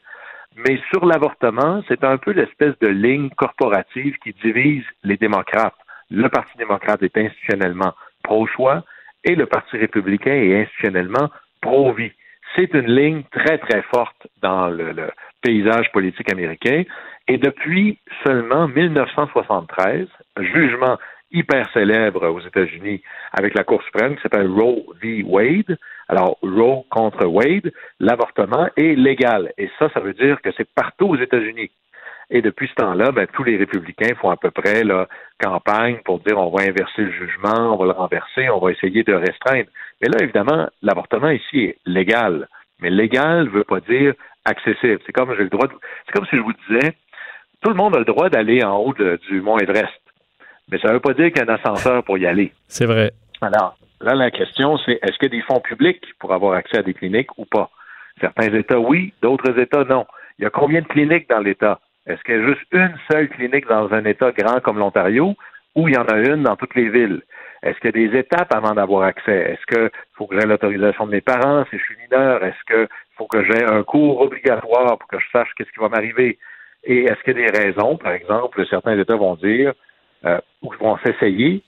Mais 0.56 0.78
sur 0.92 1.04
l'avortement, 1.04 1.82
c'est 1.88 2.04
un 2.04 2.16
peu 2.16 2.30
l'espèce 2.30 2.78
de 2.80 2.88
ligne 2.88 3.30
corporative 3.30 4.16
qui 4.22 4.34
divise 4.42 4.84
les 5.02 5.16
démocrates. 5.16 5.74
Le 6.10 6.28
Parti 6.28 6.56
démocrate 6.58 7.02
est 7.02 7.16
institutionnellement 7.16 7.92
pro-choix 8.24 8.82
et 9.22 9.36
le 9.36 9.46
Parti 9.46 9.76
républicain 9.76 10.34
est 10.34 10.62
institutionnellement 10.62 11.30
pro-vie. 11.60 12.12
C'est 12.56 12.72
une 12.74 12.92
ligne 12.94 13.22
très, 13.30 13.58
très 13.58 13.82
forte 13.82 14.26
dans 14.42 14.68
le, 14.68 14.94
paysage 15.42 15.92
politique 15.92 16.32
américain. 16.32 16.84
Et 17.28 17.36
depuis 17.36 17.98
seulement 18.24 18.66
1973, 18.68 20.06
jugement 20.40 20.98
hyper 21.30 21.70
célèbre 21.72 22.26
aux 22.28 22.40
États-Unis 22.40 23.02
avec 23.32 23.54
la 23.54 23.64
Cour 23.64 23.82
suprême 23.82 24.16
qui 24.16 24.22
s'appelle 24.22 24.48
Roe 24.48 24.84
v. 25.02 25.22
Wade. 25.24 25.76
Alors, 26.08 26.38
Roe 26.42 26.84
contre 26.90 27.26
Wade, 27.26 27.72
l'avortement 28.00 28.68
est 28.76 28.94
légal. 28.94 29.52
Et 29.58 29.68
ça, 29.78 29.90
ça 29.92 30.00
veut 30.00 30.14
dire 30.14 30.40
que 30.40 30.50
c'est 30.56 30.68
partout 30.74 31.08
aux 31.08 31.16
États-Unis. 31.16 31.70
Et 32.30 32.42
depuis 32.42 32.68
ce 32.68 32.74
temps-là, 32.74 33.12
ben, 33.12 33.26
tous 33.32 33.44
les 33.44 33.56
républicains 33.56 34.14
font 34.20 34.30
à 34.30 34.36
peu 34.36 34.50
près 34.50 34.82
la 34.84 35.06
campagne 35.42 35.98
pour 36.04 36.20
dire 36.20 36.38
on 36.38 36.50
va 36.50 36.64
inverser 36.64 37.02
le 37.02 37.12
jugement, 37.12 37.74
on 37.74 37.76
va 37.76 37.86
le 37.86 37.92
renverser, 37.92 38.48
on 38.48 38.58
va 38.58 38.72
essayer 38.72 39.02
de 39.02 39.14
restreindre. 39.14 39.68
Mais 40.00 40.08
là, 40.08 40.18
évidemment, 40.22 40.68
l'avortement 40.82 41.30
ici 41.30 41.64
est 41.64 41.78
légal. 41.86 42.48
Mais 42.80 42.90
légal 42.90 43.44
ne 43.44 43.50
veut 43.50 43.64
pas 43.64 43.80
dire 43.80 44.14
accessible. 44.44 45.00
C'est 45.06 45.12
comme 45.12 45.34
j'ai 45.36 45.44
le 45.44 45.48
droit 45.48 45.68
c'est 46.06 46.12
comme 46.12 46.26
si 46.26 46.36
je 46.36 46.42
vous 46.42 46.52
disais 46.68 46.94
tout 47.62 47.70
le 47.70 47.76
monde 47.76 47.96
a 47.96 47.98
le 47.98 48.04
droit 48.04 48.28
d'aller 48.28 48.62
en 48.62 48.76
haut 48.76 48.94
du 48.94 49.40
mont 49.40 49.58
Everest. 49.58 49.90
Mais 50.70 50.78
ça 50.78 50.88
ne 50.88 50.94
veut 50.94 51.00
pas 51.00 51.14
dire 51.14 51.32
qu'il 51.32 51.42
y 51.42 51.48
a 51.48 51.50
un 51.50 51.54
ascenseur 51.54 52.04
pour 52.04 52.18
y 52.18 52.26
aller. 52.26 52.52
C'est 52.68 52.86
vrai. 52.86 53.12
Alors, 53.40 53.76
là, 54.00 54.14
la 54.14 54.30
question, 54.30 54.78
c'est 54.78 54.98
est-ce 55.02 55.18
qu'il 55.18 55.32
y 55.32 55.36
a 55.36 55.40
des 55.40 55.42
fonds 55.42 55.60
publics 55.60 56.04
pour 56.18 56.32
avoir 56.32 56.54
accès 56.54 56.78
à 56.78 56.82
des 56.82 56.94
cliniques 56.94 57.36
ou 57.38 57.44
pas? 57.44 57.70
Certains 58.20 58.52
États, 58.54 58.78
oui, 58.78 59.12
d'autres 59.22 59.58
États, 59.58 59.84
non. 59.84 60.06
Il 60.38 60.44
y 60.44 60.46
a 60.46 60.50
combien 60.50 60.80
de 60.80 60.86
cliniques 60.86 61.28
dans 61.28 61.40
l'État? 61.40 61.80
Est-ce 62.06 62.22
qu'il 62.22 62.36
y 62.36 62.42
a 62.42 62.46
juste 62.46 62.66
une 62.72 62.94
seule 63.10 63.28
clinique 63.28 63.66
dans 63.66 63.92
un 63.92 64.04
État 64.04 64.32
grand 64.32 64.60
comme 64.60 64.78
l'Ontario 64.78 65.34
ou 65.74 65.88
il 65.88 65.94
y 65.94 65.98
en 65.98 66.04
a 66.04 66.18
une 66.18 66.42
dans 66.42 66.56
toutes 66.56 66.74
les 66.74 66.88
villes? 66.88 67.22
Est-ce 67.62 67.78
qu'il 67.80 67.98
y 67.98 68.06
a 68.06 68.10
des 68.10 68.18
étapes 68.18 68.54
avant 68.54 68.74
d'avoir 68.74 69.04
accès? 69.04 69.52
Est-ce 69.52 69.66
qu'il 69.66 69.90
faut 70.14 70.26
que 70.26 70.38
j'ai 70.38 70.46
l'autorisation 70.46 71.06
de 71.06 71.12
mes 71.12 71.22
parents 71.22 71.64
si 71.70 71.78
je 71.78 71.84
suis 71.84 71.96
mineur? 71.96 72.44
Est-ce 72.44 72.64
qu'il 72.66 72.88
faut 73.16 73.26
que 73.26 73.42
j'ai 73.44 73.64
un 73.64 73.82
cours 73.82 74.20
obligatoire 74.20 74.98
pour 74.98 75.08
que 75.08 75.18
je 75.18 75.26
sache 75.32 75.48
qu'est-ce 75.56 75.70
qui 75.70 75.80
va 75.80 75.88
m'arriver? 75.88 76.38
Et 76.84 77.04
est-ce 77.04 77.22
qu'il 77.22 77.38
y 77.38 77.44
a 77.44 77.50
des 77.50 77.58
raisons, 77.58 77.96
par 77.96 78.12
exemple, 78.12 78.64
certains 78.68 78.98
États 78.98 79.16
vont 79.16 79.36
dire, 79.36 79.72
euh, 80.26 80.38
ou 80.62 80.72
vont 80.78 80.98
s'essayer, 80.98 81.62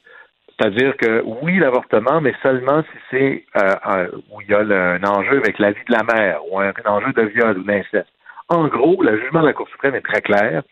c'est-à-dire 0.58 0.96
que 0.96 1.22
oui, 1.42 1.58
l'avortement, 1.58 2.20
mais 2.20 2.32
seulement 2.42 2.82
si 2.82 2.98
c'est 3.10 3.44
euh, 3.56 4.08
où 4.30 4.40
il 4.40 4.48
y 4.48 4.54
a 4.54 4.60
un 4.60 5.04
enjeu 5.04 5.38
avec 5.38 5.58
la 5.58 5.72
vie 5.72 5.84
de 5.86 5.92
la 5.92 6.02
mère 6.02 6.40
ou 6.50 6.58
un, 6.60 6.72
enjeu 6.86 7.12
de 7.12 7.22
viol 7.22 7.58
ou 7.58 7.62
d'inceste. 7.62 8.08
En 8.48 8.68
gros, 8.68 9.02
le 9.02 9.18
jugement 9.20 9.40
de 9.40 9.46
la 9.46 9.52
Cour 9.52 9.68
suprême 9.68 9.94
est 9.94 10.02
très 10.02 10.20
clair. 10.20 10.62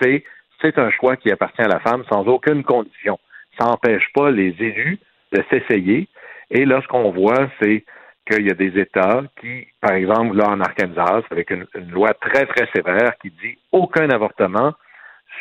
C'est 0.00 0.24
c'est 0.60 0.78
un 0.78 0.90
choix 0.90 1.16
qui 1.16 1.30
appartient 1.30 1.62
à 1.62 1.68
la 1.68 1.80
femme 1.80 2.04
sans 2.10 2.26
aucune 2.28 2.62
condition. 2.62 3.18
Ça 3.58 3.66
n'empêche 3.66 4.06
pas 4.14 4.30
les 4.30 4.54
élus 4.60 4.98
de 5.32 5.42
s'essayer. 5.50 6.08
Et 6.50 6.64
là, 6.64 6.80
ce 6.82 6.86
qu'on 6.86 7.10
voit, 7.10 7.48
c'est 7.60 7.84
qu'il 8.30 8.46
y 8.46 8.50
a 8.50 8.54
des 8.54 8.78
États 8.78 9.22
qui, 9.40 9.66
par 9.80 9.92
exemple, 9.92 10.36
là 10.36 10.48
en 10.48 10.60
Arkansas, 10.60 11.22
avec 11.30 11.50
une, 11.50 11.66
loi 11.90 12.14
très, 12.14 12.46
très 12.46 12.68
sévère 12.74 13.16
qui 13.20 13.30
dit 13.30 13.58
aucun 13.72 14.08
avortement, 14.10 14.74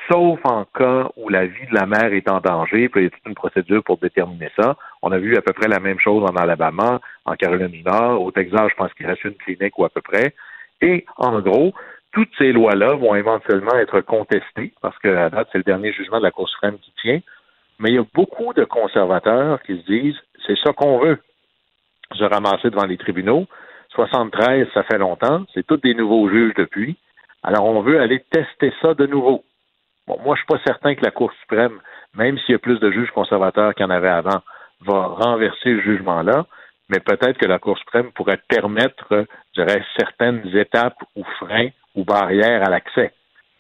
sauf 0.09 0.39
en 0.45 0.65
cas 0.65 1.09
où 1.17 1.29
la 1.29 1.45
vie 1.45 1.67
de 1.69 1.75
la 1.75 1.85
mère 1.85 2.13
est 2.13 2.29
en 2.29 2.39
danger, 2.39 2.89
puis 2.89 3.01
il 3.01 3.03
y 3.03 3.07
a 3.07 3.09
toute 3.11 3.27
une 3.27 3.35
procédure 3.35 3.83
pour 3.83 3.97
déterminer 3.97 4.49
ça. 4.59 4.75
On 5.03 5.11
a 5.11 5.19
vu 5.19 5.37
à 5.37 5.41
peu 5.41 5.53
près 5.53 5.67
la 5.67 5.79
même 5.79 5.99
chose 5.99 6.23
en 6.23 6.35
Alabama, 6.35 6.99
en 7.25 7.35
Caroline 7.35 7.67
du 7.67 7.83
Nord, 7.83 8.21
au 8.21 8.31
Texas, 8.31 8.69
je 8.69 8.75
pense 8.75 8.93
qu'il 8.93 9.05
reste 9.05 9.23
une 9.25 9.35
clinique 9.35 9.77
ou 9.77 9.85
à 9.85 9.89
peu 9.89 10.01
près. 10.01 10.33
Et 10.81 11.05
en 11.17 11.39
gros, 11.39 11.73
toutes 12.11 12.31
ces 12.37 12.51
lois-là 12.51 12.95
vont 12.95 13.15
éventuellement 13.15 13.75
être 13.75 14.01
contestées, 14.01 14.73
parce 14.81 14.97
que 14.99 15.07
à 15.07 15.29
date, 15.29 15.47
c'est 15.51 15.59
le 15.59 15.63
dernier 15.63 15.93
jugement 15.93 16.19
de 16.19 16.23
la 16.23 16.31
Cour 16.31 16.49
suprême 16.49 16.77
qui 16.79 16.93
tient. 17.01 17.19
Mais 17.79 17.89
il 17.89 17.95
y 17.95 17.99
a 17.99 18.05
beaucoup 18.13 18.53
de 18.53 18.63
conservateurs 18.63 19.61
qui 19.63 19.77
se 19.77 19.85
disent 19.85 20.19
c'est 20.45 20.57
ça 20.57 20.73
qu'on 20.73 20.99
veut. 20.99 21.19
Se 22.15 22.23
ramasser 22.23 22.69
devant 22.69 22.85
les 22.85 22.97
tribunaux. 22.97 23.47
73, 23.89 24.67
ça 24.73 24.83
fait 24.83 24.97
longtemps. 24.97 25.45
C'est 25.53 25.65
tous 25.65 25.77
des 25.77 25.93
nouveaux 25.93 26.29
juges 26.29 26.53
depuis. 26.55 26.97
Alors, 27.43 27.65
on 27.65 27.81
veut 27.81 27.99
aller 27.99 28.23
tester 28.29 28.73
ça 28.81 28.93
de 28.93 29.05
nouveau. 29.05 29.43
Bon, 30.07 30.17
moi, 30.23 30.35
je 30.35 30.41
suis 30.41 30.47
pas 30.47 30.61
certain 30.65 30.95
que 30.95 31.03
la 31.03 31.11
Cour 31.11 31.31
suprême, 31.41 31.79
même 32.15 32.37
s'il 32.39 32.53
y 32.53 32.55
a 32.55 32.59
plus 32.59 32.79
de 32.79 32.91
juges 32.91 33.11
conservateurs 33.11 33.73
qu'il 33.73 33.85
y 33.85 33.87
en 33.87 33.91
avait 33.91 34.09
avant, 34.09 34.41
va 34.81 35.07
renverser 35.07 35.71
le 35.71 35.81
jugement-là 35.81 36.45
mais 36.91 36.99
peut-être 36.99 37.37
que 37.37 37.45
la 37.45 37.57
Cour 37.57 37.77
suprême 37.77 38.11
pourrait 38.11 38.41
permettre, 38.49 39.25
je 39.55 39.61
dirais, 39.61 39.81
certaines 39.97 40.45
étapes 40.55 41.01
ou 41.15 41.23
freins 41.39 41.69
ou 41.95 42.03
barrières 42.03 42.63
à 42.63 42.69
l'accès. 42.69 43.13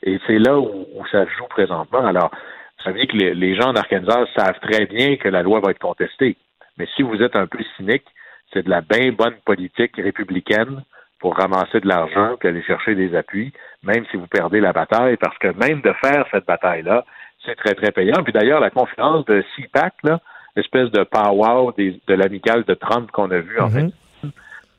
Et 0.03 0.19
c'est 0.27 0.37
là 0.37 0.59
où, 0.59 0.85
ça 1.11 1.25
joue 1.25 1.47
présentement. 1.49 2.05
Alors, 2.05 2.29
vous 2.77 2.83
savez 2.83 3.07
que 3.07 3.15
les, 3.15 3.55
gens 3.55 3.71
d'Arkansas 3.71 4.25
savent 4.35 4.59
très 4.59 4.85
bien 4.85 5.15
que 5.15 5.29
la 5.29 5.43
loi 5.43 5.61
va 5.61 5.71
être 5.71 5.79
contestée. 5.79 6.35
Mais 6.77 6.87
si 6.95 7.03
vous 7.03 7.21
êtes 7.21 7.37
un 7.37 7.47
peu 7.47 7.59
cynique, 7.77 8.05
c'est 8.51 8.63
de 8.63 8.69
la 8.69 8.81
bien 8.81 9.13
bonne 9.13 9.37
politique 9.45 9.95
républicaine 9.95 10.83
pour 11.19 11.37
ramasser 11.37 11.79
de 11.79 11.87
l'argent 11.87 12.35
et 12.43 12.47
aller 12.47 12.63
chercher 12.63 12.95
des 12.95 13.15
appuis, 13.15 13.53
même 13.83 14.05
si 14.11 14.17
vous 14.17 14.27
perdez 14.27 14.59
la 14.59 14.73
bataille, 14.73 15.15
parce 15.17 15.37
que 15.37 15.49
même 15.49 15.81
de 15.81 15.93
faire 16.03 16.25
cette 16.31 16.47
bataille-là, 16.47 17.05
c'est 17.45 17.55
très, 17.55 17.75
très 17.75 17.91
payant. 17.91 18.23
Puis 18.23 18.33
d'ailleurs, 18.33 18.59
la 18.59 18.71
conférence 18.71 19.23
de 19.25 19.41
CPAC, 19.55 19.93
là, 20.03 20.19
espèce 20.55 20.91
de 20.91 21.03
power 21.03 21.71
de 21.77 22.13
l'amicale 22.13 22.63
de 22.63 22.73
Trump 22.73 23.11
qu'on 23.11 23.31
a 23.31 23.39
vu, 23.39 23.59
en 23.59 23.69
fait. 23.69 23.83
Mhm. 23.83 24.31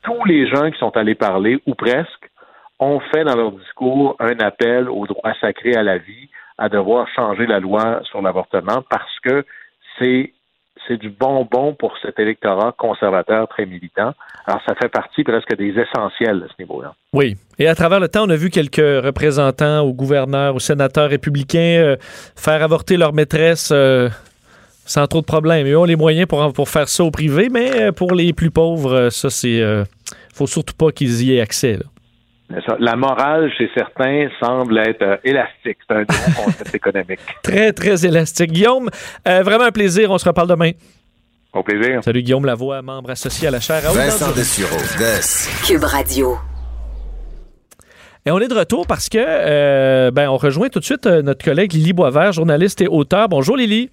Tous 0.03 0.25
les 0.25 0.47
gens 0.47 0.69
qui 0.69 0.77
sont 0.79 0.95
allés 0.97 1.15
parler, 1.15 1.59
ou 1.65 1.75
presque, 1.75 2.29
ont 2.79 2.99
fait 2.99 3.23
dans 3.23 3.35
leur 3.35 3.51
discours 3.51 4.15
un 4.19 4.37
appel 4.39 4.89
au 4.89 5.05
droit 5.07 5.33
sacré 5.39 5.75
à 5.75 5.83
la 5.83 5.97
vie, 5.97 6.29
à 6.57 6.69
devoir 6.69 7.07
changer 7.15 7.45
la 7.45 7.59
loi 7.59 8.01
sur 8.03 8.21
l'avortement 8.21 8.83
parce 8.89 9.19
que 9.23 9.45
c'est 9.99 10.33
c'est 10.87 10.97
du 10.97 11.09
bonbon 11.09 11.75
pour 11.75 11.93
cet 12.01 12.19
électorat 12.19 12.73
conservateur 12.77 13.47
très 13.47 13.65
militant. 13.65 14.13
Alors, 14.45 14.61
ça 14.67 14.75
fait 14.75 14.89
partie 14.89 15.23
presque 15.23 15.55
des 15.55 15.69
essentiels 15.69 16.43
à 16.43 16.47
ce 16.51 16.61
niveau-là. 16.61 16.93
Oui. 17.13 17.37
Et 17.57 17.67
à 17.67 17.75
travers 17.75 18.01
le 18.01 18.09
temps, 18.09 18.25
on 18.25 18.29
a 18.29 18.35
vu 18.35 18.49
quelques 18.49 18.75
représentants 18.77 19.85
ou 19.85 19.93
gouverneurs 19.93 20.55
ou 20.55 20.59
sénateurs 20.59 21.09
républicains 21.09 21.79
euh, 21.79 21.95
faire 22.35 22.61
avorter 22.61 22.97
leur 22.97 23.13
maîtresse 23.13 23.71
euh, 23.71 24.09
sans 24.85 25.07
trop 25.07 25.21
de 25.21 25.25
problèmes. 25.25 25.67
Ils 25.67 25.75
ont 25.75 25.85
les 25.85 25.95
moyens 25.95 26.27
pour, 26.27 26.53
pour 26.53 26.69
faire 26.69 26.89
ça 26.89 27.03
au 27.03 27.11
privé, 27.11 27.49
mais 27.49 27.81
euh, 27.81 27.91
pour 27.91 28.13
les 28.13 28.33
plus 28.33 28.51
pauvres, 28.51 28.93
euh, 28.93 29.09
ça, 29.09 29.29
c'est. 29.29 29.61
Euh, 29.61 29.83
faut 30.33 30.47
surtout 30.47 30.73
pas 30.73 30.91
qu'ils 30.91 31.23
y 31.23 31.35
aient 31.35 31.41
accès. 31.41 31.77
La 32.79 32.95
morale, 32.95 33.51
chez 33.57 33.69
certains, 33.75 34.27
semble 34.39 34.77
être 34.79 35.19
élastique. 35.23 35.77
C'est 35.87 35.95
un 35.95 36.03
gros 36.03 36.43
concept 36.43 36.75
économique. 36.75 37.19
Très, 37.41 37.71
très 37.71 38.05
élastique. 38.05 38.51
Guillaume, 38.51 38.89
vraiment 39.25 39.65
un 39.65 39.71
plaisir. 39.71 40.11
On 40.11 40.17
se 40.17 40.25
reparle 40.25 40.49
demain. 40.49 40.71
Au 41.53 41.63
plaisir. 41.63 42.03
Salut 42.03 42.21
Guillaume 42.21 42.45
Lavoie, 42.45 42.81
membre 42.81 43.11
associé 43.11 43.47
à 43.47 43.51
la 43.51 43.59
chaire 43.59 43.81
Vincent 43.91 44.33
Cube 45.65 45.83
Radio. 45.83 46.35
Et 48.25 48.31
on 48.31 48.39
est 48.39 48.47
de 48.47 48.55
retour 48.55 48.85
parce 48.87 49.09
que 49.09 50.09
ben, 50.11 50.29
on 50.29 50.37
rejoint 50.37 50.69
tout 50.69 50.79
de 50.79 50.85
suite 50.85 51.05
notre 51.05 51.43
collègue 51.43 51.73
Lily 51.73 51.93
Boisvert, 51.93 52.33
journaliste 52.33 52.81
et 52.81 52.87
auteur. 52.87 53.29
Bonjour 53.29 53.55
Lily. 53.55 53.89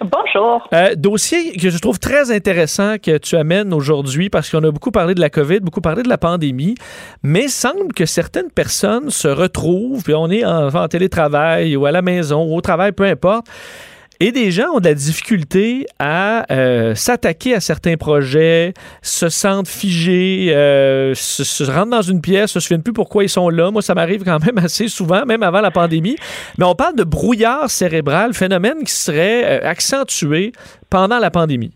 Bonjour. 0.00 0.68
Euh, 0.72 0.94
dossier 0.96 1.52
que 1.56 1.70
je 1.70 1.78
trouve 1.78 1.98
très 1.98 2.30
intéressant 2.30 2.96
que 2.98 3.18
tu 3.18 3.36
amènes 3.36 3.72
aujourd'hui 3.72 4.30
parce 4.30 4.50
qu'on 4.50 4.64
a 4.64 4.70
beaucoup 4.70 4.90
parlé 4.90 5.14
de 5.14 5.20
la 5.20 5.30
COVID, 5.30 5.60
beaucoup 5.60 5.80
parlé 5.80 6.02
de 6.02 6.08
la 6.08 6.18
pandémie, 6.18 6.74
mais 7.22 7.48
semble 7.48 7.92
que 7.94 8.06
certaines 8.06 8.50
personnes 8.50 9.10
se 9.10 9.28
retrouvent, 9.28 10.02
puis 10.02 10.14
on 10.14 10.30
est 10.30 10.44
en, 10.44 10.68
en 10.68 10.88
télétravail 10.88 11.76
ou 11.76 11.86
à 11.86 11.92
la 11.92 12.02
maison 12.02 12.44
ou 12.44 12.56
au 12.56 12.60
travail, 12.60 12.92
peu 12.92 13.04
importe, 13.04 13.46
et 14.22 14.30
des 14.30 14.52
gens 14.52 14.74
ont 14.74 14.78
de 14.78 14.84
la 14.84 14.94
difficulté 14.94 15.84
à 15.98 16.46
euh, 16.52 16.94
s'attaquer 16.94 17.56
à 17.56 17.60
certains 17.60 17.96
projets, 17.96 18.72
se 19.02 19.28
sentent 19.28 19.66
figés, 19.66 20.52
euh, 20.54 21.12
se, 21.16 21.64
rentrent 21.64 21.90
dans 21.90 22.02
une 22.02 22.20
pièce, 22.20 22.52
se 22.52 22.60
souviennent 22.60 22.84
plus 22.84 22.92
pourquoi 22.92 23.24
ils 23.24 23.28
sont 23.28 23.48
là. 23.48 23.72
Moi, 23.72 23.82
ça 23.82 23.96
m'arrive 23.96 24.22
quand 24.22 24.38
même 24.38 24.58
assez 24.64 24.86
souvent, 24.86 25.26
même 25.26 25.42
avant 25.42 25.60
la 25.60 25.72
pandémie. 25.72 26.14
Mais 26.56 26.64
on 26.64 26.76
parle 26.76 26.94
de 26.94 27.02
brouillard 27.02 27.68
cérébral, 27.68 28.32
phénomène 28.32 28.84
qui 28.84 28.92
serait 28.92 29.60
euh, 29.60 29.68
accentué 29.68 30.52
pendant 30.88 31.18
la 31.18 31.32
pandémie. 31.32 31.72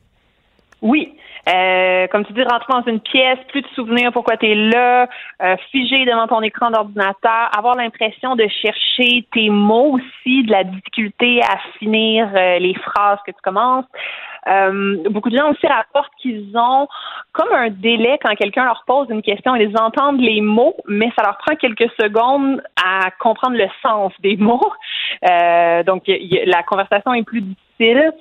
Oui, 0.82 1.14
euh, 1.48 2.06
comme 2.08 2.24
tu 2.24 2.32
dis, 2.32 2.42
rentrer 2.42 2.72
dans 2.72 2.82
une 2.86 3.00
pièce, 3.00 3.38
plus 3.48 3.62
de 3.62 3.68
souvenirs 3.68 4.12
pourquoi 4.12 4.36
tu 4.36 4.46
es 4.46 4.54
là, 4.54 5.08
euh, 5.42 5.56
figé 5.70 6.04
devant 6.04 6.26
ton 6.26 6.42
écran 6.42 6.70
d'ordinateur, 6.70 7.50
avoir 7.56 7.76
l'impression 7.76 8.34
de 8.34 8.46
chercher 8.48 9.26
tes 9.32 9.48
mots 9.50 9.96
aussi, 9.96 10.42
de 10.44 10.50
la 10.50 10.64
difficulté 10.64 11.40
à 11.42 11.56
finir 11.78 12.28
euh, 12.34 12.58
les 12.58 12.74
phrases 12.74 13.18
que 13.24 13.30
tu 13.30 13.40
commences. 13.42 13.84
Euh, 14.48 14.96
beaucoup 15.10 15.30
de 15.30 15.36
gens 15.36 15.50
aussi 15.50 15.66
rapportent 15.66 16.12
qu'ils 16.20 16.56
ont 16.56 16.86
comme 17.32 17.52
un 17.52 17.70
délai 17.70 18.18
quand 18.24 18.34
quelqu'un 18.34 18.64
leur 18.64 18.84
pose 18.86 19.08
une 19.10 19.22
question. 19.22 19.54
Ils 19.56 19.76
entendent 19.78 20.20
les 20.20 20.40
mots, 20.40 20.76
mais 20.86 21.10
ça 21.16 21.24
leur 21.24 21.38
prend 21.38 21.56
quelques 21.56 21.90
secondes 22.00 22.62
à 22.82 23.10
comprendre 23.18 23.56
le 23.56 23.68
sens 23.82 24.12
des 24.20 24.36
mots. 24.38 24.72
Euh, 25.28 25.82
donc, 25.82 26.04
la 26.06 26.62
conversation 26.62 27.14
est 27.14 27.24
plus 27.24 27.42
difficile. 27.42 28.12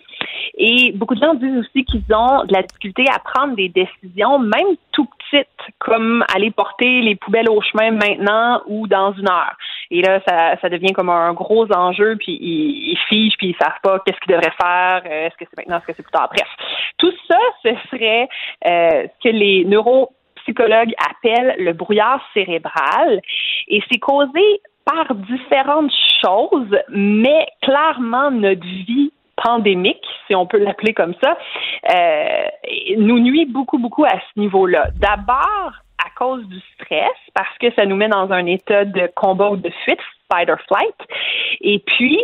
Et 0.58 0.92
beaucoup 0.94 1.16
de 1.16 1.24
gens 1.24 1.34
disent 1.34 1.60
aussi 1.60 1.86
qu'ils 1.86 2.04
ont 2.14 2.44
de 2.46 2.54
la 2.54 2.62
difficulté 2.64 3.06
à 3.14 3.20
prendre 3.20 3.56
des 3.56 3.70
décisions, 3.70 4.40
même 4.40 4.76
tout 4.92 5.08
petites, 5.32 5.48
comme 5.80 6.26
aller 6.34 6.52
porter 6.52 7.02
les 7.02 7.16
poubelles 7.16 7.50
au 7.50 7.62
chemin 7.62 7.92
maintenant 7.92 8.62
ou 8.68 8.88
dans 8.88 9.14
une 9.14 9.30
heure. 9.30 9.56
Et 9.92 10.02
là, 10.02 10.20
ça, 10.28 10.58
ça 10.62 10.70
devient 10.70 10.94
comme 10.94 11.10
un 11.10 11.34
gros 11.34 11.72
enjeu, 11.72 12.16
puis 12.18 12.38
ils, 12.42 12.94
ils 12.94 12.98
figent, 13.10 13.38
puis 13.38 13.50
ils 13.50 13.64
savent 13.64 13.80
pas 13.84 14.00
qu'est-ce 14.00 14.20
qu'ils 14.20 14.36
devraient 14.36 14.56
faire, 14.60 15.02
euh, 15.06 15.28
est-ce 15.28 15.36
que 15.36 15.46
c'est 15.50 15.58
maintenant, 15.58 15.78
est-ce 15.78 15.88
que 15.88 15.94
c'est 15.96 16.04
plus 16.04 16.12
tard. 16.12 16.30
Bref, 16.30 16.48
tout 16.98 17.14
ça, 17.28 17.40
ce 17.64 17.70
serait 17.92 18.28
euh, 18.68 19.08
ce 19.08 19.30
que 19.30 19.34
les 19.34 19.66
neuropsychologues 19.66 20.94
appellent 21.10 21.56
le 21.60 21.74
brouillard 21.74 22.22
cérébral, 22.34 23.22
et 23.68 23.82
c'est 23.92 24.00
causé 24.00 24.62
par 24.86 25.16
différentes 25.16 25.92
choses, 26.24 26.78
mais 26.90 27.48
clairement 27.62 28.32
notre 28.32 28.64
vie 28.64 29.12
pandémique, 29.36 30.06
si 30.28 30.36
on 30.36 30.46
peut 30.46 30.60
l'appeler 30.60 30.94
comme 30.94 31.14
ça, 31.22 31.38
euh, 31.94 32.46
nous 32.98 33.20
nuit 33.20 33.46
beaucoup, 33.46 33.78
beaucoup 33.78 34.06
à 34.06 34.14
ce 34.14 34.40
niveau-là. 34.40 34.90
D'abord, 35.00 35.74
à 36.04 36.10
cause 36.18 36.46
du 36.48 36.60
stress, 36.74 37.18
parce 37.34 37.58
que 37.60 37.72
ça 37.74 37.86
nous 37.86 37.96
met 37.96 38.08
dans 38.08 38.32
un 38.32 38.46
état 38.46 38.86
de 38.86 39.10
combat 39.16 39.50
ou 39.50 39.58
de 39.58 39.70
fuite, 39.84 40.00
fight 40.32 40.50
or 40.50 40.58
flight. 40.68 40.96
Et 41.62 41.80
puis, 41.80 42.20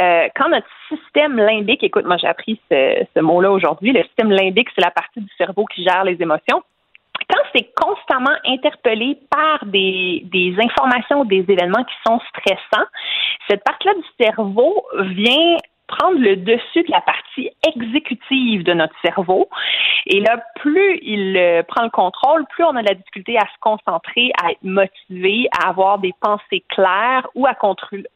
euh, 0.00 0.28
quand 0.36 0.48
notre 0.48 0.66
système 0.88 1.36
limbique, 1.36 1.82
écoute, 1.82 2.04
moi 2.04 2.16
j'ai 2.16 2.26
appris 2.26 2.60
ce, 2.70 3.04
ce 3.14 3.20
mot-là 3.20 3.50
aujourd'hui, 3.50 3.92
le 3.92 4.02
système 4.04 4.30
limbique, 4.30 4.68
c'est 4.74 4.84
la 4.84 4.90
partie 4.90 5.20
du 5.20 5.30
cerveau 5.38 5.64
qui 5.66 5.84
gère 5.84 6.04
les 6.04 6.20
émotions 6.20 6.62
quand 7.28 7.42
c'est 7.54 7.68
constamment 7.74 8.36
interpellé 8.44 9.18
par 9.30 9.64
des, 9.66 10.22
des 10.26 10.54
informations, 10.58 11.24
des 11.24 11.44
événements 11.48 11.84
qui 11.84 11.94
sont 12.06 12.20
stressants, 12.28 12.86
cette 13.48 13.64
partie-là 13.64 13.94
du 13.94 14.24
cerveau 14.24 14.84
vient 15.00 15.56
prendre 15.86 16.18
le 16.18 16.36
dessus 16.36 16.82
de 16.82 16.90
la 16.90 17.00
partie 17.00 17.50
exécutive 17.66 18.64
de 18.64 18.72
notre 18.72 18.94
cerveau. 19.02 19.48
Et 20.06 20.20
là, 20.20 20.40
plus 20.60 20.98
il 21.02 21.36
euh, 21.36 21.62
prend 21.62 21.84
le 21.84 21.90
contrôle, 21.90 22.44
plus 22.50 22.64
on 22.64 22.76
a 22.76 22.82
de 22.82 22.88
la 22.88 22.94
difficulté 22.94 23.36
à 23.36 23.42
se 23.42 23.58
concentrer, 23.60 24.30
à 24.42 24.52
être 24.52 24.62
motivé, 24.62 25.48
à 25.60 25.68
avoir 25.68 25.98
des 25.98 26.12
pensées 26.20 26.62
claires 26.68 27.26
ou 27.34 27.46
à, 27.46 27.56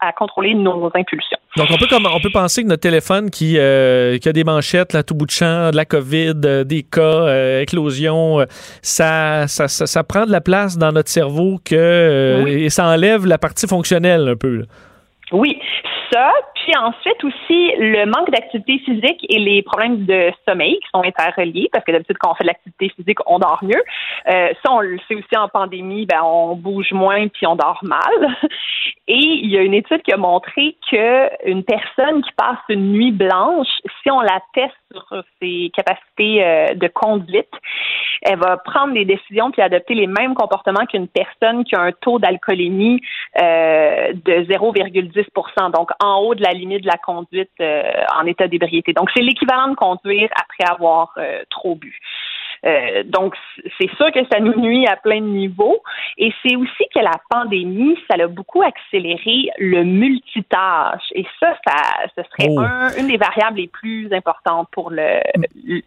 à 0.01 0.13
contrôler 0.13 0.55
nos 0.55 0.91
impulsions. 0.95 1.39
Donc, 1.57 1.69
on 1.71 1.77
peut, 1.77 1.87
comme, 1.89 2.07
on 2.07 2.21
peut 2.21 2.31
penser 2.31 2.63
que 2.63 2.69
notre 2.69 2.83
téléphone 2.83 3.31
qui, 3.31 3.57
euh, 3.59 4.19
qui 4.19 4.29
a 4.29 4.33
des 4.33 4.45
manchettes, 4.45 4.93
là, 4.93 5.03
tout 5.03 5.15
bout 5.15 5.27
de 5.27 5.33
champ, 5.33 5.71
de 5.71 5.77
la 5.77 5.85
COVID, 5.85 6.41
euh, 6.45 6.65
des 6.65 6.85
cas, 6.85 7.61
éclosion, 7.61 8.39
ça, 8.83 9.49
ça, 9.49 9.67
ça, 9.69 10.05
prend 10.05 10.27
de 10.27 10.33
la 10.33 10.41
place 10.41 10.79
dans 10.79 10.93
notre 10.93 11.09
cerveau 11.09 11.59
que, 11.65 12.45
et 12.47 12.71
ça 12.71 12.87
enlève 12.87 13.27
la 13.27 13.39
partie 13.39 13.67
fonctionnelle 13.67 14.29
un 14.29 14.37
peu. 14.37 14.65
Oui, 15.33 15.61
ça, 16.11 16.32
puis 16.55 16.73
ensuite 16.77 17.24
aussi 17.24 17.73
le 17.78 18.05
manque 18.07 18.31
d'activité 18.31 18.78
physique 18.85 19.24
et 19.28 19.39
les 19.39 19.62
problèmes 19.62 20.05
de 20.05 20.32
sommeil 20.49 20.78
qui 20.81 20.89
sont 20.95 21.03
interreliés, 21.03 21.69
parce 21.73 21.85
que 21.85 21.93
d'habitude 21.93 22.19
quand 22.19 22.32
on 22.32 22.35
fait 22.35 22.45
de 22.45 22.49
l'activité 22.49 22.89
physique, 22.97 23.19
on 23.27 23.39
dort 23.39 23.61
mieux. 23.62 23.82
Euh, 24.28 24.49
ça, 24.62 24.73
on 24.73 24.81
le 24.81 24.99
sait 25.09 25.15
aussi 25.15 25.37
en 25.37 25.49
pandémie, 25.49 26.07
ben 26.07 26.20
on 26.23 26.57
bouge 26.57 26.93
moins 26.93 27.28
puis 27.28 27.47
on 27.47 27.57
dort 27.57 27.81
mal. 27.82 28.37
Et 29.09 29.16
il 29.16 29.51
y 29.51 29.59
a 29.59 29.62
une 29.62 29.74
étude 29.74 30.03
qui 30.03 30.12
a 30.12 30.16
montré 30.16 30.77
que 30.91 31.49
une 31.49 31.65
personne 31.65 32.23
qui 32.23 32.31
passe 32.37 32.59
une 32.69 32.93
nuit 32.93 33.12
blanche, 33.12 33.69
si 34.03 34.11
on 34.11 34.20
la 34.20 34.41
teste 34.55 34.74
sur 34.93 35.24
ses 35.41 35.70
capacités 35.74 36.45
euh, 36.45 36.74
de 36.74 36.89
conduite, 36.89 37.51
elle 38.23 38.39
va 38.39 38.57
prendre 38.59 38.95
des 38.95 39.05
décisions 39.05 39.51
puis 39.51 39.62
adopter 39.62 39.95
les 39.95 40.07
mêmes 40.07 40.35
comportements 40.35 40.85
qu'une 40.87 41.09
personne 41.09 41.65
qui 41.65 41.74
a 41.74 41.81
un 41.81 41.93
taux 41.93 42.19
d'alcoolémie 42.19 43.01
euh, 43.41 44.12
de 44.12 44.45
0,10 44.45 45.70
donc 45.73 45.91
en 46.01 46.19
haut 46.21 46.35
de 46.35 46.43
la 46.43 46.53
limite 46.53 46.83
de 46.83 46.87
la 46.87 46.97
conduite 46.97 47.51
euh, 47.61 47.83
en 48.19 48.27
état 48.27 48.49
d'ébriété. 48.49 48.93
Donc 48.93 49.11
c'est 49.15 49.23
l'équivalent 49.23 49.69
de 49.69 49.77
conduire 49.77 50.29
après 50.35 50.73
avoir 50.73 51.13
euh, 51.19 51.43
trop 51.51 51.75
bu. 51.75 51.99
Euh, 52.66 53.03
donc, 53.05 53.35
c'est 53.78 53.91
sûr 53.97 54.12
que 54.12 54.20
ça 54.31 54.41
nous 54.41 54.59
nuit 54.61 54.87
à 54.87 54.97
plein 54.97 55.20
de 55.20 55.27
niveaux. 55.27 55.82
Et 56.19 56.32
c'est 56.43 56.57
aussi 56.57 56.85
que 56.95 57.01
la 57.01 57.19
pandémie, 57.31 57.97
ça 58.11 58.23
a 58.23 58.27
beaucoup 58.27 58.62
accéléré 58.62 59.51
le 59.59 59.85
multitâche. 59.85 61.03
Et 61.15 61.24
ça, 61.39 61.57
ça 61.66 61.74
ce 62.16 62.23
serait 62.23 62.51
oh. 62.51 63.01
une 63.01 63.09
des 63.09 63.16
variables 63.16 63.59
les 63.59 63.69
plus 63.69 64.12
importantes 64.12 64.69
pour 64.73 64.91
le, 64.91 65.20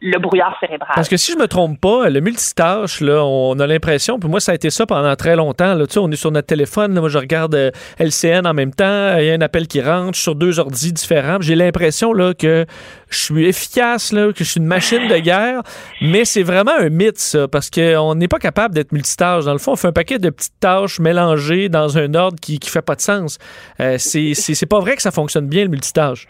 le, 0.02 0.20
brouillard 0.20 0.58
cérébral. 0.60 0.94
Parce 0.96 1.10
que 1.10 1.18
si 1.18 1.34
je 1.34 1.38
me 1.38 1.48
trompe 1.48 1.80
pas, 1.80 2.10
le 2.10 2.22
multitâche, 2.22 3.02
là, 3.02 3.24
on 3.24 3.60
a 3.60 3.68
l'impression, 3.68 4.20
puis 4.20 4.30
moi, 4.30 4.40
ça 4.40 4.54
a 4.54 4.56
été 4.56 4.70
ça 4.70 4.86
pendant 4.86 5.16
très 5.16 5.36
longtemps. 5.36 5.74
Là, 5.76 5.86
tu 5.86 5.94
sais, 5.94 6.00
on 6.00 6.10
est 6.10 6.16
sur 6.16 6.32
notre 6.32 6.48
téléphone, 6.48 7.00
moi, 7.00 7.10
je 7.10 7.18
regarde 7.18 7.56
euh, 7.56 7.72
LCN 8.00 8.48
en 8.48 8.54
même 8.54 8.74
temps, 8.74 9.18
il 9.18 9.26
y 9.26 9.30
a 9.30 9.34
un 9.34 9.42
appel 9.42 9.68
qui 9.68 9.82
rentre, 9.82 10.18
sur 10.18 10.36
deux 10.36 10.60
ordis 10.60 10.94
différents. 10.94 11.38
J'ai 11.42 11.56
l'impression 11.56 12.14
là, 12.14 12.34
que 12.34 12.66
je 13.14 13.22
suis 13.22 13.46
efficace, 13.48 14.12
là, 14.12 14.32
que 14.34 14.44
je 14.44 14.50
suis 14.50 14.60
une 14.60 14.68
machine 14.68 15.08
de 15.08 15.18
guerre, 15.18 15.62
mais 16.02 16.26
c'est 16.26 16.44
vraiment 16.44 16.74
un 16.78 16.90
mythe, 16.90 17.18
ça, 17.18 17.48
parce 17.48 17.70
qu'on 17.70 18.16
n'est 18.16 18.28
pas 18.28 18.40
capable 18.40 18.74
d'être 18.74 18.92
multitâche. 18.92 19.46
Dans 19.46 19.54
le 19.54 19.60
fond, 19.60 19.74
on 19.74 19.76
fait 19.76 19.88
un 19.88 19.94
paquet 19.94 20.20
de 20.20 20.30
petites 20.30 20.60
tâches 20.60 21.00
mélangées 21.00 21.70
dans 21.70 21.98
un 21.98 22.14
ordre 22.14 22.38
qui 22.42 22.60
ne 22.62 22.70
fait 22.70 22.82
pas 22.82 22.96
de 22.96 23.02
sens. 23.02 23.38
Euh, 23.80 23.98
c'est 23.98 24.70
pas 24.70 24.80
vrai 24.80 24.96
que 24.96 25.02
ça 25.02 25.12
fonctionne 25.12 25.48
bien, 25.48 25.64
le 25.64 25.70
multitâche. 25.70 26.28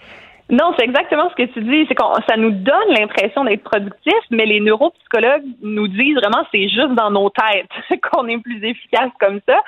Non, 0.50 0.74
c'est 0.78 0.84
exactement 0.86 1.30
ce 1.30 1.36
que 1.36 1.50
tu 1.52 1.62
dis. 1.62 1.86
C'est 1.88 1.96
qu'on 1.96 2.14
ça 2.28 2.36
nous 2.38 2.52
donne 2.52 2.90
l'impression 2.90 3.46
d'être 3.46 3.64
productif, 3.64 4.14
mais 4.30 4.46
les 4.46 4.60
neuropsychologues 4.60 5.46
nous 5.62 5.88
disent 5.88 6.16
vraiment 6.16 6.46
c'est 6.52 6.68
juste 6.68 6.94
dans 6.96 7.12
nos 7.12 7.30
têtes 7.30 8.02
qu'on 8.12 8.28
est 8.28 8.38
plus 8.40 8.64
efficace 8.64 9.10
comme 9.20 9.40
ça. 9.48 9.60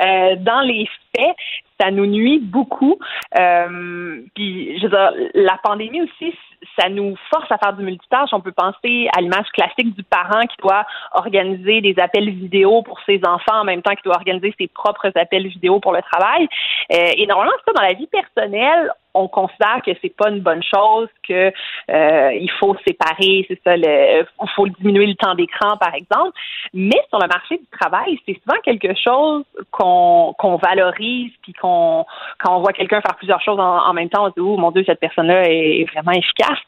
Euh, 0.00 0.36
dans 0.40 0.62
les 0.62 0.88
faits, 1.14 1.36
ça 1.82 1.90
nous 1.90 2.06
nuit 2.06 2.38
beaucoup. 2.38 2.98
Euh, 3.38 4.20
puis, 4.34 4.78
je 4.78 4.84
veux 4.84 4.90
dire, 4.90 5.12
la 5.34 5.58
pandémie 5.62 6.02
aussi, 6.02 6.34
ça 6.78 6.88
nous 6.88 7.16
force 7.30 7.50
à 7.50 7.58
faire 7.58 7.72
du 7.74 7.82
multitâche. 7.82 8.30
On 8.32 8.40
peut 8.40 8.52
penser 8.52 9.08
à 9.16 9.20
l'image 9.20 9.48
classique 9.52 9.94
du 9.96 10.02
parent 10.04 10.42
qui 10.42 10.56
doit 10.62 10.86
organiser 11.14 11.80
des 11.80 11.98
appels 11.98 12.30
vidéo 12.30 12.82
pour 12.82 13.00
ses 13.06 13.20
enfants 13.26 13.60
en 13.60 13.64
même 13.64 13.82
temps 13.82 13.94
qu'il 13.94 14.04
doit 14.04 14.16
organiser 14.16 14.54
ses 14.58 14.68
propres 14.68 15.10
appels 15.16 15.46
vidéo 15.48 15.80
pour 15.80 15.92
le 15.92 16.02
travail. 16.02 16.48
Euh, 16.92 17.12
et 17.16 17.26
normalement, 17.26 17.52
ça, 17.66 17.72
dans 17.74 17.82
la 17.82 17.94
vie 17.94 18.06
personnelle, 18.06 18.90
on 19.14 19.28
considère 19.28 19.82
que 19.84 19.90
c'est 20.00 20.14
pas 20.16 20.30
une 20.30 20.40
bonne 20.40 20.62
chose, 20.62 21.08
que 21.26 21.52
euh, 21.90 22.32
il 22.32 22.50
faut 22.58 22.74
séparer, 22.86 23.44
c'est 23.48 23.60
ça, 23.62 23.76
il 23.76 24.24
faut 24.54 24.66
diminuer 24.68 25.06
le 25.06 25.14
temps 25.14 25.34
d'écran, 25.34 25.76
par 25.76 25.94
exemple. 25.94 26.32
Mais 26.72 27.00
sur 27.10 27.18
le 27.18 27.28
marché 27.28 27.58
du 27.58 27.66
travail, 27.78 28.18
c'est 28.26 28.40
souvent 28.42 28.58
quelque 28.62 28.94
chose 28.94 29.44
qu'on 29.70 30.34
qu'on 30.38 30.56
valorise, 30.56 31.32
puis 31.42 31.52
qu'on 31.52 31.71
quand 32.38 32.56
on 32.56 32.60
voit 32.60 32.72
quelqu'un 32.72 33.00
faire 33.00 33.16
plusieurs 33.16 33.40
choses 33.42 33.58
en, 33.58 33.92
même 33.92 34.08
temps, 34.08 34.24
on 34.24 34.28
se 34.28 34.34
dit 34.34 34.40
oh 34.40 34.56
mon 34.56 34.70
Dieu, 34.70 34.84
cette 34.86 35.00
personne-là 35.00 35.44
est 35.48 35.86
vraiment 35.92 36.12
efficace. 36.12 36.58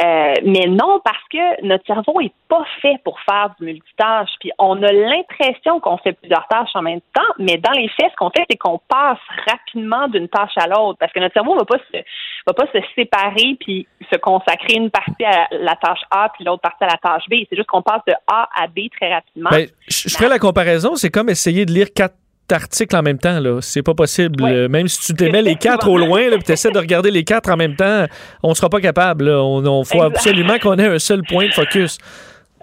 Euh, 0.00 0.34
mais 0.44 0.66
non, 0.66 1.00
parce 1.04 1.22
que 1.30 1.64
notre 1.64 1.86
cerveau 1.86 2.20
est 2.20 2.32
pas 2.48 2.64
fait 2.82 2.96
pour 3.04 3.18
faire 3.20 3.50
du 3.58 3.66
multitâche. 3.66 4.30
Puis 4.40 4.50
on 4.58 4.82
a 4.82 4.92
l'impression 4.92 5.80
qu'on 5.80 5.96
fait 5.98 6.12
plusieurs 6.12 6.46
tâches 6.48 6.70
en 6.74 6.82
même 6.82 7.00
temps, 7.14 7.32
mais 7.38 7.56
dans 7.56 7.72
les 7.72 7.88
faits, 7.88 8.10
ce 8.10 8.16
qu'on 8.16 8.30
fait, 8.30 8.44
c'est 8.50 8.56
qu'on 8.56 8.80
passe 8.88 9.18
rapidement 9.46 10.08
d'une 10.08 10.28
tâche 10.28 10.56
à 10.56 10.66
l'autre, 10.66 10.98
parce 10.98 11.12
que 11.12 11.20
notre 11.20 11.34
cerveau 11.34 11.56
va 11.56 11.64
pas 11.64 11.78
se 11.78 11.98
va 12.46 12.52
pas 12.52 12.66
se 12.72 12.78
séparer 12.94 13.56
puis 13.58 13.88
se 14.12 14.18
consacrer 14.18 14.74
une 14.74 14.90
partie 14.90 15.24
à 15.24 15.48
la 15.50 15.74
tâche 15.76 16.02
A 16.10 16.30
puis 16.34 16.44
l'autre 16.44 16.62
partie 16.62 16.84
à 16.84 16.88
la 16.88 16.98
tâche 16.98 17.24
B. 17.28 17.44
C'est 17.48 17.56
juste 17.56 17.68
qu'on 17.68 17.82
passe 17.82 18.02
de 18.06 18.12
A 18.26 18.48
à 18.54 18.66
B 18.66 18.88
très 18.96 19.12
rapidement. 19.12 19.50
Ben, 19.50 19.66
je 19.88 20.08
ferai 20.08 20.28
la 20.28 20.38
comparaison, 20.38 20.94
c'est 20.94 21.10
comme 21.10 21.28
essayer 21.28 21.66
de 21.66 21.72
lire 21.72 21.88
quatre 21.94 22.14
articles 22.52 22.96
en 22.96 23.02
même 23.02 23.18
temps. 23.18 23.40
Là. 23.40 23.60
C'est 23.60 23.82
pas 23.82 23.94
possible. 23.94 24.68
Même 24.68 24.88
si 24.88 25.00
tu 25.06 25.14
t'aimais 25.14 25.42
les 25.42 25.56
quatre 25.56 25.88
au 25.88 25.98
loin, 25.98 26.28
puis 26.30 26.42
tu 26.44 26.52
essaies 26.52 26.70
de 26.70 26.78
regarder 26.78 27.10
les 27.10 27.24
quatre 27.24 27.50
en 27.50 27.56
même 27.56 27.76
temps, 27.76 28.06
on 28.42 28.50
ne 28.50 28.54
sera 28.54 28.68
pas 28.68 28.80
capable. 28.80 29.28
On, 29.28 29.84
faut 29.84 30.02
absolument 30.02 30.58
qu'on 30.58 30.78
ait 30.78 30.86
un 30.86 30.98
seul 30.98 31.22
point 31.22 31.46
de 31.46 31.52
focus. 31.52 31.98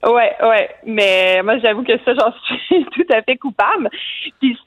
Ouais, 0.06 0.34
ouais. 0.42 0.70
Mais 0.86 1.42
moi, 1.44 1.58
j'avoue 1.60 1.84
que 1.84 1.98
ça, 2.04 2.14
j'en 2.14 2.34
suis 2.46 2.86
tout 2.94 3.14
à 3.14 3.22
fait 3.22 3.38
coupable. 3.38 3.90
Puis 4.42 4.58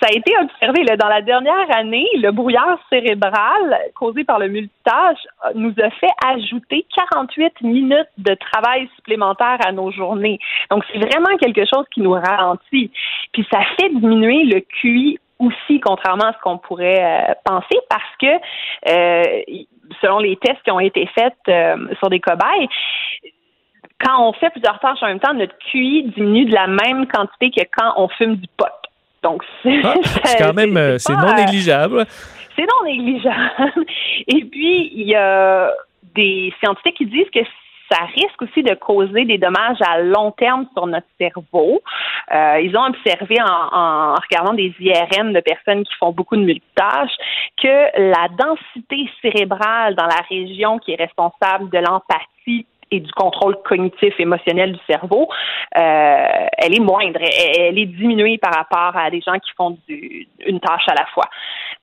ça 0.00 0.06
a 0.08 0.16
été 0.16 0.32
observé 0.40 0.84
là, 0.84 0.96
dans 0.96 1.08
la 1.08 1.22
dernière 1.22 1.70
année, 1.76 2.06
le 2.16 2.30
brouillard 2.30 2.78
cérébral 2.90 3.78
causé 3.94 4.24
par 4.24 4.38
le 4.38 4.48
multitâche 4.48 5.18
nous 5.54 5.74
a 5.82 5.90
fait 5.90 6.10
ajouter 6.26 6.86
48 7.12 7.60
minutes 7.62 8.08
de 8.18 8.34
travail 8.34 8.88
supplémentaire 8.96 9.58
à 9.64 9.72
nos 9.72 9.90
journées. 9.90 10.38
Donc 10.70 10.84
c'est 10.92 10.98
vraiment 10.98 11.36
quelque 11.38 11.64
chose 11.66 11.84
qui 11.92 12.00
nous 12.00 12.12
ralentit. 12.12 12.90
Puis 13.32 13.46
ça 13.52 13.60
fait 13.78 13.90
diminuer 13.90 14.44
le 14.44 14.60
QI 14.60 15.18
aussi, 15.38 15.80
contrairement 15.80 16.26
à 16.26 16.32
ce 16.32 16.38
qu'on 16.42 16.58
pourrait 16.58 17.02
euh, 17.02 17.34
penser, 17.44 17.78
parce 17.90 18.16
que 18.20 18.26
euh, 18.90 19.42
selon 20.00 20.18
les 20.18 20.36
tests 20.36 20.62
qui 20.62 20.70
ont 20.70 20.80
été 20.80 21.06
faits 21.06 21.34
euh, 21.48 21.76
sur 21.98 22.08
des 22.08 22.20
cobayes, 22.20 22.68
quand 24.00 24.28
on 24.28 24.32
fait 24.34 24.50
plusieurs 24.50 24.78
tâches 24.80 25.02
en 25.02 25.06
même 25.06 25.20
temps, 25.20 25.34
notre 25.34 25.56
QI 25.70 26.04
diminue 26.16 26.46
de 26.46 26.54
la 26.54 26.66
même 26.66 27.06
quantité 27.06 27.50
que 27.50 27.64
quand 27.76 27.94
on 27.96 28.08
fume 28.08 28.36
du 28.36 28.48
pot. 28.56 28.66
Donc, 29.24 29.42
ah, 29.64 29.94
c'est 30.24 30.38
quand 30.38 30.52
même, 30.52 30.76
euh, 30.76 30.98
c'est 30.98 31.16
non 31.16 31.34
négligeable. 31.34 32.06
C'est 32.54 32.62
non 32.62 32.84
négligeable. 32.84 33.84
Et 34.28 34.44
puis, 34.44 34.90
il 34.94 35.08
y 35.08 35.16
a 35.16 35.72
des 36.14 36.52
scientifiques 36.60 36.98
qui 36.98 37.06
disent 37.06 37.30
que 37.34 37.40
ça 37.90 38.04
risque 38.14 38.40
aussi 38.42 38.62
de 38.62 38.74
causer 38.74 39.24
des 39.24 39.38
dommages 39.38 39.80
à 39.86 40.00
long 40.00 40.30
terme 40.32 40.66
sur 40.74 40.86
notre 40.86 41.06
cerveau. 41.18 41.82
Euh, 42.34 42.60
ils 42.62 42.76
ont 42.76 42.86
observé 42.86 43.36
en, 43.40 43.76
en, 43.76 44.14
regardant 44.14 44.54
des 44.54 44.74
IRM 44.80 45.32
de 45.32 45.40
personnes 45.40 45.84
qui 45.84 45.94
font 45.98 46.12
beaucoup 46.12 46.36
de 46.36 46.42
multitâches 46.42 47.16
que 47.60 48.12
la 48.12 48.28
densité 48.28 49.08
cérébrale 49.20 49.94
dans 49.96 50.06
la 50.06 50.22
région 50.28 50.78
qui 50.78 50.92
est 50.92 50.96
responsable 50.96 51.68
de 51.70 51.78
l'empathie 51.78 52.66
et 52.90 53.00
du 53.00 53.10
contrôle 53.12 53.56
cognitif 53.64 54.14
émotionnel 54.18 54.72
du 54.72 54.80
cerveau, 54.86 55.28
euh, 55.76 56.46
elle 56.58 56.74
est 56.74 56.80
moindre, 56.80 57.20
elle, 57.20 57.78
est 57.78 57.86
diminuée 57.86 58.38
par 58.38 58.52
rapport 58.54 59.00
à 59.00 59.10
des 59.10 59.20
gens 59.20 59.38
qui 59.38 59.50
font 59.56 59.78
du, 59.88 60.26
une 60.46 60.60
tâche 60.60 60.88
à 60.88 60.94
la 60.94 61.06
fois. 61.06 61.28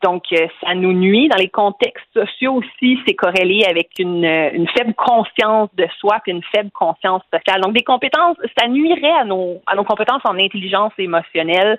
Donc, 0.03 0.23
euh, 0.34 0.48
ça 0.64 0.73
nous 0.73 0.94
nuit. 0.94 1.30
Dans 1.30 1.38
les 1.38 1.49
contextes 1.49 2.07
sociaux 2.14 2.53
aussi, 2.56 2.99
c'est 3.06 3.14
corrélé 3.14 3.64
avec 3.69 3.90
une, 3.99 4.26
une 4.26 4.68
faible 4.69 4.94
conscience 4.95 5.69
de 5.76 5.86
soi 5.99 6.19
et 6.26 6.32
une 6.32 6.44
faible 6.56 6.72
conscience 6.72 7.22
sociale. 7.34 7.61
Donc, 7.61 7.73
des 7.73 7.84
compétences, 7.84 8.38
ça 8.57 8.68
nuirait 8.68 9.11
à 9.19 9.23
nos, 9.23 9.61
à 9.68 9.76
nos 9.76 9.84
compétences 9.84 10.22
en 10.26 10.38
intelligence 10.38 10.94
émotionnelle 10.98 11.78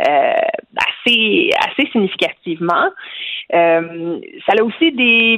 assez, 0.00 1.50
assez 1.58 1.90
significativement. 1.90 2.88
Euh, 3.52 4.20
ça 4.46 4.52
a 4.58 4.62
aussi 4.62 4.92
des, 4.92 5.36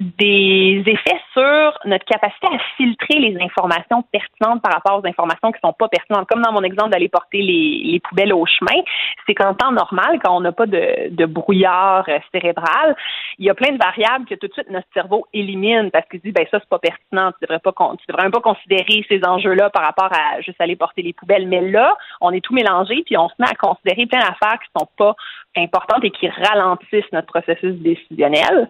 des 0.00 0.82
effets 0.86 1.20
sur 1.34 1.78
notre 1.84 2.04
capacité 2.06 2.46
à 2.46 2.58
filtrer 2.76 3.18
les 3.18 3.36
informations 3.42 4.02
pertinentes 4.10 4.62
par 4.62 4.72
rapport 4.72 5.02
aux 5.02 5.06
informations 5.06 5.52
qui 5.52 5.60
sont 5.62 5.74
pas 5.74 5.88
pertinentes. 5.88 6.26
Comme 6.28 6.40
dans 6.40 6.52
mon 6.52 6.62
exemple 6.62 6.90
d'aller 6.90 7.08
porter 7.08 7.42
les, 7.42 7.82
les 7.84 8.00
poubelles 8.00 8.32
au 8.32 8.46
chemin, 8.46 8.80
c'est 9.26 9.34
qu'en 9.34 9.54
temps 9.54 9.72
normal, 9.72 10.18
quand 10.24 10.34
on 10.34 10.40
n'a 10.40 10.52
pas 10.52 10.66
de, 10.66 11.10
de 11.10 11.26
brouillard 11.26 12.06
euh, 12.08 12.18
cérébral, 12.32 12.96
il 13.38 13.44
y 13.44 13.50
a 13.50 13.54
plein 13.54 13.72
de 13.72 13.78
variables 13.78 14.24
que 14.24 14.34
tout 14.34 14.46
de 14.46 14.52
suite 14.52 14.70
notre 14.70 14.88
cerveau 14.94 15.26
élimine 15.34 15.90
parce 15.90 16.08
qu'il 16.08 16.20
dit 16.20 16.32
ben 16.32 16.46
ça 16.50 16.58
c'est 16.58 16.68
pas 16.68 16.78
pertinent, 16.78 17.32
tu 17.32 17.38
devrais 17.42 17.58
pas 17.58 17.72
tu 17.98 18.06
devrais 18.08 18.22
même 18.22 18.32
pas 18.32 18.40
considérer 18.40 19.04
ces 19.10 19.20
enjeux-là 19.24 19.68
par 19.70 19.84
rapport 19.84 20.10
à 20.10 20.40
juste 20.40 20.60
aller 20.60 20.76
porter 20.76 21.02
les 21.02 21.12
poubelles. 21.12 21.46
Mais 21.46 21.60
là, 21.60 21.96
on 22.22 22.32
est 22.32 22.40
tout 22.40 22.54
mélangé 22.54 23.02
puis 23.04 23.18
on 23.18 23.28
se 23.28 23.34
met 23.38 23.48
à 23.48 23.54
considérer 23.76 24.06
plein 24.06 24.20
d'affaires 24.20 24.58
qui 24.60 24.68
sont 24.78 24.88
pas 24.96 25.14
importantes 25.56 26.04
et 26.04 26.10
qui 26.10 26.28
ralentissent 26.28 27.12
notre 27.12 27.26
processus 27.26 27.74
décisionnel. 27.76 28.68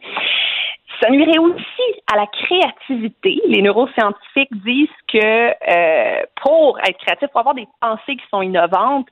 Ça 1.03 1.11
nuirait 1.11 1.39
aussi 1.39 2.01
à 2.11 2.17
la 2.17 2.27
créativité. 2.27 3.41
Les 3.49 3.61
neuroscientifiques 3.61 4.55
disent 4.65 4.89
que 5.09 5.19
euh, 5.19 6.23
pour 6.43 6.79
être 6.81 6.99
créatif, 6.99 7.29
pour 7.29 7.41
avoir 7.41 7.55
des 7.55 7.69
pensées 7.81 8.17
qui 8.17 8.25
sont 8.31 8.41
innovantes, 8.41 9.09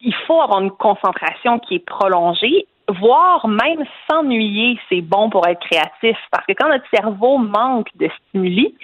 il 0.00 0.14
faut 0.26 0.40
avoir 0.40 0.60
une 0.60 0.72
concentration 0.72 1.58
qui 1.60 1.76
est 1.76 1.86
prolongée 1.86 2.66
voire 2.88 3.46
même 3.48 3.84
s'ennuyer, 4.08 4.78
c'est 4.88 5.00
bon 5.00 5.30
pour 5.30 5.46
être 5.46 5.60
créatif. 5.60 6.16
Parce 6.30 6.46
que 6.46 6.52
quand 6.52 6.68
notre 6.68 6.88
cerveau 6.92 7.38
manque 7.38 7.88
de 7.96 8.08
stimuli, 8.28 8.74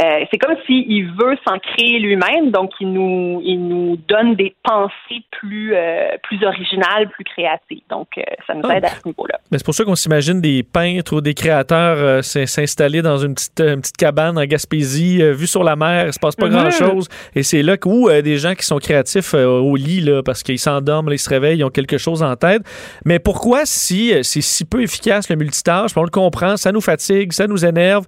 euh, 0.00 0.24
c'est 0.30 0.38
comme 0.38 0.56
s'il 0.66 1.06
veut 1.06 1.36
s'en 1.46 1.58
créer 1.58 1.98
lui-même, 1.98 2.50
donc 2.50 2.70
il 2.80 2.92
nous, 2.92 3.40
il 3.42 3.66
nous 3.66 3.96
donne 4.08 4.34
des 4.36 4.54
pensées 4.62 5.24
plus, 5.30 5.74
euh, 5.74 6.10
plus 6.22 6.44
originales, 6.44 7.08
plus 7.08 7.24
créatives. 7.24 7.82
Donc, 7.88 8.08
euh, 8.16 8.22
ça 8.46 8.54
nous 8.54 8.62
ah. 8.68 8.76
aide 8.76 8.84
à 8.84 8.88
ce 8.88 9.06
niveau-là. 9.06 9.40
Mais 9.50 9.58
c'est 9.58 9.64
pour 9.64 9.74
ça 9.74 9.84
qu'on 9.84 9.96
s'imagine 9.96 10.40
des 10.40 10.62
peintres 10.62 11.16
ou 11.16 11.20
des 11.20 11.34
créateurs 11.34 12.22
s'installer 12.22 13.02
dans 13.02 13.18
une 13.18 13.34
petite, 13.34 13.56
petite 13.56 13.96
cabane 13.96 14.38
en 14.38 14.44
Gaspésie, 14.44 15.22
vue 15.32 15.46
sur 15.46 15.64
la 15.64 15.76
mer, 15.76 16.06
il 16.06 16.12
se 16.12 16.20
passe 16.20 16.36
pas 16.36 16.46
mm-hmm. 16.46 16.50
grand-chose. 16.50 17.08
Et 17.34 17.42
c'est 17.42 17.62
là 17.62 17.76
où 17.84 18.08
des 18.10 18.36
gens 18.36 18.54
qui 18.54 18.64
sont 18.64 18.78
créatifs 18.78 19.34
au 19.34 19.74
lit, 19.74 20.00
là, 20.00 20.22
parce 20.22 20.42
qu'ils 20.42 20.58
s'endorment, 20.58 21.10
ils 21.10 21.18
se 21.18 21.28
réveillent, 21.28 21.58
ils 21.58 21.64
ont 21.64 21.70
quelque 21.70 21.98
chose 21.98 22.22
en 22.22 22.36
tête. 22.36 22.62
Mais 23.04 23.18
pourquoi, 23.30 23.64
si 23.64 24.12
c'est 24.22 24.40
si 24.40 24.64
peu 24.64 24.82
efficace 24.82 25.30
le 25.30 25.36
multitâche, 25.36 25.96
on 25.96 26.02
le 26.02 26.10
comprend, 26.10 26.56
ça 26.56 26.72
nous 26.72 26.80
fatigue, 26.80 27.32
ça 27.32 27.46
nous 27.46 27.64
énerve, 27.64 28.06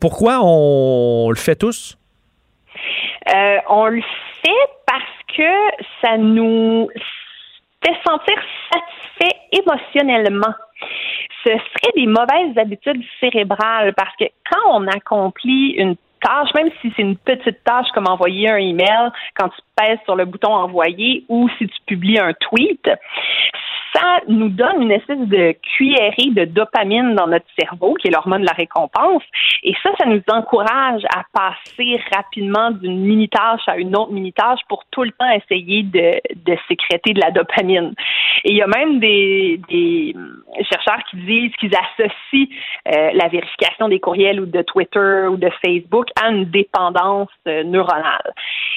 pourquoi 0.00 0.40
on 0.42 1.24
on 1.24 1.30
le 1.30 1.36
fait 1.36 1.56
tous? 1.56 1.96
Euh, 3.34 3.58
on 3.68 3.86
le 3.86 4.02
fait 4.42 4.70
parce 4.86 5.02
que 5.36 5.84
ça 6.02 6.18
nous 6.18 6.88
fait 7.84 7.96
sentir 8.06 8.36
satisfait 8.72 9.36
émotionnellement. 9.52 10.54
Ce 11.44 11.50
serait 11.50 11.92
des 11.96 12.06
mauvaises 12.06 12.56
habitudes 12.56 13.02
cérébrales 13.20 13.94
parce 13.94 14.14
que 14.16 14.24
quand 14.50 14.80
on 14.80 14.86
accomplit 14.86 15.70
une 15.76 15.96
tâche, 16.20 16.48
même 16.54 16.70
si 16.80 16.92
c'est 16.96 17.02
une 17.02 17.16
petite 17.16 17.62
tâche 17.64 17.88
comme 17.94 18.06
envoyer 18.08 18.50
un 18.50 18.56
email, 18.56 19.10
quand 19.34 19.48
tu 19.48 19.60
pèses 19.76 19.98
sur 20.04 20.16
le 20.16 20.24
bouton 20.24 20.52
envoyer 20.52 21.24
ou 21.28 21.48
si 21.58 21.66
tu 21.66 21.78
publies 21.86 22.18
un 22.18 22.32
tweet, 22.32 22.88
ça 23.94 24.20
nous 24.28 24.48
donne 24.48 24.82
une 24.82 24.90
espèce 24.90 25.18
de 25.18 25.52
cuillerée 25.76 26.30
de 26.30 26.44
dopamine 26.44 27.14
dans 27.14 27.26
notre 27.26 27.46
cerveau, 27.58 27.94
qui 27.94 28.08
est 28.08 28.10
l'hormone 28.10 28.42
de 28.42 28.46
la 28.46 28.52
récompense. 28.52 29.22
Et 29.62 29.74
ça, 29.82 29.90
ça 29.98 30.06
nous 30.06 30.22
encourage 30.28 31.02
à 31.14 31.22
passer 31.32 32.00
rapidement 32.14 32.70
d'une 32.72 33.00
mini-tâche 33.00 33.62
à 33.66 33.76
une 33.76 33.96
autre 33.96 34.12
mini-tâche 34.12 34.60
pour 34.68 34.82
tout 34.90 35.04
le 35.04 35.12
temps 35.12 35.30
essayer 35.30 35.82
de, 35.82 36.12
de 36.34 36.56
sécréter 36.68 37.12
de 37.12 37.20
la 37.20 37.30
dopamine. 37.30 37.94
Et 38.44 38.50
il 38.50 38.56
y 38.56 38.62
a 38.62 38.66
même 38.66 38.98
des, 38.98 39.60
des 39.68 40.14
chercheurs 40.70 41.02
qui 41.10 41.16
disent 41.16 41.56
qu'ils 41.56 41.74
associent 41.74 42.48
euh, 42.88 43.10
la 43.14 43.28
vérification 43.28 43.88
des 43.88 44.00
courriels 44.00 44.40
ou 44.40 44.46
de 44.46 44.62
Twitter 44.62 45.26
ou 45.30 45.36
de 45.36 45.50
Facebook 45.64 46.08
à 46.20 46.30
une 46.30 46.46
dépendance 46.46 47.28
euh, 47.48 47.62
neuronale. 47.62 48.32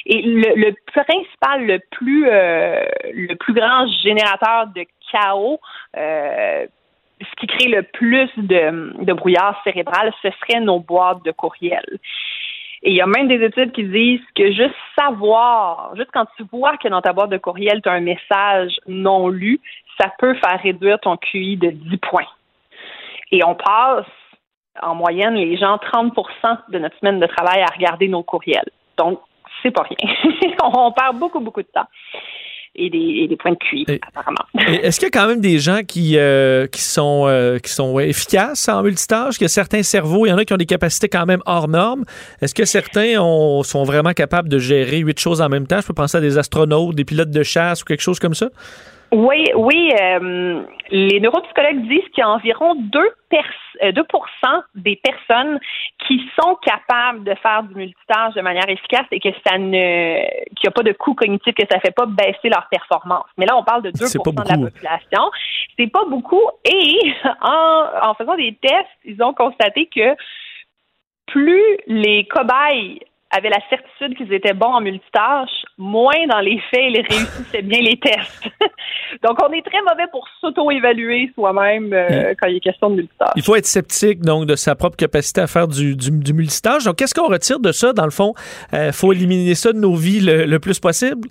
Et 0.05 0.21
le, 0.21 0.55
le 0.55 0.75
principal, 0.85 1.65
le 1.65 1.79
plus, 1.91 2.27
euh, 2.29 2.85
le 3.13 3.35
plus 3.35 3.53
grand 3.53 3.87
générateur 4.03 4.67
de 4.75 4.85
chaos, 5.11 5.59
euh, 5.95 6.65
ce 7.21 7.35
qui 7.39 7.47
crée 7.47 7.69
le 7.69 7.83
plus 7.83 8.29
de, 8.37 9.13
brouillard 9.13 9.59
cérébral, 9.63 10.13
ce 10.21 10.29
serait 10.31 10.59
nos 10.59 10.79
boîtes 10.79 11.23
de 11.23 11.31
courriel. 11.31 11.99
Et 12.83 12.91
il 12.91 12.95
y 12.95 13.01
a 13.01 13.07
même 13.07 13.27
des 13.27 13.43
études 13.43 13.71
qui 13.71 13.83
disent 13.85 14.21
que 14.35 14.51
juste 14.51 14.75
savoir, 14.97 15.95
juste 15.95 16.11
quand 16.13 16.27
tu 16.37 16.43
vois 16.51 16.77
que 16.77 16.87
dans 16.87 17.01
ta 17.01 17.11
boîte 17.11 17.31
de 17.31 17.37
courriel, 17.37 17.81
tu 17.81 17.89
as 17.89 17.93
un 17.93 18.01
message 18.01 18.77
non 18.87 19.29
lu, 19.29 19.59
ça 19.99 20.11
peut 20.19 20.35
faire 20.35 20.61
réduire 20.61 20.99
ton 20.99 21.17
QI 21.17 21.57
de 21.57 21.71
10 21.71 21.97
points. 21.97 22.27
Et 23.31 23.43
on 23.43 23.55
passe, 23.55 24.05
en 24.81 24.93
moyenne, 24.93 25.33
les 25.33 25.57
gens 25.57 25.77
30% 25.77 26.59
de 26.69 26.79
notre 26.79 26.97
semaine 26.99 27.19
de 27.19 27.25
travail 27.25 27.61
à 27.61 27.73
regarder 27.73 28.07
nos 28.07 28.21
courriels. 28.21 28.69
Donc, 28.95 29.19
c'est 29.63 29.71
pas 29.71 29.83
rien. 29.83 30.13
on 30.63 30.91
perd 30.91 31.17
beaucoup, 31.17 31.39
beaucoup 31.39 31.63
de 31.63 31.67
temps 31.67 31.87
et 32.77 32.89
des, 32.89 33.35
points 33.37 33.51
de 33.51 33.57
QI, 33.57 33.85
apparemment. 34.07 34.37
Est-ce 34.83 34.99
qu'il 34.99 35.07
y 35.07 35.11
a 35.11 35.11
quand 35.11 35.27
même 35.27 35.41
des 35.41 35.59
gens 35.59 35.81
qui, 35.83 36.17
euh, 36.17 36.67
qui 36.67 36.81
sont, 36.81 37.25
euh, 37.27 37.57
qui 37.59 37.71
sont 37.71 37.99
efficaces 37.99 38.69
en 38.69 38.83
multitâche, 38.83 39.39
que 39.39 39.47
certains 39.47 39.83
cerveaux, 39.83 40.25
il 40.25 40.29
y 40.29 40.31
en 40.31 40.37
a 40.37 40.45
qui 40.45 40.53
ont 40.53 40.57
des 40.57 40.65
capacités 40.65 41.09
quand 41.09 41.25
même 41.25 41.41
hors 41.45 41.67
normes. 41.67 42.05
Est-ce 42.41 42.53
que 42.53 42.65
certains 42.65 43.15
sont 43.63 43.83
vraiment 43.83 44.13
capables 44.13 44.49
de 44.49 44.59
gérer 44.59 44.99
huit 44.99 45.19
choses 45.19 45.41
en 45.41 45.49
même 45.49 45.65
temps? 45.65 45.81
Je 45.81 45.87
peux 45.87 45.93
penser 45.93 46.17
à 46.17 46.21
des 46.21 46.37
astronautes, 46.37 46.95
des 46.95 47.05
pilotes 47.05 47.31
de 47.31 47.43
chasse 47.43 47.81
ou 47.81 47.85
quelque 47.85 48.01
chose 48.01 48.19
comme 48.19 48.35
ça? 48.35 48.49
Oui, 49.11 49.45
oui. 49.55 49.91
Euh, 50.01 50.63
les 50.89 51.19
neuropsychologues 51.19 51.87
disent 51.87 52.07
qu'il 52.13 52.19
y 52.19 52.21
a 52.21 52.29
environ 52.29 52.75
2, 52.75 52.99
2 53.31 53.37
euh, 53.83 53.91
des 54.75 54.95
personnes 54.97 55.59
qui 56.05 56.21
sont 56.39 56.55
capables 56.55 57.23
de 57.23 57.33
faire 57.35 57.63
du 57.63 57.75
multitâche 57.75 58.33
de 58.35 58.41
manière 58.41 58.67
efficace 58.67 59.05
et 59.11 59.19
que 59.19 59.29
ça 59.45 59.57
ne 59.57 60.25
qu'il 60.55 60.65
n'y 60.65 60.67
a 60.67 60.71
pas 60.71 60.83
de 60.83 60.91
coût 60.93 61.13
cognitif, 61.13 61.53
que 61.55 61.65
ça 61.69 61.77
ne 61.77 61.81
fait 61.81 61.95
pas 61.95 62.05
baisser 62.05 62.49
leur 62.49 62.67
performance. 62.69 63.25
Mais 63.37 63.45
là, 63.45 63.57
on 63.57 63.63
parle 63.63 63.83
de 63.83 63.91
2 63.91 63.97
de 63.97 64.49
la 64.49 64.57
population. 64.57 65.31
C'est 65.77 65.91
pas 65.91 66.05
beaucoup. 66.05 66.49
Et 66.65 67.13
en, 67.41 67.85
en 68.03 68.13
faisant 68.15 68.35
des 68.35 68.57
tests, 68.61 68.87
ils 69.05 69.21
ont 69.23 69.33
constaté 69.33 69.87
que 69.93 70.15
plus 71.27 71.77
les 71.87 72.25
cobayes 72.25 73.01
avaient 73.31 73.49
la 73.49 73.59
certitude 73.69 74.17
qu'ils 74.17 74.33
étaient 74.33 74.53
bons 74.53 74.73
en 74.73 74.81
multitâche, 74.81 75.65
moins 75.77 76.25
dans 76.29 76.39
les 76.39 76.59
faits, 76.71 76.85
ils 76.89 77.01
réussissaient 77.01 77.61
bien 77.61 77.81
les 77.81 77.97
tests. 77.97 78.47
donc, 79.23 79.37
on 79.43 79.51
est 79.51 79.61
très 79.61 79.81
mauvais 79.81 80.07
pour 80.11 80.27
s'auto-évaluer 80.39 81.31
soi-même 81.35 81.91
euh, 81.93 82.33
quand 82.39 82.47
il 82.47 82.57
est 82.57 82.61
question 82.61 82.89
de 82.89 82.95
multitâche. 82.95 83.33
Il 83.35 83.43
faut 83.43 83.55
être 83.55 83.65
sceptique, 83.65 84.21
donc, 84.21 84.45
de 84.45 84.55
sa 84.55 84.75
propre 84.75 84.95
capacité 84.95 85.41
à 85.41 85.47
faire 85.47 85.67
du, 85.67 85.95
du, 85.95 86.33
multitâche. 86.33 86.85
Donc, 86.85 86.97
qu'est-ce 86.97 87.13
qu'on 87.13 87.27
retire 87.27 87.59
de 87.59 87.71
ça, 87.71 87.93
dans 87.93 88.05
le 88.05 88.11
fond? 88.11 88.33
Il 88.71 88.77
euh, 88.77 88.91
faut 88.91 89.11
éliminer 89.11 89.55
ça 89.55 89.73
de 89.73 89.79
nos 89.79 89.95
vies 89.95 90.21
le 90.21 90.57
plus 90.59 90.79
possible? 90.79 91.27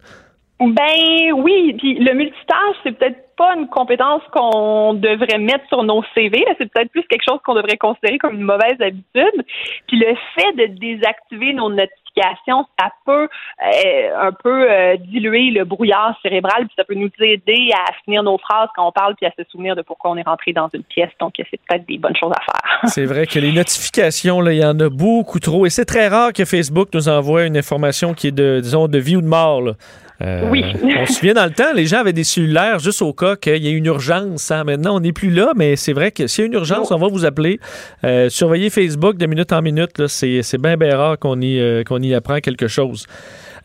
Ben 0.59 1.33
oui, 1.35 1.75
puis 1.79 1.99
le 1.99 2.15
multitâche, 2.15 2.77
c'est 2.83 2.93
peut-être 2.93 3.26
pas 3.37 3.55
une 3.55 3.69
compétence 3.69 4.23
qu'on 4.33 4.95
devrait 4.95 5.39
mettre 5.39 5.67
sur 5.69 5.83
nos 5.83 6.03
CV. 6.15 6.45
C'est 6.59 6.71
peut-être 6.73 6.91
plus 6.91 7.05
quelque 7.05 7.25
chose 7.29 7.39
qu'on 7.45 7.55
devrait 7.55 7.77
considérer 7.77 8.19
comme 8.19 8.35
une 8.35 8.43
mauvaise 8.43 8.81
habitude. 8.81 9.45
Puis 9.87 9.99
le 9.99 10.15
fait 10.35 10.53
de 10.55 10.67
désactiver 10.79 11.53
nos 11.53 11.69
notifications, 11.69 12.67
ça 12.79 12.91
peut 13.05 13.29
euh, 13.29 14.11
un 14.19 14.33
peu 14.33 14.71
euh, 14.71 14.97
diluer 14.97 15.51
le 15.51 15.65
brouillard 15.65 16.19
cérébral, 16.23 16.67
puis 16.67 16.75
ça 16.77 16.85
peut 16.85 16.95
nous 16.95 17.11
aider 17.21 17.71
à 17.75 17.93
finir 18.05 18.23
nos 18.23 18.39
phrases 18.39 18.69
quand 18.75 18.89
on 18.89 18.93
parle, 18.93 19.15
puis 19.17 19.27
à 19.27 19.33
se 19.37 19.49
souvenir 19.51 19.77
de 19.77 19.83
pourquoi 19.83 20.11
on 20.11 20.17
est 20.17 20.27
rentré 20.27 20.53
dans 20.53 20.69
une 20.73 20.85
pièce. 20.85 21.11
Donc 21.21 21.35
c'est 21.37 21.61
peut-être 21.69 21.87
des 21.87 21.99
bonnes 21.99 22.17
choses 22.17 22.33
à 22.33 22.41
faire. 22.41 22.81
c'est 22.85 23.05
vrai 23.05 23.27
que 23.27 23.39
les 23.39 23.53
notifications, 23.53 24.43
il 24.49 24.57
y 24.57 24.65
en 24.65 24.79
a 24.81 24.89
beaucoup 24.89 25.41
trop, 25.41 25.67
et 25.67 25.71
c'est 25.71 25.85
très 25.85 26.09
rare 26.09 26.33
que 26.33 26.45
Facebook 26.45 26.89
nous 26.95 27.09
envoie 27.09 27.45
une 27.45 27.57
information 27.57 28.15
qui 28.15 28.29
est 28.29 28.37
de, 28.37 28.61
disons, 28.61 28.89
de 28.89 28.99
vie 28.99 29.17
ou 29.17 29.21
de 29.21 29.27
mort. 29.27 29.75
Euh, 30.23 30.49
oui. 30.51 30.65
on 30.83 31.07
se 31.07 31.13
souvient 31.13 31.35
dans 31.35 31.45
le 31.45 31.51
temps, 31.51 31.73
les 31.75 31.87
gens 31.87 31.99
avaient 31.99 32.15
des 32.15 32.25
cellulaires 32.25 32.79
juste 32.79 33.03
au 33.03 33.13
cas 33.13 33.37
qu'il 33.37 33.63
y 33.63 33.69
ait 33.69 33.73
une 33.73 33.87
urgence. 33.87 34.51
Hein. 34.51 34.65
Maintenant, 34.65 34.97
on 34.97 35.01
n'est 35.01 35.13
plus 35.13 35.31
là, 35.31 35.53
mais 35.55 35.77
c'est 35.77 35.93
vrai 35.93 36.11
que 36.11 36.27
s'il 36.27 36.43
y 36.43 36.45
a 36.45 36.47
une 36.47 36.55
urgence, 36.55 36.91
on 36.91 36.99
va 36.99 37.09
vous 37.09 37.27
appeler. 37.27 37.61
Euh, 38.05 38.29
surveillez 38.29 38.71
Facebook 38.71 39.19
de 39.19 39.27
minute 39.27 39.53
en 39.53 39.61
minute. 39.61 40.07
C'est, 40.07 40.59
bien, 40.59 40.77
bien 40.77 40.97
rare 40.97 41.19
qu'on 41.19 41.41
y, 41.41 41.61
euh, 41.61 41.85
qu'on 41.85 42.01
y 42.01 42.15
apprend 42.15 42.39
quelque 42.39 42.69
chose. 42.69 43.07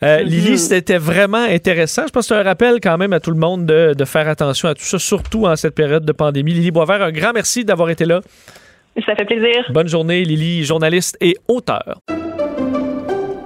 Mm-hmm. 0.02 0.22
Lily, 0.24 0.58
c'était 0.58 0.98
vraiment 0.98 1.44
intéressant. 1.44 2.02
Je 2.06 2.12
pense 2.12 2.28
que 2.28 2.34
c'est 2.34 2.40
un 2.40 2.42
rappel 2.42 2.80
quand 2.82 2.98
même 2.98 3.12
à 3.12 3.20
tout 3.20 3.30
le 3.30 3.38
monde 3.38 3.66
de, 3.66 3.94
de, 3.96 4.04
faire 4.04 4.28
attention 4.28 4.68
à 4.68 4.74
tout 4.74 4.84
ça, 4.84 4.98
surtout 4.98 5.46
en 5.46 5.56
cette 5.56 5.74
période 5.74 6.04
de 6.04 6.12
pandémie. 6.12 6.52
Lily 6.52 6.72
Boisvert, 6.72 7.02
un 7.02 7.12
grand 7.12 7.32
merci 7.32 7.64
d'avoir 7.64 7.88
été 7.88 8.04
là. 8.04 8.20
Ça 9.06 9.14
fait 9.14 9.24
plaisir. 9.24 9.64
Bonne 9.70 9.88
journée, 9.88 10.24
Lily, 10.24 10.64
journaliste 10.64 11.16
et 11.20 11.36
auteur. 11.48 12.00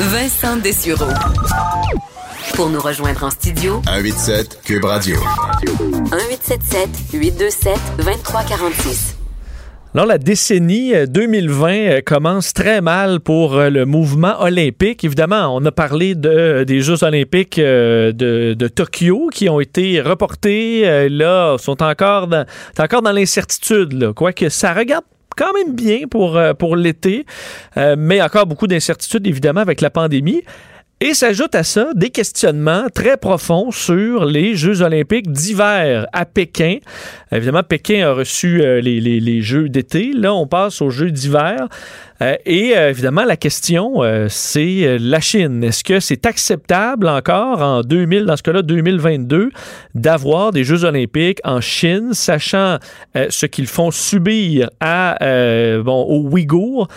Vincent 0.00 0.56
Dessureau. 0.56 1.12
Pour 2.54 2.70
nous 2.70 2.80
rejoindre 2.80 3.22
en 3.22 3.30
studio, 3.30 3.80
187 3.86 4.60
Cube 4.64 4.84
Radio. 4.84 5.16
1877 5.62 6.88
827 7.12 7.78
2346. 7.98 9.16
Alors, 9.94 10.06
la 10.06 10.18
décennie 10.18 10.92
2020 11.06 11.68
euh, 11.68 11.98
euh, 11.98 12.00
commence 12.00 12.52
très 12.52 12.80
mal 12.80 13.20
pour 13.20 13.54
euh, 13.54 13.70
le 13.70 13.86
mouvement 13.86 14.40
olympique. 14.40 15.04
Évidemment, 15.04 15.54
on 15.54 15.64
a 15.64 15.70
parlé 15.70 16.16
de, 16.16 16.64
des 16.64 16.80
Jeux 16.80 17.04
olympiques 17.04 17.60
de, 17.60 18.12
de 18.12 18.68
Tokyo 18.68 19.30
qui 19.32 19.48
ont 19.48 19.60
été 19.60 20.00
reportés. 20.00 21.08
Là, 21.08 21.58
sont 21.58 21.80
encore 21.80 22.26
dans, 22.26 22.44
encore 22.76 23.02
dans 23.02 23.12
l'incertitude. 23.12 24.12
Quoique 24.14 24.48
ça 24.48 24.74
regarde 24.74 25.04
quand 25.36 25.52
même 25.52 25.74
bien 25.74 26.06
pour, 26.10 26.40
pour 26.58 26.76
l'été, 26.76 27.24
mais 27.76 28.20
encore 28.22 28.46
beaucoup 28.46 28.66
d'incertitudes, 28.66 29.26
évidemment, 29.26 29.60
avec 29.60 29.80
la 29.80 29.90
pandémie. 29.90 30.42
Et 31.02 31.14
s'ajoute 31.14 31.54
à 31.54 31.62
ça 31.62 31.94
des 31.94 32.10
questionnements 32.10 32.84
très 32.94 33.16
profonds 33.16 33.70
sur 33.70 34.26
les 34.26 34.54
Jeux 34.54 34.82
olympiques 34.82 35.32
d'hiver 35.32 36.06
à 36.12 36.26
Pékin. 36.26 36.76
Évidemment, 37.32 37.62
Pékin 37.62 38.06
a 38.06 38.12
reçu 38.12 38.60
euh, 38.60 38.82
les, 38.82 39.00
les, 39.00 39.18
les, 39.18 39.40
Jeux 39.40 39.70
d'été. 39.70 40.12
Là, 40.14 40.34
on 40.34 40.46
passe 40.46 40.82
aux 40.82 40.90
Jeux 40.90 41.10
d'hiver. 41.10 41.68
Euh, 42.20 42.36
et 42.44 42.76
euh, 42.76 42.90
évidemment, 42.90 43.24
la 43.24 43.38
question, 43.38 44.02
c'est 44.28 44.98
la 44.98 45.20
Chine. 45.20 45.64
Est-ce 45.64 45.82
que 45.84 46.00
c'est 46.00 46.26
acceptable 46.26 47.08
encore 47.08 47.62
en 47.62 47.80
2000, 47.80 48.26
dans 48.26 48.36
ce 48.36 48.42
cas-là, 48.42 48.60
2022, 48.60 49.52
d'avoir 49.94 50.52
des 50.52 50.64
Jeux 50.64 50.84
olympiques 50.84 51.40
en 51.44 51.62
Chine, 51.62 52.12
sachant 52.12 52.76
ce 53.14 53.46
qu'ils 53.46 53.68
font 53.68 53.90
subir 53.90 54.68
à, 54.80 55.16
bon, 55.82 56.02
aux 56.02 56.28
Ouïghours? 56.28 56.88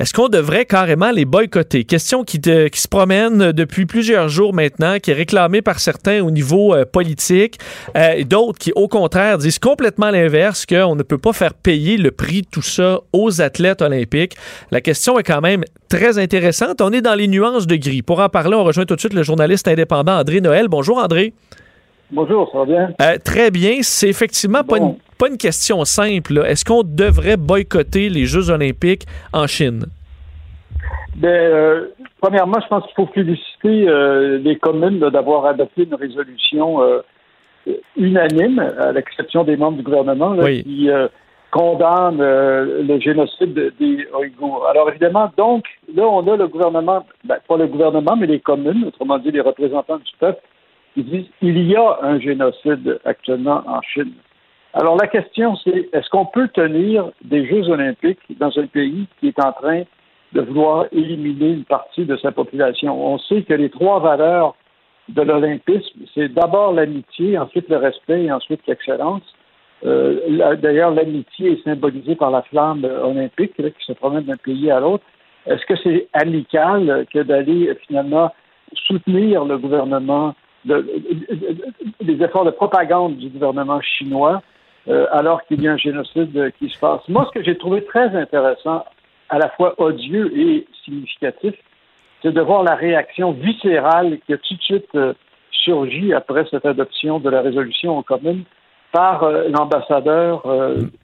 Est-ce 0.00 0.14
qu'on 0.14 0.28
devrait 0.28 0.64
carrément 0.64 1.10
les 1.10 1.24
boycotter? 1.24 1.82
Question 1.82 2.22
qui, 2.22 2.40
se 2.40 2.88
promène 2.88 3.50
depuis 3.50 3.84
plusieurs 3.84 4.28
jours 4.28 4.54
maintenant, 4.54 5.00
qui 5.00 5.10
est 5.10 5.14
réclamée 5.14 5.60
par 5.60 5.80
certains 5.80 6.22
au 6.22 6.30
niveau 6.30 6.72
euh, 6.72 6.84
politique, 6.84 7.58
euh, 7.96 8.12
et 8.12 8.24
d'autres 8.24 8.58
qui, 8.60 8.70
au 8.76 8.86
contraire, 8.86 9.38
disent 9.38 9.58
complètement 9.58 10.10
l'inverse, 10.10 10.66
qu'on 10.66 10.94
ne 10.94 11.02
peut 11.02 11.18
pas 11.18 11.32
faire 11.32 11.52
payer 11.52 11.96
le 11.96 12.12
prix 12.12 12.42
de 12.42 12.46
tout 12.48 12.62
ça 12.62 13.00
aux 13.12 13.40
athlètes 13.40 13.82
olympiques. 13.82 14.36
La 14.70 14.80
question 14.80 15.18
est 15.18 15.24
quand 15.24 15.40
même 15.40 15.64
très 15.88 16.18
intéressante. 16.18 16.80
On 16.80 16.92
est 16.92 17.02
dans 17.02 17.16
les 17.16 17.26
nuances 17.26 17.66
de 17.66 17.74
gris. 17.74 18.02
Pour 18.02 18.20
en 18.20 18.28
parler, 18.28 18.54
on 18.54 18.62
rejoint 18.62 18.84
tout 18.84 18.94
de 18.94 19.00
suite 19.00 19.14
le 19.14 19.24
journaliste 19.24 19.66
indépendant 19.66 20.20
André 20.20 20.40
Noël. 20.40 20.68
Bonjour 20.68 20.98
André. 20.98 21.34
Bonjour, 22.10 22.50
ça 22.50 22.58
va 22.58 22.64
bien? 22.64 22.90
Euh, 23.02 23.18
très 23.22 23.50
bien. 23.50 23.78
C'est 23.82 24.08
effectivement 24.08 24.64
pas, 24.64 24.78
une, 24.78 24.96
pas, 25.18 25.28
une, 25.28 25.36
question 25.36 25.84
simple. 25.84 26.38
Est-ce 26.46 26.64
qu'on 26.64 26.82
devrait 26.82 27.36
boycotter 27.36 28.08
les 28.08 28.24
Jeux 28.24 28.50
olympiques 28.50 29.04
en 29.34 29.46
Chine? 29.46 29.84
Bien, 31.16 31.30
euh, 31.30 31.88
premièrement, 32.20 32.58
je 32.62 32.68
pense 32.68 32.84
qu'il 32.84 32.94
faut 32.94 33.12
féliciter 33.12 33.88
euh, 33.88 34.38
les 34.38 34.56
communes 34.56 35.00
d'avoir 35.00 35.44
adopté 35.44 35.84
une 35.84 35.94
résolution 35.94 36.80
unanime, 37.96 38.58
à 38.80 38.92
l'exception 38.92 39.44
des 39.44 39.58
membres 39.58 39.76
du 39.76 39.82
gouvernement, 39.82 40.34
qui 40.62 40.88
condamne 41.50 42.18
le 42.18 43.00
génocide 43.00 43.74
des 43.78 44.06
Ouïghours. 44.18 44.66
Alors 44.70 44.88
évidemment, 44.88 45.30
donc, 45.36 45.64
là, 45.94 46.04
on 46.04 46.26
a 46.26 46.36
le 46.36 46.46
gouvernement, 46.46 47.04
ben, 47.24 47.36
pas 47.46 47.56
le 47.58 47.66
gouvernement, 47.66 48.16
mais 48.16 48.26
les 48.26 48.40
communes, 48.40 48.84
autrement 48.86 49.18
dit 49.18 49.30
les 49.30 49.42
représentants 49.42 49.98
du 49.98 50.12
peuple, 50.18 50.40
ils 50.98 51.04
disent 51.04 51.30
il 51.40 51.58
y 51.70 51.76
a 51.76 51.98
un 52.02 52.18
génocide 52.18 52.98
actuellement 53.04 53.62
en 53.66 53.80
Chine. 53.82 54.12
Alors 54.74 54.96
la 54.96 55.06
question, 55.06 55.56
c'est 55.56 55.88
est-ce 55.92 56.08
qu'on 56.10 56.26
peut 56.26 56.48
tenir 56.48 57.10
des 57.24 57.46
Jeux 57.46 57.68
olympiques 57.68 58.20
dans 58.38 58.56
un 58.58 58.66
pays 58.66 59.06
qui 59.18 59.28
est 59.28 59.40
en 59.40 59.52
train 59.52 59.82
de 60.32 60.40
vouloir 60.40 60.86
éliminer 60.92 61.50
une 61.52 61.64
partie 61.64 62.04
de 62.04 62.16
sa 62.16 62.32
population? 62.32 62.90
On 63.12 63.18
sait 63.18 63.42
que 63.42 63.54
les 63.54 63.70
trois 63.70 64.00
valeurs 64.00 64.54
de 65.08 65.22
l'olympisme, 65.22 66.00
c'est 66.14 66.28
d'abord 66.28 66.72
l'amitié, 66.72 67.38
ensuite 67.38 67.68
le 67.68 67.78
respect 67.78 68.24
et 68.24 68.32
ensuite 68.32 68.60
l'excellence. 68.66 69.22
Euh, 69.86 70.56
D'ailleurs, 70.56 70.90
l'amitié 70.90 71.52
est 71.52 71.64
symbolisée 71.64 72.16
par 72.16 72.30
la 72.30 72.42
flamme 72.42 72.84
olympique 72.84 73.54
qui 73.56 73.84
se 73.86 73.92
promène 73.92 74.24
d'un 74.24 74.36
pays 74.36 74.70
à 74.70 74.80
l'autre. 74.80 75.04
Est-ce 75.46 75.64
que 75.64 75.76
c'est 75.82 76.08
amical 76.12 77.06
que 77.12 77.20
d'aller 77.20 77.74
finalement 77.86 78.32
soutenir 78.74 79.44
le 79.46 79.56
gouvernement 79.56 80.34
des 80.64 82.22
efforts 82.22 82.44
de 82.44 82.50
propagande 82.50 83.16
du 83.16 83.28
gouvernement 83.28 83.80
chinois 83.80 84.42
euh, 84.88 85.06
alors 85.12 85.44
qu'il 85.44 85.62
y 85.62 85.68
a 85.68 85.72
un 85.72 85.76
génocide 85.76 86.52
qui 86.58 86.70
se 86.70 86.78
passe. 86.78 87.02
Moi, 87.08 87.26
ce 87.28 87.38
que 87.38 87.44
j'ai 87.44 87.58
trouvé 87.58 87.84
très 87.84 88.08
intéressant, 88.16 88.84
à 89.28 89.38
la 89.38 89.50
fois 89.50 89.74
odieux 89.78 90.32
et 90.34 90.66
significatif, 90.84 91.54
c'est 92.22 92.32
de 92.32 92.40
voir 92.40 92.62
la 92.62 92.74
réaction 92.74 93.32
viscérale 93.32 94.18
qui 94.24 94.32
a 94.32 94.38
tout 94.38 94.54
de 94.54 94.62
suite 94.62 94.88
euh, 94.94 95.12
surgi 95.50 96.14
après 96.14 96.46
cette 96.50 96.64
adoption 96.64 97.18
de 97.18 97.28
la 97.28 97.42
résolution 97.42 97.98
en 97.98 98.02
commune 98.02 98.44
par 98.90 99.24
euh, 99.24 99.48
l'ambassadeur 99.48 100.42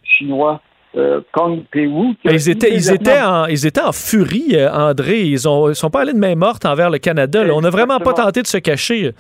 chinois 0.02 0.60
Kong 1.32 1.64
Pei-Wu. 1.72 2.14
Ils 2.24 2.48
étaient, 2.48 2.72
ils, 2.72 2.92
étaient 2.92 3.20
en, 3.20 3.46
ils 3.46 3.66
étaient 3.66 3.82
en 3.82 3.90
furie, 3.92 4.56
André. 4.72 5.22
Ils 5.22 5.32
ne 5.44 5.72
sont 5.72 5.90
pas 5.90 6.02
allés 6.02 6.12
de 6.12 6.18
main 6.18 6.36
morte 6.36 6.64
envers 6.64 6.88
le 6.88 6.98
Canada. 6.98 7.42
On 7.52 7.60
n'a 7.60 7.70
vraiment 7.70 7.98
pas 7.98 8.12
tenté 8.12 8.42
de 8.42 8.46
se 8.46 8.58
cacher. 8.58 9.10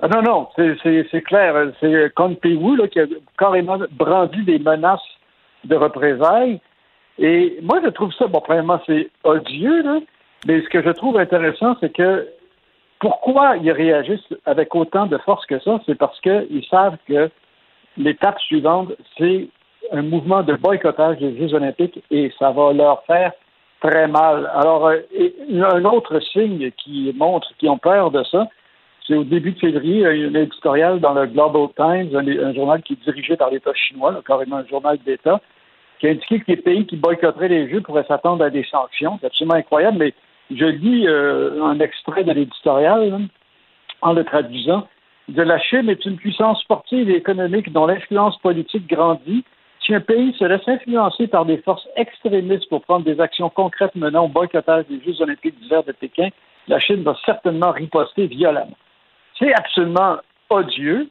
Ah 0.00 0.08
non, 0.08 0.22
non, 0.22 0.48
c'est 0.56 1.22
clair. 1.22 1.72
C'est 1.80 2.14
Kong 2.14 2.36
Pei-Wu 2.36 2.88
qui 2.88 3.00
a 3.00 3.06
carrément 3.38 3.78
brandi 3.90 4.42
des 4.44 4.58
menaces 4.58 5.00
de 5.64 5.76
représailles. 5.76 6.60
Et 7.18 7.58
moi, 7.62 7.80
je 7.84 7.90
trouve 7.90 8.12
ça, 8.14 8.26
bon, 8.28 8.40
premièrement, 8.40 8.80
c'est 8.86 9.10
odieux, 9.24 9.82
là, 9.82 9.98
mais 10.46 10.62
ce 10.62 10.68
que 10.68 10.82
je 10.82 10.90
trouve 10.90 11.18
intéressant, 11.18 11.76
c'est 11.80 11.92
que 11.92 12.28
pourquoi 12.98 13.56
ils 13.56 13.72
réagissent 13.72 14.34
avec 14.46 14.74
autant 14.74 15.06
de 15.06 15.18
force 15.18 15.44
que 15.46 15.58
ça, 15.58 15.80
c'est 15.86 15.96
parce 15.96 16.18
qu'ils 16.20 16.64
savent 16.70 16.96
que 17.06 17.30
l'étape 17.96 18.38
suivante, 18.40 18.92
c'est 19.18 19.48
un 19.92 20.02
mouvement 20.02 20.42
de 20.42 20.54
boycottage 20.54 21.18
des 21.18 21.36
Jeux 21.36 21.54
olympiques 21.54 22.02
et 22.10 22.32
ça 22.38 22.50
va 22.52 22.72
leur 22.72 23.02
faire 23.04 23.32
très 23.80 24.06
mal. 24.06 24.50
Alors, 24.54 24.86
euh, 24.88 25.00
un 25.50 25.84
autre 25.84 26.20
signe 26.20 26.70
qui 26.72 27.12
montre 27.16 27.48
qu'ils 27.58 27.70
ont 27.70 27.78
peur 27.78 28.10
de 28.10 28.22
ça, 28.24 28.48
c'est 29.10 29.16
au 29.16 29.24
début 29.24 29.50
de 29.50 29.58
février, 29.58 30.06
un 30.06 30.34
éditorial 30.34 31.00
dans 31.00 31.14
le 31.14 31.26
Global 31.26 31.68
Times, 31.76 32.14
un, 32.14 32.54
journal 32.54 32.80
qui 32.82 32.92
est 32.92 33.04
dirigé 33.04 33.36
par 33.36 33.50
l'État 33.50 33.74
chinois, 33.74 34.22
carrément 34.24 34.58
un 34.58 34.66
journal 34.66 34.98
d'État, 35.04 35.40
qui 35.98 36.06
a 36.06 36.10
indiqué 36.10 36.38
que 36.38 36.44
les 36.46 36.56
pays 36.56 36.86
qui 36.86 36.96
boycotteraient 36.96 37.48
les 37.48 37.68
Jeux 37.68 37.80
pourraient 37.80 38.04
s'attendre 38.06 38.44
à 38.44 38.50
des 38.50 38.62
sanctions. 38.70 39.18
C'est 39.20 39.26
absolument 39.26 39.56
incroyable, 39.56 39.98
mais 39.98 40.14
je 40.54 40.64
lis 40.64 41.08
euh, 41.08 41.60
un 41.64 41.80
extrait 41.80 42.22
de 42.22 42.32
l'éditorial 42.32 43.28
en 44.00 44.12
le 44.12 44.22
traduisant. 44.22 44.86
De 45.28 45.42
la 45.42 45.58
Chine 45.58 45.88
est 45.88 46.04
une 46.06 46.16
puissance 46.16 46.60
sportive 46.60 47.10
et 47.10 47.16
économique 47.16 47.72
dont 47.72 47.86
l'influence 47.86 48.38
politique 48.38 48.88
grandit. 48.88 49.44
Si 49.84 49.92
un 49.92 50.00
pays 50.00 50.32
se 50.38 50.44
laisse 50.44 50.68
influencer 50.68 51.26
par 51.26 51.46
des 51.46 51.58
forces 51.58 51.88
extrémistes 51.96 52.68
pour 52.68 52.82
prendre 52.82 53.04
des 53.04 53.20
actions 53.20 53.50
concrètes 53.50 53.96
menant 53.96 54.26
au 54.26 54.28
boycottage 54.28 54.86
des 54.86 55.00
Jeux 55.04 55.20
olympiques 55.20 55.58
d'hiver 55.60 55.82
de 55.82 55.90
Pékin, 55.90 56.28
la 56.68 56.78
Chine 56.78 57.02
va 57.02 57.16
certainement 57.26 57.72
riposter 57.72 58.28
violemment. 58.28 58.76
C'est 59.40 59.54
absolument 59.54 60.18
odieux. 60.50 61.08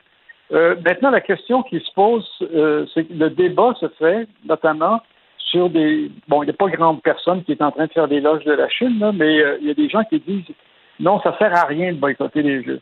Euh, 0.52 0.76
maintenant, 0.86 1.10
la 1.10 1.22
question 1.22 1.64
qui 1.64 1.80
se 1.80 1.92
pose, 1.94 2.28
euh, 2.42 2.86
c'est 2.94 3.04
que 3.06 3.14
le 3.14 3.30
débat 3.30 3.74
se 3.80 3.88
fait 4.00 4.28
notamment 4.46 5.02
sur 5.38 5.70
des... 5.70 6.12
Bon, 6.28 6.44
il 6.44 6.46
n'y 6.46 6.52
a 6.52 6.56
pas 6.56 6.70
grande 6.70 7.02
personne 7.02 7.44
qui 7.44 7.52
est 7.54 7.62
en 7.62 7.72
train 7.72 7.88
de 7.88 7.92
faire 7.92 8.08
l'éloge 8.08 8.44
de 8.46 8.54
la 8.54 8.70
Chine, 8.70 9.12
mais 9.16 9.40
euh, 9.42 9.58
il 9.62 9.68
y 9.68 9.72
a 9.72 9.74
des 9.74 9.90
gens 9.90 10.04
qui 10.04 10.20
disent 10.20 10.56
non, 11.00 11.20
ça 11.22 11.36
sert 11.38 11.56
à 11.56 11.66
rien 11.66 11.94
de 11.94 11.98
boycotter 11.98 12.42
les 12.42 12.64
Jeux. 12.64 12.82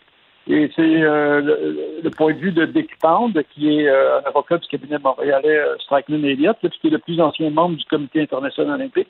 Et 0.50 0.72
c'est 0.76 0.82
le, 0.82 2.10
point 2.16 2.34
de 2.34 2.40
vue 2.40 2.54
de 2.54 2.66
Dick 2.66 2.98
Pound, 3.00 3.38
qui 3.54 3.80
est 3.80 3.90
un 3.90 4.22
avocat 4.26 4.58
du 4.58 4.68
cabinet 4.70 4.98
montréalais 4.98 5.62
Strikeman 5.82 6.24
Elliott, 6.24 6.58
qui 6.62 6.88
est 6.88 6.90
le 6.90 7.00
plus 7.00 7.20
ancien 7.20 7.50
membre 7.50 7.76
du 7.76 7.84
Comité 7.84 8.22
international 8.22 8.76
olympique. 8.76 9.10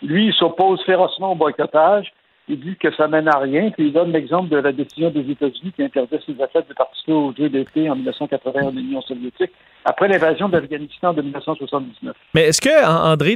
Lui, 0.00 0.28
il 0.28 0.32
s'oppose 0.32 0.80
férocement 0.84 1.32
au 1.32 1.34
boycottage 1.34 2.12
il 2.48 2.60
dit 2.60 2.76
que 2.76 2.94
ça 2.94 3.08
mène 3.08 3.28
à 3.28 3.38
rien, 3.38 3.70
puis 3.70 3.88
il 3.88 3.92
donne 3.92 4.12
l'exemple 4.12 4.48
de 4.48 4.58
la 4.58 4.72
décision 4.72 5.10
des 5.10 5.28
États-Unis 5.30 5.72
qui 5.74 5.82
interdit 5.82 6.16
ses 6.24 6.40
athlètes 6.40 6.68
de 6.68 6.74
participer 6.74 7.12
aux 7.12 7.34
Jeux 7.36 7.48
d'été 7.48 7.90
en 7.90 7.96
1980 7.96 8.60
en 8.62 8.76
Union 8.76 9.02
soviétique, 9.02 9.50
après 9.84 10.08
l'invasion 10.08 10.48
d'Afghanistan 10.48 11.12
de 11.12 11.22
1979. 11.22 12.14
Mais 12.34 12.42
est-ce 12.42 12.60
que, 12.60 12.86
André, 12.86 13.34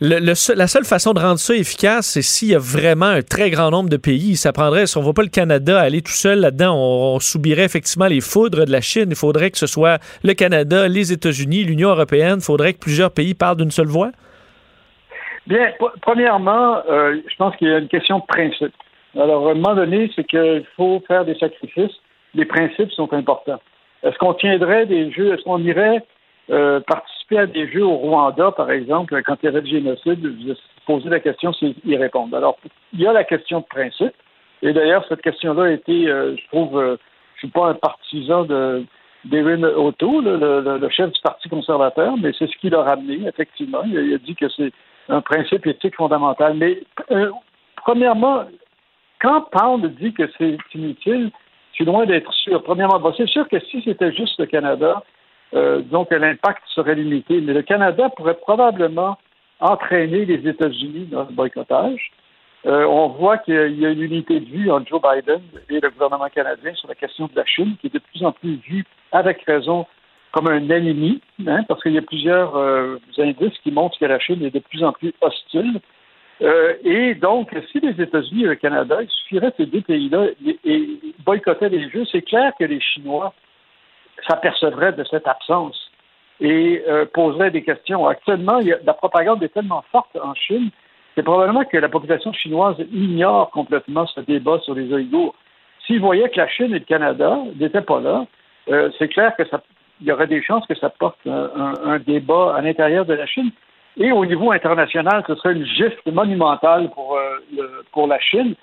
la 0.00 0.66
seule 0.66 0.84
façon 0.84 1.12
de 1.12 1.20
rendre 1.20 1.38
ça 1.38 1.54
efficace, 1.54 2.06
c'est 2.06 2.22
s'il 2.22 2.48
y 2.48 2.54
a 2.54 2.58
vraiment 2.58 3.06
un 3.06 3.22
très 3.22 3.50
grand 3.50 3.70
nombre 3.70 3.90
de 3.90 3.96
pays. 3.96 4.36
Ça 4.36 4.52
prendrait, 4.52 4.86
si 4.86 4.96
on 4.96 5.00
ne 5.00 5.04
voit 5.04 5.14
pas 5.14 5.22
le 5.22 5.28
Canada 5.28 5.80
aller 5.80 6.02
tout 6.02 6.12
seul 6.12 6.40
là-dedans, 6.40 6.74
on, 6.76 7.20
subirait 7.20 7.64
effectivement 7.64 8.06
les 8.06 8.20
foudres 8.20 8.64
de 8.64 8.72
la 8.72 8.80
Chine. 8.80 9.06
Il 9.10 9.16
faudrait 9.16 9.50
que 9.50 9.58
ce 9.58 9.66
soit 9.66 10.00
le 10.22 10.34
Canada, 10.34 10.88
les 10.88 11.12
États-Unis, 11.12 11.64
l'Union 11.64 11.90
européenne. 11.90 12.36
Il 12.38 12.44
faudrait 12.44 12.72
que 12.72 12.78
plusieurs 12.78 13.10
pays 13.10 13.34
parlent 13.34 13.56
d'une 13.56 13.70
seule 13.70 13.86
voix? 13.86 14.12
Bien, 15.46 15.72
premièrement, 16.02 16.82
euh, 16.88 17.16
je 17.26 17.36
pense 17.36 17.56
qu'il 17.56 17.68
y 17.68 17.72
a 17.72 17.78
une 17.78 17.88
question 17.88 18.18
de 18.18 18.26
principe. 18.26 18.74
Alors, 19.18 19.48
à 19.48 19.50
un 19.50 19.54
moment 19.54 19.74
donné, 19.74 20.10
c'est 20.14 20.24
qu'il 20.24 20.64
faut 20.76 21.02
faire 21.06 21.24
des 21.24 21.34
sacrifices. 21.34 21.96
Les 22.34 22.44
principes 22.44 22.92
sont 22.92 23.12
importants. 23.12 23.60
Est-ce 24.02 24.16
qu'on 24.18 24.34
tiendrait 24.34 24.86
des 24.86 25.10
jeux, 25.10 25.34
est-ce 25.34 25.42
qu'on 25.42 25.58
irait 25.58 26.02
euh, 26.50 26.80
participer 26.80 27.38
à 27.38 27.46
des 27.46 27.68
jeux 27.70 27.84
au 27.84 27.96
Rwanda, 27.96 28.52
par 28.52 28.70
exemple, 28.70 29.20
quand 29.24 29.36
il 29.42 29.46
y 29.46 29.48
avait 29.48 29.60
le 29.60 29.66
génocide? 29.66 30.24
Vous 30.24 30.54
poser 30.86 31.08
la 31.08 31.20
question 31.20 31.52
s'ils 31.52 31.74
y 31.84 31.96
répondent. 31.96 32.34
Alors, 32.34 32.56
il 32.92 33.00
y 33.00 33.06
a 33.06 33.12
la 33.12 33.24
question 33.24 33.60
de 33.60 33.66
principe. 33.66 34.14
Et 34.62 34.72
d'ailleurs, 34.72 35.04
cette 35.08 35.22
question-là 35.22 35.64
a 35.64 35.70
été, 35.70 36.08
euh, 36.08 36.36
je 36.36 36.46
trouve, 36.48 36.98
je 37.34 37.38
suis 37.38 37.48
pas 37.48 37.68
un 37.68 37.74
partisan 37.74 38.44
de 38.44 38.84
David 39.24 39.64
Otto, 39.64 40.20
le, 40.20 40.88
chef 40.90 41.12
du 41.12 41.20
Parti 41.20 41.48
conservateur, 41.48 42.16
mais 42.16 42.32
c'est 42.38 42.48
ce 42.48 42.56
qu'il 42.58 42.74
a 42.74 42.82
ramené, 42.82 43.26
effectivement. 43.26 43.82
Il, 43.84 44.14
a 44.14 44.18
dit 44.18 44.34
que 44.34 44.48
c'est 44.48 44.72
un 45.08 45.20
principe 45.20 45.66
éthique 45.66 45.96
fondamental. 45.96 46.54
Mais 46.54 46.80
euh, 47.10 47.30
premièrement, 47.76 48.44
quand 49.20 49.42
Pound 49.50 49.86
dit 49.96 50.12
que 50.12 50.28
c'est 50.38 50.56
inutile, 50.74 51.30
suis 51.82 51.84
loin 51.84 52.06
d'être 52.06 52.32
sûr. 52.32 52.62
Premièrement, 52.62 53.00
c'est 53.16 53.28
sûr 53.28 53.48
que 53.48 53.58
si 53.60 53.82
c'était 53.82 54.12
juste 54.12 54.38
le 54.38 54.46
Canada, 54.46 55.02
euh, 55.54 55.82
que 56.08 56.14
l'impact 56.14 56.62
serait 56.68 56.94
limité, 56.94 57.40
mais 57.40 57.52
le 57.52 57.62
Canada 57.62 58.08
pourrait 58.16 58.38
probablement 58.38 59.18
entraîner 59.60 60.24
les 60.24 60.48
États-Unis 60.48 61.08
dans 61.10 61.24
le 61.24 61.32
boycottage. 61.32 62.10
Euh, 62.64 62.84
on 62.84 63.08
voit 63.08 63.38
qu'il 63.38 63.80
y 63.80 63.86
a 63.86 63.90
une 63.90 64.02
unité 64.02 64.38
de 64.38 64.46
vue 64.46 64.70
entre 64.70 64.86
Joe 64.86 65.00
Biden 65.02 65.40
et 65.68 65.80
le 65.80 65.90
gouvernement 65.90 66.28
canadien 66.28 66.74
sur 66.74 66.88
la 66.88 66.94
question 66.94 67.26
de 67.26 67.36
la 67.36 67.44
Chine, 67.44 67.76
qui 67.80 67.88
est 67.88 67.94
de 67.94 67.98
plus 67.98 68.24
en 68.24 68.32
plus 68.32 68.56
vue, 68.56 68.84
avec 69.10 69.42
raison, 69.42 69.86
comme 70.32 70.48
un 70.48 70.68
ennemi, 70.70 71.20
hein, 71.46 71.62
parce 71.68 71.82
qu'il 71.82 71.92
y 71.92 71.98
a 71.98 72.02
plusieurs 72.02 72.56
euh, 72.56 72.96
indices 73.18 73.58
qui 73.62 73.70
montrent 73.70 73.98
que 73.98 74.06
la 74.06 74.18
Chine 74.18 74.42
est 74.42 74.50
de 74.50 74.58
plus 74.58 74.82
en 74.82 74.92
plus 74.92 75.12
hostile. 75.20 75.80
Euh, 76.40 76.74
et 76.82 77.14
donc, 77.14 77.54
si 77.70 77.80
les 77.80 78.02
États-Unis 78.02 78.44
et 78.44 78.48
le 78.48 78.54
Canada, 78.54 79.02
il 79.02 79.08
suffirait 79.08 79.50
que 79.52 79.58
ces 79.58 79.66
deux 79.66 79.82
pays-là 79.82 80.28
boycottaient 81.24 81.68
les 81.68 81.88
Jeux, 81.90 82.04
c'est 82.10 82.22
clair 82.22 82.52
que 82.58 82.64
les 82.64 82.80
Chinois 82.80 83.34
s'apercevraient 84.26 84.94
de 84.94 85.04
cette 85.04 85.28
absence 85.28 85.78
et 86.40 86.82
euh, 86.88 87.04
poseraient 87.12 87.50
des 87.50 87.62
questions. 87.62 88.06
Actuellement, 88.08 88.58
la 88.84 88.94
propagande 88.94 89.42
est 89.42 89.52
tellement 89.52 89.84
forte 89.92 90.16
en 90.16 90.34
Chine 90.34 90.70
c'est 91.14 91.22
probablement 91.22 91.64
que 91.66 91.76
la 91.76 91.90
population 91.90 92.32
chinoise 92.32 92.76
ignore 92.90 93.50
complètement 93.50 94.06
ce 94.06 94.20
débat 94.20 94.58
sur 94.60 94.74
les 94.74 94.90
Ouïghours. 94.90 95.34
S'ils 95.86 96.00
voyaient 96.00 96.30
que 96.30 96.38
la 96.38 96.48
Chine 96.48 96.74
et 96.74 96.78
le 96.78 96.86
Canada 96.86 97.36
n'étaient 97.60 97.82
pas 97.82 98.00
là, 98.00 98.24
c'est 98.98 99.08
clair 99.08 99.36
que 99.36 99.46
ça, 99.48 99.62
il 100.02 100.08
y 100.08 100.12
aurait 100.12 100.26
des 100.26 100.42
chances 100.42 100.66
que 100.66 100.74
ça 100.74 100.90
porte 100.90 101.18
un, 101.26 101.98
débat 102.00 102.56
à 102.56 102.60
l'intérieur 102.60 103.06
de 103.06 103.14
la 103.14 103.26
Chine. 103.26 103.50
Et 103.96 104.10
au 104.10 104.26
niveau 104.26 104.50
international, 104.50 105.22
ce 105.26 105.34
serait 105.36 105.52
une 105.52 105.66
gifle 105.66 106.10
monumentale 106.10 106.90
pour, 106.90 107.16
euh, 107.16 107.84
pour 107.92 108.08
la 108.08 108.18
Chine, 108.18 108.54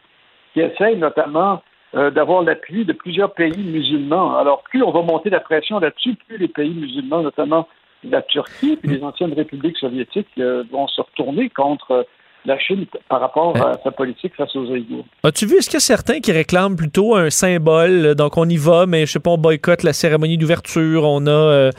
qui 0.53 0.59
essaye 0.59 0.97
notamment 0.97 1.61
euh, 1.95 2.11
d'avoir 2.11 2.43
l'appui 2.43 2.83
de 2.83 2.93
plusieurs 2.93 3.33
pays 3.33 3.57
musulmans. 3.57 4.37
Alors, 4.37 4.63
plus 4.63 4.83
on 4.83 4.91
va 4.91 5.01
monter 5.01 5.29
la 5.29 5.39
pression 5.39 5.79
là-dessus, 5.79 6.15
plus 6.27 6.37
les 6.37 6.47
pays 6.49 6.73
musulmans, 6.73 7.21
notamment 7.21 7.67
la 8.03 8.21
Turquie 8.21 8.77
et 8.83 8.87
les 8.87 9.03
anciennes 9.03 9.33
républiques 9.33 9.77
soviétiques, 9.77 10.27
vont 10.71 10.87
se 10.87 11.01
retourner 11.01 11.49
contre 11.49 12.05
la 12.45 12.57
Chine 12.57 12.85
par 13.07 13.19
rapport 13.19 13.55
à 13.57 13.77
sa 13.83 13.91
politique 13.91 14.33
face 14.35 14.55
aux 14.55 14.65
Ouïghours. 14.65 15.05
As-tu 15.23 15.45
vu, 15.45 15.57
est-ce 15.57 15.69
qu'il 15.69 15.75
y 15.75 15.77
a 15.77 15.81
certains 15.81 16.19
qui 16.19 16.31
réclament 16.31 16.75
plutôt 16.75 17.15
un 17.15 17.29
symbole, 17.29 18.15
donc 18.15 18.37
on 18.37 18.47
y 18.47 18.57
va, 18.57 18.85
mais 18.85 19.05
je 19.05 19.13
sais 19.13 19.19
pas, 19.19 19.31
on 19.31 19.37
boycotte 19.37 19.83
la 19.83 19.93
cérémonie 19.93 20.37
d'ouverture, 20.37 21.03
on 21.03 21.27
a, 21.27 21.29
euh, 21.29 21.71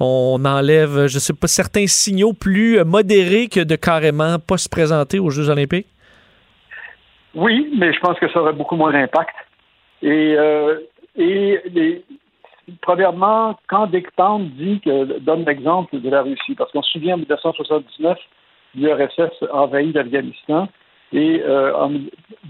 on 0.00 0.44
enlève, 0.44 1.06
je 1.06 1.18
sais 1.18 1.34
pas, 1.34 1.46
certains 1.46 1.86
signaux 1.86 2.32
plus 2.32 2.82
modérés 2.84 3.48
que 3.48 3.60
de 3.60 3.76
carrément 3.76 4.38
pas 4.38 4.56
se 4.56 4.68
présenter 4.68 5.18
aux 5.18 5.30
Jeux 5.30 5.50
olympiques? 5.50 5.86
Oui, 7.34 7.70
mais 7.78 7.92
je 7.92 8.00
pense 8.00 8.18
que 8.18 8.30
ça 8.30 8.40
aurait 8.40 8.54
beaucoup 8.54 8.76
moins 8.76 8.92
d'impact. 8.92 9.34
Et, 10.02 10.34
euh, 10.38 10.78
et 11.16 11.60
premièrement, 12.80 13.58
quand 13.68 13.86
Dick 13.88 14.10
Pound 14.12 14.50
dit 14.56 14.80
que 14.80 15.18
donne 15.20 15.44
l'exemple 15.44 16.00
de 16.00 16.10
la 16.10 16.22
Russie, 16.22 16.54
parce 16.56 16.72
qu'on 16.72 16.82
se 16.82 16.92
souvient 16.92 17.14
en 17.14 17.18
1979, 17.18 18.18
l'URSS 18.76 19.44
envahit 19.52 19.94
l'Afghanistan. 19.94 20.68
Et 21.12 21.40
euh, 21.44 21.88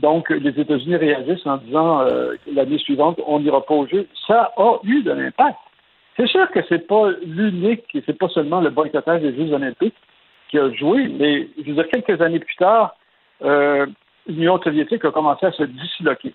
donc, 0.00 0.30
les 0.30 0.58
États-Unis 0.58 0.96
réagissent 0.96 1.46
en 1.46 1.58
disant 1.58 2.00
euh, 2.00 2.34
l'année 2.52 2.78
suivante, 2.78 3.20
on 3.26 3.40
n'ira 3.40 3.60
pas 3.64 3.74
au 3.74 3.86
jeu. 3.86 4.06
Ça 4.26 4.52
a 4.56 4.78
eu 4.84 5.02
de 5.02 5.12
l'impact. 5.12 5.58
C'est 6.16 6.26
sûr 6.26 6.50
que 6.50 6.60
c'est 6.68 6.86
pas 6.86 7.10
l'unique, 7.26 7.84
et 7.94 8.02
c'est 8.06 8.18
pas 8.18 8.28
seulement 8.28 8.60
le 8.60 8.70
boycottage 8.70 9.20
des 9.20 9.36
Jeux 9.36 9.52
olympiques 9.52 9.94
qui 10.48 10.58
a 10.58 10.70
joué, 10.72 11.08
mais 11.08 11.48
je 11.58 11.70
veux 11.70 11.74
dire, 11.74 11.88
quelques 11.88 12.20
années 12.22 12.38
plus 12.38 12.56
tard, 12.56 12.96
euh, 13.42 13.86
l'Union 14.26 14.60
soviétique 14.62 15.04
a 15.04 15.10
commencé 15.10 15.44
à 15.44 15.52
se 15.52 15.64
disloquer. 15.64 16.32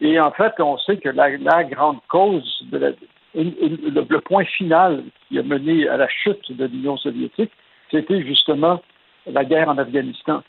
Et 0.00 0.18
en 0.18 0.30
fait, 0.30 0.54
on 0.58 0.78
sait 0.78 0.96
que 0.96 1.10
la, 1.10 1.64
grande 1.64 1.98
cause, 2.08 2.64
de 2.72 2.78
la, 2.78 2.90
le, 3.34 4.18
point 4.20 4.44
final 4.44 5.02
qui 5.28 5.38
a 5.38 5.42
mené 5.42 5.86
à 5.88 5.98
la 5.98 6.08
chute 6.08 6.56
de 6.56 6.64
l'Union 6.64 6.96
soviétique, 6.96 7.52
c'était 7.90 8.22
justement 8.22 8.80
la 9.26 9.44
guerre 9.44 9.68
en 9.68 9.78
Afghanistan. 9.78 10.42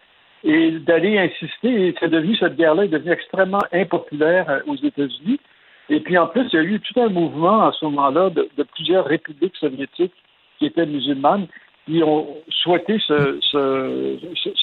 Et 0.43 0.71
d'aller 0.71 1.19
insister, 1.19 1.93
c'est 1.99 2.09
devenu, 2.09 2.35
cette 2.35 2.55
guerre-là 2.55 2.85
est 2.85 2.89
devenue 2.89 3.11
extrêmement 3.11 3.61
impopulaire 3.71 4.49
euh, 4.49 4.59
aux 4.67 4.75
États-Unis. 4.75 5.39
Et 5.89 5.99
puis 5.99 6.17
en 6.17 6.27
plus, 6.27 6.47
il 6.51 6.55
y 6.55 6.59
a 6.59 6.63
eu 6.63 6.79
tout 6.79 6.99
un 6.99 7.09
mouvement 7.09 7.67
à 7.67 7.71
ce 7.73 7.85
moment-là 7.85 8.29
de, 8.29 8.63
plusieurs 8.75 9.05
républiques 9.05 9.55
soviétiques 9.57 10.13
qui 10.57 10.65
étaient 10.65 10.85
musulmanes 10.85 11.47
qui 11.85 12.01
ont 12.03 12.37
souhaité 12.47 12.99
se, 12.99 13.39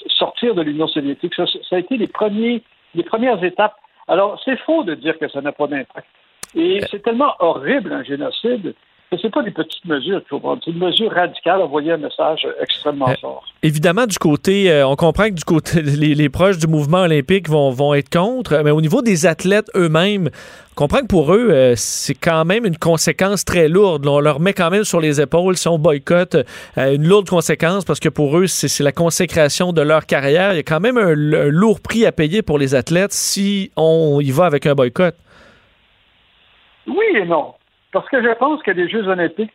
sortir 0.09 0.55
de 0.55 0.63
l'Union 0.63 0.87
soviétique. 0.87 1.35
Ça, 1.35 1.45
ça, 1.47 1.77
a 1.77 1.79
été 1.81 1.97
les, 1.97 2.07
premiers, 2.07 2.63
les 2.95 3.03
premières 3.03 3.43
étapes. 3.43 3.77
Alors, 4.07 4.41
c'est 4.45 4.57
faux 4.61 4.85
de 4.85 4.95
dire 4.95 5.19
que 5.19 5.29
ça 5.29 5.41
n'a 5.41 5.53
pas 5.53 5.67
d'impact. 5.67 6.07
Et 6.55 6.81
c'est 6.91 7.03
tellement 7.03 7.35
horrible 7.41 7.93
un 7.93 8.05
génocide 8.05 8.75
ce 9.17 9.27
n'est 9.27 9.31
pas 9.31 9.43
des 9.43 9.51
petites 9.51 9.85
mesures 9.87 10.19
qu'il 10.19 10.29
faut 10.29 10.41
prendre. 10.41 10.61
C'est 10.63 10.71
une 10.71 10.79
mesure 10.79 11.11
radicale, 11.11 11.63
envoyer 11.63 11.93
un 11.93 11.97
message 11.97 12.47
extrêmement 12.61 13.09
euh, 13.09 13.15
fort. 13.19 13.45
Évidemment, 13.63 14.07
du 14.07 14.19
côté, 14.19 14.71
euh, 14.71 14.87
on 14.87 14.97
comprend 14.97 15.29
que 15.29 15.35
du 15.35 15.45
côté, 15.45 15.81
les, 15.83 16.29
proches 16.29 16.59
du 16.59 16.67
mouvement 16.67 16.99
olympique 16.99 17.49
vont, 17.49 17.71
vont, 17.71 17.95
être 17.95 18.11
contre, 18.11 18.61
mais 18.63 18.71
au 18.71 18.83
niveau 18.83 19.01
des 19.01 19.25
athlètes 19.25 19.71
eux-mêmes, 19.75 20.29
on 20.73 20.75
comprend 20.75 21.01
que 21.01 21.07
pour 21.07 21.33
eux, 21.35 21.49
euh, 21.51 21.73
c'est 21.75 22.15
quand 22.15 22.45
même 22.45 22.67
une 22.67 22.77
conséquence 22.77 23.47
très 23.47 23.69
lourde. 23.69 24.07
On 24.07 24.21
leur 24.21 24.41
met 24.41 24.53
quand 24.53 24.69
même 24.69 24.85
sur 24.85 25.01
les 25.01 25.23
épaules, 25.23 25.57
si 25.57 25.69
on 25.69 25.79
boycotte, 25.79 26.37
une 26.77 27.09
lourde 27.09 27.29
conséquence 27.29 27.87
parce 27.87 28.01
que 28.01 28.11
pour 28.11 28.37
eux, 28.39 28.47
c'est 28.47 28.85
la 28.85 28.93
consécration 28.93 29.73
de 29.73 29.81
leur 29.81 30.05
carrière. 30.05 30.53
Il 30.53 30.57
y 30.57 30.61
a 30.61 30.65
quand 30.65 30.81
même 30.81 30.99
un 30.99 31.15
lourd 31.15 31.81
prix 31.81 32.05
à 32.05 32.13
payer 32.13 32.43
pour 32.43 32.59
les 32.59 32.75
athlètes 32.75 33.13
si 33.13 33.71
on 33.77 34.21
y 34.21 34.31
va 34.31 34.45
avec 34.45 34.67
un 34.67 34.75
boycott. 34.75 35.15
Oui 36.87 37.05
et 37.15 37.25
non. 37.25 37.55
Parce 37.93 38.09
que 38.09 38.23
je 38.23 38.35
pense 38.35 38.63
que 38.63 38.71
les 38.71 38.89
Jeux 38.89 39.07
olympiques, 39.09 39.53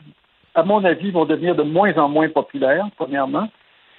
à 0.56 0.64
mon 0.64 0.84
avis, 0.84 1.12
vont 1.12 1.26
devenir 1.26 1.56
de 1.56 1.64
moins 1.64 1.96
en 1.98 2.10
moins 2.10 2.30
populaires, 2.30 2.86
premièrement. 2.98 3.50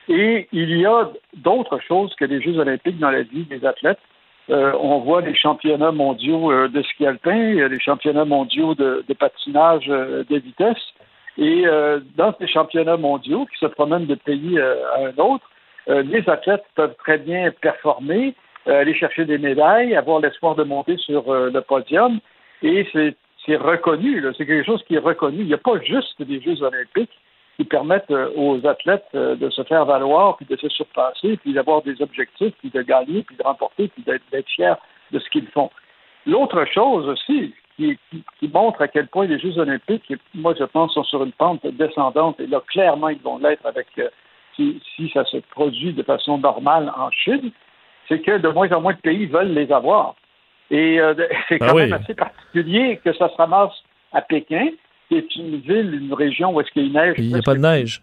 Et 0.08 0.48
il 0.52 0.76
y 0.76 0.84
a 0.86 1.08
d'autres 1.34 1.78
choses 1.80 2.14
que 2.16 2.24
les 2.24 2.40
Jeux 2.42 2.58
olympiques 2.58 2.98
dans 2.98 3.10
la 3.10 3.22
vie 3.22 3.44
des 3.44 3.64
athlètes. 3.64 4.00
Euh, 4.50 4.72
on 4.78 4.98
voit 4.98 5.22
les 5.22 5.34
championnats 5.34 5.92
mondiaux 5.92 6.52
euh, 6.52 6.68
de 6.68 6.82
ski 6.82 7.06
alpin, 7.06 7.66
les 7.68 7.80
championnats 7.80 8.26
mondiaux 8.26 8.74
de, 8.74 9.02
patinage 9.18 9.86
euh, 9.88 10.22
de 10.28 10.36
vitesse. 10.36 10.82
Et 11.36 11.64
dans 12.16 12.32
ces 12.38 12.46
championnats 12.46 12.96
mondiaux 12.96 13.44
qui 13.46 13.58
se 13.58 13.66
promènent 13.66 14.06
de 14.06 14.14
pays 14.14 14.56
à 14.60 15.06
un 15.06 15.18
autre, 15.20 15.50
les 15.88 16.22
athlètes 16.28 16.62
peuvent 16.76 16.94
très 16.96 17.18
bien 17.18 17.50
performer, 17.60 18.34
aller 18.66 18.94
chercher 18.94 19.24
des 19.24 19.38
médailles, 19.38 19.96
avoir 19.96 20.20
l'espoir 20.20 20.54
de 20.54 20.62
monter 20.62 20.96
sur 20.96 21.24
le 21.34 21.60
podium. 21.60 22.20
Et 22.62 22.86
c'est 22.92 23.16
c'est 23.46 23.56
reconnu, 23.56 24.24
c'est 24.36 24.46
quelque 24.46 24.64
chose 24.64 24.82
qui 24.84 24.94
est 24.94 24.98
reconnu. 24.98 25.40
Il 25.40 25.46
n'y 25.46 25.54
a 25.54 25.58
pas 25.58 25.78
juste 25.80 26.20
des 26.22 26.40
Jeux 26.40 26.62
olympiques 26.62 27.18
qui 27.56 27.64
permettent 27.64 28.10
euh, 28.10 28.30
aux 28.36 28.66
athlètes 28.66 29.06
euh, 29.14 29.36
de 29.36 29.48
se 29.50 29.62
faire 29.64 29.84
valoir, 29.84 30.36
puis 30.36 30.46
de 30.46 30.56
se 30.56 30.68
surpasser, 30.68 31.36
puis 31.36 31.52
d'avoir 31.52 31.82
des 31.82 32.00
objectifs, 32.02 32.54
puis 32.58 32.70
de 32.70 32.82
gagner, 32.82 33.22
puis 33.22 33.36
de 33.36 33.42
remporter, 33.42 33.88
puis 33.88 34.02
d'être 34.02 34.48
fiers 34.48 34.74
de 35.12 35.18
ce 35.18 35.28
qu'ils 35.30 35.46
font. 35.48 35.70
L'autre 36.26 36.64
chose 36.72 37.06
aussi 37.08 37.54
qui, 37.76 37.98
montre 38.52 38.82
à 38.82 38.88
quel 38.88 39.08
point 39.08 39.26
les 39.26 39.38
Jeux 39.38 39.58
olympiques, 39.58 40.12
moi 40.34 40.54
je 40.58 40.64
pense, 40.64 40.94
sont 40.94 41.04
sur 41.04 41.22
une 41.24 41.32
pente 41.32 41.66
descendante, 41.66 42.40
et 42.40 42.46
là 42.46 42.62
clairement 42.66 43.08
ils 43.08 43.20
vont 43.20 43.38
l'être 43.38 43.66
avec 43.66 43.86
euh, 43.98 44.08
si, 44.56 44.80
si, 44.94 45.10
ça 45.10 45.24
se 45.24 45.38
produit 45.38 45.92
de 45.92 46.02
façon 46.02 46.38
normale 46.38 46.92
en 46.96 47.10
Chine, 47.10 47.50
c'est 48.08 48.20
que 48.20 48.38
de 48.38 48.48
moins 48.48 48.70
en 48.72 48.80
moins 48.80 48.92
de 48.92 48.98
pays 48.98 49.26
veulent 49.26 49.52
les 49.52 49.72
avoir. 49.72 50.14
Et 50.74 50.98
euh, 50.98 51.14
c'est 51.48 51.58
ah 51.60 51.68
quand 51.68 51.76
même 51.76 51.92
assez 51.92 52.14
particulier 52.14 53.00
que 53.04 53.12
ça 53.12 53.28
se 53.28 53.36
ramasse 53.36 53.72
à 54.12 54.22
Pékin, 54.22 54.70
qui 55.08 55.16
est 55.16 55.36
une 55.36 55.58
ville, 55.58 55.94
une 56.02 56.12
région 56.12 56.52
où 56.52 56.60
est-ce 56.60 56.70
qu'il 56.72 56.92
y 56.92 56.98
a 56.98 57.06
neige. 57.06 57.14
Il 57.18 57.28
n'y 57.28 57.38
a 57.38 57.42
pas 57.42 57.54
de 57.54 57.60
neige. 57.60 58.02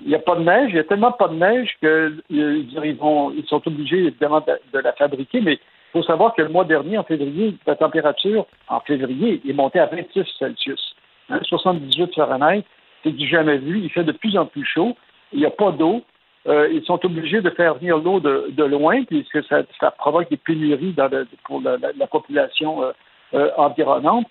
Il 0.00 0.08
n'y 0.08 0.14
a 0.14 0.18
pas 0.18 0.34
de 0.36 0.42
neige. 0.42 0.70
Il 0.70 0.76
y 0.76 0.78
a 0.78 0.84
tellement 0.84 1.12
pas 1.12 1.28
de 1.28 1.34
neige 1.34 1.70
qu'ils 1.78 2.22
ils, 2.30 2.96
vont, 2.98 3.32
ils 3.32 3.44
sont 3.46 3.60
obligés 3.66 3.98
évidemment 3.98 4.40
de, 4.40 4.78
la 4.78 4.92
fabriquer, 4.94 5.42
mais 5.42 5.54
il 5.54 5.92
faut 5.92 6.02
savoir 6.02 6.34
que 6.34 6.42
le 6.42 6.48
mois 6.48 6.64
dernier, 6.64 6.96
en 6.96 7.04
février, 7.04 7.54
la 7.66 7.76
température 7.76 8.46
en 8.68 8.80
février 8.80 9.42
est 9.46 9.52
montée 9.52 9.78
à 9.78 9.86
26 9.86 10.24
Celsius. 10.38 10.96
78 11.42 12.02
hein, 12.02 12.08
Fahrenheit, 12.14 12.64
c'est 13.02 13.12
du 13.12 13.28
jamais 13.28 13.58
vu. 13.58 13.80
Il 13.80 13.90
fait 13.90 14.04
de 14.04 14.12
plus 14.12 14.38
en 14.38 14.46
plus 14.46 14.64
chaud. 14.64 14.96
Il 15.32 15.40
n'y 15.40 15.46
a 15.46 15.50
pas 15.50 15.70
d'eau. 15.70 16.02
Euh, 16.48 16.68
ils 16.72 16.84
sont 16.84 17.04
obligés 17.04 17.40
de 17.40 17.50
faire 17.50 17.74
venir 17.74 17.98
l'eau 17.98 18.20
de, 18.20 18.46
de, 18.50 18.64
loin, 18.64 19.02
puisque 19.04 19.42
ça, 19.44 19.62
ça, 19.80 19.90
provoque 19.90 20.30
des 20.30 20.36
pénuries 20.36 20.92
dans 20.92 21.10
pour 21.44 21.60
la, 21.60 21.76
la, 21.76 22.06
population 22.06 22.84
euh, 22.84 22.92
euh, 23.34 23.50
environnante. 23.56 24.26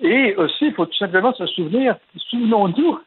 Et 0.00 0.34
aussi, 0.36 0.66
il 0.66 0.74
faut 0.74 0.86
tout 0.86 0.96
simplement 0.96 1.34
se 1.34 1.46
souvenir, 1.46 1.96
souvenons-nous 2.30 3.00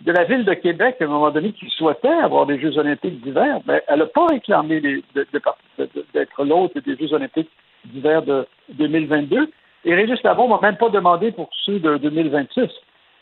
de 0.00 0.12
la 0.12 0.24
ville 0.24 0.44
de 0.44 0.54
Québec, 0.54 0.96
à 1.00 1.04
un 1.04 1.08
moment 1.08 1.30
donné, 1.30 1.52
qui 1.52 1.68
souhaitait 1.70 2.08
avoir 2.08 2.46
des 2.46 2.58
Jeux 2.60 2.78
olympiques 2.78 3.20
d'hiver, 3.20 3.60
mais 3.66 3.82
elle 3.88 3.98
n'a 3.98 4.06
pas 4.06 4.26
réclamé 4.26 4.80
d'être 4.80 6.44
l'hôte 6.44 6.78
des 6.78 6.96
Jeux 6.96 7.12
olympiques 7.12 7.50
d'hiver 7.84 8.22
de 8.22 8.46
2022. 8.74 9.50
Et 9.84 9.94
Régis 9.94 10.22
Labon 10.22 10.48
n'a 10.48 10.60
même 10.62 10.76
pas 10.76 10.88
demandé 10.88 11.32
pour 11.32 11.50
ceux 11.64 11.80
de 11.80 11.96
2026. 11.98 12.68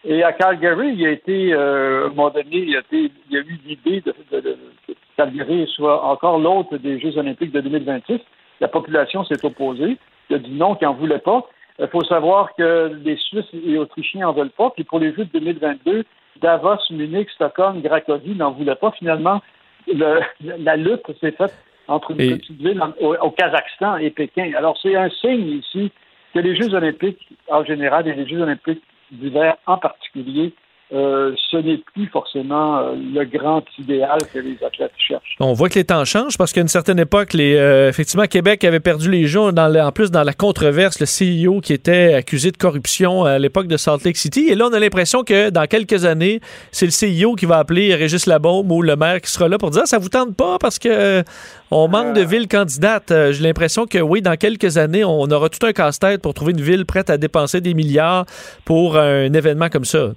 Et 0.08 0.22
à 0.22 0.32
Calgary, 0.32 0.88
il 0.90 1.00
y 1.00 1.06
a 1.06 1.10
été, 1.10 1.52
euh, 1.52 2.04
à 2.04 2.06
un 2.06 2.08
moment 2.10 2.30
donné, 2.30 2.46
il 2.58 2.76
a, 2.76 2.80
été, 2.80 3.10
il 3.28 3.34
y 3.34 3.36
a 3.36 3.40
eu 3.40 3.58
l'idée 3.66 4.00
de, 4.02 4.14
de, 4.30 4.40
de, 4.40 4.56
que 4.86 4.92
Calgary 5.16 5.66
soit 5.74 6.04
encore 6.04 6.38
l'autre 6.38 6.76
des 6.76 7.00
Jeux 7.00 7.18
olympiques 7.18 7.50
de 7.52 7.60
2026. 7.60 8.20
La 8.60 8.68
population 8.68 9.24
s'est 9.24 9.44
opposée. 9.44 9.96
Il 10.30 10.36
a 10.36 10.38
dit 10.38 10.52
non, 10.52 10.76
qu'il 10.76 10.86
n'en 10.86 10.94
voulait 10.94 11.18
pas. 11.18 11.44
Il 11.80 11.88
faut 11.88 12.04
savoir 12.04 12.54
que 12.54 12.92
les 13.04 13.16
Suisses 13.16 13.52
et 13.66 13.76
Autrichiens 13.78 14.26
n'en 14.26 14.32
veulent 14.32 14.50
pas. 14.50 14.70
Puis 14.70 14.84
pour 14.84 15.00
les 15.00 15.12
Jeux 15.12 15.24
de 15.24 15.38
2022, 15.40 16.04
Davos, 16.40 16.78
Munich, 16.90 17.28
Stockholm, 17.30 17.82
Cracovie 17.82 18.34
n'en 18.36 18.52
voulaient 18.52 18.76
pas. 18.76 18.92
Finalement, 18.92 19.42
le, 19.88 20.20
la 20.58 20.76
lutte 20.76 21.02
s'est 21.20 21.32
faite 21.32 21.54
entre 21.88 22.12
une 22.12 22.20
Et- 22.20 22.36
petite 22.36 22.60
ville 22.60 22.80
au, 23.00 23.14
au 23.16 23.30
Kazakhstan 23.30 23.96
et 23.96 24.10
Pékin. 24.10 24.52
Alors 24.56 24.78
c'est 24.80 24.94
un 24.96 25.10
signe 25.10 25.48
ici 25.48 25.90
que 26.32 26.38
les 26.38 26.54
Jeux 26.54 26.72
olympiques 26.74 27.28
en 27.48 27.64
général 27.64 28.06
et 28.06 28.14
les 28.14 28.26
Jeux 28.26 28.40
olympiques 28.40 28.82
d'hiver 29.12 29.56
en 29.66 29.78
particulier, 29.78 30.54
euh, 30.94 31.32
ce 31.50 31.56
n'est 31.56 31.78
plus 31.94 32.06
forcément 32.08 32.78
euh, 32.78 32.94
le 32.94 33.24
grand 33.24 33.62
idéal 33.78 34.18
que 34.32 34.38
les 34.38 34.56
athlètes 34.64 34.92
cherchent. 34.96 35.34
On 35.40 35.52
voit 35.52 35.68
que 35.68 35.74
les 35.74 35.84
temps 35.84 36.04
changent 36.04 36.38
parce 36.38 36.52
qu'à 36.52 36.60
une 36.60 36.68
certaine 36.68 37.00
époque, 37.00 37.32
les, 37.32 37.56
euh, 37.56 37.88
effectivement, 37.88 38.26
Québec 38.26 38.62
avait 38.62 38.78
perdu 38.80 39.10
les 39.10 39.22
le- 39.22 39.80
en 39.82 39.90
plus, 39.92 40.10
dans 40.12 40.22
la 40.22 40.32
controverse, 40.32 41.00
le 41.00 41.06
CEO 41.06 41.60
qui 41.60 41.72
était 41.72 42.14
accusé 42.14 42.52
de 42.52 42.56
corruption 42.56 43.24
à 43.24 43.38
l'époque 43.40 43.66
de 43.66 43.76
Salt 43.76 44.04
Lake 44.04 44.16
City. 44.16 44.46
Et 44.48 44.54
là, 44.54 44.68
on 44.70 44.72
a 44.72 44.78
l'impression 44.78 45.24
que 45.24 45.50
dans 45.50 45.66
quelques 45.66 46.04
années, 46.04 46.40
c'est 46.70 46.86
le 46.86 46.92
CEO 46.92 47.34
qui 47.34 47.46
va 47.46 47.58
appeler 47.58 47.94
Régis 47.94 48.26
Labaume 48.26 48.70
ou 48.70 48.80
le 48.82 48.94
maire 48.94 49.20
qui 49.20 49.30
sera 49.30 49.48
là 49.48 49.58
pour 49.58 49.70
dire 49.70 49.82
Ah, 49.82 49.86
ça 49.86 49.98
vous 49.98 50.08
tente 50.08 50.36
pas 50.36 50.58
parce 50.60 50.78
que 50.78 51.24
on 51.72 51.88
manque 51.88 52.14
de 52.14 52.20
villes 52.22 52.46
candidates. 52.48 53.12
J'ai 53.32 53.42
l'impression 53.42 53.86
que 53.86 53.98
oui, 53.98 54.22
dans 54.22 54.36
quelques 54.36 54.78
années, 54.78 55.04
on 55.04 55.24
aura 55.30 55.48
tout 55.48 55.66
un 55.66 55.72
casse-tête 55.72 56.22
pour 56.22 56.32
trouver 56.34 56.52
une 56.52 56.60
ville 56.60 56.86
prête 56.86 57.10
à 57.10 57.18
dépenser 57.18 57.60
des 57.60 57.74
milliards 57.74 58.24
pour 58.64 58.96
un 58.96 59.32
événement 59.32 59.68
comme 59.68 59.84
ça. 59.84 60.10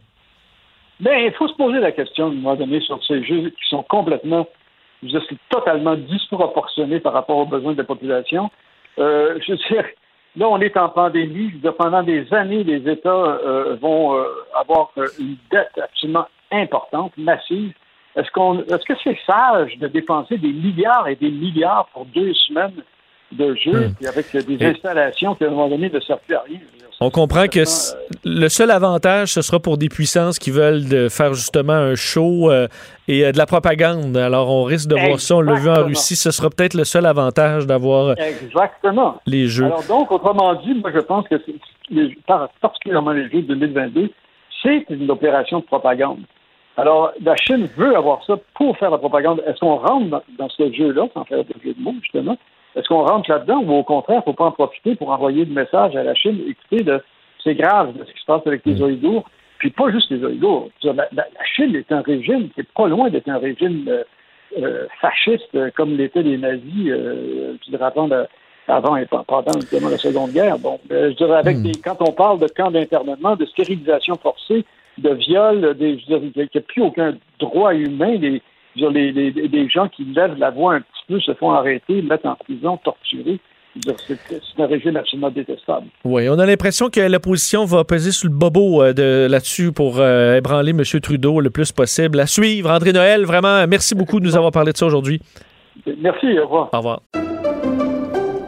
Ben, 1.00 1.18
il 1.26 1.32
faut 1.34 1.48
se 1.48 1.54
poser 1.54 1.80
la 1.80 1.92
question, 1.92 2.26
à 2.26 2.30
un 2.30 2.34
moment 2.34 2.56
donné, 2.56 2.82
sur 2.82 3.04
ces 3.06 3.24
jeux 3.24 3.50
qui 3.50 3.70
sont 3.70 3.84
complètement, 3.84 4.48
je 5.02 5.14
veux 5.14 5.20
dire, 5.20 5.38
totalement 5.50 5.96
disproportionnés 5.96 7.00
par 7.00 7.14
rapport 7.14 7.38
aux 7.38 7.46
besoins 7.46 7.74
de 7.74 7.78
la 7.78 7.86
population. 7.86 8.50
Euh, 8.98 9.40
je 9.46 9.54
veux 9.54 9.58
dire, 9.70 9.86
là, 10.36 10.50
on 10.50 10.60
est 10.60 10.76
en 10.76 10.90
pandémie. 10.90 11.52
Pendant 11.78 12.04
des 12.04 12.34
années, 12.34 12.64
les 12.64 12.90
États 12.92 13.10
euh, 13.10 13.78
vont 13.82 14.18
euh, 14.18 14.26
avoir 14.60 14.92
euh, 14.98 15.08
une 15.20 15.38
dette 15.52 15.80
absolument 15.82 16.28
importante, 16.52 17.14
massive. 17.18 17.74
Est-ce 18.18 18.30
qu'on, 18.32 18.60
est-ce 18.64 18.86
que 18.86 18.94
c'est 19.02 19.18
sage 19.26 19.78
de 19.78 19.88
dépenser 19.88 20.38
des 20.38 20.52
milliards 20.52 21.08
et 21.08 21.16
des 21.16 21.32
milliards 21.32 21.88
pour 21.94 22.06
deux 22.06 22.34
semaines 22.34 22.84
de 23.31 23.56
jeux, 23.56 23.88
Hmm. 23.89 23.93
puis 23.95 24.07
avec 24.07 24.26
euh, 24.35 24.41
des 24.41 24.56
Et- 24.64 24.65
installations 24.68 25.35
qui, 25.35 25.43
à 25.43 25.47
un 25.47 25.51
moment 25.51 25.69
donné, 25.69 25.89
ne 25.89 25.99
servent 25.99 26.19
plus 26.26 26.35
à 26.35 26.41
rien? 26.47 26.60
On 27.01 27.10
comprend 27.11 27.47
que 27.47 27.64
c- 27.64 27.95
le 28.26 28.49
seul 28.49 28.72
avantage, 28.72 29.30
ce 29.34 29.41
sera 29.41 29.60
pour 29.60 29.77
des 29.77 29.88
puissances 29.88 30.38
qui 30.38 30.51
veulent 30.51 30.85
de 30.89 31.07
faire 31.07 31.34
justement 31.34 31.72
un 31.73 31.95
show 31.95 32.51
euh, 32.51 32.68
et 33.07 33.23
euh, 33.26 33.31
de 33.31 33.38
la 33.38 33.45
propagande. 33.45 34.18
Alors, 34.18 34.49
on 34.49 34.64
risque 34.64 34.89
de 34.89 34.95
voir 34.95 35.18
ça. 35.19 35.38
On 35.38 35.41
l'a 35.41 35.53
vu 35.53 35.69
en. 35.69 35.85
Russie. 35.85 36.18
Ce 36.18 36.31
sera 36.31 36.49
peut-être 36.49 36.73
le 36.73 36.84
seul 36.84 37.06
avantage 37.06 37.65
d'avoir 37.65 38.07
euh, 38.10 38.14
Exactement. 38.18 39.15
les 39.26 39.47
Jeux. 39.47 39.65
Alors 39.65 39.84
donc, 39.88 40.11
autrement 40.11 40.56
dit, 40.56 40.73
moi 40.73 40.91
je 40.93 40.99
pense 40.99 41.26
que 41.30 41.35
les- 41.89 42.18
particulièrement 42.61 43.11
les 43.11 43.30
Jeux 43.30 43.43
de 43.43 43.53
2022, 43.56 44.10
c'est 44.61 44.85
une 44.89 45.10
opération 45.10 45.60
de 45.60 45.64
propagande. 45.65 46.19
Alors, 46.76 47.11
la 47.23 47.35
Chine 47.38 47.69
veut 47.77 47.95
avoir 47.95 48.23
ça 48.26 48.35
pour 48.56 48.77
faire 48.77 48.89
la 48.89 48.97
propagande. 48.97 49.41
Est-ce 49.47 49.60
qu'on 49.60 49.76
rentre 49.77 50.07
dans, 50.10 50.22
dans 50.38 50.49
ce 50.49 50.72
jeu-là, 50.73 51.07
sans 51.14 51.23
faire 51.26 51.43
de 51.45 51.53
jeu 51.64 51.73
de 51.73 51.81
mots, 51.81 51.95
justement? 52.01 52.38
Est-ce 52.80 52.88
qu'on 52.88 53.06
rentre 53.06 53.30
là-dedans 53.30 53.61
ou 53.65 53.73
au 53.73 53.84
contraire, 53.84 54.18
il 54.26 54.30
ne 54.30 54.31
faut 54.31 54.34
pas 54.34 54.45
en 54.45 54.51
profiter 54.51 54.95
pour 54.95 55.10
envoyer 55.11 55.43
le 55.45 55.53
message 55.53 55.95
à 55.95 56.03
la 56.03 56.15
Chine? 56.15 56.39
Écoutez, 56.47 56.84
de- 56.84 57.01
c'est 57.43 57.56
grave 57.56 57.93
de 57.97 58.06
ce 58.06 58.11
qui 58.14 58.19
se 58.19 58.26
passe 58.26 58.45
avec 58.45 58.65
les 58.65 58.81
Ouïghours. 58.81 59.26
Puis 59.57 59.69
pas 59.72 59.91
juste 59.91 60.10
les 60.11 60.23
Ouïghours. 60.23 60.69
La, 60.84 61.07
Chine 61.56 61.76
est 61.76 61.91
un 61.91 62.01
régime 62.01 62.49
qui 62.49 62.61
n'est 62.61 62.68
pas 62.76 62.88
loin 62.88 63.10
d'être 63.10 63.27
un 63.27 63.38
régime 63.38 63.85
euh, 63.89 64.03
euh, 64.57 64.88
fasciste 65.01 65.53
euh, 65.56 65.69
comme 65.76 65.97
l'étaient 65.97 66.22
les 66.23 66.38
nazis, 66.38 66.88
euh, 66.88 67.56
je 67.65 67.72
dirais, 67.72 67.85
avant, 68.68 68.95
et 68.95 69.06
pendant 69.06 69.43
la 69.45 69.97
Seconde 69.97 70.31
Guerre. 70.31 70.57
Bon, 70.60 70.80
je 70.89 71.10
dirais, 71.15 71.39
avec 71.39 71.57
Hmm. 71.57 71.64
des, 71.64 71.72
quand 71.84 71.97
on 72.01 72.11
parle 72.14 72.39
de 72.39 72.47
camps 72.47 72.72
d'internement, 72.72 73.35
de 73.35 73.45
stérilisation 73.45 74.15
forcée, 74.15 74.64
de 74.97 75.10
viol, 75.10 75.76
des, 75.76 75.97
je 75.99 76.06
dirais, 76.06 76.22
il 76.35 76.41
n'y 76.41 76.49
a 76.56 76.61
plus 76.61 76.81
aucun 76.81 77.14
droit 77.39 77.73
humain. 77.73 78.15
Les, 78.15 78.41
dire, 78.76 78.90
les, 78.91 79.12
les- 79.12 79.32
les 79.32 79.70
gens 79.70 79.88
qui 79.88 80.04
lèvent 80.06 80.38
la 80.38 80.52
voix 80.52 80.76
un 80.76 80.82
petit 80.82 81.04
peu 81.08 81.20
se 81.20 81.34
font 81.36 81.52
arrêter, 81.52 82.02
mettre 82.02 82.26
en 82.28 82.36
prison, 82.36 82.80
dire, 83.76 83.96
C'est 84.08 84.62
un 84.62 84.66
régime 84.68 84.98
absolument 84.98 85.30
détestable. 85.30 85.88
Oui, 86.04 86.28
on 86.30 86.38
a 86.40 86.46
l'impression 86.46 86.90
que 86.90 87.00
l'opposition 87.00 87.66
va 87.66 87.84
peser 87.84 88.12
sur 88.12 88.30
le 88.30 88.36
bobo 88.36 88.82
euh, 88.82 88.94
de, 88.94 89.28
là-dessus 89.30 89.72
pour 89.72 90.00
euh, 90.00 90.38
ébranler 90.38 90.72
M. 90.72 90.84
Trudeau 91.02 91.40
le 91.40 91.50
plus 91.50 91.72
possible. 91.72 92.20
À 92.20 92.28
suivre. 92.28 92.70
André 92.72 92.91
Noël, 92.94 93.26
vraiment, 93.26 93.66
merci 93.68 93.96
beaucoup 93.96 94.20
de 94.20 94.26
nous 94.26 94.36
avoir 94.36 94.52
parlé 94.52 94.72
de 94.72 94.78
ça 94.78 94.86
aujourd'hui. 94.86 95.22
Merci, 96.02 96.38
au 96.40 96.44
revoir. 96.44 96.70
Au 96.74 96.78
revoir. 96.78 97.02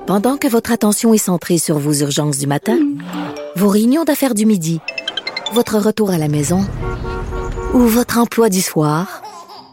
Pendant 0.08 0.38
que 0.38 0.48
votre 0.50 0.72
attention 0.74 1.14
est 1.14 1.18
centrée 1.18 1.58
sur 1.58 1.78
vos 1.78 1.94
urgences 1.94 2.38
du 2.40 2.48
matin, 2.48 2.78
vos 3.56 3.70
réunions 3.70 4.04
d'affaires 4.04 4.34
du 4.34 4.46
midi, 4.46 4.80
votre 5.54 5.78
retour 5.78 6.10
à 6.12 6.18
la 6.18 6.28
maison 6.28 6.60
ou 7.74 7.80
votre 7.80 8.18
emploi 8.18 8.50
du 8.50 8.60
soir, 8.60 9.22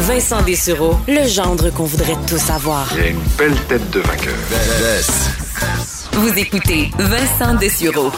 Vincent 0.00 0.42
Dessureau, 0.42 0.96
le 1.08 1.26
gendre 1.26 1.70
qu'on 1.70 1.84
voudrait 1.84 2.16
tous 2.26 2.38
savoir. 2.38 2.88
Il 2.96 3.02
a 3.02 3.06
une 3.08 3.20
belle 3.38 3.56
tête 3.68 3.90
de 3.90 4.00
vainqueur. 4.00 4.34
Vous 6.12 6.38
écoutez 6.38 6.90
Vincent 6.98 7.54
Dessureau. 7.54 8.12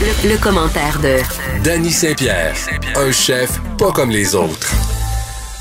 Le, 0.00 0.30
le 0.30 0.38
commentaire 0.38 0.98
de 1.00 1.18
Danny 1.62 1.92
Saint-Pierre, 1.92 2.54
un 2.96 3.12
chef 3.12 3.60
pas 3.78 3.92
comme 3.92 4.10
les 4.10 4.34
autres. 4.34 4.72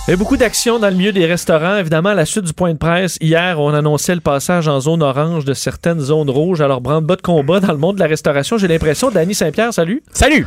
Il 0.07 0.11
y 0.11 0.13
a 0.15 0.17
beaucoup 0.17 0.35
d'actions 0.35 0.79
dans 0.79 0.89
le 0.89 0.95
milieu 0.95 1.11
des 1.13 1.25
restaurants. 1.27 1.77
Évidemment, 1.77 2.09
à 2.09 2.13
la 2.15 2.25
suite 2.25 2.43
du 2.43 2.53
point 2.53 2.73
de 2.73 2.77
presse, 2.77 3.17
hier, 3.21 3.59
on 3.59 3.69
annonçait 3.73 4.15
le 4.15 4.19
passage 4.19 4.67
en 4.67 4.79
zone 4.79 5.03
orange 5.03 5.45
de 5.45 5.53
certaines 5.53 5.99
zones 5.99 6.29
rouges. 6.29 6.59
Alors, 6.59 6.81
branle-bas 6.81 7.15
de 7.17 7.21
combat 7.21 7.59
dans 7.59 7.71
le 7.71 7.77
monde 7.77 7.95
de 7.95 8.01
la 8.01 8.07
restauration. 8.07 8.57
J'ai 8.57 8.67
l'impression, 8.67 9.11
Danny 9.11 9.35
Saint-Pierre, 9.35 9.71
salut. 9.73 10.01
Salut. 10.11 10.45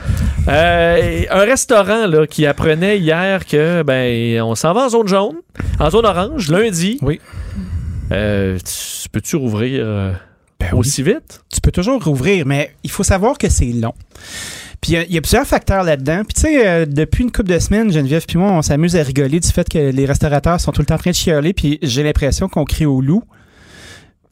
Euh, 0.48 1.22
un 1.30 1.40
restaurant 1.44 2.06
là, 2.06 2.26
qui 2.26 2.46
apprenait 2.46 2.98
hier 2.98 3.46
que 3.46 3.82
ben 3.84 4.42
on 4.42 4.54
s'en 4.56 4.72
va 4.74 4.86
en 4.86 4.88
zone 4.88 5.06
jaune, 5.08 5.36
en 5.78 5.88
zone 5.88 6.04
orange, 6.04 6.50
lundi. 6.50 6.98
Oui. 7.00 7.20
Euh, 8.12 8.58
tu- 8.58 9.08
peux-tu 9.08 9.36
rouvrir 9.36 9.82
euh, 9.86 10.12
Ben 10.58 10.70
oui. 10.72 10.80
aussi 10.80 11.02
vite? 11.04 11.42
Tu 11.50 11.60
peux 11.60 11.70
toujours 11.70 12.02
rouvrir, 12.02 12.44
mais 12.44 12.74
il 12.82 12.90
faut 12.90 13.04
savoir 13.04 13.38
que 13.38 13.48
c'est 13.48 13.66
long. 13.72 13.94
Puis 14.84 14.92
il 14.92 15.10
y 15.10 15.14
y, 15.14 15.16
a 15.16 15.22
plusieurs 15.22 15.46
facteurs 15.46 15.82
là-dedans. 15.82 16.24
Puis 16.24 16.34
tu 16.34 16.40
sais, 16.42 16.68
euh, 16.68 16.84
depuis 16.84 17.24
une 17.24 17.32
couple 17.32 17.48
de 17.48 17.58
semaines, 17.58 17.90
Geneviève 17.90 18.26
puis 18.28 18.36
moi, 18.36 18.52
on 18.52 18.60
s'amuse 18.60 18.96
à 18.96 19.02
rigoler 19.02 19.40
du 19.40 19.48
fait 19.48 19.66
que 19.66 19.78
les 19.78 20.04
restaurateurs 20.04 20.60
sont 20.60 20.72
tout 20.72 20.82
le 20.82 20.86
temps 20.86 20.96
en 20.96 20.98
train 20.98 21.12
de 21.12 21.16
chialer. 21.16 21.54
Puis 21.54 21.78
j'ai 21.80 22.02
l'impression 22.02 22.50
qu'on 22.50 22.66
crie 22.66 22.84
au 22.84 23.00
loup. 23.00 23.24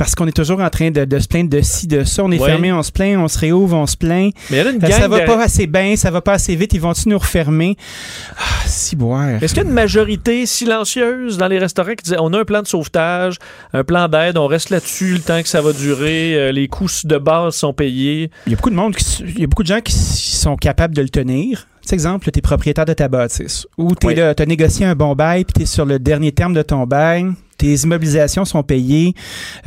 Parce 0.02 0.16
qu'on 0.16 0.26
est 0.26 0.32
toujours 0.36 0.58
en 0.60 0.68
train 0.68 0.90
de, 0.90 1.04
de 1.04 1.18
se 1.20 1.28
plaindre 1.28 1.48
de 1.48 1.60
ci, 1.60 1.86
de 1.86 2.02
ça. 2.02 2.24
On 2.24 2.32
est 2.32 2.40
Ouais. 2.40 2.48
fermé, 2.48 2.72
on 2.72 2.82
se 2.82 2.90
plaint, 2.90 3.16
on 3.18 3.28
se 3.28 3.38
réouvre, 3.38 3.76
on 3.76 3.86
se 3.86 3.96
plaint. 3.96 4.34
Mais 4.50 4.56
il 4.58 4.64
y 4.64 4.66
a 4.66 4.70
une 4.70 4.76
Euh, 4.76 4.88
gang 4.88 4.90
ça 4.90 5.06
va 5.06 5.20
de- 5.20 5.26
pas 5.26 5.40
assez 5.40 5.68
bien, 5.68 5.94
ça 5.94 6.10
va 6.10 6.20
pas 6.20 6.32
assez 6.32 6.56
vite, 6.56 6.72
ils 6.74 6.80
vont-tu 6.80 7.08
nous 7.08 7.18
refermer? 7.18 7.76
Ah, 8.36 8.42
si 8.66 8.96
boire. 8.96 9.40
Est-ce 9.40 9.54
qu'il 9.54 9.62
y 9.62 9.66
a 9.66 9.68
une 9.68 9.74
majorité 9.74 10.44
silencieuse 10.44 11.38
dans 11.38 11.46
les 11.46 11.58
restaurants 11.60 11.94
qui 11.94 12.02
disait 12.02 12.16
on 12.18 12.32
a 12.32 12.40
un 12.40 12.44
plan 12.44 12.62
de 12.62 12.66
sauvetage, 12.66 13.36
un 13.72 13.84
plan 13.84 14.08
d'aide, 14.08 14.36
on 14.38 14.48
reste 14.48 14.70
là-dessus 14.70 15.12
le 15.14 15.20
temps 15.20 15.40
que 15.40 15.48
ça 15.48 15.60
va 15.60 15.72
durer, 15.72 16.34
euh, 16.34 16.50
les 16.50 16.66
coûts 16.66 16.88
de 17.04 17.18
base 17.18 17.54
sont 17.54 17.72
payés? 17.72 18.30
Il 18.46 18.50
y 18.50 18.54
a 18.54 18.56
beaucoup 18.56 18.70
de 18.70 18.74
monde, 18.74 18.96
qui 18.96 19.04
il 19.22 19.40
y 19.40 19.44
a 19.44 19.46
beaucoup 19.46 19.62
de 19.62 19.68
gens 19.68 19.80
qui 19.80 19.92
sont 19.92 20.56
capables 20.56 20.96
de 20.96 21.02
le 21.02 21.10
tenir. 21.10 21.68
Tu 21.86 21.94
exemple, 21.94 22.30
tu 22.30 22.38
es 22.38 22.42
propriétaire 22.42 22.84
de 22.84 22.92
ta 22.92 23.08
bâtisse 23.08 23.66
ou 23.76 23.94
tu 23.94 24.06
Oui. 24.06 24.20
as 24.20 24.46
négocié 24.46 24.86
un 24.86 24.94
bon 24.94 25.14
bail 25.14 25.44
puis 25.44 25.52
tu 25.54 25.62
es 25.62 25.66
sur 25.66 25.84
le 25.84 25.98
dernier 25.98 26.32
terme 26.32 26.54
de 26.54 26.62
ton 26.62 26.86
bail. 26.86 27.26
Tes 27.58 27.74
immobilisations 27.74 28.44
sont 28.44 28.62
payées. 28.64 29.14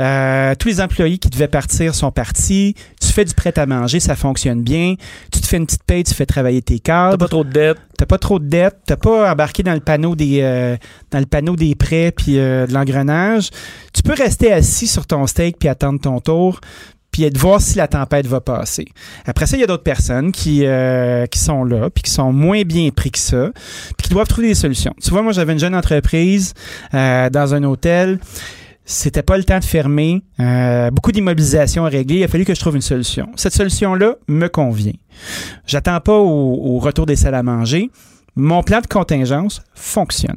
Euh, 0.02 0.54
tous 0.60 0.68
les 0.68 0.82
employés 0.82 1.18
qui 1.18 1.30
devaient 1.30 1.48
partir 1.48 1.96
sont 1.96 2.12
partis. 2.12 2.76
Tu 3.00 3.08
fais 3.08 3.24
du 3.24 3.34
prêt 3.34 3.58
à 3.58 3.66
manger, 3.66 4.02
ça 4.02 4.16
fonctionne 4.18 4.62
bien. 4.64 4.96
Tu 5.32 5.40
te 5.40 5.48
fais 5.48 5.56
une 5.58 5.66
petite 5.66 5.84
paye, 5.84 6.04
tu 6.04 6.14
fais 6.14 6.26
travailler 6.26 6.62
tes 6.62 6.80
cadres. 6.80 7.18
T'as 7.18 7.26
pas 7.26 7.30
trop 7.30 7.44
de 7.46 7.52
dettes. 7.52 7.78
T'as 7.98 8.06
pas 8.06 8.18
trop 8.18 8.40
de 8.40 8.48
dettes. 8.50 8.78
T'as 8.86 8.98
pas 8.98 9.32
embarqué 9.32 9.64
dans 9.64 9.74
le 9.74 9.80
panneau 9.80 10.16
des 10.16 10.40
euh, 10.42 10.76
dans 11.12 11.20
le 11.20 11.26
panneau 11.26 11.56
des 11.56 11.76
prêts 11.76 12.12
puis 12.12 12.38
euh, 12.38 12.68
de 12.68 12.74
l'engrenage. 12.74 13.50
Tu 13.94 14.02
peux 14.04 14.14
rester 14.14 14.52
assis 14.52 14.88
sur 14.88 15.08
ton 15.08 15.26
steak 15.26 15.58
puis 15.58 15.70
attendre 15.70 16.02
ton 16.02 16.20
tour. 16.20 16.60
Puis 17.16 17.32
de 17.32 17.40
voir 17.40 17.62
si 17.62 17.78
la 17.78 17.88
tempête 17.88 18.28
va 18.28 18.42
passer. 18.42 18.88
Après 19.26 19.46
ça, 19.46 19.56
il 19.56 19.62
y 19.62 19.64
a 19.64 19.68
d'autres 19.68 19.84
personnes 19.84 20.34
qui, 20.34 20.66
euh, 20.66 21.26
qui 21.28 21.40
sont 21.40 21.64
là, 21.64 21.90
puis 21.90 22.04
qui 22.04 22.12
sont 22.12 22.34
moins 22.34 22.64
bien 22.64 22.90
pris 22.90 23.10
que 23.10 23.20
ça, 23.20 23.52
puis 23.98 24.08
qui 24.08 24.10
doivent 24.10 24.28
trouver 24.28 24.50
des 24.50 24.54
solutions. 24.54 24.94
Tu 25.02 25.12
vois, 25.12 25.22
moi, 25.22 25.32
j'avais 25.32 25.54
une 25.54 25.60
jeune 25.60 25.76
entreprise 25.76 26.54
euh, 26.94 27.30
dans 27.30 27.54
un 27.54 27.64
hôtel. 27.64 28.20
C'était 28.84 29.24
pas 29.24 29.38
le 29.38 29.46
temps 29.46 29.60
de 29.60 29.64
fermer. 29.64 30.24
Euh, 30.42 30.92
beaucoup 30.92 31.14
d'immobilisation 31.14 31.86
à 31.86 31.90
régler. 31.90 32.18
Il 32.18 32.24
a 32.26 32.28
fallu 32.28 32.44
que 32.44 32.54
je 32.54 32.60
trouve 32.60 32.76
une 32.76 32.82
solution. 32.82 33.30
Cette 33.38 33.54
solution-là 33.54 34.16
me 34.28 34.50
convient. 34.50 34.92
J'attends 35.68 36.02
pas 36.02 36.18
au, 36.18 36.76
au 36.76 36.80
retour 36.80 37.06
des 37.06 37.16
salles 37.16 37.36
à 37.36 37.44
manger. 37.44 37.92
Mon 38.36 38.62
plan 38.62 38.82
de 38.82 38.88
contingence 38.88 39.62
fonctionne. 39.74 40.36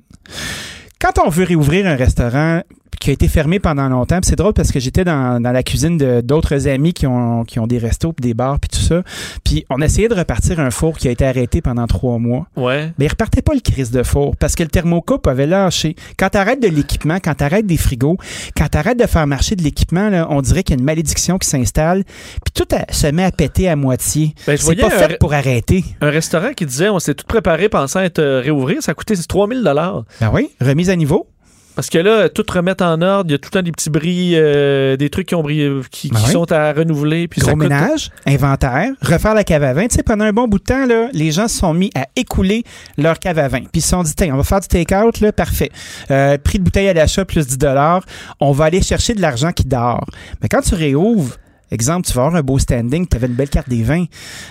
Quand 1.01 1.19
on 1.25 1.29
veut 1.29 1.45
réouvrir 1.45 1.89
un 1.89 1.97
restaurant 1.97 2.63
qui 3.01 3.11
a 3.11 3.12
été 3.12 3.29
fermé 3.29 3.59
pendant 3.59 3.89
longtemps, 3.89 4.19
c'est 4.23 4.37
drôle 4.37 4.53
parce 4.53 4.73
que 4.73 4.81
j'étais 4.81 5.05
dans, 5.05 5.41
dans 5.41 5.53
la 5.53 5.62
cuisine 5.62 5.97
de 5.99 6.20
d'autres 6.20 6.66
amis 6.69 6.93
qui 6.93 7.07
ont, 7.07 7.45
qui 7.45 7.59
ont 7.61 7.66
des 7.66 7.79
restos, 7.79 8.12
puis 8.12 8.23
des 8.23 8.35
bars, 8.35 8.59
puis 8.59 8.69
tout 8.69 8.85
ça. 8.85 9.03
Puis 9.45 9.65
on 9.70 9.81
essayait 9.81 10.09
de 10.09 10.15
repartir 10.15 10.61
un 10.61 10.70
four 10.70 10.99
qui 10.99 11.09
a 11.09 11.11
été 11.11 11.25
arrêté 11.27 11.61
pendant 11.62 11.87
trois 11.87 12.19
mois. 12.19 12.47
Ouais. 12.57 12.93
Mais 12.99 13.05
il 13.07 13.09
repartait 13.09 13.43
pas 13.43 13.55
le 13.55 13.61
crise 13.61 13.91
de 13.91 14.03
four 14.03 14.37
parce 14.37 14.55
que 14.55 14.62
le 14.62 14.69
thermocoupe 14.69 15.27
avait 15.27 15.47
lâché. 15.47 15.97
Quand 16.19 16.31
t'arrêtes 16.31 16.62
de 16.62 16.69
l'équipement, 16.69 17.19
quand 17.23 17.35
t'arrêtes 17.35 17.66
des 17.66 17.77
frigos, 17.77 18.16
quand 18.57 18.69
t'arrêtes 18.69 18.99
de 18.99 19.07
faire 19.07 19.27
marcher 19.27 19.55
de 19.57 19.62
l'équipement, 19.62 20.11
on 20.31 20.41
dirait 20.43 20.62
qu'il 20.62 20.75
y 20.75 20.79
a 20.79 20.81
une 20.81 20.85
malédiction 20.87 21.39
qui 21.39 21.49
s'installe. 21.49 22.05
Puis 22.05 22.53
tout 22.55 22.66
a- 22.75 22.93
se 22.93 23.07
met 23.09 23.25
à 23.25 23.31
péter 23.33 23.69
à 23.69 23.77
moitié. 23.77 24.35
Ben, 24.47 24.57
c'est 24.57 24.75
pas 24.77 24.91
fait 24.91 25.19
pour 25.19 25.33
arrêter. 25.35 25.85
Un 26.01 26.11
restaurant 26.11 26.53
qui 26.55 26.66
disait 26.66 26.89
on 26.89 26.99
s'est 26.99 27.15
tout 27.15 27.27
préparé 27.27 27.69
pensant 27.69 28.01
être 28.01 28.19
euh, 28.19 28.41
réouvrir, 28.41 28.83
ça 28.83 28.93
a 28.93 28.95
coûté 28.95 29.15
3000 29.16 29.62
dollars. 29.62 30.05
Ben 30.20 30.31
oui, 30.33 30.51
remise 30.61 30.91
à 30.91 30.97
niveau. 30.97 31.27
Parce 31.79 31.91
que 31.91 31.99
là, 31.99 32.29
tout 32.29 32.43
remettre 32.53 32.83
en 32.85 33.01
ordre, 33.03 33.27
il 33.31 33.31
y 33.31 33.35
a 33.37 33.39
tout 33.39 33.51
le 33.53 33.57
temps 33.61 33.63
des 33.63 33.71
petits 33.71 33.89
bris, 33.89 34.33
euh, 34.35 34.97
des 34.97 35.11
trucs 35.11 35.29
qui, 35.29 35.37
ont 35.37 35.45
euh, 35.49 35.81
qui, 35.93 36.09
Ben 36.09 36.19
qui 36.19 36.25
oui. 36.27 36.33
sont 36.33 36.51
à 36.51 36.73
renouveler. 36.73 37.29
Puis 37.29 37.41
ça 37.41 37.53
Gros 37.53 37.57
coûte- 37.57 37.69
ménage, 37.69 38.11
inventaire, 38.27 38.91
refaire 39.01 39.33
la 39.33 39.45
cave 39.45 39.63
à 39.63 39.75
vin. 39.75 39.87
Tu 39.87 39.95
sais, 39.95 40.03
pendant 40.03 40.25
un 40.25 40.33
bon 40.33 40.49
bout 40.49 40.59
de 40.59 40.65
temps, 40.65 40.87
là, 40.87 41.09
les 41.13 41.31
gens 41.31 41.47
se 41.47 41.57
sont 41.57 41.73
mis 41.73 41.93
à 41.95 42.09
écouler 42.17 42.65
leur 42.97 43.21
cave 43.21 43.39
à 43.39 43.47
vin. 43.47 43.61
Puis 43.61 43.69
ils 43.75 43.81
se 43.83 43.91
sont 43.91 44.03
dit, 44.03 44.13
Tiens, 44.17 44.35
on 44.35 44.39
va 44.39 44.43
faire 44.43 44.59
du 44.59 44.67
take-out, 44.67 45.21
là, 45.21 45.31
parfait. 45.31 45.71
Euh, 46.11 46.37
prix 46.37 46.59
de 46.59 46.65
bouteille 46.65 46.89
à 46.89 46.95
l'achat 46.95 47.25
plus 47.25 47.47
10 47.47 47.57
On 48.41 48.51
va 48.51 48.65
aller 48.65 48.83
chercher 48.83 49.15
de 49.15 49.21
l'argent 49.21 49.53
qui 49.53 49.63
dort. 49.63 50.05
Mais 50.43 50.49
quand 50.49 50.63
tu 50.63 50.75
réouvres, 50.75 51.37
Exemple, 51.70 52.07
tu 52.07 52.12
vas 52.15 52.23
avoir 52.27 52.36
un 52.40 52.43
beau 52.43 52.59
standing, 52.59 53.07
tu 53.07 53.16
avais 53.16 53.27
une 53.27 53.35
belle 53.35 53.49
carte 53.51 53.69
des 53.69 53.82
vins. 53.82 54.05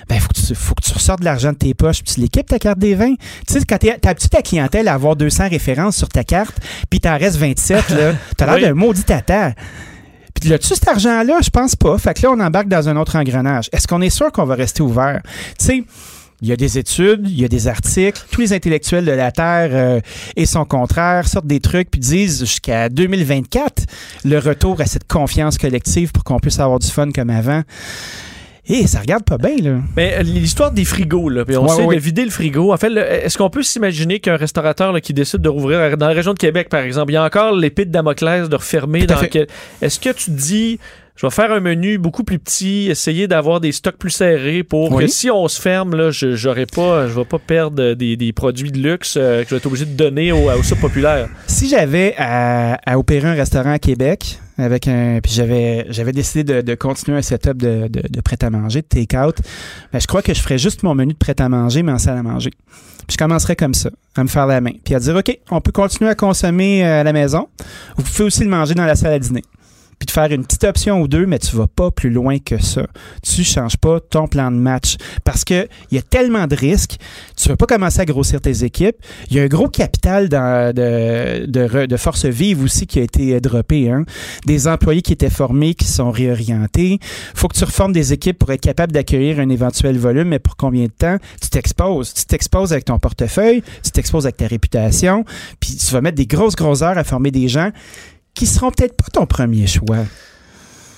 Ben, 0.08 0.20
faut 0.20 0.28
que 0.28 0.40
tu, 0.40 0.56
faut 0.56 0.76
que 0.76 0.84
tu 0.84 0.94
ressortes 0.94 1.20
de 1.20 1.26
l'argent 1.26 1.52
de 1.52 1.58
tes 1.58 1.74
poches, 1.74 2.04
puis 2.04 2.14
tu 2.14 2.22
l'équipes 2.22 2.46
ta 2.48 2.60
carte 2.60 2.80
des 2.80 2.96
vins. 2.96 3.16
Tu 3.48 3.54
sais, 3.54 3.60
quand 3.68 3.78
t'as 3.80 4.10
habitué 4.10 4.30
ta 4.30 4.42
clientèle 4.42 4.88
à 4.88 4.94
avoir 4.94 5.16
200 5.16 5.50
références 5.50 5.96
sur 5.98 6.10
ta 6.10 6.24
carte, 6.24 6.58
puis 6.90 7.00
t'en 7.00 7.18
restes 7.18 7.38
27, 7.38 7.90
là, 7.90 8.14
t'as 8.38 8.46
l'air 8.46 8.56
Oui. 8.56 8.62
d'un 8.62 8.74
maudit 8.74 9.04
tata. 9.04 9.54
Puis 10.40 10.50
là-dessus, 10.50 10.76
cet 10.76 10.88
argent-là, 10.88 11.40
je 11.44 11.50
pense 11.50 11.76
pas. 11.76 11.98
Fait 11.98 12.14
que 12.14 12.22
là, 12.22 12.32
on 12.32 12.40
embarque 12.40 12.68
dans 12.68 12.88
un 12.90 12.96
autre 12.98 13.16
engrenage. 13.16 13.70
Est-ce 13.74 13.88
qu'on 13.88 14.02
est 14.02 14.12
sûr 14.12 14.32
qu'on 14.32 14.46
va 14.46 14.54
rester 14.54 14.84
ouvert? 14.84 15.22
Tu 15.58 15.66
sais, 15.66 15.84
il 16.42 16.48
y 16.50 16.52
a 16.52 16.56
des 16.56 16.78
études, 16.78 17.28
il 17.28 17.40
y 17.42 17.46
a 17.46 17.48
des 17.48 17.68
articles, 17.68 18.22
tous 18.32 18.42
les 18.42 18.54
intellectuels 18.54 19.06
de 19.06 19.12
la 19.12 19.32
Terre 19.32 19.70
euh, 19.72 20.00
et 20.36 20.46
son 20.46 20.66
contraire 20.66 21.28
sortent 21.28 21.48
des 21.48 21.60
trucs 21.60 21.90
puis 21.90 22.00
disent 22.00 22.40
jusqu'à 22.42 22.90
2024 22.90 23.84
le 24.26 24.38
retour 24.38 24.80
à 24.82 24.86
cette 24.86 25.08
confiance 25.08 25.58
collective 25.58 26.12
pour 26.12 26.24
qu'on 26.24 26.40
puisse 26.40 26.60
avoir 26.60 26.80
du 26.80 26.88
fun 26.88 27.10
comme 27.12 27.30
avant. 27.32 27.64
Et 28.70 28.86
ça 28.86 29.00
regarde 29.00 29.24
pas 29.24 29.38
bien, 29.38 29.56
là. 29.64 29.80
Mais 29.96 30.16
euh, 30.20 30.24
l'histoire 30.24 30.72
des 30.74 30.84
frigos, 30.84 31.30
là, 31.30 31.46
puis 31.46 31.56
on 31.56 31.64
Ouais, 31.64 31.70
sait 31.76 31.84
ouais, 31.86 31.96
de 31.96 32.02
vider 32.02 32.26
le 32.26 32.32
frigo. 32.32 32.74
En 32.74 32.78
fait, 32.78 32.92
est-ce 32.98 33.38
qu'on 33.38 33.50
peut 33.50 33.64
s'imaginer 33.64 34.20
qu'un 34.20 34.36
restaurateur 34.36 34.92
là, 34.92 35.00
qui 35.00 35.14
décide 35.14 35.40
de 35.40 35.48
rouvrir 35.48 35.98
dans 35.98 36.08
la 36.10 36.14
région 36.14 36.34
de 36.34 36.38
Québec, 36.38 36.68
par 36.68 36.82
exemple, 36.82 37.12
il 37.12 37.16
y 37.16 37.18
a 37.18 37.24
encore 37.24 37.54
l'épée 37.56 37.86
de 37.86 37.92
Damoclès 37.92 38.50
de 38.50 38.56
refermer 38.58 39.06
dans 39.06 39.22
quel- 39.32 39.48
Est-ce 39.82 40.02
que 40.02 40.10
tu 40.10 40.32
dis, 40.32 40.80
je 41.18 41.26
vais 41.26 41.32
faire 41.32 41.52
un 41.52 41.60
menu 41.60 41.98
beaucoup 41.98 42.24
plus 42.24 42.40
petit, 42.40 42.88
essayer 42.90 43.28
d'avoir 43.28 43.60
des 43.60 43.72
stocks 43.74 43.98
plus 43.98 44.12
serrés 44.12 44.64
pour 44.64 44.92
Oui. 44.94 45.04
que 45.06 45.10
si 45.12 45.30
on 45.30 45.48
se 45.48 45.60
ferme, 45.60 45.96
là, 45.96 46.12
je 46.12 46.36
j'aurai 46.36 46.66
pas, 46.66 47.08
je 47.08 47.14
vais 47.14 47.26
pas 47.26 47.40
perdre 47.40 47.94
des, 47.96 48.16
des 48.16 48.32
produits 48.34 48.72
de 48.72 48.78
luxe 48.80 49.16
euh, 49.18 49.42
que 49.44 49.50
je 49.50 49.56
vais 49.56 49.58
être 49.58 49.66
obligé 49.66 49.86
de 49.86 49.96
donner 49.98 50.32
au, 50.32 50.50
au 50.50 50.64
sub 50.64 50.78
populaire. 50.80 51.28
Si 51.48 51.68
j'avais 51.68 52.14
à, 52.18 52.76
à 52.86 52.98
opérer 52.98 53.28
un 53.28 53.34
restaurant 53.34 53.72
à 53.74 53.80
Québec, 53.80 54.40
avec 54.60 54.88
un, 54.88 55.20
puis 55.22 55.32
j'avais, 55.34 55.86
j'avais 55.90 56.12
décidé 56.14 56.44
de, 56.44 56.62
de 56.62 56.76
continuer 56.76 57.18
un 57.18 57.22
setup 57.22 57.58
de, 57.58 57.88
de, 57.88 58.02
de 58.10 58.22
prêt-à-manger, 58.22 58.82
de 58.82 58.88
take-out, 58.88 59.36
ben, 59.92 60.00
je 60.00 60.08
crois 60.08 60.22
que 60.22 60.34
je 60.34 60.42
ferais 60.42 60.58
juste 60.58 60.84
mon 60.84 60.96
menu 60.96 61.14
de 61.14 61.18
prêt-à-manger, 61.18 61.84
mais 61.84 61.92
en 61.92 61.98
salle 62.00 62.18
à 62.18 62.24
manger. 62.24 62.52
Puis 63.08 63.14
je 63.14 63.18
commencerais 63.18 63.56
comme 63.56 63.74
ça, 63.74 63.90
à 64.16 64.24
me 64.24 64.28
faire 64.28 64.48
la 64.48 64.60
main, 64.62 64.72
puis 64.84 64.94
à 64.96 65.00
dire, 65.00 65.16
OK, 65.16 65.38
on 65.52 65.62
peut 65.62 65.72
continuer 65.72 66.10
à 66.10 66.16
consommer 66.16 66.86
euh, 66.86 67.02
à 67.02 67.04
la 67.04 67.14
maison. 67.14 67.48
Vous 67.96 68.04
pouvez 68.04 68.24
aussi 68.26 68.44
le 68.44 68.50
manger 68.50 68.74
dans 68.74 68.86
la 68.86 68.96
salle 68.96 69.14
à 69.14 69.20
dîner. 69.20 69.44
Puis 70.00 70.06
de 70.06 70.12
faire 70.12 70.32
une 70.32 70.46
petite 70.46 70.64
option 70.64 71.02
ou 71.02 71.08
deux, 71.08 71.26
mais 71.26 71.40
tu 71.40 71.56
vas 71.56 71.68
pas 71.68 71.90
plus 71.90 72.10
loin 72.10 72.38
que 72.38 72.62
ça. 72.62 72.86
Tu 73.24 73.44
changes 73.44 73.78
pas 73.78 74.00
ton 74.00 74.28
plan 74.28 74.52
de 74.52 74.58
match. 74.58 74.98
Parce 75.24 75.44
que 75.44 75.68
il 75.92 75.96
y 75.96 75.98
a 75.98 76.04
tellement 76.04 76.46
de 76.46 76.56
risques. 76.56 76.98
Tu 77.36 77.50
vas 77.50 77.56
pas 77.56 77.66
commencer 77.66 78.02
à 78.02 78.06
grossir 78.06 78.40
tes 78.40 78.64
équipes. 78.64 78.98
Il 79.30 79.38
y 79.38 79.40
a 79.40 79.44
un 79.44 79.48
gros 79.48 79.70
capital 79.70 80.30
de, 80.30 81.46
de, 81.46 81.98
force 81.98 82.26
vive 82.26 82.64
aussi 82.64 82.86
qui 82.86 83.00
a 83.00 83.04
été 83.04 83.40
droppé. 83.42 83.90
Hein. 83.90 84.04
Des 84.46 84.68
employés 84.68 85.02
qui 85.02 85.14
étaient 85.14 85.30
formés, 85.30 85.74
qui 85.74 85.86
sont 85.86 86.12
réorientés. 86.12 87.00
faut 87.34 87.48
que 87.48 87.58
tu 87.58 87.64
reformes 87.64 87.94
des 87.94 88.14
équipes 88.14 88.38
pour 88.38 88.52
être 88.52 88.62
capable 88.62 88.92
d'accueillir 88.92 89.40
un 89.40 89.50
éventuel 89.50 89.98
volume, 89.98 90.30
mais 90.30 90.40
pour 90.40 90.56
combien 90.58 90.86
de 90.86 90.92
temps? 90.92 91.18
Tu 91.42 91.50
t'exposes. 91.50 92.14
Tu 92.14 92.26
t'exposes 92.26 92.72
avec 92.72 92.86
ton 92.86 93.00
portefeuille, 93.00 93.64
tu 93.84 93.92
t'exposes 93.92 94.26
avec 94.26 94.38
ta 94.38 94.48
réputation, 94.48 95.26
puis 95.60 95.76
tu 95.76 95.92
vas 95.92 96.02
mettre 96.02 96.18
des 96.18 96.28
grosses, 96.28 96.56
grosses 96.56 96.82
heures 96.82 96.98
à 96.98 97.04
former 97.04 97.32
des 97.32 97.48
gens 97.48 97.72
qui 98.38 98.46
seront 98.46 98.72
peut-être 98.72 98.96
pas 98.96 99.08
ton 99.12 99.26
premier 99.26 99.66
choix. 99.66 100.06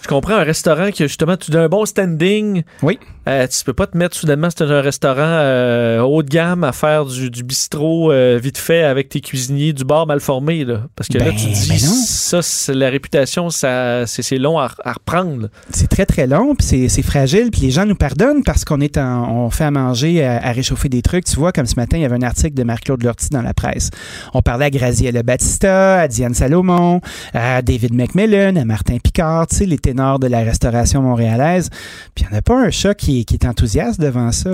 Comprends 0.09 0.37
un 0.37 0.43
restaurant 0.43 0.89
qui 0.89 1.03
justement 1.03 1.37
tu 1.37 1.55
as 1.55 1.61
un 1.61 1.67
bon 1.69 1.85
standing. 1.85 2.63
Oui. 2.81 2.97
Euh, 3.27 3.45
tu 3.45 3.63
peux 3.63 3.73
pas 3.73 3.85
te 3.85 3.95
mettre 3.95 4.15
soudainement, 4.15 4.47
c'est 4.49 4.63
un 4.63 4.81
restaurant 4.81 5.19
euh, 5.21 5.99
haut 6.01 6.23
de 6.23 6.29
gamme 6.29 6.63
à 6.63 6.71
faire 6.71 7.05
du, 7.05 7.29
du 7.29 7.43
bistrot 7.43 8.11
euh, 8.11 8.39
vite 8.41 8.57
fait 8.57 8.81
avec 8.81 9.09
tes 9.09 9.21
cuisiniers 9.21 9.71
du 9.71 9.83
bar 9.83 10.07
mal 10.07 10.19
formé. 10.19 10.65
Là. 10.65 10.81
Parce 10.95 11.09
que 11.09 11.19
là, 11.19 11.25
Ben, 11.25 11.35
tu 11.35 11.45
dis, 11.45 11.69
ben 11.69 11.77
ça, 11.77 12.41
c'est 12.41 12.73
la 12.73 12.89
réputation, 12.89 13.51
ça, 13.51 14.07
c'est, 14.07 14.39
long 14.39 14.57
à, 14.57 14.71
à 14.83 14.93
reprendre. 14.93 15.49
C'est 15.69 15.87
très, 15.87 16.07
très 16.07 16.25
long, 16.25 16.55
puis 16.55 16.65
c'est- 16.65 16.89
c'est 16.89 17.03
fragile, 17.03 17.51
puis 17.51 17.61
les 17.61 17.71
gens 17.71 17.85
nous 17.85 17.93
pardonnent 17.93 18.41
parce 18.43 18.65
qu'on 18.65 18.81
est 18.81 18.97
en, 18.97 19.29
on 19.45 19.49
fait 19.51 19.65
à 19.65 19.71
manger, 19.71 20.25
à, 20.25 20.37
à 20.47 20.51
réchauffer 20.51 20.89
des 20.89 21.03
trucs. 21.03 21.25
Tu 21.25 21.35
vois, 21.35 21.51
comme 21.51 21.67
ce 21.67 21.75
matin, 21.75 21.97
il 21.97 22.01
y 22.01 22.05
avait 22.05 22.15
un 22.15 22.23
article 22.23 22.55
de 22.55 22.63
Marc-Claude 22.63 23.03
Lortie 23.03 23.29
dans 23.29 23.43
la 23.43 23.53
presse. 23.53 23.91
On 24.33 24.41
parlait 24.41 24.65
à 24.65 24.69
Graziella 24.71 25.21
Battista, 25.21 25.99
à 25.99 26.07
Diane 26.07 26.33
Salomon, 26.33 26.99
à 27.35 27.61
David 27.61 27.93
McMillan, 27.93 28.55
à 28.55 28.65
Martin 28.65 28.97
Picard, 28.97 29.45
tu 29.45 29.57
sais, 29.57 29.65
les 29.67 29.77
ténors 29.77 29.98
de 30.19 30.27
la 30.27 30.39
restauration 30.39 31.01
montréalaise. 31.01 31.69
Puis 32.15 32.23
il 32.25 32.29
n'y 32.31 32.35
en 32.35 32.39
a 32.39 32.41
pas 32.41 32.57
un 32.59 32.69
chat 32.71 32.93
qui, 32.95 33.21
est- 33.21 33.23
qui 33.25 33.35
est 33.35 33.45
enthousiaste 33.45 33.99
devant 33.99 34.31
ça, 34.31 34.51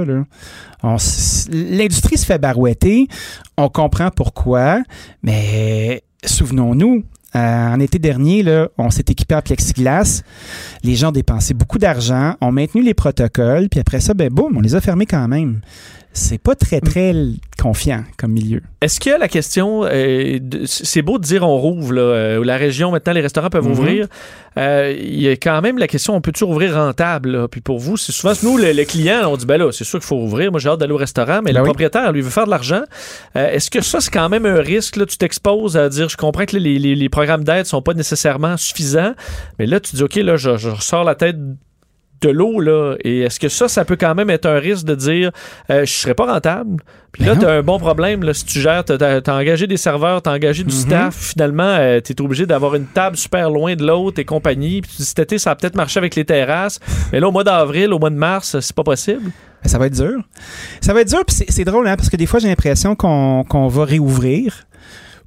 L'industrie 1.51 2.17
se 2.17 2.25
fait 2.25 2.37
barouetter, 2.37 3.07
on 3.57 3.69
comprend 3.69 4.09
pourquoi, 4.11 4.81
mais 5.23 6.03
souvenons-nous, 6.23 7.03
euh, 7.35 7.73
en 7.73 7.79
été 7.79 7.99
dernier, 7.99 8.43
là, 8.43 8.69
on 8.77 8.89
s'est 8.89 9.03
équipé 9.09 9.35
en 9.35 9.41
plexiglas. 9.41 10.21
Les 10.83 10.95
gens 10.95 11.09
ont 11.09 11.11
dépensé 11.11 11.53
beaucoup 11.53 11.77
d'argent, 11.79 12.35
ont 12.41 12.51
maintenu 12.51 12.81
les 12.81 12.93
protocoles, 12.93 13.67
puis 13.69 13.79
après 13.79 13.99
ça, 13.99 14.13
ben 14.13 14.29
boum, 14.29 14.55
on 14.57 14.61
les 14.61 14.73
a 14.75 14.81
fermés 14.81 15.05
quand 15.05 15.27
même. 15.27 15.59
C'est 16.13 16.37
pas 16.37 16.55
très, 16.55 16.79
très 16.79 17.09
l- 17.09 17.35
confiant 17.65 18.03
comme 18.17 18.31
milieu. 18.33 18.61
Est-ce 18.79 18.99
que 18.99 19.09
la 19.19 19.27
question, 19.27 19.83
euh, 19.85 20.37
c'est 20.65 21.01
beau 21.01 21.17
de 21.17 21.23
dire 21.23 21.41
on 21.41 21.57
rouvre, 21.57 21.93
là, 21.93 22.01
euh, 22.01 22.45
la 22.45 22.57
région, 22.57 22.91
maintenant 22.91 23.13
les 23.13 23.21
restaurants 23.21 23.49
peuvent 23.49 23.65
Mhm. 23.65 23.71
ouvrir. 23.71 24.07
Euh, 24.59 24.95
Il 24.97 25.19
y 25.19 25.27
a 25.27 25.31
quand 25.31 25.59
même 25.61 25.79
la 25.79 25.87
question, 25.87 26.15
on 26.15 26.21
peut-tu 26.21 26.43
ouvrir 26.43 26.75
rentable? 26.75 27.31
là? 27.31 27.47
Puis 27.47 27.61
pour 27.61 27.79
vous, 27.79 27.97
c'est 27.97 28.11
souvent, 28.11 28.33
nous, 28.43 28.57
le, 28.57 28.71
le 28.71 28.83
client, 28.85 29.21
on 29.31 29.35
dit, 29.35 29.47
ben 29.47 29.57
là, 29.57 29.71
c'est 29.71 29.83
sûr 29.83 29.97
qu'il 29.99 30.05
faut 30.07 30.15
ouvrir. 30.21 30.51
Moi, 30.51 30.59
j'ai 30.59 30.69
hâte 30.69 30.79
d'aller 30.79 30.93
au 30.93 30.97
restaurant, 30.97 31.39
mais 31.43 31.51
Ben 31.51 31.55
le 31.55 31.61
oui. 31.61 31.65
propriétaire, 31.69 32.11
lui, 32.11 32.21
veut 32.21 32.29
faire 32.29 32.45
de 32.45 32.51
l'argent. 32.51 32.83
Est-ce 33.33 33.71
que 33.71 33.81
ça, 33.81 33.99
c'est 33.99 34.11
quand 34.11 34.29
même 34.29 34.45
un 34.45 34.61
risque? 34.61 34.95
Là? 34.97 35.05
Tu 35.07 35.17
t'exposes 35.17 35.75
à 35.75 35.89
dire, 35.89 36.07
je 36.07 36.17
comprends 36.17 36.45
que 36.45 36.55
les, 36.57 36.77
les- 36.77 36.95
les 36.95 37.09
programmes 37.09 37.43
d'aide 37.43 37.65
sont 37.65 37.81
pas 37.81 37.95
nécessairement 37.95 38.57
suffisants, 38.57 39.13
mais 39.57 39.65
là, 39.65 39.79
tu 39.79 39.95
dis, 39.95 40.03
OK, 40.03 40.15
là, 40.17 40.37
je, 40.37 40.55
je 40.57 40.69
ressors 40.69 41.03
la 41.03 41.15
tête 41.15 41.37
de 42.21 42.29
l'eau, 42.29 42.59
là. 42.59 42.95
Et 43.03 43.21
est-ce 43.21 43.39
que 43.39 43.49
ça, 43.49 43.67
ça 43.67 43.85
peut 43.85 43.95
quand 43.95 44.15
même 44.15 44.29
être 44.29 44.45
un 44.45 44.57
risque 44.59 44.85
de 44.85 44.95
dire, 44.95 45.31
euh, 45.69 45.85
je 45.85 45.91
serais 45.91 46.13
pas 46.15 46.25
rentable? 46.31 46.81
Puis 47.11 47.23
Ben 47.23 47.29
là, 47.29 47.35
non. 47.35 47.41
tu 47.41 47.45
as 47.47 47.51
un 47.51 47.61
bon 47.61 47.79
problème, 47.79 48.23
là, 48.23 48.33
si 48.33 48.45
tu 48.45 48.59
gères, 48.59 48.83
tu 48.83 48.93
as, 48.93 49.21
engagé 49.33 49.67
des 49.67 49.77
serveurs, 49.77 50.21
tu 50.21 50.29
as 50.29 50.33
engagé 50.33 50.63
du 50.63 50.73
Mhm. 50.73 50.81
staff, 50.81 51.15
finalement, 51.15 51.77
tu 52.03 52.11
es 52.13 52.21
obligé 52.21 52.45
d'avoir 52.45 52.75
une 52.75 52.85
table 52.87 53.15
super 53.17 53.49
loin 53.49 53.75
de 53.75 53.85
l'autre 53.85 54.19
et 54.19 54.25
compagnie. 54.25 54.81
Puis 54.81 54.91
tu 54.91 54.97
dis, 54.97 55.05
cet 55.05 55.19
été, 55.19 55.37
ça 55.37 55.51
a 55.51 55.55
peut-être 55.55 55.75
marché 55.75 55.97
avec 55.97 56.15
les 56.15 56.25
terrasses, 56.25 56.79
mais 57.13 57.19
là, 57.19 57.27
au 57.27 57.31
mois 57.31 57.43
d'avril, 57.43 57.93
au 57.93 57.99
mois 57.99 58.09
de 58.09 58.15
mars, 58.15 58.59
c'est 58.59 58.75
pas 58.75 58.83
possible. 58.83 59.31
Ça 59.63 59.77
va 59.79 59.87
être 59.87 59.95
dur. 59.95 60.21
Ça 60.81 60.93
va 60.93 61.01
être 61.01 61.07
dur, 61.09 61.23
puis 61.25 61.35
c'est- 61.49 61.63
drôle, 61.63 61.87
hein, 61.87 61.95
parce 61.95 62.09
que 62.09 62.17
des 62.17 62.27
fois, 62.27 62.39
j'ai 62.39 62.47
l'impression 62.47 62.95
qu'on 62.95 63.43
qu'on 63.47 63.67
va 63.67 63.85
réouvrir 63.85 64.65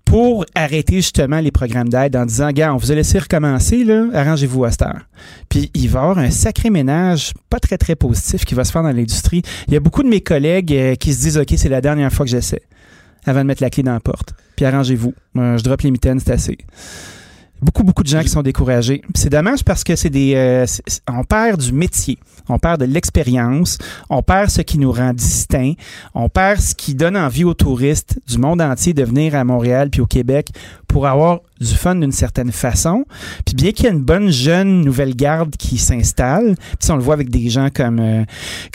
pour 0.08 0.46
arrêter 0.54 0.96
justement 0.96 1.38
les 1.38 1.50
programmes 1.50 1.90
d'aide 1.90 2.16
en 2.16 2.24
disant, 2.24 2.50
gars, 2.50 2.72
on 2.72 2.78
vous 2.78 2.90
a 2.90 2.94
laissé 2.94 3.18
recommencer, 3.18 3.84
là, 3.84 4.06
arrangez-vous 4.14 4.64
à 4.64 4.70
cette 4.70 4.82
heure. 4.82 5.02
Puis 5.50 5.70
il 5.74 5.90
va 5.90 5.98
y 5.98 6.02
avoir 6.02 6.18
un 6.18 6.30
sacré 6.30 6.70
ménage 6.70 7.34
pas 7.50 7.60
très, 7.60 7.76
très 7.76 7.94
positif 7.94 8.46
qui 8.46 8.54
va 8.54 8.64
se 8.64 8.72
faire 8.72 8.82
dans 8.82 8.90
l'industrie. 8.90 9.42
Il 9.66 9.74
y 9.74 9.76
a 9.76 9.80
beaucoup 9.80 10.02
de 10.02 10.08
mes 10.08 10.22
collègues 10.22 10.72
euh, 10.72 10.94
qui 10.94 11.12
se 11.12 11.20
disent, 11.20 11.36
OK, 11.36 11.52
c'est 11.54 11.68
la 11.68 11.82
dernière 11.82 12.10
fois 12.10 12.24
que 12.24 12.30
j'essaie, 12.30 12.62
avant 13.26 13.40
de 13.40 13.44
mettre 13.44 13.62
la 13.62 13.68
clé 13.68 13.82
dans 13.82 13.92
la 13.92 14.00
porte. 14.00 14.32
Puis 14.56 14.64
arrangez-vous. 14.64 15.12
Je 15.34 15.62
drop 15.62 15.82
les 15.82 15.90
mitaines, 15.90 16.20
c'est 16.20 16.32
assez. 16.32 16.56
Beaucoup, 17.60 17.82
beaucoup 17.82 18.02
de 18.02 18.08
gens 18.08 18.22
qui 18.22 18.30
sont 18.30 18.42
découragés. 18.42 19.02
C'est 19.14 19.30
dommage 19.30 19.62
parce 19.62 19.84
que 19.84 19.94
c'est 19.94 20.10
des, 20.10 20.34
euh, 20.36 20.64
on 21.06 21.22
perd 21.24 21.60
du 21.60 21.72
métier, 21.74 22.18
on 22.48 22.58
perd 22.58 22.80
de 22.80 22.86
l'expérience, 22.86 23.78
on 24.10 24.22
perd 24.22 24.50
ce 24.50 24.62
qui 24.62 24.78
nous 24.78 24.92
rend 24.92 25.12
distincts, 25.12 25.74
on 26.14 26.28
perd 26.28 26.60
ce 26.60 26.74
qui 26.74 26.94
donne 26.94 27.16
envie 27.16 27.44
aux 27.44 27.54
touristes 27.54 28.18
du 28.26 28.38
monde 28.38 28.60
entier 28.60 28.94
de 28.94 29.04
venir 29.04 29.34
à 29.34 29.44
Montréal 29.44 29.90
puis 29.90 30.00
au 30.00 30.06
Québec 30.06 30.50
pour 30.86 31.06
avoir 31.06 31.40
du 31.60 31.74
fun 31.74 31.96
d'une 31.96 32.12
certaine 32.12 32.52
façon. 32.52 33.04
Puis 33.44 33.54
bien 33.54 33.72
qu'il 33.72 33.86
y 33.86 33.88
ait 33.88 33.92
une 33.92 34.02
bonne 34.02 34.30
jeune 34.30 34.82
nouvelle 34.82 35.14
garde 35.14 35.56
qui 35.56 35.76
s'installe, 35.76 36.54
puis 36.78 36.90
on 36.90 36.96
le 36.96 37.02
voit 37.02 37.14
avec 37.14 37.30
des 37.30 37.48
gens 37.50 37.68
comme 37.72 37.98
euh, 38.00 38.24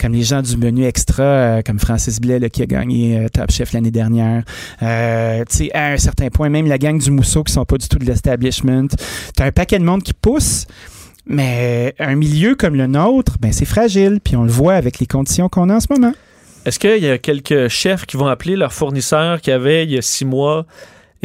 les 0.08 0.22
gens 0.22 0.42
du 0.42 0.56
menu 0.56 0.84
extra, 0.84 1.22
euh, 1.22 1.62
comme 1.62 1.78
Francis 1.78 2.20
Blais 2.20 2.48
qui 2.50 2.62
a 2.62 2.66
gagné 2.66 3.18
euh, 3.18 3.28
Top 3.28 3.50
Chef 3.50 3.72
l'année 3.72 3.90
dernière. 3.90 4.44
Tu 4.80 5.70
à 5.72 5.92
un 5.92 5.96
certain 5.96 6.28
point, 6.28 6.48
même 6.48 6.66
la 6.66 6.78
gang 6.78 6.98
du 6.98 7.10
Mousseau 7.10 7.42
qui 7.42 7.52
sont 7.52 7.64
pas 7.64 7.78
du 7.78 7.88
tout 7.88 7.98
de 7.98 8.04
l'establishment. 8.04 8.88
T'as 9.34 9.46
un 9.46 9.52
paquet 9.52 9.78
de 9.78 9.84
monde 9.84 10.02
qui 10.02 10.12
pousse. 10.12 10.66
Mais 11.26 11.94
un 11.98 12.16
milieu 12.16 12.54
comme 12.54 12.74
le 12.74 12.86
nôtre, 12.86 13.36
ben 13.40 13.52
c'est 13.52 13.64
fragile, 13.64 14.20
puis 14.22 14.36
on 14.36 14.44
le 14.44 14.50
voit 14.50 14.74
avec 14.74 14.98
les 14.98 15.06
conditions 15.06 15.48
qu'on 15.48 15.70
a 15.70 15.76
en 15.76 15.80
ce 15.80 15.86
moment. 15.90 16.12
Est-ce 16.66 16.78
qu'il 16.78 17.02
y 17.02 17.08
a 17.08 17.18
quelques 17.18 17.68
chefs 17.68 18.06
qui 18.06 18.16
vont 18.16 18.26
appeler 18.26 18.56
leur 18.56 18.72
fournisseur 18.72 19.40
qu'il 19.40 19.50
y 19.52 19.54
avait 19.54 19.84
il 19.84 19.90
y 19.90 19.98
a 19.98 20.02
six 20.02 20.24
mois 20.24 20.66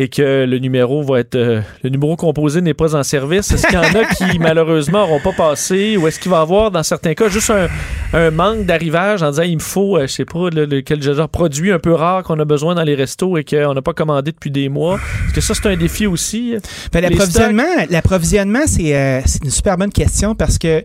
et 0.01 0.07
que 0.07 0.45
le 0.45 0.59
numéro 0.59 1.03
va 1.03 1.19
être 1.19 1.35
euh, 1.35 1.59
le 1.83 1.89
numéro 1.89 2.15
composé 2.15 2.61
n'est 2.61 2.73
pas 2.73 2.95
en 2.95 3.03
service? 3.03 3.51
Est-ce 3.51 3.67
qu'il 3.67 3.75
y 3.75 3.77
en 3.77 3.81
a 3.83 4.05
qui 4.05 4.39
malheureusement 4.39 4.99
n'auront 4.99 5.19
pas 5.19 5.33
passé 5.33 5.97
ou 5.97 6.07
est-ce 6.07 6.19
qu'il 6.21 6.31
va 6.31 6.37
y 6.37 6.41
avoir 6.41 6.71
dans 6.71 6.83
certains 6.83 7.13
cas 7.15 7.27
juste 7.27 7.49
un, 7.49 7.67
un 8.13 8.31
manque 8.31 8.65
d'arrivage 8.65 9.21
en 9.23 9.31
disant 9.31 9.43
il 9.43 9.55
me 9.57 9.61
faut, 9.61 9.97
euh, 9.97 10.07
je 10.07 10.13
sais 10.13 10.23
pas, 10.25 10.49
le, 10.51 10.63
le- 10.65 10.79
quel 10.81 11.01
genre 11.03 11.27
produit 11.27 11.73
un 11.73 11.79
peu 11.79 11.91
rare 11.93 12.23
qu'on 12.23 12.39
a 12.39 12.45
besoin 12.45 12.75
dans 12.75 12.83
les 12.83 12.95
restos 12.95 13.37
et 13.37 13.43
qu'on 13.43 13.73
n'a 13.73 13.81
pas 13.81 13.93
commandé 13.93 14.31
depuis 14.31 14.51
des 14.51 14.69
mois? 14.69 14.99
Est-ce 15.27 15.33
que 15.35 15.41
ça 15.41 15.53
c'est 15.53 15.67
un 15.67 15.75
défi 15.75 16.07
aussi? 16.07 16.55
Ben, 16.93 17.01
l'approvisionnement, 17.01 17.63
l'approvisionnement, 17.89 18.67
c'est 18.67 18.95
euh, 18.95 19.19
c'est 19.25 19.43
une 19.43 19.51
super 19.51 19.77
bonne 19.77 19.91
question 19.91 20.33
parce 20.33 20.57
que 20.57 20.81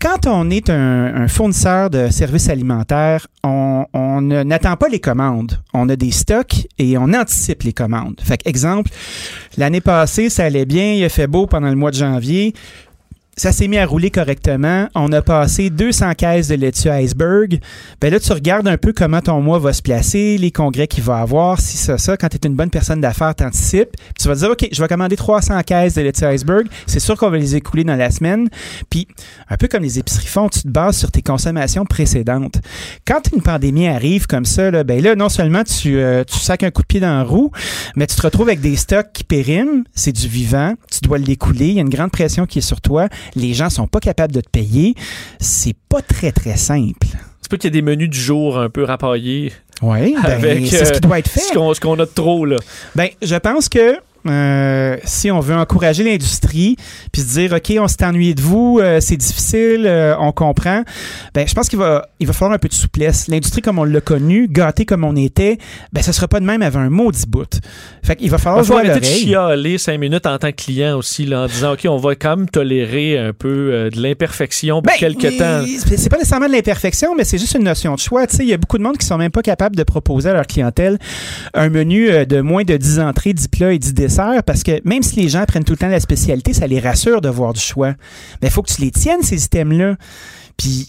quand 0.00 0.26
on 0.26 0.50
est 0.50 0.70
un, 0.70 1.14
un 1.14 1.28
fournisseur 1.28 1.90
de 1.90 2.08
services 2.08 2.48
alimentaires, 2.48 3.26
on, 3.42 3.86
on 3.92 4.20
n'attend 4.20 4.76
pas 4.76 4.88
les 4.88 5.00
commandes. 5.00 5.60
On 5.72 5.88
a 5.88 5.96
des 5.96 6.10
stocks 6.10 6.66
et 6.78 6.98
on 6.98 7.12
anticipe 7.12 7.62
les 7.62 7.72
commandes. 7.72 8.20
Fait 8.22 8.38
que, 8.38 8.48
exemple, 8.48 8.90
l'année 9.56 9.80
passée, 9.80 10.28
ça 10.30 10.44
allait 10.44 10.66
bien, 10.66 10.92
il 10.94 11.04
a 11.04 11.08
fait 11.08 11.26
beau 11.26 11.46
pendant 11.46 11.68
le 11.68 11.76
mois 11.76 11.90
de 11.90 11.96
janvier. 11.96 12.54
Ça 13.36 13.50
s'est 13.50 13.66
mis 13.66 13.78
à 13.78 13.86
rouler 13.86 14.10
correctement. 14.10 14.88
On 14.94 15.10
a 15.12 15.20
passé 15.20 15.68
200 15.68 16.14
caisses 16.14 16.48
de 16.48 16.54
laitue 16.54 16.88
iceberg. 16.88 17.60
Ben 18.00 18.12
là, 18.12 18.20
tu 18.20 18.32
regardes 18.32 18.68
un 18.68 18.76
peu 18.76 18.92
comment 18.92 19.20
ton 19.20 19.40
mois 19.40 19.58
va 19.58 19.72
se 19.72 19.82
placer, 19.82 20.38
les 20.38 20.52
congrès 20.52 20.86
qu'il 20.86 21.02
va 21.02 21.18
avoir, 21.18 21.60
si 21.60 21.76
ça, 21.76 21.98
ça. 21.98 22.16
Quand 22.16 22.28
tu 22.28 22.36
es 22.36 22.46
une 22.46 22.54
bonne 22.54 22.70
personne 22.70 23.00
d'affaires, 23.00 23.34
t'anticipes. 23.34 23.90
Tu 24.20 24.28
vas 24.28 24.36
dire, 24.36 24.50
OK, 24.50 24.68
je 24.70 24.80
vais 24.80 24.86
commander 24.86 25.16
300 25.16 25.60
caisses 25.62 25.94
de 25.94 26.02
laitue 26.02 26.24
iceberg. 26.26 26.68
C'est 26.86 27.00
sûr 27.00 27.16
qu'on 27.16 27.28
va 27.28 27.36
les 27.36 27.56
écouler 27.56 27.82
dans 27.82 27.96
la 27.96 28.10
semaine. 28.12 28.48
Puis, 28.88 29.08
un 29.50 29.56
peu 29.56 29.66
comme 29.66 29.82
les 29.82 29.98
épiceries 29.98 30.26
font, 30.26 30.48
tu 30.48 30.62
te 30.62 30.68
bases 30.68 30.96
sur 30.96 31.10
tes 31.10 31.22
consommations 31.22 31.84
précédentes. 31.84 32.60
Quand 33.04 33.20
une 33.34 33.42
pandémie 33.42 33.88
arrive 33.88 34.28
comme 34.28 34.44
ça, 34.44 34.70
ben 34.84 35.02
là, 35.02 35.16
non 35.16 35.28
seulement 35.28 35.64
tu, 35.64 35.98
euh, 35.98 36.22
tu 36.22 36.38
sacs 36.38 36.62
un 36.62 36.70
coup 36.70 36.82
de 36.82 36.86
pied 36.86 37.00
dans 37.00 37.16
la 37.16 37.24
roue, 37.24 37.50
mais 37.96 38.06
tu 38.06 38.14
te 38.14 38.22
retrouves 38.22 38.48
avec 38.48 38.60
des 38.60 38.76
stocks 38.76 39.12
qui 39.12 39.24
périment. 39.24 39.82
C'est 39.92 40.12
du 40.12 40.28
vivant. 40.28 40.74
Tu 40.90 41.00
dois 41.00 41.18
l'écouler. 41.18 41.68
Il 41.68 41.74
y 41.74 41.78
a 41.78 41.82
une 41.82 41.88
grande 41.88 42.12
pression 42.12 42.46
qui 42.46 42.60
est 42.60 42.62
sur 42.62 42.80
toi. 42.80 43.08
Les 43.34 43.54
gens 43.54 43.70
sont 43.70 43.86
pas 43.86 44.00
capables 44.00 44.32
de 44.32 44.40
te 44.40 44.50
payer. 44.50 44.94
C'est 45.40 45.76
pas 45.88 46.02
très, 46.02 46.32
très 46.32 46.56
simple. 46.56 47.06
C'est 47.40 47.50
pas 47.50 47.56
qu'il 47.56 47.68
y 47.68 47.72
a 47.72 47.78
des 47.78 47.82
menus 47.82 48.08
du 48.08 48.18
jour 48.18 48.58
un 48.58 48.70
peu 48.70 48.84
rapaillés. 48.84 49.52
Oui, 49.82 50.14
ben, 50.22 50.66
c'est 50.66 50.84
ce 50.84 50.92
qui 50.92 50.96
euh, 50.96 51.00
doit 51.00 51.18
être 51.18 51.28
fait. 51.28 51.40
Ce 51.40 51.52
qu'on, 51.52 51.74
ce 51.74 51.80
qu'on 51.80 51.94
a 51.94 52.06
de 52.06 52.10
trop, 52.10 52.46
là. 52.46 52.56
Ben, 52.94 53.08
je 53.20 53.36
pense 53.36 53.68
que 53.68 53.98
euh, 54.26 54.96
si 55.04 55.30
on 55.30 55.40
veut 55.40 55.54
encourager 55.54 56.02
l'industrie, 56.02 56.76
puis 57.12 57.22
se 57.22 57.34
dire, 57.34 57.52
OK, 57.52 57.74
on 57.78 57.88
s'est 57.88 58.04
ennuyé 58.04 58.34
de 58.34 58.40
vous, 58.40 58.78
euh, 58.80 58.98
c'est 59.00 59.16
difficile, 59.16 59.84
euh, 59.86 60.14
on 60.18 60.32
comprend, 60.32 60.82
ben, 61.34 61.46
je 61.46 61.54
pense 61.54 61.68
qu'il 61.68 61.78
va, 61.78 62.08
il 62.20 62.26
va 62.26 62.32
falloir 62.32 62.54
un 62.54 62.58
peu 62.58 62.68
de 62.68 62.74
souplesse. 62.74 63.28
L'industrie 63.28 63.60
comme 63.60 63.78
on 63.78 63.84
l'a 63.84 64.00
connu, 64.00 64.48
gâté 64.48 64.86
comme 64.86 65.04
on 65.04 65.14
était, 65.14 65.58
ben, 65.92 66.02
ce 66.02 66.12
sera 66.12 66.26
pas 66.26 66.40
de 66.40 66.46
même 66.46 66.62
avant 66.62 66.80
un 66.80 66.90
maudit 66.90 67.26
bout. 67.28 67.60
Fait 68.02 68.16
qu'il 68.16 68.30
va 68.30 68.38
falloir 68.38 68.64
Il 68.64 68.72
arrêter 68.72 69.00
de 69.00 69.04
l'oreille. 69.04 69.22
chialer 69.24 69.78
cinq 69.78 69.98
minutes 69.98 70.26
en 70.26 70.38
tant 70.38 70.50
que 70.50 70.56
client 70.56 70.96
aussi, 70.96 71.26
là, 71.26 71.42
en 71.42 71.46
disant, 71.46 71.72
OK, 71.74 71.86
on 71.88 71.98
va 71.98 72.14
quand 72.14 72.36
même 72.36 72.48
tolérer 72.48 73.18
un 73.18 73.32
peu 73.32 73.90
de 73.92 74.00
l'imperfection 74.00 74.80
pour 74.80 74.92
quelques 74.94 75.36
temps. 75.36 75.62
Ben, 75.62 75.66
C'est 75.66 76.08
pas 76.08 76.16
nécessairement 76.16 76.48
de 76.48 76.52
l'imperfection, 76.52 77.14
mais 77.14 77.24
c'est 77.24 77.38
juste 77.38 77.54
une 77.54 77.64
notion 77.64 77.94
de 77.94 78.00
choix. 78.00 78.26
Tu 78.26 78.36
sais, 78.36 78.42
il 78.44 78.48
y 78.48 78.54
a 78.54 78.56
beaucoup 78.56 78.78
de 78.78 78.82
monde 78.82 78.96
qui 78.96 79.06
sont 79.06 79.18
même 79.18 79.30
pas 79.30 79.42
capables 79.42 79.76
de 79.76 79.82
proposer 79.82 80.30
à 80.30 80.32
leur 80.32 80.46
clientèle 80.46 80.98
un 81.52 81.68
menu 81.68 82.08
de 82.26 82.40
moins 82.40 82.64
de 82.64 82.76
10 82.76 83.00
entrées, 83.00 83.32
10 83.34 83.48
plats 83.48 83.72
et 83.72 83.78
10 83.78 83.92
desserts 83.94 84.13
parce 84.46 84.62
que 84.62 84.80
même 84.84 85.02
si 85.02 85.16
les 85.16 85.28
gens 85.28 85.44
prennent 85.46 85.64
tout 85.64 85.72
le 85.72 85.78
temps 85.78 85.88
la 85.88 86.00
spécialité, 86.00 86.52
ça 86.52 86.66
les 86.66 86.80
rassure 86.80 87.20
de 87.20 87.28
voir 87.28 87.52
du 87.52 87.60
choix. 87.60 87.94
Mais 88.40 88.48
il 88.48 88.50
faut 88.50 88.62
que 88.62 88.72
tu 88.72 88.80
les 88.80 88.90
tiennes, 88.90 89.22
ces 89.22 89.44
items-là. 89.44 89.96
Puis 90.56 90.88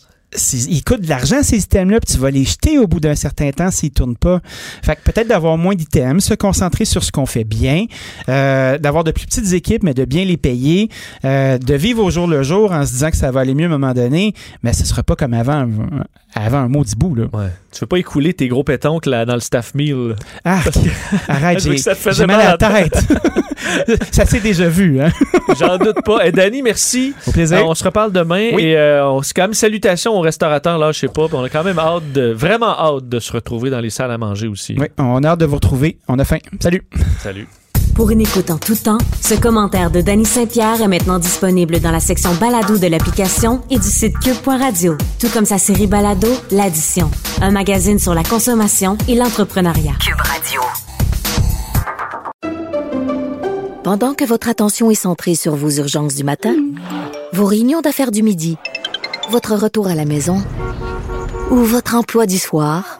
ils 0.68 0.84
coûtent 0.84 1.02
de 1.02 1.10
l'argent, 1.10 1.42
ces 1.44 1.60
items-là, 1.60 2.00
puis 2.00 2.14
tu 2.14 2.20
vas 2.20 2.30
les 2.30 2.44
jeter 2.44 2.78
au 2.78 2.88
bout 2.88 3.00
d'un 3.00 3.16
certain 3.16 3.52
temps 3.52 3.72
s'ils 3.72 3.92
tournent 3.92 4.18
pas. 4.18 4.42
Fait 4.84 4.96
que 4.96 5.02
peut-être 5.02 5.28
d'avoir 5.28 5.58
moins 5.58 5.76
d'items, 5.76 6.24
se 6.24 6.34
concentrer 6.34 6.86
sur 6.86 7.04
ce 7.04 7.12
qu'on 7.12 7.26
fait 7.26 7.44
bien, 7.44 7.86
euh, 8.30 8.78
d'avoir 8.78 9.04
de 9.04 9.12
plus 9.12 9.26
petites 9.26 9.54
équipes, 9.54 9.84
mais 9.84 9.94
de 9.94 10.06
bien 10.06 10.26
les 10.26 10.38
payer, 10.38 10.90
euh, 11.24 11.58
de 11.58 11.74
vivre 11.74 12.04
au 12.04 12.10
jour 12.10 12.28
le 12.28 12.44
jour 12.44 12.72
en 12.72 12.86
se 12.86 12.92
disant 12.92 13.12
que 13.12 13.18
ça 13.18 13.32
va 13.32 13.42
aller 13.42 13.56
mieux 13.56 13.66
à 13.66 13.68
un 13.68 13.78
moment 13.78 13.94
donné, 13.94 14.34
mais 14.62 14.74
ce 14.74 14.86
sera 14.86 15.04
pas 15.04 15.16
comme 15.16 15.34
avant, 15.34 15.68
avant 16.34 16.58
un 16.58 16.68
maudit 16.68 16.96
bout. 16.96 17.16
Tu 17.76 17.82
veux 17.82 17.88
pas 17.88 17.98
écouler 17.98 18.34
tes 18.34 18.48
gros 18.48 18.64
pétoncles 18.64 19.10
là, 19.10 19.26
dans 19.26 19.34
le 19.34 19.42
staff 19.42 19.76
meal? 19.76 20.16
Ah, 20.46 20.62
arrête, 21.28 21.60
j'ai 22.14 22.26
mal 22.26 22.40
à 22.40 22.52
la 22.52 22.58
tête. 22.58 22.98
ça 24.14 24.26
s'est 24.26 24.40
déjà 24.40 24.70
vu, 24.70 25.02
hein? 25.02 25.10
J'en 25.60 25.78
doute 25.78 26.02
pas. 26.06 26.26
Et 26.26 26.32
Danny, 26.32 26.62
merci. 26.62 27.14
Au 27.28 27.32
plaisir. 27.32 27.58
Euh, 27.58 27.64
on 27.66 27.76
se 27.76 27.84
reparle 27.84 28.14
demain 28.14 28.52
Oui. 28.54 28.64
et 28.64 28.78
euh, 28.78 29.06
on, 29.10 29.22
c'est 29.22 29.34
quand 29.34 29.42
même 29.42 29.54
salutations 29.54 30.18
aux 30.18 30.22
restaurateurs 30.22 30.78
là, 30.78 30.94
je 30.94 31.00
sais 31.00 31.10
pas. 31.10 31.28
on 31.34 31.44
a 31.44 31.50
quand 31.50 31.66
même 31.66 31.78
hâte 31.78 32.14
de, 32.14 32.32
vraiment 32.32 32.80
hâte 32.80 33.10
de 33.10 33.20
se 33.20 33.34
retrouver 33.34 33.70
dans 33.70 33.82
les 33.82 33.90
salles 33.90 34.12
à 34.12 34.18
manger 34.18 34.48
aussi. 34.48 34.78
Oui, 34.80 34.88
on 34.98 35.22
a 35.26 35.28
hâte 35.28 35.42
de 35.42 35.46
vous 35.46 35.56
retrouver. 35.56 35.98
On 36.08 36.18
a 36.18 36.24
faim. 36.24 36.40
Salut. 36.62 36.82
Salut. 37.20 37.46
Pour 37.96 38.12
une 38.12 38.20
écoute 38.20 38.50
en 38.50 38.58
tout 38.58 38.76
temps, 38.76 38.98
ce 39.22 39.36
commentaire 39.36 39.90
de 39.90 40.02
Danny 40.02 40.26
Saint-Pierre 40.26 40.82
est 40.82 40.88
maintenant 40.90 41.18
disponible 41.18 41.80
dans 41.80 41.92
la 41.92 42.02
section 42.02 42.34
balado 42.34 42.78
de 42.78 42.88
l'application 42.88 43.62
et 43.70 43.80
du 43.80 43.88
site 43.88 44.20
cube.radio, 44.20 44.98
tout 45.18 45.30
comme 45.30 45.46
sa 45.46 45.58
série 45.58 45.88
balado 45.88 46.28
L'Addition, 46.52 47.10
un 47.42 47.52
magazine 47.52 47.98
sur 47.98 48.14
la 48.14 48.24
consommation 48.24 48.98
et 49.08 49.16
l'entrepreneuriat. 49.16 49.94
Cube 50.02 50.20
Radio. 50.20 50.62
Pendant 53.82 54.14
que 54.14 54.26
votre 54.26 54.50
attention 54.50 54.92
est 54.92 54.96
centrée 54.96 55.36
sur 55.36 55.56
vos 55.56 55.70
urgences 55.70 56.16
du 56.16 56.26
matin, 56.26 56.54
vos 57.32 57.46
réunions 57.46 57.80
d'affaires 57.80 58.12
du 58.12 58.24
midi, 58.24 58.58
votre 59.30 59.56
retour 59.56 59.88
à 59.88 59.96
la 59.96 60.04
maison 60.04 60.44
ou 61.50 61.56
votre 61.56 61.96
emploi 61.96 62.26
du 62.26 62.40
soir, 62.40 63.00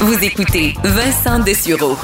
Vous 0.00 0.24
écoutez 0.24 0.74
Vincent 0.82 1.38
Dessureau. 1.40 1.96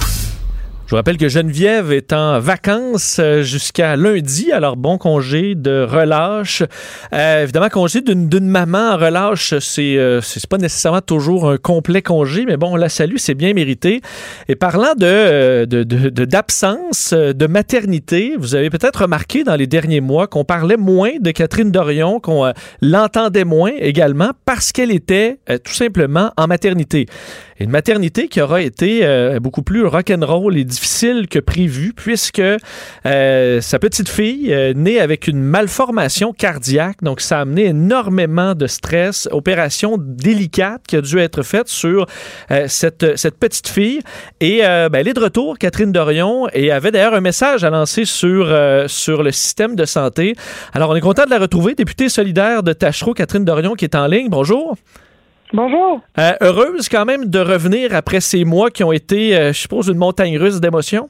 Je 0.87 0.91
vous 0.91 0.97
rappelle 0.97 1.17
que 1.17 1.29
Geneviève 1.29 1.91
est 1.91 2.13
en 2.13 2.39
vacances 2.39 3.17
euh, 3.19 3.43
jusqu'à 3.43 3.97
lundi, 3.97 4.53
alors 4.53 4.77
bon 4.77 4.99
congé 4.99 5.57
de 5.57 5.83
relâche. 5.83 6.63
Euh, 7.13 7.43
évidemment, 7.43 7.69
congé 7.71 8.03
d'une 8.03 8.47
maman 8.49 8.93
en 8.93 8.97
relâche, 8.97 9.55
c'est 9.59 9.97
euh, 9.97 10.21
pas 10.49 10.59
nécessairement 10.59 11.01
toujours 11.01 11.51
un 11.51 11.57
complet 11.57 12.03
congé, 12.03 12.45
mais 12.47 12.57
bon, 12.57 12.75
on 12.75 12.77
la 12.77 12.89
salue, 12.89 13.17
c'est 13.17 13.35
bien 13.35 13.53
mérité. 13.53 14.01
Et 14.47 14.55
parlant 14.55 14.95
de 14.97 15.07
euh, 15.07 15.67
de- 15.67 15.83
de- 15.83 16.09
de- 16.09 16.25
d'absence, 16.25 17.13
maternité, 17.49 18.35
vous 18.39 18.55
avez 18.55 18.71
peut-être 18.71 19.03
remarqué 19.03 19.43
dans 19.43 19.57
les 19.57 19.67
derniers 19.67 20.01
mois 20.01 20.29
qu'on 20.29 20.45
parlait 20.45 20.77
moins 20.77 21.13
de 21.19 21.33
Catherine 21.33 21.73
Dorion, 21.73 22.21
qu'on 22.21 22.53
l'entendait 22.81 23.45
moins 23.45 23.73
également 23.77 24.31
parce 24.45 24.71
qu'elle 24.71 24.93
était 24.93 25.41
tout 25.65 25.73
simplement 25.75 26.31
en 26.37 26.47
maternité. 26.47 27.07
Une 27.59 27.71
maternité 27.71 28.29
qui 28.29 28.43
aura 28.43 28.61
été 28.61 29.01
euh, 29.03 29.41
beaucoup 29.41 29.63
plus 29.63 29.87
rock'n'roll 29.87 30.59
et 30.59 30.65
difficile 30.65 31.27
que 31.27 31.39
prévu, 31.39 31.95
puisque 31.95 32.43
euh, 33.07 33.61
sa 33.63 33.79
petite 33.79 34.11
fille, 34.11 34.53
euh, 34.53 34.75
née 34.75 35.01
avec 35.01 35.27
une 35.27 35.43
malformation 35.43 36.35
cardiaque, 36.35 37.03
donc 37.03 37.23
ça 37.23 37.39
a 37.39 37.41
amené 37.43 37.67
énormément 37.67 38.55
de 38.55 38.67
stress, 38.67 39.27
opération 39.33 39.97
délicate 39.99 40.83
qui 40.87 40.97
a 40.97 41.01
dû 41.01 41.19
être 41.19 41.43
faite 41.43 41.69
sur 41.69 42.07
cette, 42.67 43.17
cette 43.17 43.39
petite 43.39 43.69
fille. 43.69 44.01
Et 44.41 44.61
ben, 44.61 44.95
elle 44.95 45.09
est 45.09 45.15
de 45.15 45.21
retour, 45.21 45.59
Catherine 45.59 45.93
Dorion, 45.93 46.49
et 46.53 46.71
avait 46.71 46.91
d'ailleurs 46.91 47.15
un 47.15 47.21
message 47.21 47.65
à 47.65 47.71
lancer 47.71 48.05
sur, 48.05 48.55
sur 48.87 49.23
le 49.23 49.33
système 49.33 49.77
de 49.77 49.85
santé. 49.85 50.35
Alors, 50.73 50.91
on 50.91 50.97
est 50.97 51.01
content 51.01 51.25
de 51.25 51.31
la 51.31 51.39
retrouver, 51.39 51.75
députée 51.75 52.09
solidaire 52.09 52.63
de 52.63 52.73
Tachereau, 52.73 53.15
Catherine 53.15 53.45
Dorion, 53.45 53.75
qui 53.75 53.85
est 53.85 53.95
en 53.95 54.07
ligne. 54.07 54.29
Bonjour. 54.29 54.77
Bonjour. 55.53 56.01
Euh, 56.19 56.33
heureuse 56.41 56.89
quand 56.89 57.05
même 57.05 57.27
de 57.27 57.39
revenir 57.39 57.95
après 57.95 58.21
ces 58.21 58.45
mois 58.45 58.71
qui 58.71 58.83
ont 58.83 58.93
été, 58.93 59.37
euh, 59.37 59.53
je 59.53 59.61
suppose, 59.61 59.89
une 59.89 59.99
montagne 59.99 60.39
russe 60.39 60.61
d'émotions? 60.61 61.09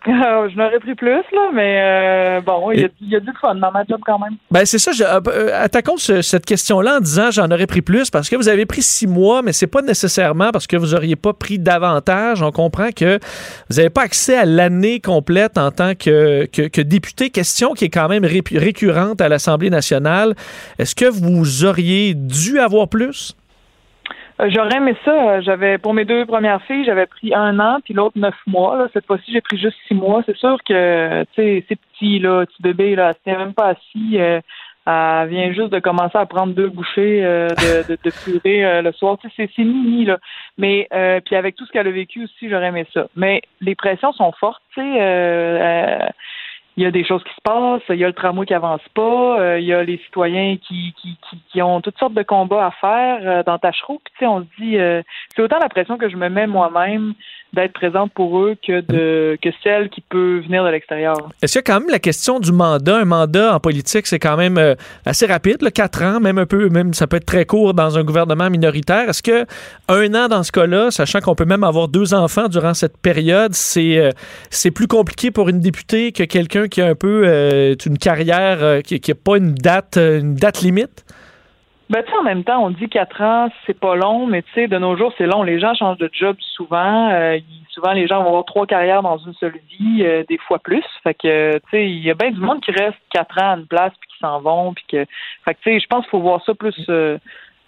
je 0.06 0.56
n'aurais 0.56 0.78
pris 0.78 0.94
plus, 0.94 1.10
là, 1.32 1.50
mais 1.52 1.80
euh, 1.82 2.40
bon, 2.40 2.70
il 2.70 2.88
y, 3.00 3.16
a, 3.16 3.20
du 3.20 3.30
fun 3.40 3.56
dans 3.56 3.72
ma 3.72 3.84
job 3.84 4.00
quand 4.06 4.18
même. 4.18 4.36
Ben, 4.48 4.64
c'est 4.64 4.78
ça. 4.78 4.92
Je, 4.92 5.02
attaquons 5.52 5.96
cette 5.96 6.46
question-là 6.46 6.98
en 6.98 7.00
disant 7.00 7.30
j'en 7.32 7.50
aurais 7.50 7.66
pris 7.66 7.82
plus 7.82 8.08
parce 8.08 8.30
que 8.30 8.36
vous 8.36 8.48
avez 8.48 8.64
pris 8.64 8.80
six 8.80 9.08
mois, 9.08 9.42
mais 9.42 9.52
c'est 9.52 9.66
pas 9.66 9.82
nécessairement 9.82 10.50
parce 10.52 10.68
que 10.68 10.76
vous 10.76 10.94
auriez 10.94 11.16
pas 11.16 11.32
pris 11.32 11.58
davantage. 11.58 12.42
On 12.42 12.52
comprend 12.52 12.90
que 12.94 13.18
vous 13.68 13.76
n'avez 13.76 13.90
pas 13.90 14.02
accès 14.02 14.36
à 14.36 14.44
l'année 14.44 15.00
complète 15.00 15.58
en 15.58 15.72
tant 15.72 15.94
que, 15.96 16.46
que, 16.46 16.80
député. 16.80 17.30
Question 17.30 17.74
qui 17.74 17.86
est 17.86 17.90
quand 17.90 18.08
même 18.08 18.24
récurrente 18.24 19.20
à 19.20 19.28
l'Assemblée 19.28 19.70
nationale. 19.70 20.34
Est-ce 20.78 20.94
que 20.94 21.06
vous 21.06 21.64
auriez 21.64 22.14
dû 22.14 22.60
avoir 22.60 22.88
plus? 22.88 23.34
Euh, 24.40 24.50
j'aurais 24.50 24.76
aimé 24.76 24.94
ça. 25.04 25.40
J'avais 25.40 25.78
pour 25.78 25.94
mes 25.94 26.04
deux 26.04 26.24
premières 26.26 26.62
filles, 26.62 26.84
j'avais 26.84 27.06
pris 27.06 27.34
un 27.34 27.58
an, 27.58 27.78
puis 27.84 27.94
l'autre 27.94 28.18
neuf 28.18 28.36
mois. 28.46 28.76
Là. 28.76 28.88
Cette 28.92 29.06
fois-ci, 29.06 29.32
j'ai 29.32 29.40
pris 29.40 29.58
juste 29.58 29.76
six 29.86 29.94
mois. 29.94 30.22
C'est 30.26 30.36
sûr 30.36 30.58
que 30.64 31.24
tu 31.34 31.42
sais, 31.42 31.64
c'est 31.68 31.78
petit, 31.92 32.18
là, 32.18 32.46
petit 32.46 32.62
bébé, 32.62 32.94
là, 32.94 33.14
même 33.26 33.54
pas 33.54 33.68
assis. 33.68 34.18
Euh, 34.18 34.40
elle 34.86 35.28
vient 35.28 35.52
juste 35.52 35.70
de 35.70 35.80
commencer 35.80 36.16
à 36.16 36.24
prendre 36.24 36.54
deux 36.54 36.68
bouchées 36.68 37.22
euh, 37.22 37.48
de, 37.48 37.98
de, 38.02 38.10
purée 38.24 38.80
le 38.80 38.90
soir. 38.92 39.18
Tu 39.18 39.28
sais, 39.36 39.50
c'est 39.54 39.64
mini, 39.64 40.06
là. 40.06 40.18
Mais 40.56 40.88
puis 41.26 41.36
avec 41.36 41.56
tout 41.56 41.66
ce 41.66 41.72
qu'elle 41.72 41.88
a 41.88 41.90
vécu 41.90 42.24
aussi, 42.24 42.48
j'aurais 42.48 42.68
aimé 42.68 42.86
ça. 42.94 43.08
Mais 43.16 43.42
les 43.60 43.74
pressions 43.74 44.12
sont 44.12 44.32
fortes, 44.32 44.62
tu 44.74 44.80
sais 44.80 46.08
il 46.78 46.84
y 46.84 46.86
a 46.86 46.92
des 46.92 47.04
choses 47.04 47.24
qui 47.24 47.34
se 47.34 47.40
passent, 47.42 47.82
il 47.88 47.96
y 47.96 48.04
a 48.04 48.06
le 48.06 48.12
tramway 48.12 48.46
qui 48.46 48.54
avance 48.54 48.80
pas, 48.94 49.40
euh, 49.40 49.58
il 49.58 49.66
y 49.66 49.72
a 49.72 49.82
les 49.82 49.98
citoyens 49.98 50.56
qui, 50.58 50.94
qui, 51.02 51.18
qui, 51.50 51.60
ont 51.60 51.80
toutes 51.80 51.98
sortes 51.98 52.14
de 52.14 52.22
combats 52.22 52.66
à 52.66 52.70
faire 52.70 53.18
euh, 53.22 53.42
dans 53.42 53.58
Tachereau. 53.58 54.00
Puis, 54.04 54.14
tu 54.16 54.18
sais, 54.20 54.26
on 54.28 54.42
se 54.42 54.46
dit, 54.60 54.78
euh, 54.78 55.02
c'est 55.34 55.42
autant 55.42 55.58
la 55.58 55.68
pression 55.68 55.98
que 55.98 56.08
je 56.08 56.16
me 56.16 56.28
mets 56.28 56.46
moi-même 56.46 57.14
d'être 57.52 57.72
présente 57.72 58.12
pour 58.12 58.40
eux 58.40 58.56
que 58.66 58.80
de 58.80 59.38
que 59.42 59.50
celle 59.62 59.88
qui 59.88 60.00
peut 60.00 60.40
venir 60.40 60.64
de 60.64 60.70
l'extérieur. 60.70 61.16
Est-ce 61.42 61.58
a 61.58 61.62
quand 61.62 61.80
même 61.80 61.90
la 61.90 61.98
question 61.98 62.40
du 62.40 62.52
mandat? 62.52 62.98
Un 62.98 63.04
mandat 63.04 63.54
en 63.54 63.60
politique, 63.60 64.06
c'est 64.06 64.18
quand 64.18 64.36
même 64.36 64.76
assez 65.04 65.26
rapide, 65.26 65.62
là, 65.62 65.70
quatre 65.70 66.02
ans, 66.02 66.20
même 66.20 66.38
un 66.38 66.46
peu, 66.46 66.68
même 66.68 66.94
ça 66.94 67.06
peut 67.06 67.16
être 67.16 67.26
très 67.26 67.46
court 67.46 67.74
dans 67.74 67.98
un 67.98 68.04
gouvernement 68.04 68.50
minoritaire. 68.50 69.08
Est-ce 69.08 69.22
que 69.22 69.46
un 69.88 70.14
an 70.14 70.28
dans 70.28 70.42
ce 70.42 70.52
cas-là, 70.52 70.90
sachant 70.90 71.20
qu'on 71.20 71.34
peut 71.34 71.44
même 71.44 71.64
avoir 71.64 71.88
deux 71.88 72.14
enfants 72.14 72.48
durant 72.48 72.74
cette 72.74 72.98
période, 72.98 73.54
c'est 73.54 74.12
c'est 74.50 74.70
plus 74.70 74.86
compliqué 74.86 75.30
pour 75.30 75.48
une 75.48 75.60
députée 75.60 76.12
que 76.12 76.24
quelqu'un 76.24 76.68
qui 76.68 76.80
a 76.80 76.86
un 76.86 76.94
peu 76.94 77.22
euh, 77.26 77.74
une 77.86 77.98
carrière 77.98 78.58
euh, 78.62 78.80
qui 78.80 79.00
n'a 79.06 79.14
pas 79.14 79.36
une 79.36 79.54
date, 79.54 79.96
euh, 79.96 80.20
une 80.20 80.34
date 80.34 80.62
limite? 80.62 81.04
Ben, 81.90 82.02
tu 82.02 82.10
sais, 82.10 82.18
en 82.18 82.22
même 82.22 82.44
temps, 82.44 82.62
on 82.62 82.70
dit 82.70 82.88
quatre 82.88 83.22
ans, 83.22 83.48
c'est 83.66 83.78
pas 83.78 83.96
long, 83.96 84.26
mais 84.26 84.42
tu 84.42 84.52
sais, 84.54 84.68
de 84.68 84.76
nos 84.76 84.96
jours, 84.96 85.12
c'est 85.16 85.26
long. 85.26 85.42
Les 85.42 85.58
gens 85.58 85.74
changent 85.74 85.98
de 85.98 86.10
job 86.12 86.36
souvent. 86.40 87.10
souvent, 87.70 87.92
les 87.92 88.06
gens 88.06 88.22
vont 88.22 88.28
avoir 88.28 88.44
trois 88.44 88.66
carrières 88.66 89.02
dans 89.02 89.16
une 89.18 89.32
seule 89.34 89.58
vie, 89.70 90.04
des 90.28 90.38
fois 90.38 90.58
plus. 90.58 90.84
Fait 91.02 91.14
que, 91.14 91.54
tu 91.54 91.70
sais, 91.70 91.88
il 91.88 92.04
y 92.04 92.10
a 92.10 92.14
bien 92.14 92.30
du 92.30 92.40
monde 92.40 92.60
qui 92.60 92.72
reste 92.72 92.98
quatre 93.10 93.40
ans 93.42 93.52
à 93.52 93.56
une 93.56 93.66
place 93.66 93.92
puis 94.00 94.10
qui 94.10 94.18
s'en 94.20 94.40
vont. 94.40 94.74
Puis 94.74 94.84
que, 94.86 95.04
fait 95.46 95.54
que, 95.54 95.60
tu 95.62 95.70
sais, 95.70 95.80
je 95.80 95.86
pense 95.86 96.02
qu'il 96.02 96.10
faut 96.10 96.20
voir 96.20 96.44
ça 96.44 96.54
plus 96.54 96.78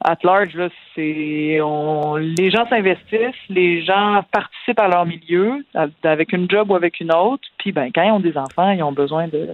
at 0.02 0.16
large, 0.22 0.54
là, 0.54 0.68
c'est 0.94 1.60
on, 1.60 2.16
les 2.16 2.50
gens 2.50 2.66
s'investissent, 2.68 3.34
les 3.48 3.82
gens 3.82 4.24
participent 4.32 4.80
à 4.80 4.88
leur 4.88 5.04
milieu 5.04 5.64
avec 6.02 6.32
une 6.32 6.50
job 6.50 6.70
ou 6.70 6.74
avec 6.74 7.00
une 7.00 7.12
autre. 7.12 7.46
Puis 7.58 7.72
ben 7.72 7.90
quand 7.94 8.02
ils 8.02 8.10
ont 8.10 8.20
des 8.20 8.36
enfants, 8.36 8.70
ils 8.70 8.82
ont 8.82 8.92
besoin 8.92 9.28
de 9.28 9.50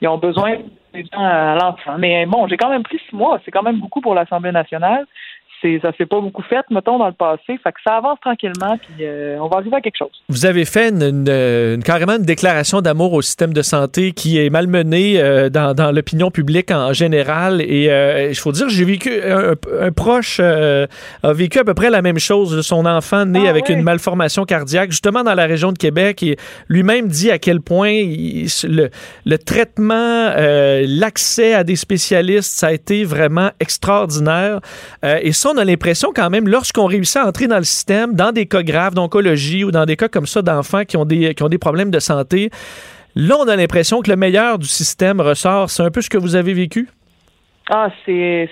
ils 0.00 0.08
ont 0.08 0.18
besoin 0.18 0.56
des 0.92 1.04
gens 1.04 1.22
à 1.22 1.56
l'enfant. 1.56 1.98
Mais 1.98 2.26
bon, 2.26 2.46
j'ai 2.48 2.56
quand 2.56 2.70
même 2.70 2.82
pris 2.82 3.00
six 3.08 3.16
mois, 3.16 3.40
c'est 3.44 3.50
quand 3.50 3.62
même 3.62 3.80
beaucoup 3.80 4.00
pour 4.00 4.14
l'Assemblée 4.14 4.52
nationale 4.52 5.06
ça 5.82 5.92
s'est 5.96 6.06
pas 6.06 6.20
beaucoup 6.20 6.42
fait, 6.42 6.64
mettons, 6.70 6.98
dans 6.98 7.06
le 7.06 7.12
passé. 7.12 7.58
Fait 7.62 7.72
que 7.72 7.78
ça 7.86 7.96
avance 7.96 8.18
tranquillement, 8.20 8.76
puis 8.78 9.04
euh, 9.04 9.38
on 9.40 9.48
va 9.48 9.58
arriver 9.58 9.76
à 9.76 9.80
quelque 9.80 9.96
chose. 9.96 10.10
Vous 10.28 10.46
avez 10.46 10.64
fait 10.64 10.90
une, 10.90 11.82
carrément 11.82 12.16
une 12.16 12.24
déclaration 12.24 12.80
d'amour 12.80 13.12
au 13.12 13.22
système 13.22 13.52
de 13.52 13.62
santé 13.62 14.12
qui 14.12 14.38
est 14.38 14.50
malmenée 14.50 15.20
euh, 15.20 15.48
dans, 15.48 15.74
dans 15.74 15.90
l'opinion 15.90 16.30
publique 16.30 16.70
en 16.70 16.92
général. 16.92 17.62
Et 17.62 17.88
euh, 17.90 18.28
il 18.28 18.36
faut 18.36 18.52
dire, 18.52 18.68
j'ai 18.68 18.84
vécu, 18.84 19.10
un, 19.22 19.92
proche 19.92 20.40
a 20.40 20.86
vécu 21.24 21.58
à 21.58 21.64
peu 21.64 21.74
près 21.74 21.90
la 21.90 22.02
même 22.02 22.18
chose. 22.18 22.60
Son 22.66 22.86
enfant 22.86 23.24
né 23.24 23.44
ah 23.46 23.50
avec 23.50 23.68
une 23.68 23.82
malformation 23.82 24.44
cardiaque, 24.44 24.90
justement 24.90 25.24
dans 25.24 25.34
la 25.34 25.46
région 25.46 25.72
de 25.72 25.78
Québec, 25.78 26.22
et 26.22 26.36
lui-même 26.68 27.08
dit 27.08 27.30
à 27.30 27.38
quel 27.38 27.60
point 27.60 27.92
le, 28.02 28.90
le, 29.24 29.38
traitement, 29.38 30.32
l'accès 30.36 31.54
à 31.54 31.64
des 31.64 31.76
spécialistes, 31.76 32.52
ça 32.52 32.68
a 32.68 32.72
été 32.72 33.04
vraiment 33.04 33.50
extraordinaire. 33.60 34.60
et 35.02 35.32
ça, 35.32 35.53
on 35.54 35.58
a 35.58 35.64
l'impression 35.64 36.12
quand 36.14 36.30
même, 36.30 36.48
lorsqu'on 36.48 36.86
réussit 36.86 37.16
à 37.16 37.26
entrer 37.26 37.46
dans 37.46 37.58
le 37.58 37.64
système, 37.64 38.14
dans 38.14 38.32
des 38.32 38.46
cas 38.46 38.62
graves 38.62 38.94
d'oncologie 38.94 39.64
ou 39.64 39.70
dans 39.70 39.84
des 39.84 39.96
cas 39.96 40.08
comme 40.08 40.26
ça 40.26 40.42
d'enfants 40.42 40.84
qui, 40.84 40.96
ont 40.96 41.04
des, 41.04 41.34
qui 41.34 41.42
ont 41.42 41.48
des 41.48 41.58
problèmes 41.58 41.90
de 41.90 42.00
santé, 42.00 42.50
là, 43.14 43.36
on 43.40 43.48
a 43.48 43.56
l'impression 43.56 44.00
que 44.00 44.10
le 44.10 44.16
meilleur 44.16 44.58
du 44.58 44.66
système 44.66 45.20
ressort. 45.20 45.70
C'est 45.70 45.82
un 45.82 45.90
peu 45.90 46.00
ce 46.00 46.10
que 46.10 46.18
vous 46.18 46.34
avez 46.36 46.54
vécu? 46.54 46.88
Ah, 47.70 47.88
c'est, 48.04 48.48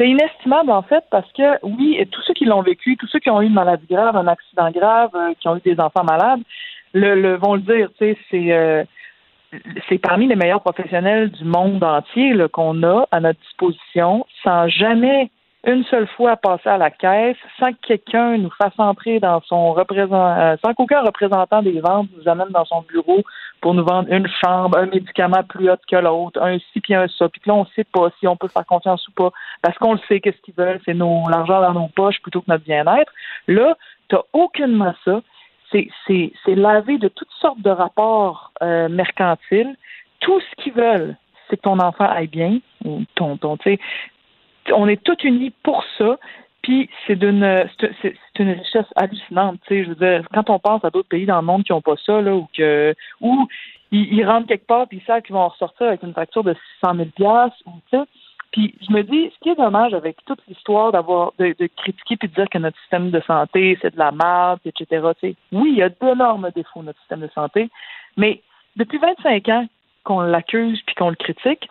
inestimable, 0.00 0.70
en 0.70 0.82
fait, 0.82 1.04
parce 1.10 1.30
que, 1.32 1.58
oui, 1.62 2.06
tous 2.10 2.22
ceux 2.22 2.34
qui 2.34 2.44
l'ont 2.44 2.62
vécu, 2.62 2.96
tous 2.96 3.06
ceux 3.06 3.20
qui 3.20 3.30
ont 3.30 3.40
eu 3.40 3.46
une 3.46 3.54
maladie 3.54 3.86
grave, 3.88 4.16
un 4.16 4.26
accident 4.26 4.70
grave, 4.70 5.10
euh, 5.14 5.32
qui 5.40 5.48
ont 5.48 5.56
eu 5.56 5.60
des 5.64 5.78
enfants 5.80 6.04
malades, 6.04 6.40
le, 6.92 7.36
vont 7.36 7.54
le 7.54 7.62
dire, 7.62 7.88
tu 7.98 8.06
sais, 8.06 8.18
c'est... 8.30 8.52
Euh, 8.52 8.84
c'est 9.88 9.98
parmi 9.98 10.26
les 10.26 10.34
meilleurs 10.34 10.62
professionnels 10.62 11.30
du 11.30 11.44
monde 11.44 11.84
entier 11.84 12.34
qu'on 12.50 12.82
a 12.82 13.06
à 13.12 13.20
notre 13.20 13.38
disposition, 13.38 14.26
sans 14.42 14.66
jamais 14.66 15.30
une 15.66 15.84
seule 15.84 16.06
fois 16.08 16.36
passer 16.36 16.68
à 16.68 16.76
la 16.76 16.90
caisse 16.90 17.36
sans 17.58 17.72
que 17.72 17.78
quelqu'un 17.86 18.36
nous 18.36 18.50
fasse 18.50 18.72
entrer 18.78 19.18
dans 19.20 19.40
son 19.42 19.72
représentant, 19.72 20.38
euh, 20.38 20.56
sans 20.64 20.74
qu'aucun 20.74 21.00
représentant 21.00 21.62
des 21.62 21.80
ventes 21.80 22.08
nous 22.16 22.28
amène 22.28 22.50
dans 22.50 22.64
son 22.64 22.82
bureau 22.82 23.22
pour 23.60 23.74
nous 23.74 23.84
vendre 23.84 24.12
une 24.12 24.28
chambre, 24.44 24.76
un 24.76 24.86
médicament 24.86 25.42
plus 25.48 25.70
haut 25.70 25.76
que 25.88 25.96
l'autre, 25.96 26.40
un 26.42 26.58
ci 26.58 26.80
puis 26.80 26.94
un 26.94 27.08
ça. 27.08 27.28
Puis 27.28 27.40
là, 27.46 27.54
on 27.54 27.60
ne 27.60 27.68
sait 27.74 27.84
pas 27.84 28.10
si 28.20 28.28
on 28.28 28.36
peut 28.36 28.48
faire 28.48 28.66
confiance 28.66 29.06
ou 29.08 29.12
pas 29.12 29.30
parce 29.62 29.76
qu'on 29.78 29.94
le 29.94 30.00
sait 30.06 30.20
qu'est-ce 30.20 30.40
qu'ils 30.42 30.54
veulent, 30.54 30.80
c'est 30.84 30.94
nos 30.94 31.28
l'argent 31.28 31.60
dans 31.60 31.72
nos 31.72 31.88
poches 31.88 32.20
plutôt 32.20 32.40
que 32.40 32.50
notre 32.50 32.64
bien-être. 32.64 33.12
Là, 33.48 33.76
tu 34.08 34.16
n'as 34.16 34.22
aucunement 34.32 34.94
ça. 35.04 35.20
C'est, 35.72 36.30
lavé 36.46 36.98
de 36.98 37.08
toutes 37.08 37.32
sortes 37.40 37.60
de 37.60 37.70
rapports 37.70 38.52
euh, 38.62 38.88
mercantiles. 38.88 39.74
Tout 40.20 40.40
ce 40.40 40.62
qu'ils 40.62 40.72
veulent, 40.72 41.16
c'est 41.48 41.56
que 41.56 41.62
ton 41.62 41.80
enfant 41.80 42.04
aille 42.04 42.28
bien, 42.28 42.58
ton, 43.16 43.36
ton, 43.36 43.56
on 44.72 44.88
est 44.88 45.02
tous 45.02 45.22
unis 45.24 45.52
pour 45.62 45.84
ça. 45.98 46.18
Puis 46.62 46.88
c'est 47.06 47.16
d'une 47.16 47.68
c'est 48.00 48.14
une 48.38 48.52
richesse 48.52 48.86
hallucinante. 48.96 49.60
Tu 49.66 49.74
sais, 49.74 49.84
je 49.84 49.90
veux 49.90 49.96
dire, 49.96 50.26
quand 50.32 50.48
on 50.48 50.58
pense 50.58 50.82
à 50.82 50.90
d'autres 50.90 51.08
pays 51.08 51.26
dans 51.26 51.40
le 51.40 51.46
monde 51.46 51.62
qui 51.62 51.72
n'ont 51.72 51.82
pas 51.82 51.96
ça, 52.06 52.22
là, 52.22 52.34
ou 52.34 52.48
que 52.56 52.94
ou 53.20 53.46
ils, 53.92 54.24
rentrent 54.24 54.48
quelque 54.48 54.66
part 54.66 54.88
puis 54.88 54.98
ils 54.98 55.06
savent 55.06 55.22
qu'ils 55.22 55.34
vont 55.34 55.46
ressortir 55.46 55.88
avec 55.88 56.02
une 56.02 56.14
facture 56.14 56.42
de 56.42 56.56
600 56.80 56.94
000 56.96 57.08
piastres, 57.14 57.62
ou 57.66 57.72
sais. 57.90 58.02
Puis 58.50 58.74
je 58.80 58.92
me 58.92 59.02
dis, 59.02 59.30
ce 59.34 59.38
qui 59.40 59.50
est 59.50 59.56
dommage 59.56 59.94
avec 59.94 60.16
toute 60.26 60.40
l'histoire 60.48 60.92
d'avoir 60.92 61.32
de, 61.38 61.54
critiquer 61.76 62.16
puis 62.16 62.28
de 62.28 62.34
dire 62.34 62.48
que 62.48 62.58
notre 62.58 62.78
système 62.80 63.10
de 63.10 63.20
santé 63.26 63.76
c'est 63.82 63.92
de 63.92 63.98
la 63.98 64.12
merde, 64.12 64.60
etc. 64.64 64.86
Tu 65.20 65.28
sais, 65.28 65.36
oui, 65.52 65.72
il 65.72 65.78
y 65.78 65.82
a 65.82 65.90
d'énormes 65.90 66.50
défauts 66.54 66.82
notre 66.82 66.98
système 67.00 67.20
de 67.20 67.30
santé, 67.34 67.68
mais 68.16 68.40
depuis 68.76 68.98
25 68.98 69.48
ans 69.50 69.66
qu'on 70.04 70.20
l'accuse 70.20 70.80
puis 70.86 70.94
qu'on 70.94 71.10
le 71.10 71.16
critique, 71.16 71.68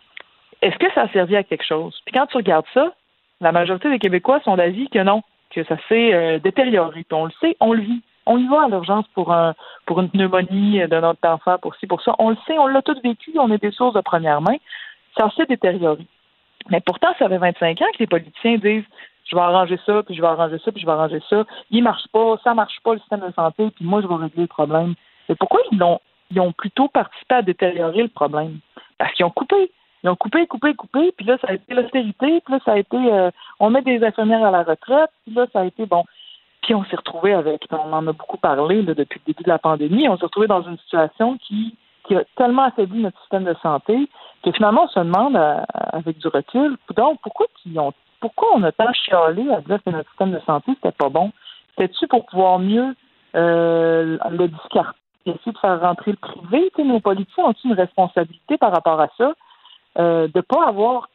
est-ce 0.64 0.78
que 0.78 0.90
ça 0.94 1.02
a 1.02 1.08
servi 1.08 1.36
à 1.36 1.42
quelque 1.42 1.64
chose? 1.64 2.00
Puis 2.06 2.14
quand 2.14 2.26
tu 2.26 2.38
regardes 2.38 2.66
ça, 2.72 2.92
la 3.40 3.52
majorité 3.52 3.90
des 3.90 3.98
Québécois 3.98 4.40
sont 4.44 4.56
d'avis 4.56 4.88
que 4.88 5.00
non, 5.00 5.22
que 5.50 5.62
ça 5.64 5.76
s'est 5.88 6.14
euh, 6.14 6.38
détérioré. 6.38 7.04
Puis 7.04 7.18
on 7.18 7.26
le 7.26 7.32
sait, 7.40 7.56
on 7.60 7.72
le 7.74 7.82
vit. 7.82 8.02
On 8.26 8.38
y 8.38 8.46
va 8.48 8.64
à 8.64 8.68
l'urgence 8.68 9.06
pour 9.08 9.32
un 9.32 9.54
pour 9.84 10.00
une 10.00 10.08
pneumonie 10.08 10.80
de 10.80 11.00
notre 11.00 11.28
enfant, 11.28 11.58
pour 11.58 11.74
ci, 11.76 11.86
pour 11.86 12.00
ça. 12.00 12.14
On 12.18 12.30
le 12.30 12.38
sait, 12.46 12.58
on 12.58 12.66
l'a 12.66 12.80
tous 12.80 12.98
vécu, 13.02 13.32
on 13.38 13.52
est 13.52 13.60
des 13.60 13.72
sources 13.72 13.94
de 13.94 14.00
première 14.00 14.40
main. 14.40 14.56
Ça 15.18 15.30
s'est 15.36 15.44
détérioré. 15.44 16.06
Mais 16.70 16.80
pourtant, 16.80 17.08
ça 17.18 17.28
fait 17.28 17.36
25 17.36 17.82
ans 17.82 17.92
que 17.92 17.98
les 17.98 18.06
politiciens 18.06 18.56
disent 18.56 18.84
je 19.26 19.36
vais 19.36 19.42
arranger 19.42 19.78
ça, 19.84 20.02
puis 20.02 20.14
je 20.14 20.20
vais 20.20 20.26
arranger 20.26 20.58
ça, 20.64 20.72
puis 20.72 20.80
je 20.80 20.86
vais 20.86 20.92
arranger 20.92 21.20
ça. 21.28 21.44
Il 21.70 21.82
marche 21.82 22.06
pas, 22.12 22.36
ça 22.42 22.54
marche 22.54 22.78
pas 22.82 22.94
le 22.94 23.00
système 23.00 23.20
de 23.20 23.32
santé, 23.32 23.70
puis 23.74 23.84
moi, 23.84 24.00
je 24.00 24.06
vais 24.06 24.14
régler 24.14 24.42
le 24.42 24.46
problème. 24.46 24.94
Mais 25.28 25.34
pourquoi 25.34 25.60
ils 25.70 25.82
ils 26.30 26.40
ont 26.40 26.52
plutôt 26.52 26.88
participé 26.88 27.34
à 27.34 27.42
détériorer 27.42 28.02
le 28.02 28.08
problème? 28.08 28.58
Parce 28.98 29.12
qu'ils 29.12 29.24
ont 29.24 29.30
coupé. 29.30 29.70
Ils 30.04 30.10
ont 30.10 30.16
coupé, 30.16 30.46
coupé, 30.46 30.74
coupé, 30.74 31.12
puis 31.16 31.24
là, 31.24 31.38
ça 31.40 31.48
a 31.48 31.54
été 31.54 31.72
l'austérité, 31.74 32.42
puis 32.44 32.54
là, 32.54 32.60
ça 32.62 32.72
a 32.72 32.76
été 32.76 32.96
euh, 32.96 33.30
on 33.58 33.70
met 33.70 33.80
des 33.80 34.04
infirmières 34.04 34.44
à 34.44 34.50
la 34.50 34.62
retraite, 34.62 35.10
puis 35.24 35.34
là, 35.34 35.46
ça 35.50 35.60
a 35.60 35.64
été 35.64 35.86
bon. 35.86 36.04
Puis 36.60 36.74
on 36.74 36.84
s'est 36.84 36.96
retrouvé 36.96 37.32
avec, 37.32 37.62
on 37.70 37.92
en 37.92 38.06
a 38.06 38.12
beaucoup 38.12 38.36
parlé 38.36 38.82
là, 38.82 38.92
depuis 38.92 39.20
le 39.26 39.32
début 39.32 39.44
de 39.44 39.48
la 39.48 39.58
pandémie, 39.58 40.06
on 40.08 40.18
s'est 40.18 40.26
retrouvé 40.26 40.46
dans 40.46 40.62
une 40.62 40.76
situation 40.78 41.38
qui, 41.38 41.74
qui 42.06 42.16
a 42.16 42.24
tellement 42.36 42.64
affaibli 42.64 43.00
notre 43.00 43.18
système 43.20 43.44
de 43.44 43.54
santé 43.62 44.08
que 44.42 44.52
finalement 44.52 44.84
on 44.84 44.88
se 44.88 45.00
demande 45.00 45.36
euh, 45.36 45.60
avec 45.74 46.18
du 46.18 46.28
recul, 46.28 46.76
donc 46.94 47.18
pourquoi 47.22 47.46
ils 47.64 47.78
ont 47.78 47.92
pourquoi 48.20 48.48
on 48.56 48.62
a 48.62 48.72
tant 48.72 48.92
chialé 48.92 49.50
à 49.50 49.60
dire 49.62 49.78
que 49.84 49.90
notre 49.90 50.08
système 50.10 50.32
de 50.32 50.40
santé 50.40 50.72
c'était 50.74 50.92
pas 50.92 51.08
bon? 51.08 51.32
C'était-tu 51.76 52.06
pour 52.08 52.26
pouvoir 52.26 52.58
mieux 52.58 52.94
euh, 53.36 54.18
le 54.30 54.48
discarter, 54.48 54.98
essayer 55.26 55.52
de 55.52 55.58
faire 55.58 55.80
rentrer 55.80 56.12
le 56.12 56.16
privé? 56.18 56.70
Nos 56.78 57.00
politiciens 57.00 57.44
ont 57.44 57.54
une 57.64 57.74
responsabilité 57.74 58.56
par 58.56 58.72
rapport 58.72 59.00
à 59.00 59.08
ça, 59.18 59.34
euh, 59.98 60.28
de 60.34 60.40
pas 60.40 60.66
avoir 60.66 61.08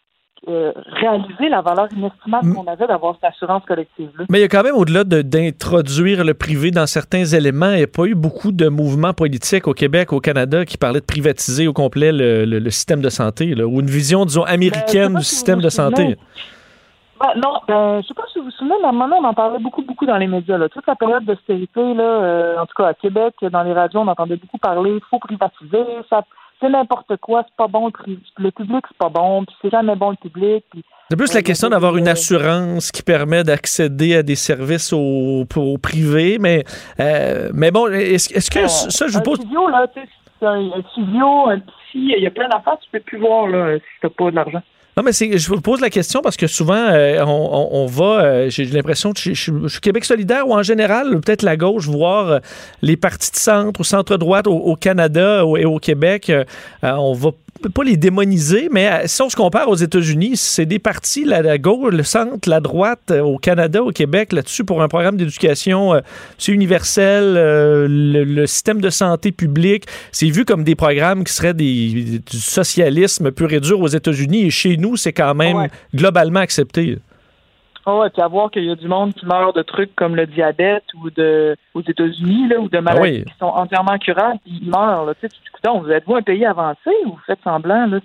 euh, 0.48 0.72
réaliser 1.02 1.50
la 1.50 1.62
valeur 1.62 1.88
inestimable 1.92 2.54
qu'on 2.54 2.66
avait 2.66 2.88
d'avoir 2.88 3.16
cette 3.16 3.26
assurance 3.34 3.62
collective-là. 3.66 4.24
Mais 4.30 4.38
il 4.40 4.42
y 4.42 4.46
a 4.46 4.48
quand 4.48 4.64
même, 4.64 4.76
au-delà 4.76 5.04
de- 5.04 5.22
d'introduire 5.22 6.24
le 6.24 6.34
privé 6.34 6.72
dans 6.72 6.86
certains 6.88 7.26
éléments, 7.26 7.72
il 7.72 7.78
n'y 7.78 7.84
a 7.84 7.88
pas 7.88 8.06
eu 8.06 8.16
beaucoup 8.16 8.54
de 8.54 8.70
mouvements 8.70 9.12
politiques 9.14 9.68
au 9.68 9.74
Québec, 9.74 10.14
au 10.14 10.22
Canada, 10.22 10.64
qui 10.64 10.78
parlaient 10.78 11.02
de 11.02 11.06
privatiser 11.06 11.68
au 11.68 11.74
complet 11.74 12.14
le, 12.14 12.46
le- 12.46 12.60
le 12.60 12.70
système 12.70 13.02
de 13.02 13.10
santé, 13.10 13.54
là, 13.54 13.66
ou 13.68 13.82
une 13.82 13.88
vision, 13.90 14.24
disons, 14.24 14.44
américaine 14.44 15.16
du 15.16 15.24
système 15.26 15.60
de 15.60 15.68
santé. 15.70 16.16
Ben, 17.20 17.34
non, 17.36 17.60
ben, 17.68 18.02
je 18.02 18.08
sais 18.08 18.14
pas 18.14 18.24
si 18.32 18.40
vous 18.40 18.46
vous 18.46 18.52
souvenez, 18.52 18.76
mais 18.80 18.86
à 18.88 18.90
un 18.92 18.94
moment, 18.94 19.18
on 19.20 19.26
en 19.26 19.34
parlait 19.34 19.60
beaucoup, 19.60 19.82
beaucoup 19.82 20.06
dans 20.06 20.16
les 20.16 20.28
médias. 20.28 20.58
Là. 20.58 20.70
Toute 20.70 20.88
la 20.88 20.96
période 20.96 21.26
d'austérité, 21.26 21.94
là, 21.94 22.02
euh, 22.04 22.58
en 22.60 22.66
tout 22.66 22.76
cas 22.78 22.88
à 22.88 22.94
Québec, 22.94 23.34
dans 23.42 23.64
les 23.64 23.74
radios, 23.74 24.00
on 24.00 24.08
entendait 24.08 24.38
beaucoup 24.38 24.58
parler, 24.58 24.92
il 24.92 25.02
faut 25.10 25.20
privatiser, 25.20 25.84
ça, 26.10 26.24
c'est 26.60 26.70
n'importe 26.70 27.16
quoi, 27.18 27.44
c'est 27.48 27.56
pas 27.56 27.68
bon, 27.68 27.88
le, 27.88 28.52
public, 28.52 28.86
c'est 28.88 28.98
pas 28.98 29.10
bon, 29.10 29.46
puis 29.46 29.56
c'est 29.62 29.70
jamais 29.70 29.96
bon 29.96 30.12
le 30.12 30.18
public. 30.18 30.64
Puis, 30.72 30.84
C'est 31.10 31.18
plus 31.18 31.34
la 31.34 31.42
question 31.42 31.70
d'avoir 31.70 31.98
une 31.98 32.08
assurance 32.08 32.92
qui 32.92 33.02
permet 33.02 33.44
d'accéder 33.44 34.16
à 34.16 34.24
des 34.24 34.36
services 34.36 34.94
au, 34.94 35.46
au 35.56 35.78
privé, 35.78 36.38
mais, 36.40 36.64
euh, 37.00 37.50
mais 37.54 37.72
bon, 37.72 37.88
est-ce 37.88 38.34
est-ce 38.34 38.52
que 38.52 38.68
ça, 38.68 39.08
je 39.08 39.14
vous 39.14 39.20
un 39.20 39.22
pose... 39.22 39.40
là, 39.72 39.88
tu 39.94 40.02
sais, 40.02 40.08
c'est 40.40 40.46
un, 40.46 40.72
un 40.72 40.84
physio, 40.94 41.50
un 41.50 41.60
psy, 41.60 42.14
il 42.18 42.24
y 42.24 42.28
a 42.28 42.32
plein 42.32 42.50
d'affaires, 42.50 42.78
tu 42.80 42.90
peux 42.92 43.00
plus 43.00 43.20
voir, 43.20 43.48
là, 43.48 43.78
si 43.78 43.84
t'as 44.02 44.10
pas 44.10 44.30
de 44.30 44.36
l'argent. 44.36 44.62
Non, 45.00 45.06
mais 45.06 45.14
je 45.14 45.48
vous 45.48 45.62
pose 45.62 45.80
la 45.80 45.90
question 45.90 46.20
parce 46.22 46.36
que 46.36 46.46
souvent, 46.46 46.74
euh, 46.76 47.24
on, 47.26 47.70
on- 47.72 47.86
va, 47.86 48.22
euh, 48.22 48.50
j'ai 48.50 48.66
l'impression 48.66 49.14
que 49.14 49.20
je, 49.22 49.32
suis 49.34 49.80
Québec 49.82 50.04
solidaire 50.04 50.46
ou 50.46 50.54
en 50.54 50.62
général, 50.62 51.22
peut-être 51.22 51.42
la 51.42 51.56
gauche, 51.56 51.88
voir 51.88 52.28
euh, 52.28 52.40
les 52.82 52.98
partis 52.98 53.32
de 53.32 53.38
centre 53.38 53.80
ou 53.80 53.86
centre-droite 53.86 54.46
au, 54.48 54.76
Canada 54.76 55.46
et 55.58 55.64
au 55.64 55.80
Québec, 55.80 56.30
euh, 56.30 56.44
on 56.84 57.14
va 57.14 57.30
pas 57.74 57.84
les 57.84 57.98
démoniser, 57.98 58.70
mais 58.72 59.06
si 59.08 59.22
on 59.22 59.30
se 59.30 59.36
compare 59.36 59.68
aux 59.68 59.76
États-Unis, 59.76 60.38
c'est 60.38 60.66
des 60.66 60.80
partis, 60.80 61.26
la, 61.26 61.58
gauche, 61.58 61.92
le 61.94 62.04
centre, 62.04 62.50
la 62.50 62.62
droite, 62.62 63.12
au 63.12 63.38
Canada, 63.38 63.84
au 63.84 63.92
Québec, 63.92 64.32
là-dessus, 64.32 64.64
pour 64.64 64.82
un 64.82 64.88
programme 64.88 65.18
d'éducation, 65.18 66.00
c'est 66.38 66.54
universel, 66.54 67.34
le, 67.34 68.46
système 68.46 68.80
de 68.80 68.90
santé 68.90 69.34
publique, 69.34 69.88
c'est 70.14 70.30
vu 70.30 70.46
comme 70.46 70.64
des 70.64 70.76
programmes 70.76 71.26
qui 71.26 71.34
seraient 71.34 71.54
du 71.54 72.22
socialisme 72.32 73.32
pur 73.32 73.52
et 73.52 73.60
dur 73.60 73.82
aux 73.82 73.88
États-Unis, 73.88 74.46
et 74.46 74.52
chez 74.52 74.78
nous, 74.78 74.89
c'est 74.98 75.14
quand 75.14 75.34
même 75.36 75.58
Ouais. 75.58 75.70
globalement 75.94 76.40
accepté. 76.40 76.98
Ah 77.86 77.96
ouais, 77.98 78.10
puis 78.10 78.22
à 78.22 78.28
voir 78.28 78.52
qu'il 78.52 78.66
y 78.66 78.72
a 78.72 78.76
du 78.76 78.88
monde 78.88 79.14
qui 79.14 79.26
meurt 79.26 79.56
de 79.56 79.62
trucs 79.64 79.96
comme 79.96 80.16
le 80.16 80.28
diabète 80.28 80.84
ou 81.02 81.10
de 81.10 81.56
aux 81.74 81.82
États-Unis 81.82 82.50
ou 82.60 82.70
de 82.70 82.78
maladies 82.80 83.00
Ah 83.00 83.20
oui. 83.20 83.24
qui 83.26 83.38
sont 83.40 83.46
entièrement 83.48 83.98
curables, 83.98 84.38
puis 84.44 84.60
ils 84.62 84.70
meurent. 84.70 85.06
Là. 85.06 85.14
Tu 85.16 85.28
sais, 85.28 85.70
vous 85.80 85.90
êtes-vous 85.90 86.16
un 86.16 86.22
pays 86.22 86.46
avancé 86.46 86.90
ou 87.06 87.12
vous 87.12 87.20
faites 87.26 87.40
semblant 87.44 87.86
là, 87.88 88.00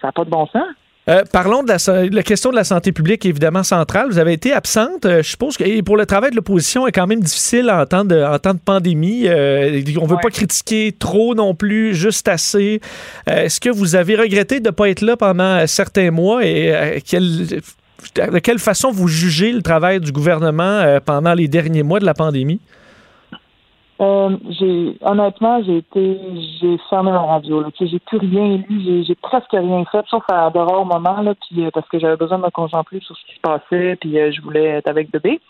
ça 0.00 0.08
n'a 0.08 0.12
pas 0.12 0.24
de 0.24 0.30
bon 0.30 0.46
sens? 0.46 0.62
Euh, 1.06 1.22
parlons 1.30 1.62
de 1.62 1.68
la, 1.68 2.06
la 2.08 2.22
question 2.22 2.50
de 2.50 2.56
la 2.56 2.64
santé 2.64 2.90
publique, 2.90 3.26
évidemment 3.26 3.62
centrale. 3.62 4.06
Vous 4.08 4.16
avez 4.18 4.32
été 4.32 4.52
absente. 4.54 5.04
Euh, 5.04 5.22
je 5.22 5.28
suppose 5.28 5.56
que 5.58 5.64
et 5.64 5.82
pour 5.82 5.98
le 5.98 6.06
travail 6.06 6.30
de 6.30 6.36
l'opposition 6.36 6.86
est 6.86 6.92
quand 6.92 7.06
même 7.06 7.20
difficile 7.20 7.70
en 7.70 7.84
temps 7.84 8.06
de, 8.06 8.22
en 8.22 8.38
temps 8.38 8.54
de 8.54 8.58
pandémie. 8.58 9.24
Euh, 9.28 9.82
on 10.00 10.04
ne 10.04 10.08
veut 10.08 10.16
pas 10.22 10.30
critiquer 10.30 10.94
trop 10.98 11.34
non 11.34 11.54
plus, 11.54 11.94
juste 11.94 12.26
assez. 12.28 12.80
Est-ce 13.26 13.60
que 13.60 13.68
vous 13.68 13.96
avez 13.96 14.16
regretté 14.16 14.60
de 14.60 14.68
ne 14.68 14.70
pas 14.74 14.88
être 14.88 15.02
là 15.02 15.16
pendant 15.18 15.66
certains 15.66 16.10
mois 16.10 16.44
et 16.44 17.02
quelle- 17.06 17.46
de 17.46 18.38
quelle 18.38 18.58
façon 18.58 18.90
vous 18.90 19.08
jugez 19.08 19.50
le 19.52 19.62
travail 19.62 20.00
du 20.00 20.12
gouvernement 20.12 20.98
pendant 21.04 21.32
les 21.34 21.48
derniers 21.48 21.82
mois 21.82 22.00
de 22.00 22.04
la 22.06 22.14
pandémie? 22.14 22.60
Euh, 24.00 24.36
j'ai 24.50 24.96
honnêtement, 25.02 25.62
j'ai 25.62 25.78
été 25.78 26.18
j'ai 26.60 26.78
fermé 26.90 27.12
ma 27.12 27.22
radio. 27.22 27.62
Là. 27.62 27.68
J'ai 27.78 27.98
plus 28.00 28.18
rien 28.18 28.60
lu, 28.68 29.04
j'ai, 29.04 29.14
presque 29.14 29.52
rien 29.52 29.84
fait, 29.84 30.04
sauf 30.08 30.24
à 30.28 30.50
de 30.50 30.58
rares 30.58 30.84
moments, 30.84 31.20
là, 31.22 31.34
puis 31.34 31.64
euh, 31.64 31.70
parce 31.72 31.88
que 31.88 31.98
j'avais 31.98 32.16
besoin 32.16 32.38
de 32.38 32.44
me 32.44 32.50
concentrer 32.50 33.00
sur 33.00 33.16
ce 33.16 33.24
qui 33.26 33.36
se 33.36 33.40
passait, 33.40 33.96
puis 34.00 34.18
euh, 34.18 34.32
je 34.32 34.42
voulais 34.42 34.64
être 34.64 34.88
avec 34.88 35.12
bébé. 35.12 35.40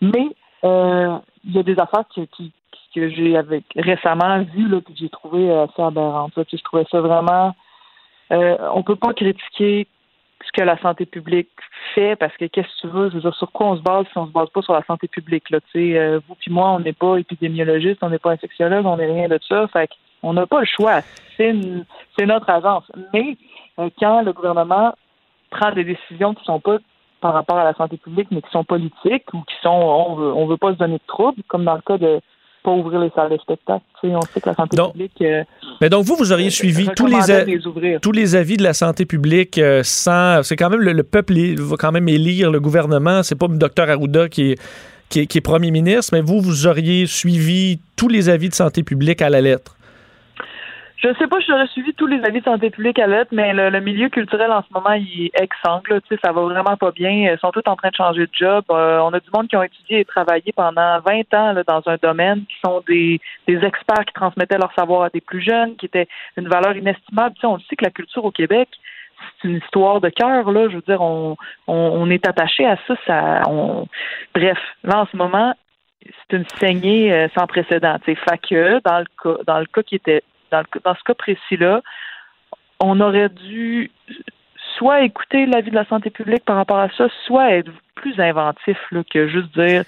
Mais 0.00 0.28
euh, 0.64 1.16
il 1.44 1.54
y 1.54 1.58
a 1.58 1.62
des 1.62 1.78
affaires 1.78 2.04
qui, 2.12 2.52
que 2.94 3.08
j'ai 3.08 3.36
avec 3.36 3.64
récemment 3.76 4.42
vues 4.52 4.68
là, 4.68 4.80
que 4.80 4.92
j'ai 4.96 5.08
trouvé 5.08 5.50
assez 5.50 5.80
aberrantes. 5.80 6.34
Là. 6.36 6.42
Je 6.50 6.62
trouvais 6.64 6.86
ça 6.90 7.00
vraiment 7.00 7.54
euh, 8.32 8.56
on 8.74 8.82
peut 8.82 8.96
pas 8.96 9.12
critiquer 9.12 9.86
que 10.52 10.62
la 10.62 10.78
santé 10.78 11.06
publique 11.06 11.50
fait 11.94 12.16
parce 12.16 12.36
que 12.36 12.44
qu'est-ce 12.46 12.68
que 12.68 12.80
tu 12.82 12.86
veux, 12.88 13.08
je 13.10 13.14
veux 13.14 13.20
dire, 13.20 13.34
sur 13.34 13.50
quoi 13.52 13.68
on 13.68 13.76
se 13.76 13.82
base 13.82 14.06
si 14.12 14.18
on 14.18 14.26
se 14.26 14.32
base 14.32 14.50
pas 14.50 14.62
sur 14.62 14.74
la 14.74 14.84
santé 14.84 15.08
publique, 15.08 15.50
là, 15.50 15.60
tu 15.60 15.92
sais, 15.92 15.98
euh, 15.98 16.20
vous 16.28 16.34
puis 16.34 16.50
moi, 16.50 16.70
on 16.70 16.80
n'est 16.80 16.92
pas 16.92 17.16
épidémiologiste, 17.16 18.02
on 18.02 18.10
n'est 18.10 18.18
pas 18.18 18.32
infectiologue, 18.32 18.86
on 18.86 18.96
n'est 18.96 19.06
rien 19.06 19.28
de 19.28 19.38
ça, 19.48 19.66
fait 19.68 19.90
on 20.22 20.34
n'a 20.34 20.46
pas 20.46 20.60
le 20.60 20.66
choix, 20.66 21.00
c'est 21.36 21.52
notre 21.52 22.48
agence. 22.48 22.84
Mais 23.12 23.36
euh, 23.78 23.90
quand 23.98 24.22
le 24.22 24.32
gouvernement 24.32 24.94
prend 25.50 25.72
des 25.72 25.84
décisions 25.84 26.34
qui 26.34 26.44
sont 26.44 26.60
pas 26.60 26.78
par 27.20 27.34
rapport 27.34 27.56
à 27.56 27.64
la 27.64 27.74
santé 27.74 27.96
publique, 27.96 28.28
mais 28.30 28.42
qui 28.42 28.50
sont 28.50 28.64
politiques 28.64 29.32
ou 29.32 29.42
qui 29.42 29.54
sont, 29.62 29.70
on 29.70 30.14
veut, 30.16 30.32
on 30.32 30.46
veut 30.46 30.56
pas 30.56 30.72
se 30.72 30.78
donner 30.78 30.98
de 30.98 31.06
troubles, 31.06 31.42
comme 31.48 31.64
dans 31.64 31.76
le 31.76 31.80
cas 31.80 31.96
de 31.96 32.20
pas 32.62 32.70
ouvrir 32.70 33.00
les 33.00 33.10
salles 33.14 33.30
de 33.30 33.36
spectacle, 33.38 33.82
tu 34.00 34.08
sais, 34.08 34.14
on 34.14 34.20
sait 34.22 34.40
que 34.40 34.48
la 34.48 34.54
santé 34.54 34.76
publique 34.92 35.12
euh, 35.22 35.42
Mais 35.80 35.88
donc, 35.90 36.04
vous, 36.04 36.16
vous 36.16 36.32
auriez 36.32 36.50
suivi 36.50 36.88
tous 36.96 37.06
les, 37.06 37.14
recommandait 37.16 37.32
a- 37.32 37.44
de 37.44 37.50
les 37.50 37.66
ouvrir. 37.66 38.00
tous 38.00 38.12
les 38.12 38.34
avis 38.36 38.56
de 38.56 38.62
la 38.62 38.72
santé 38.74 39.04
publique 39.04 39.58
euh, 39.58 39.82
sans. 39.82 40.42
C'est 40.42 40.56
quand 40.56 40.70
même 40.70 40.80
le, 40.80 40.92
le 40.92 41.02
peuple 41.02 41.34
va 41.58 41.76
quand 41.76 41.92
même 41.92 42.08
élire 42.08 42.50
le 42.50 42.60
gouvernement. 42.60 43.22
C'est 43.22 43.34
pas 43.34 43.46
le 43.48 43.56
docteur 43.56 43.88
Arruda 43.90 44.28
qui 44.28 44.52
est, 44.52 44.60
qui, 45.08 45.20
est, 45.20 45.26
qui 45.26 45.38
est 45.38 45.42
premier 45.42 45.70
ministre, 45.70 46.10
mais 46.12 46.20
vous, 46.20 46.40
vous 46.40 46.66
auriez 46.66 47.06
suivi 47.06 47.78
tous 47.96 48.08
les 48.08 48.28
avis 48.28 48.48
de 48.48 48.54
santé 48.54 48.82
publique 48.82 49.22
à 49.22 49.28
la 49.30 49.40
lettre. 49.40 49.76
Je 51.02 51.12
sais 51.18 51.26
pas 51.26 51.40
j'aurais 51.40 51.66
suivi 51.66 51.92
tous 51.94 52.06
les 52.06 52.22
avis 52.24 52.38
de 52.38 52.44
santé 52.44 52.70
publique 52.70 53.00
à 53.00 53.08
l'être, 53.08 53.32
mais 53.32 53.52
le, 53.52 53.70
le 53.70 53.80
milieu 53.80 54.08
culturel 54.08 54.52
en 54.52 54.62
ce 54.62 54.72
moment, 54.72 54.92
il 54.92 55.26
est 55.26 55.42
exsangue. 55.42 55.88
là. 55.88 56.00
Tu 56.00 56.14
sais, 56.14 56.20
ça 56.22 56.30
va 56.30 56.42
vraiment 56.42 56.76
pas 56.76 56.92
bien. 56.92 57.10
Ils 57.10 57.38
sont 57.40 57.50
tous 57.50 57.66
en 57.66 57.74
train 57.74 57.90
de 57.90 57.96
changer 57.96 58.20
de 58.20 58.30
job. 58.32 58.64
Euh, 58.70 59.00
on 59.00 59.12
a 59.12 59.18
du 59.18 59.28
monde 59.34 59.48
qui 59.48 59.56
ont 59.56 59.64
étudié 59.64 60.00
et 60.00 60.04
travaillé 60.04 60.52
pendant 60.54 61.00
20 61.00 61.34
ans 61.34 61.52
là, 61.54 61.64
dans 61.66 61.82
un 61.86 61.96
domaine, 62.00 62.44
qui 62.46 62.54
sont 62.64 62.84
des, 62.86 63.20
des 63.48 63.64
experts 63.64 64.04
qui 64.06 64.12
transmettaient 64.14 64.58
leur 64.58 64.72
savoir 64.74 65.02
à 65.02 65.08
des 65.08 65.20
plus 65.20 65.40
jeunes, 65.40 65.74
qui 65.74 65.86
étaient 65.86 66.06
une 66.36 66.48
valeur 66.48 66.76
inestimable. 66.76 67.34
Tu 67.34 67.40
sais, 67.40 67.46
on 67.48 67.56
le 67.56 67.62
sait 67.68 67.74
que 67.74 67.84
la 67.84 67.90
culture 67.90 68.24
au 68.24 68.30
Québec, 68.30 68.68
c'est 69.40 69.48
une 69.48 69.56
histoire 69.56 70.00
de 70.00 70.08
cœur. 70.08 70.52
Là, 70.52 70.68
je 70.68 70.76
veux 70.76 70.82
dire, 70.82 71.00
on, 71.00 71.36
on, 71.66 71.74
on 71.74 72.10
est 72.10 72.28
attaché 72.28 72.64
à 72.64 72.76
ça. 72.86 72.94
ça 73.08 73.42
on... 73.48 73.88
Bref, 74.36 74.58
là 74.84 75.00
en 75.00 75.06
ce 75.06 75.16
moment, 75.16 75.52
c'est 76.04 76.36
une 76.36 76.46
saignée 76.60 77.12
euh, 77.12 77.26
sans 77.36 77.48
précédent. 77.48 77.96
Tu 78.04 78.14
sais, 78.14 78.20
fait 78.20 78.38
que 78.38 78.80
dans 78.88 79.00
le 79.00 79.06
cas, 79.20 79.42
dans 79.48 79.58
le 79.58 79.66
cas 79.66 79.82
qui 79.82 79.96
était 79.96 80.22
dans, 80.52 80.94
ce 80.94 81.02
cas 81.04 81.14
précis-là, 81.14 81.82
on 82.80 83.00
aurait 83.00 83.28
dû 83.28 83.90
soit 84.76 85.02
écouter 85.02 85.46
l'avis 85.46 85.70
de 85.70 85.76
la 85.76 85.86
santé 85.86 86.10
publique 86.10 86.44
par 86.44 86.56
rapport 86.56 86.78
à 86.78 86.88
ça, 86.90 87.08
soit 87.26 87.52
être 87.52 87.70
plus 87.94 88.18
inventif 88.20 88.78
que 89.10 89.28
juste 89.28 89.56
dire 89.58 89.84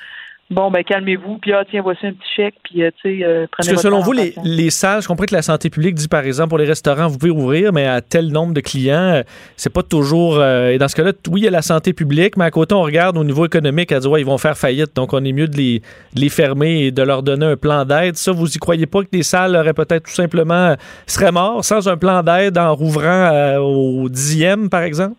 bon 0.50 0.70
ben 0.70 0.84
calmez-vous, 0.84 1.38
puis 1.38 1.52
ah 1.52 1.64
tiens 1.68 1.82
voici 1.82 2.06
un 2.06 2.12
petit 2.12 2.28
chèque, 2.36 2.54
puis 2.62 2.82
euh, 2.82 2.90
tu 3.02 3.18
sais 3.18 3.24
euh, 3.24 3.46
Parce 3.56 3.66
prenez 3.66 3.70
que 3.70 3.74
votre 3.74 3.82
selon 3.82 4.00
vous, 4.00 4.12
les, 4.12 4.70
salles, 4.70 5.02
je 5.02 5.08
comprends 5.08 5.24
que 5.24 5.34
la 5.34 5.42
santé 5.42 5.70
publique 5.70 5.94
dit, 5.94 6.08
par 6.08 6.24
exemple, 6.24 6.50
pour 6.50 6.58
les 6.58 6.66
restaurants, 6.66 7.08
vous 7.08 7.18
pouvez 7.18 7.30
ouvrir, 7.30 7.72
mais 7.72 7.86
à 7.86 8.00
tel 8.00 8.30
nombre 8.30 8.54
de 8.54 8.60
clients, 8.60 9.14
euh, 9.14 9.22
c'est 9.56 9.72
pas 9.72 9.82
toujours. 9.82 10.38
euh, 10.38 10.70
et 10.70 10.78
dans 10.78 10.88
ce 10.88 10.96
cas-là, 10.96 11.12
oui, 11.30 11.42
il 11.42 11.44
y 11.44 11.48
a 11.48 11.50
la 11.50 11.62
santé 11.62 11.92
publique, 11.92 12.36
mais 12.36 12.44
à 12.44 12.50
côté, 12.50 12.74
on 12.74 12.82
regarde 12.82 13.16
au 13.16 13.24
niveau 13.24 13.46
économique, 13.46 13.92
à 13.92 14.00
dire, 14.00 14.10
ouais, 14.10 14.20
ils 14.20 14.26
vont 14.26 14.38
faire 14.38 14.56
faillite. 14.56 14.94
Donc, 14.94 15.12
on 15.12 15.24
est 15.24 15.32
mieux 15.32 15.48
de 15.48 15.56
les, 15.56 15.80
de 16.14 16.20
les 16.20 16.28
fermer 16.28 16.86
et 16.86 16.90
de 16.90 17.02
leur 17.02 17.22
donner 17.22 17.46
un 17.46 17.56
plan 17.56 17.84
d'aide. 17.84 18.16
Ça, 18.16 18.32
vous 18.32 18.54
y 18.54 18.58
croyez 18.58 18.86
pas 18.86 19.02
que 19.02 19.08
les 19.12 19.22
salles 19.22 19.56
auraient 19.56 19.74
peut-être 19.74 20.04
tout 20.04 20.14
simplement 20.14 20.74
seraient 21.06 21.32
morts 21.32 21.64
sans 21.64 21.88
un 21.88 21.96
plan 21.96 22.22
d'aide 22.22 22.58
en 22.58 22.74
rouvrant 22.74 23.56
au 23.58 24.08
dixième, 24.08 24.68
par 24.68 24.82
exemple? 24.82 25.16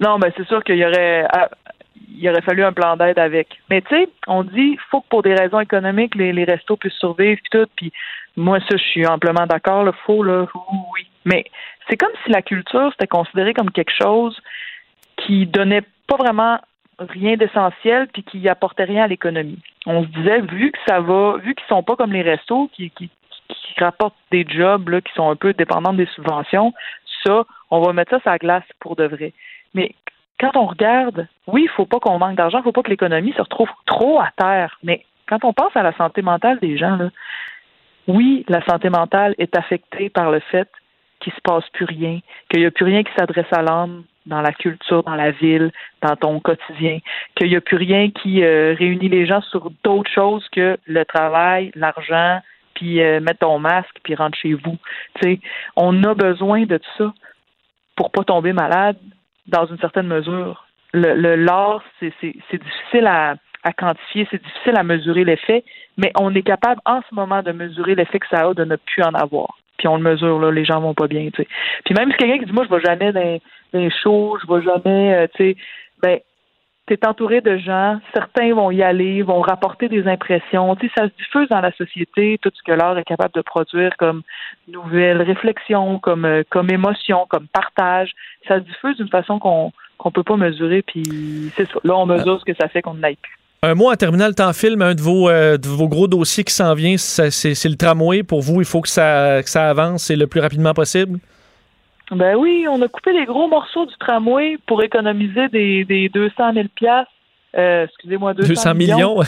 Non, 0.00 0.18
ben 0.18 0.32
c'est 0.34 0.46
sûr 0.46 0.64
qu'il 0.64 0.76
y 0.76 0.84
aurait 0.84 1.26
ah, 1.30 1.50
il 2.16 2.28
aurait 2.28 2.42
fallu 2.42 2.64
un 2.64 2.72
plan 2.72 2.96
d'aide 2.96 3.18
avec. 3.18 3.48
Mais 3.68 3.80
tu 3.82 3.94
sais, 3.94 4.08
on 4.26 4.44
dit 4.44 4.78
faut 4.90 5.00
que 5.00 5.08
pour 5.08 5.22
des 5.22 5.34
raisons 5.34 5.60
économiques, 5.60 6.14
les, 6.14 6.44
restos 6.44 6.76
puissent 6.76 6.94
survivre 6.94 7.40
puis 7.42 7.60
tout. 7.60 7.70
Puis 7.76 7.92
moi, 8.36 8.58
ça, 8.60 8.76
je 8.76 8.82
suis 8.82 9.06
amplement 9.06 9.46
d'accord. 9.46 9.84
Le 9.84 9.92
faut 10.04 10.22
là, 10.22 10.46
oui. 10.94 11.06
Mais 11.24 11.44
c'est 11.88 11.96
comme 11.96 12.12
si 12.24 12.30
la 12.30 12.42
culture 12.42 12.90
c'était 12.92 13.06
considéré 13.06 13.54
comme 13.54 13.70
quelque 13.70 13.92
chose 14.00 14.38
qui 15.16 15.46
donnait 15.46 15.82
pas 16.06 16.16
vraiment 16.16 16.58
rien 16.98 17.36
d'essentiel 17.36 18.08
puis 18.12 18.22
qui 18.22 18.48
apportait 18.48 18.84
rien 18.84 19.04
à 19.04 19.08
l'économie. 19.08 19.58
On 19.86 20.02
se 20.02 20.08
disait 20.08 20.40
vu 20.40 20.72
que 20.72 20.78
ça 20.86 21.00
va, 21.00 21.36
vu 21.38 21.54
qu'ils 21.54 21.66
sont 21.68 21.82
pas 21.82 21.96
comme 21.96 22.12
les 22.12 22.22
restos 22.22 22.70
qui 22.74 22.92
rapportent 23.78 24.16
des 24.30 24.46
jobs 24.48 24.88
là, 24.88 25.00
qui 25.00 25.12
sont 25.14 25.30
un 25.30 25.36
peu 25.36 25.52
dépendants 25.54 25.92
des 25.92 26.06
subventions, 26.14 26.72
ça, 27.24 27.44
on 27.70 27.80
va 27.80 27.92
mettre 27.92 28.10
ça 28.10 28.20
sur 28.20 28.30
la 28.30 28.38
glace 28.38 28.64
pour 28.80 28.96
de 28.96 29.04
vrai. 29.04 29.32
Mais 29.74 29.94
quand 30.40 30.56
on 30.56 30.66
regarde, 30.66 31.28
oui, 31.46 31.64
il 31.64 31.68
faut 31.68 31.84
pas 31.84 32.00
qu'on 32.00 32.18
manque 32.18 32.36
d'argent, 32.36 32.58
il 32.58 32.64
faut 32.64 32.72
pas 32.72 32.82
que 32.82 32.90
l'économie 32.90 33.34
se 33.34 33.42
retrouve 33.42 33.68
trop 33.86 34.20
à 34.20 34.30
terre, 34.36 34.78
mais 34.82 35.04
quand 35.28 35.44
on 35.44 35.52
pense 35.52 35.76
à 35.76 35.82
la 35.82 35.92
santé 35.96 36.22
mentale 36.22 36.58
des 36.60 36.78
gens, 36.78 36.98
oui, 38.08 38.44
la 38.48 38.64
santé 38.64 38.88
mentale 38.88 39.34
est 39.38 39.56
affectée 39.56 40.08
par 40.08 40.30
le 40.30 40.40
fait 40.40 40.68
qu'il 41.20 41.32
se 41.34 41.40
passe 41.42 41.68
plus 41.74 41.84
rien, 41.84 42.20
qu'il 42.48 42.60
n'y 42.60 42.66
a 42.66 42.70
plus 42.70 42.86
rien 42.86 43.02
qui 43.02 43.12
s'adresse 43.16 43.52
à 43.52 43.60
l'âme 43.60 44.04
dans 44.24 44.40
la 44.40 44.52
culture, 44.52 45.02
dans 45.02 45.14
la 45.14 45.30
ville, 45.30 45.70
dans 46.00 46.16
ton 46.16 46.40
quotidien, 46.40 46.98
qu'il 47.34 47.48
n'y 47.48 47.56
a 47.56 47.60
plus 47.60 47.76
rien 47.76 48.10
qui 48.10 48.42
euh, 48.42 48.74
réunit 48.78 49.10
les 49.10 49.26
gens 49.26 49.42
sur 49.42 49.70
d'autres 49.84 50.10
choses 50.10 50.46
que 50.50 50.78
le 50.86 51.04
travail, 51.04 51.70
l'argent, 51.74 52.40
puis 52.74 53.02
euh, 53.02 53.20
mettre 53.20 53.40
ton 53.40 53.58
masque, 53.58 53.96
puis 54.02 54.14
rentre 54.14 54.38
chez 54.38 54.54
vous. 54.54 54.78
on 55.76 56.02
a 56.04 56.14
besoin 56.14 56.64
de 56.64 56.78
tout 56.78 56.90
ça 56.96 57.12
pour 57.94 58.10
pas 58.10 58.24
tomber 58.24 58.54
malade 58.54 58.96
dans 59.50 59.66
une 59.66 59.78
certaine 59.78 60.06
mesure. 60.06 60.66
Le 60.92 61.36
l'art, 61.36 61.82
c'est 62.00 62.12
difficile 62.52 63.06
à, 63.06 63.36
quantifier, 63.76 64.26
c'est 64.30 64.42
difficile 64.42 64.76
à 64.76 64.82
mesurer 64.82 65.24
l'effet, 65.24 65.62
mais 65.98 66.12
on 66.18 66.34
est 66.34 66.42
capable 66.42 66.80
en 66.84 67.00
ce 67.08 67.14
moment 67.14 67.42
de 67.42 67.52
mesurer 67.52 67.94
l'effet 67.94 68.18
que 68.18 68.26
ça 68.28 68.48
a 68.48 68.54
de 68.54 68.64
ne 68.64 68.76
plus 68.76 69.02
en 69.02 69.14
avoir. 69.14 69.58
Puis 69.78 69.86
on 69.86 69.96
le 69.96 70.02
mesure, 70.02 70.40
là, 70.40 70.50
les 70.50 70.64
gens 70.64 70.80
vont 70.80 70.94
pas 70.94 71.06
bien, 71.06 71.28
tu 71.30 71.42
sais. 71.42 71.48
Puis 71.84 71.94
même 71.94 72.10
si 72.10 72.16
quelqu'un 72.16 72.38
qui 72.38 72.46
dit, 72.46 72.52
moi, 72.52 72.64
je 72.68 72.74
vais 72.74 72.82
jamais 72.82 73.12
dans, 73.12 73.38
dans 73.72 73.78
les 73.78 73.90
shows, 73.90 74.38
je 74.42 74.52
vais 74.52 74.62
jamais, 74.62 75.14
euh, 75.14 75.26
tu 75.34 75.44
sais, 75.44 75.56
ben, 76.02 76.18
tu 76.90 76.94
es 77.00 77.06
entouré 77.06 77.40
de 77.40 77.56
gens, 77.56 78.00
certains 78.12 78.52
vont 78.52 78.72
y 78.72 78.82
aller, 78.82 79.22
vont 79.22 79.40
rapporter 79.40 79.88
des 79.88 80.06
impressions, 80.08 80.74
tu 80.74 80.88
sais, 80.88 80.92
ça 80.96 81.04
se 81.04 81.12
diffuse 81.16 81.48
dans 81.48 81.60
la 81.60 81.72
société, 81.72 82.38
tout 82.42 82.50
ce 82.52 82.62
que 82.64 82.72
l'art 82.72 82.98
est 82.98 83.04
capable 83.04 83.34
de 83.34 83.42
produire 83.42 83.96
comme 83.96 84.22
nouvelles 84.66 85.22
réflexions, 85.22 86.00
comme, 86.00 86.24
euh, 86.24 86.42
comme 86.50 86.70
émotion, 86.70 87.26
comme 87.28 87.46
partage, 87.46 88.10
ça 88.48 88.56
se 88.56 88.64
diffuse 88.64 88.96
d'une 88.96 89.08
façon 89.08 89.38
qu'on 89.38 89.72
qu'on 89.98 90.10
peut 90.10 90.22
pas 90.22 90.38
mesurer, 90.38 90.80
puis 90.80 91.02
c'est 91.56 91.66
ça. 91.66 91.78
Là, 91.84 91.94
on 91.94 92.06
mesure 92.06 92.40
ce 92.40 92.50
que 92.50 92.56
ça 92.58 92.68
fait 92.68 92.80
qu'on 92.80 92.94
n'aille 92.94 93.18
plus. 93.20 93.36
Un 93.62 93.74
mot 93.74 93.92
en 93.92 93.96
terminal, 93.96 94.34
temps 94.34 94.54
film, 94.54 94.80
un 94.80 94.94
de 94.94 95.02
vos, 95.02 95.28
euh, 95.28 95.58
de 95.58 95.68
vos 95.68 95.88
gros 95.88 96.08
dossiers 96.08 96.42
qui 96.42 96.54
s'en 96.54 96.72
vient, 96.72 96.96
c'est 96.96 97.68
le 97.68 97.76
tramway. 97.76 98.22
Pour 98.22 98.40
vous, 98.40 98.62
il 98.62 98.66
faut 98.66 98.80
que 98.80 98.88
ça, 98.88 99.42
que 99.42 99.50
ça 99.50 99.68
avance 99.68 100.10
le 100.10 100.26
plus 100.26 100.40
rapidement 100.40 100.72
possible? 100.72 101.18
Ben 102.10 102.34
oui, 102.36 102.66
on 102.68 102.80
a 102.82 102.88
coupé 102.88 103.12
des 103.12 103.24
gros 103.24 103.46
morceaux 103.46 103.86
du 103.86 103.94
tramway 103.98 104.58
pour 104.66 104.82
économiser 104.82 105.48
des, 105.48 105.84
des 105.84 106.08
200 106.08 106.52
000 106.54 106.66
euh, 107.56 107.84
Excusez-moi, 107.84 108.34
200, 108.34 108.48
200 108.48 108.74
millions. 108.74 109.20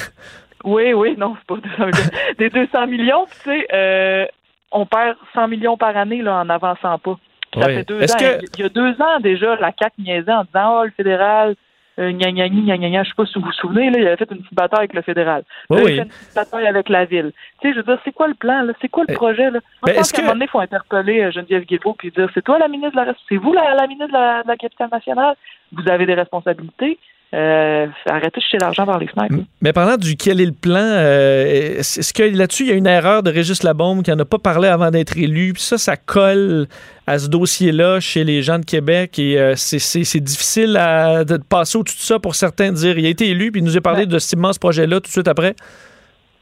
oui, 0.64 0.92
oui, 0.92 1.14
non, 1.16 1.36
c'est 1.38 1.46
pas 1.46 1.60
200 1.62 1.86
millions. 1.86 2.10
des 2.38 2.50
200 2.50 2.86
millions, 2.88 3.26
tu 3.26 3.50
sais, 3.50 3.66
euh, 3.72 4.26
on 4.72 4.86
perd 4.86 5.16
100 5.34 5.48
millions 5.48 5.76
par 5.76 5.96
année 5.96 6.22
là, 6.22 6.40
en 6.40 6.48
avançant 6.48 6.98
pas. 6.98 7.18
Ça 7.54 7.66
fait 7.66 7.84
deux 7.86 8.02
ans. 8.02 8.38
Il 8.56 8.60
y 8.60 8.64
a 8.64 8.68
deux 8.68 8.92
ans 9.00 9.20
déjà, 9.20 9.56
la 9.56 9.72
CAC 9.72 9.92
niaisait 9.98 10.32
en 10.32 10.44
disant 10.44 10.80
Oh, 10.80 10.84
le 10.84 10.90
fédéral, 10.90 11.54
euh, 12.03 12.12
gna 12.12 12.31
gna 12.33 12.49
gna 12.49 13.03
je 13.03 13.09
sais 13.09 13.15
pas 13.16 13.27
si 13.27 13.39
vous 13.39 13.45
vous 13.47 13.53
souvenez, 13.53 13.91
là, 13.91 13.99
il 13.99 14.07
avait 14.07 14.16
fait 14.16 14.31
une 14.31 14.39
petite 14.43 14.55
bataille 14.55 14.81
avec 14.81 14.95
le 14.95 15.03
fédéral. 15.03 15.43
Oui, 15.70 15.79
il 15.81 15.85
oui. 15.85 15.93
a 15.93 15.95
fait 15.97 16.03
une 16.03 16.09
petite 16.09 16.35
bataille 16.35 16.66
avec 16.66 16.89
la 16.89 17.05
ville. 17.05 17.33
Tu 17.61 17.69
sais, 17.69 17.74
je 17.74 17.79
veux 17.79 17.85
dire, 17.85 17.99
c'est 18.05 18.12
quoi 18.12 18.29
le 18.29 18.35
plan, 18.35 18.62
là? 18.62 18.73
C'est 18.81 18.89
quoi 18.89 19.05
le 19.07 19.12
Euh, 19.12 19.16
projet, 19.16 19.45
là? 19.51 19.61
Moi, 19.61 19.61
ben, 19.87 19.93
je 19.93 19.97
pense 19.99 20.12
qu'à 20.12 20.20
un 20.20 20.24
moment 20.24 20.35
donné, 20.35 20.45
il 20.47 20.49
faut 20.51 20.61
interpeller 20.61 21.20
euh, 21.23 21.31
Geneviève 21.31 21.65
Guilbeault 21.65 21.95
puis 21.95 22.11
dire, 22.11 22.29
c'est 22.35 22.43
toi 22.43 22.59
la 22.59 22.69
ministre 22.69 22.93
de 23.01 23.07
la, 23.07 23.15
c'est 23.29 23.37
vous 23.37 23.53
la, 23.53 23.74
la 23.74 23.87
ministre 23.87 24.09
de 24.09 24.12
la, 24.12 24.43
de 24.43 24.49
la 24.49 24.57
capitale 24.57 24.89
nationale? 24.93 25.35
Vous 25.73 25.89
avez 25.89 26.07
des 26.07 26.15
responsabilités. 26.15 26.99
Euh, 27.34 27.86
arrêtez 28.10 28.40
de 28.40 28.44
jeter 28.44 28.59
l'argent 28.60 28.84
par 28.84 28.98
les 28.98 29.06
fenêtres. 29.06 29.34
Mais 29.62 29.72
parlant 29.72 29.96
du 29.96 30.16
quel 30.16 30.38
est 30.38 30.44
le 30.44 30.52
plan, 30.52 30.78
euh, 30.82 31.78
est-ce 31.78 32.12
que 32.12 32.22
là-dessus, 32.24 32.64
il 32.64 32.68
y 32.68 32.72
a 32.72 32.74
une 32.74 32.86
erreur 32.86 33.22
de 33.22 33.30
Régis 33.30 33.62
Labombe 33.62 34.02
qui 34.02 34.10
n'en 34.10 34.18
a 34.18 34.26
pas 34.26 34.38
parlé 34.38 34.68
avant 34.68 34.90
d'être 34.90 35.16
élu? 35.16 35.54
Puis 35.54 35.62
ça, 35.62 35.78
ça 35.78 35.96
colle 35.96 36.66
à 37.06 37.18
ce 37.18 37.30
dossier-là 37.30 38.00
chez 38.00 38.22
les 38.24 38.42
gens 38.42 38.59
de 38.59 38.66
Québec 38.66 39.18
et 39.18 39.38
euh, 39.40 39.54
c'est- 39.56 40.20
difficile 40.20 40.76
à, 40.76 41.24
de 41.24 41.38
passer 41.38 41.78
au-dessus 41.78 41.96
de 41.96 42.02
ça 42.02 42.18
pour 42.18 42.34
certains 42.34 42.70
de 42.70 42.76
dire 42.76 42.98
il 42.98 43.06
a 43.06 43.09
été 43.09 43.26
élu 43.30 43.50
puis 43.50 43.62
il 43.62 43.64
nous 43.64 43.78
a 43.78 43.80
parlé 43.80 44.04
de 44.04 44.18
cet 44.18 44.38
immense 44.38 44.59
projet-là 44.59 44.96
tout 44.96 45.06
de 45.06 45.12
suite 45.12 45.28
après. 45.28 45.54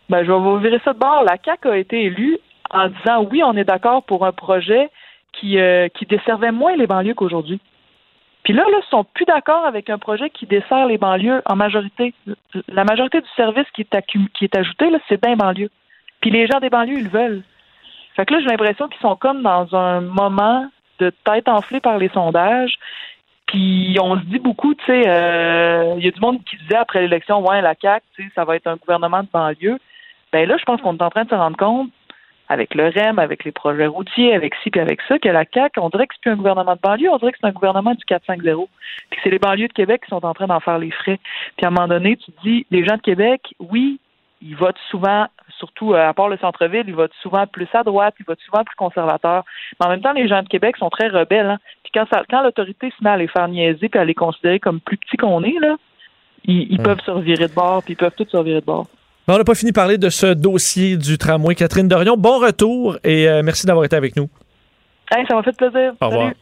Ben, 0.09 0.25
je 0.25 0.33
vais 0.33 0.39
vous 0.39 0.59
virer 0.59 0.81
ça 0.85 0.93
de 0.93 0.99
bord. 0.99 1.23
La 1.25 1.37
CAQ 1.45 1.69
a 1.69 1.77
été 1.79 2.03
élue 2.03 2.39
en 2.71 2.89
disant 2.89 3.29
oui, 3.31 3.43
on 3.45 3.57
est 3.57 3.65
d'accord 3.65 4.03
pour 4.03 4.27
un 4.27 4.33
projet 4.33 4.89
qui, 5.41 5.57
qui 5.97 6.07
desservait 6.07 6.51
moins 6.51 6.77
les 6.77 6.89
banlieues 6.89 7.15
qu'aujourd'hui. 7.15 7.61
Puis 8.43 8.53
là, 8.55 8.65
là, 8.71 8.79
ils 8.83 8.91
sont 8.91 9.05
plus 9.05 9.27
d'accord 9.27 9.67
avec 9.67 9.91
un 9.91 9.99
projet 9.99 10.31
qui 10.31 10.47
dessert 10.47 10.87
les 10.87 10.99
banlieues 10.99 11.43
en 11.45 11.57
majorité. 11.57 12.15
La 12.69 12.85
majorité 12.85 13.21
du 13.21 13.29
service 13.37 13.67
qui 13.75 13.83
est, 13.83 14.03
qui 14.07 14.45
est 14.45 14.57
ajouté, 14.57 14.91
là, 14.91 14.99
c'est 15.09 15.23
dans 15.23 15.31
les 15.31 15.37
banlieues. 15.37 15.71
Puis 16.21 16.31
les 16.31 16.47
gens 16.47 16.59
des 16.59 16.71
banlieues, 16.71 16.99
ils 16.99 17.05
le 17.05 17.11
veulent. 17.11 17.43
Fait 18.17 18.27
que 18.27 18.35
là, 18.35 18.41
j'ai 18.41 18.47
l'impression 18.47 18.89
qu'ils 18.89 19.01
sont 19.01 19.17
comme 19.17 19.43
dans 19.43 19.75
un 19.75 20.01
moment 20.01 20.67
de 20.99 21.11
tête 21.25 21.49
enflée 21.49 21.81
par 21.81 21.99
les 21.99 22.09
sondages. 22.11 22.75
Puis 23.47 23.97
on 24.01 24.17
se 24.17 24.25
dit 24.27 24.39
beaucoup, 24.39 24.75
tu 24.75 24.85
sais, 24.87 25.09
euh, 25.09 25.95
il 25.99 26.05
y 26.05 26.09
a 26.09 26.11
du 26.11 26.21
monde 26.21 26.43
qui 26.45 26.57
disait 26.57 26.77
après 26.77 27.01
l'élection, 27.01 27.45
ouais, 27.47 27.61
la 27.61 27.75
CAQ, 27.81 28.05
tu 28.15 28.23
sais, 28.23 28.33
ça 28.35 28.45
va 28.45 28.57
être 28.57 28.67
un 28.69 28.77
gouvernement 28.77 29.23
de 29.23 29.29
banlieue. 29.33 29.79
Ben 30.33 30.49
là, 30.49 30.57
je 30.57 30.65
pense 30.65 30.81
qu'on 30.81 30.97
est 30.97 31.03
en 31.03 31.11
train 31.11 31.25
de 31.25 31.31
se 31.31 31.35
rendre 31.35 31.57
compte, 31.57 31.91
avec 32.51 32.75
le 32.75 32.89
REM, 32.89 33.21
avec 33.21 33.45
les 33.45 33.53
projets 33.53 33.87
routiers, 33.87 34.35
avec 34.35 34.55
ci 34.63 34.71
puis 34.71 34.81
avec 34.81 35.01
ça, 35.09 35.21
que 35.21 35.29
la 35.29 35.45
CAQ, 35.45 35.79
on 35.81 35.89
dirait 35.89 36.09
que 36.09 36.15
c'est 36.17 36.23
plus 36.23 36.33
un 36.33 36.37
gouvernement 36.37 36.75
de 36.75 36.81
banlieue, 36.81 37.09
on 37.09 37.17
dirait 37.17 37.31
que 37.31 37.39
c'est 37.41 37.47
un 37.47 37.53
gouvernement 37.53 37.95
du 37.95 38.05
4-5-0. 38.05 38.67
Puis 39.09 39.21
c'est 39.23 39.31
les 39.31 39.39
banlieues 39.39 39.69
de 39.69 39.73
Québec 39.73 40.03
qui 40.03 40.11
sont 40.11 40.25
en 40.27 40.35
train 40.35 40.49
d'en 40.49 40.59
faire 40.59 40.79
les 40.79 40.91
frais. 40.91 41.21
Puis 41.57 41.65
à 41.65 41.69
un 41.69 41.71
moment 41.71 41.87
donné, 41.87 42.17
tu 42.17 42.33
te 42.33 42.41
dis, 42.43 42.67
les 42.73 42.85
gens 42.85 42.97
de 42.97 43.03
Québec, 43.03 43.55
oui, 43.61 44.01
ils 44.43 44.57
votent 44.57 44.81
souvent, 44.91 45.27
surtout 45.59 45.95
euh, 45.95 46.09
à 46.09 46.13
part 46.13 46.29
le 46.29 46.39
centre-ville, 46.39 46.85
ils 46.89 46.95
votent 46.95 47.15
souvent 47.23 47.47
plus 47.47 47.69
à 47.73 47.85
droite, 47.85 48.15
ils 48.19 48.27
votent 48.27 48.41
souvent 48.41 48.65
plus 48.65 48.75
conservateurs. 48.75 49.45
Mais 49.79 49.87
en 49.87 49.91
même 49.91 50.01
temps, 50.01 50.13
les 50.13 50.27
gens 50.27 50.43
de 50.43 50.49
Québec 50.49 50.77
sont 50.77 50.91
très 50.91 51.07
rebelles. 51.07 51.51
Hein. 51.51 51.59
Puis 51.85 51.93
quand, 51.95 52.07
ça- 52.13 52.25
quand 52.29 52.43
l'autorité 52.43 52.91
se 52.99 53.05
met 53.05 53.11
à 53.11 53.17
les 53.17 53.29
faire 53.29 53.47
niaiser 53.47 53.89
puis 53.89 54.01
à 54.01 54.05
les 54.05 54.15
considérer 54.15 54.59
comme 54.59 54.81
plus 54.81 54.97
petits 54.97 55.17
qu'on 55.19 55.45
est, 55.45 55.59
là, 55.61 55.77
ils, 56.47 56.73
ils 56.73 56.83
peuvent 56.83 57.01
se 57.03 57.13
revirer 57.13 57.47
de 57.47 57.55
bord, 57.55 57.85
puis 57.85 57.93
ils 57.93 57.97
peuvent 57.97 58.15
tous 58.17 58.29
se 58.29 58.37
revirer 58.37 58.61
de 58.61 58.67
bord. 58.67 58.87
Bon, 59.27 59.35
on 59.35 59.39
n'a 59.39 59.45
pas 59.45 59.55
fini 59.55 59.71
de 59.71 59.75
parler 59.75 59.99
de 59.99 60.09
ce 60.09 60.27
dossier 60.27 60.97
du 60.97 61.19
tramway. 61.19 61.55
Catherine 61.55 61.89
Dorion, 61.89 62.17
bon 62.17 62.39
retour 62.39 62.99
et 63.05 63.29
euh, 63.29 63.43
merci 63.45 63.67
d'avoir 63.67 63.85
été 63.85 63.95
avec 63.97 64.17
nous. 64.17 64.29
Hey, 65.11 65.25
ça 65.29 65.35
m'a 65.35 65.43
fait 65.43 65.57
plaisir. 65.57 65.93
Au 66.01 66.07
revoir. 66.09 66.33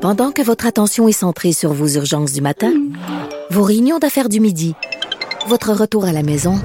Pendant 0.00 0.32
que 0.32 0.42
votre 0.42 0.66
attention 0.66 1.06
est 1.06 1.12
centrée 1.12 1.52
sur 1.52 1.72
vos 1.72 1.86
urgences 1.86 2.32
du 2.32 2.40
matin, 2.40 2.72
vos 3.50 3.62
réunions 3.62 3.98
d'affaires 3.98 4.28
du 4.28 4.40
midi, 4.40 4.74
votre 5.46 5.72
retour 5.72 6.06
à 6.06 6.12
la 6.12 6.22
maison 6.22 6.56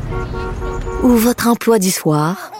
ou 1.04 1.10
votre 1.10 1.48
emploi 1.48 1.78
du 1.78 1.92
soir, 1.92 2.52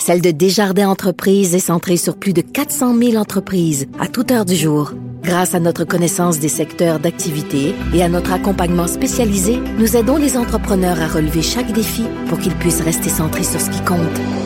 celle 0.00 0.22
de 0.22 0.30
Desjardins 0.30 0.88
Entreprises 0.88 1.54
est 1.54 1.58
centrée 1.58 1.98
sur 1.98 2.16
plus 2.16 2.32
de 2.32 2.40
400 2.40 2.96
000 2.98 3.16
entreprises 3.16 3.86
à 4.00 4.08
toute 4.08 4.30
heure 4.30 4.46
du 4.46 4.56
jour. 4.56 4.92
Grâce 5.22 5.54
à 5.54 5.60
notre 5.60 5.84
connaissance 5.84 6.38
des 6.38 6.48
secteurs 6.48 6.98
d'activité 6.98 7.74
et 7.94 8.02
à 8.02 8.08
notre 8.08 8.32
accompagnement 8.32 8.86
spécialisé, 8.86 9.60
nous 9.78 9.96
aidons 9.96 10.16
les 10.16 10.38
entrepreneurs 10.38 11.00
à 11.00 11.06
relever 11.06 11.42
chaque 11.42 11.70
défi 11.72 12.04
pour 12.28 12.38
qu'ils 12.38 12.54
puissent 12.54 12.80
rester 12.80 13.10
centrés 13.10 13.44
sur 13.44 13.60
ce 13.60 13.68
qui 13.68 13.84
compte, 13.84 14.00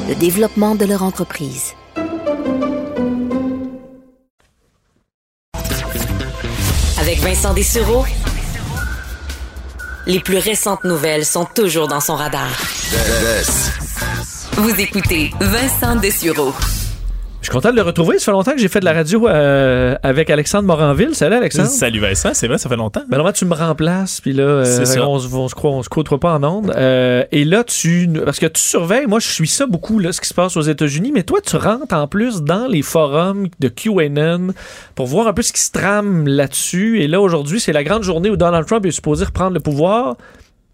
le 0.09 0.16
développement 0.16 0.74
de 0.74 0.85
leur 0.85 1.05
entreprise. 1.05 1.74
Avec 7.01 7.18
Vincent 7.20 7.55
Dessureau, 7.55 8.05
les 10.06 10.20
plus 10.20 10.39
récentes 10.39 10.85
nouvelles 10.85 11.24
sont 11.24 11.47
toujours 11.55 11.86
dans 11.86 12.01
son 12.01 12.16
radar. 12.16 12.51
Vous 14.56 14.81
écoutez 14.81 15.31
Vincent 15.40 15.97
Dessureau. 15.97 16.52
Je 17.40 17.47
suis 17.47 17.52
content 17.52 17.70
de 17.70 17.76
le 17.76 17.82
retrouver. 17.82 18.18
Ça 18.18 18.26
fait 18.26 18.31
longtemps 18.31 18.52
que 18.52 18.59
j'ai 18.59 18.68
fait 18.68 18.81
de 18.81 18.85
la 18.86 18.93
radio 18.94 19.28
euh, 19.28 19.97
avec 20.02 20.31
Alexandre 20.31 20.66
Moranville. 20.66 21.14
Salut 21.14 21.35
Alexandre. 21.35 21.68
Salut 21.68 22.01
Vincent, 22.01 22.31
c'est 22.32 22.48
vrai, 22.48 22.56
ça 22.59 22.68
fait 22.68 22.76
longtemps. 22.76 23.02
Ben 23.09 23.18
normalement, 23.18 23.32
tu 23.35 23.44
me 23.44 23.55
remplaces, 23.55 24.20
puis 24.20 24.32
là, 24.32 24.44
euh, 24.44 24.85
on, 25.06 25.18
se- 25.18 25.35
on 25.35 25.48
se 25.48 25.55
croit, 25.55 25.70
on 25.72 25.82
se 25.82 25.89
côtoie 25.90 26.18
pas 26.20 26.35
en 26.35 26.43
ondes. 26.44 26.72
Euh, 26.74 27.24
et 27.32 27.44
là, 27.44 27.64
tu, 27.64 28.09
parce 28.24 28.39
que 28.39 28.47
tu 28.47 28.62
surveilles, 28.62 29.06
moi, 29.06 29.18
je 29.20 29.26
suis 29.28 29.48
ça 29.48 29.66
beaucoup, 29.66 29.98
là, 29.98 30.12
ce 30.12 30.20
qui 30.22 30.28
se 30.28 30.35
passe 30.35 30.56
aux 30.56 30.62
États-Unis, 30.62 31.10
mais 31.12 31.22
toi, 31.24 31.40
tu 31.44 31.56
rentres 31.56 31.94
en 31.94 32.06
plus 32.06 32.43
dans 32.43 32.66
les 32.66 32.82
forums 32.82 33.48
de 33.60 33.68
QAnon 33.68 34.55
pour 34.94 35.06
voir 35.06 35.26
un 35.26 35.32
peu 35.35 35.43
ce 35.43 35.52
qui 35.52 35.60
se 35.60 35.72
trame 35.72 36.26
là-dessus. 36.26 37.02
Et 37.02 37.09
là, 37.09 37.20
aujourd'hui, 37.20 37.60
c'est 37.60 37.72
la 37.72 37.85
grande 37.85 38.05
journée 38.05 38.31
où 38.31 38.36
Donald 38.36 38.66
Trump 38.66 38.86
est 38.86 38.90
supposé 38.93 39.24
reprendre 39.24 39.52
le 39.55 39.60
pouvoir. 39.60 40.16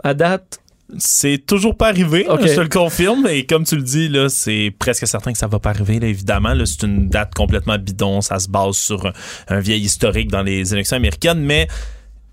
À 0.04 0.14
date, 0.14 0.60
C'est 0.98 1.44
toujours 1.46 1.76
pas 1.76 1.88
arrivé, 1.88 2.26
je 2.28 2.54
te 2.54 2.60
le 2.60 2.68
confirme. 2.68 3.26
Et 3.28 3.46
comme 3.46 3.64
tu 3.64 3.76
le 3.76 3.82
dis, 3.82 4.08
là, 4.08 4.28
c'est 4.28 4.72
presque 4.78 5.06
certain 5.06 5.32
que 5.32 5.38
ça 5.38 5.46
va 5.46 5.58
pas 5.58 5.70
arriver, 5.70 6.00
là, 6.00 6.06
évidemment. 6.06 6.54
Là, 6.54 6.66
c'est 6.66 6.84
une 6.86 7.08
date 7.08 7.34
complètement 7.34 7.78
bidon. 7.78 8.20
Ça 8.20 8.38
se 8.38 8.48
base 8.48 8.76
sur 8.76 9.06
un, 9.06 9.12
un 9.48 9.60
vieil 9.60 9.82
historique 9.82 10.30
dans 10.30 10.42
les 10.42 10.72
élections 10.72 10.96
américaines, 10.96 11.40
mais 11.40 11.68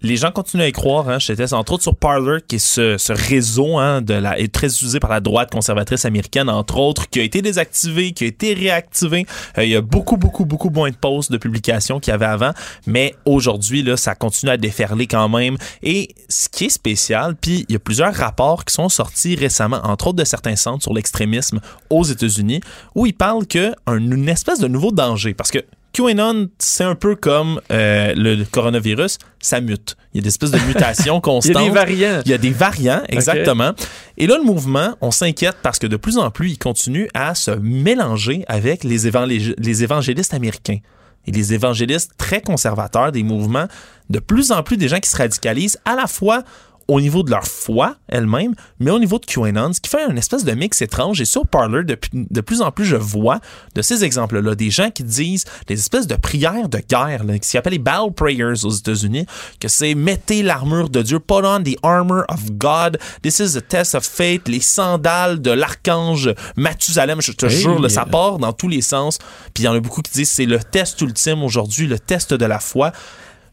les 0.02 0.16
gens 0.16 0.32
continuent 0.32 0.62
à 0.62 0.68
y 0.68 0.72
croire. 0.72 1.10
Hein. 1.10 1.20
J'étais 1.20 1.54
entre 1.54 1.74
autres 1.74 1.84
sur 1.84 1.96
Parler, 1.96 2.38
qui 2.48 2.56
est 2.56 2.60
ce, 2.60 3.12
réseau 3.12 3.78
hein, 3.78 4.02
de 4.02 4.14
la, 4.14 4.40
est 4.40 4.54
très 4.54 4.68
utilisé 4.68 5.00
par 5.00 5.10
la 5.10 5.20
droite 5.20 5.52
conservatrice 5.52 6.06
américaine, 6.06 6.50
entre 6.50 6.78
autres, 6.78 7.10
qui 7.10 7.20
a 7.20 7.24
été 7.24 7.42
désactivé, 7.42 8.12
qui 8.12 8.24
a 8.24 8.28
été 8.28 8.54
réactivé. 8.54 9.26
Euh, 9.58 9.64
il 9.66 9.72
y 9.72 9.76
a 9.76 9.82
beaucoup, 9.82 10.18
beaucoup, 10.18 10.46
beaucoup 10.46 10.70
moins 10.70 10.90
de 10.90 10.96
posts 10.96 11.32
de 11.32 11.38
publications 11.38 12.00
qu'il 12.00 12.12
y 12.12 12.14
avait 12.14 12.26
avant, 12.26 12.52
mais 12.86 13.16
aujourd'hui, 13.26 13.84
là, 13.84 13.98
ça 13.98 14.16
continue 14.16 14.52
à 14.52 14.58
déferler 14.58 15.08
quand 15.08 15.30
même. 15.30 15.58
Et 15.84 16.10
ce 16.30 16.50
qui 16.50 16.66
est 16.66 16.70
spécial, 16.70 17.36
puis 17.36 17.66
il 17.70 17.74
y 17.74 17.76
a 17.76 17.80
plusieurs 17.80 18.14
rapports 18.14 18.66
qui 18.66 18.74
sont 18.74 18.90
sortis 18.90 19.36
récemment, 19.36 19.80
entre 19.84 20.08
autres 20.08 20.18
de 20.18 20.24
certains 20.26 20.56
centres 20.56 20.84
sur 20.84 20.94
l'extrémisme 20.94 21.60
aux 21.90 22.04
États-Unis, 22.04 22.62
où 22.96 23.06
ils 23.06 23.14
parlent 23.14 23.48
que 23.48 23.74
un- 23.86 23.98
une 23.98 24.30
espèce 24.30 24.60
de 24.60 24.68
nouveau 24.68 24.92
danger, 24.92 25.34
parce 25.34 25.52
que 25.52 25.60
QAnon, 25.94 26.50
c'est 26.60 26.84
un 26.84 26.96
peu 26.96 27.16
comme 27.16 27.60
euh, 27.72 28.14
le 28.16 28.44
coronavirus, 28.46 29.18
ça 29.40 29.62
mute. 29.62 29.96
Il 30.14 30.18
y 30.18 30.20
a 30.20 30.22
des 30.24 30.28
espèces 30.30 30.52
de 30.52 30.60
mutations 30.68 31.20
constantes. 31.22 31.56
Il 31.56 31.66
y 31.66 31.66
a 31.66 31.70
des 31.70 31.74
variants. 31.76 32.22
Il 32.26 32.32
y 32.32 32.34
a 32.34 32.38
des 32.38 32.52
variants, 32.52 33.02
exactement. 33.10 33.72
Et 34.18 34.28
là, 34.28 34.38
le 34.38 34.44
mouvement, 34.44 34.96
on 35.02 35.12
s'inquiète 35.12 35.58
parce 35.64 35.80
que 35.80 35.88
de 35.88 35.98
plus 35.98 36.18
en 36.18 36.30
plus, 36.32 36.52
il 36.52 36.58
continue 36.58 37.10
à 37.14 37.34
se 37.36 37.52
mélanger 37.52 38.44
avec 38.48 38.84
les, 38.84 39.08
évangé- 39.10 39.56
les 39.58 39.84
évangélistes 39.84 40.34
américains. 40.34 40.80
Et 41.26 41.32
les 41.32 41.54
évangélistes 41.54 42.12
très 42.18 42.42
conservateurs 42.42 43.12
des 43.12 43.24
mouvements, 43.24 43.68
de 44.10 44.20
plus 44.20 44.52
en 44.52 44.64
plus 44.64 44.78
des 44.78 44.88
gens 44.88 45.00
qui 45.00 45.10
se 45.10 45.18
radicalisent 45.18 45.78
à 45.84 45.96
la 45.96 46.08
fois 46.08 46.44
au 46.88 47.02
niveau 47.02 47.24
de 47.24 47.32
leur 47.32 47.46
foi 47.46 47.96
elle-même, 48.08 48.54
mais 48.80 48.92
au 48.92 49.00
niveau 49.00 49.20
de 49.20 49.26
QAnon, 49.26 49.74
ce 49.74 49.82
qui 49.82 49.90
fait 49.90 50.10
une 50.10 50.18
espèce 50.18 50.46
de 50.46 50.52
mix 50.54 50.82
étrange. 50.82 51.20
Et 51.20 51.26
sur 51.26 51.46
Parler, 51.46 51.84
de, 51.84 51.98
de 52.14 52.42
plus 52.42 52.62
en 52.62 52.72
plus, 52.72 52.86
je 52.86 52.96
vois 52.96 53.40
de 53.76 53.82
ces 53.82 54.04
exemples-là, 54.04 54.56
des 54.56 54.70
gens 54.70 54.90
qui 54.90 55.04
disent 55.04 55.44
des 55.68 55.78
espèces 55.80 56.08
de 56.08 56.16
prières 56.16 56.70
de 56.70 56.80
guerre, 56.80 57.24
là, 57.26 57.38
qui 57.40 57.48
s'appellent 57.48 57.74
les 57.74 57.80
Battle 57.80 58.14
Prayers 58.16 58.64
aux 58.64 58.70
États-Unis, 58.72 59.26
que 59.60 59.68
c'est 59.68 59.96
mettez 59.96 60.44
l'armure 60.44 60.90
de 60.90 61.02
Dieu, 61.02 61.20
put 61.20 61.34
on 61.44 61.62
the 61.64 61.76
armor 61.84 62.24
of 62.30 62.52
God, 62.52 62.98
this 63.22 63.40
is 63.40 63.58
a 63.58 63.62
test 63.62 63.94
of 63.96 64.06
faith, 64.06 64.48
les 64.48 64.62
sandales 64.62 65.42
de 65.42 65.52
l'archange 65.52 66.34
Mathusalem, 66.56 67.22
je 67.22 67.32
te 67.32 67.46
Hey. 67.46 67.62
jure, 67.62 67.80
là, 67.80 67.88
ça 67.90 68.06
part 68.06 68.40
dans 68.40 68.52
tous 68.54 68.68
les 68.68 68.82
sens. 68.82 69.20
Puis 69.54 69.64
il 69.64 69.66
y 69.66 69.68
en 69.70 69.74
a 69.74 69.80
beaucoup 69.80 70.02
qui 70.02 70.12
disent 70.12 70.30
c'est 70.32 70.46
le 70.46 70.60
test 70.60 71.00
ultime 71.02 71.44
aujourd'hui, 71.44 71.88
le 71.88 71.98
test 72.00 72.34
de 72.34 72.46
la 72.46 72.60
foi. 72.60 72.92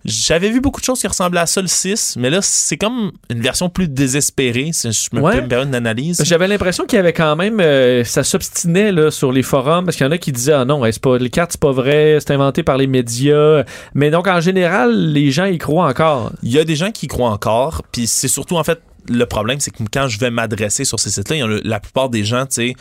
J'avais 0.05 0.51
vu 0.51 0.61
beaucoup 0.61 0.81
de 0.81 0.85
choses 0.85 1.01
qui 1.01 1.07
ressemblaient 1.07 1.41
à 1.41 1.47
ça 1.47 1.63
le 1.63 1.67
6, 1.67 2.17
mais 2.19 2.29
là, 2.29 2.41
c'est 2.43 2.77
comme 2.77 3.13
une 3.31 3.41
version 3.41 3.71
plus 3.71 3.89
désespérée, 3.89 4.71
si 4.73 4.93
je 4.93 5.09
me 5.17 5.21
Ouais. 5.23 5.37
peux 5.37 5.43
me 5.43 5.49
permettre 5.49 5.69
une 5.69 5.75
analyse. 5.75 6.23
J'avais 6.25 6.47
l'impression 6.47 6.85
qu'il 6.85 6.97
y 6.97 7.01
avait 7.01 7.13
quand 7.15 7.37
même. 7.37 7.59
euh, 7.61 8.05
ça 8.05 8.23
s'obstinait 8.23 8.93
là, 8.93 9.11
sur 9.11 9.33
les 9.33 9.43
forums 9.43 9.85
parce 9.87 9.97
qu'il 9.97 10.05
y 10.05 10.09
en 10.09 10.13
a 10.13 10.19
qui 10.19 10.31
disaient 10.33 10.53
Ah 10.53 10.65
non, 10.67 10.83
c'est 10.85 11.01
pas, 11.01 11.17
les 11.17 11.31
cartes, 11.31 11.53
c'est 11.53 11.61
pas 11.61 11.73
vrai, 11.73 12.19
c'est 12.21 12.33
inventé 12.33 12.63
par 12.63 12.77
les 12.77 12.87
médias. 12.87 13.65
Mais 13.95 14.11
donc, 14.11 14.27
en 14.27 14.41
général, 14.41 14.95
les 15.13 15.31
gens 15.31 15.47
y 15.47 15.57
croient 15.59 15.89
encore. 15.89 16.33
Il 16.43 16.53
y 16.53 16.59
a 16.59 16.65
des 16.65 16.77
gens 16.77 16.91
qui 16.91 17.07
y 17.07 17.09
croient 17.09 17.31
encore, 17.31 17.83
puis 17.91 18.07
c'est 18.07 18.29
surtout, 18.29 18.57
en 18.57 18.65
fait, 18.65 18.81
le 19.09 19.25
problème, 19.27 19.61
c'est 19.61 19.71
que 19.71 19.83
quand 19.93 20.09
je 20.09 20.19
vais 20.19 20.31
m'adresser 20.31 20.85
sur 20.85 21.01
ces 21.01 21.11
sites-là, 21.11 21.61
la 21.65 21.81
plupart 21.81 22.09
des 22.11 22.25
gens, 22.25 22.45
tu 22.47 22.55
sais, 22.55 22.75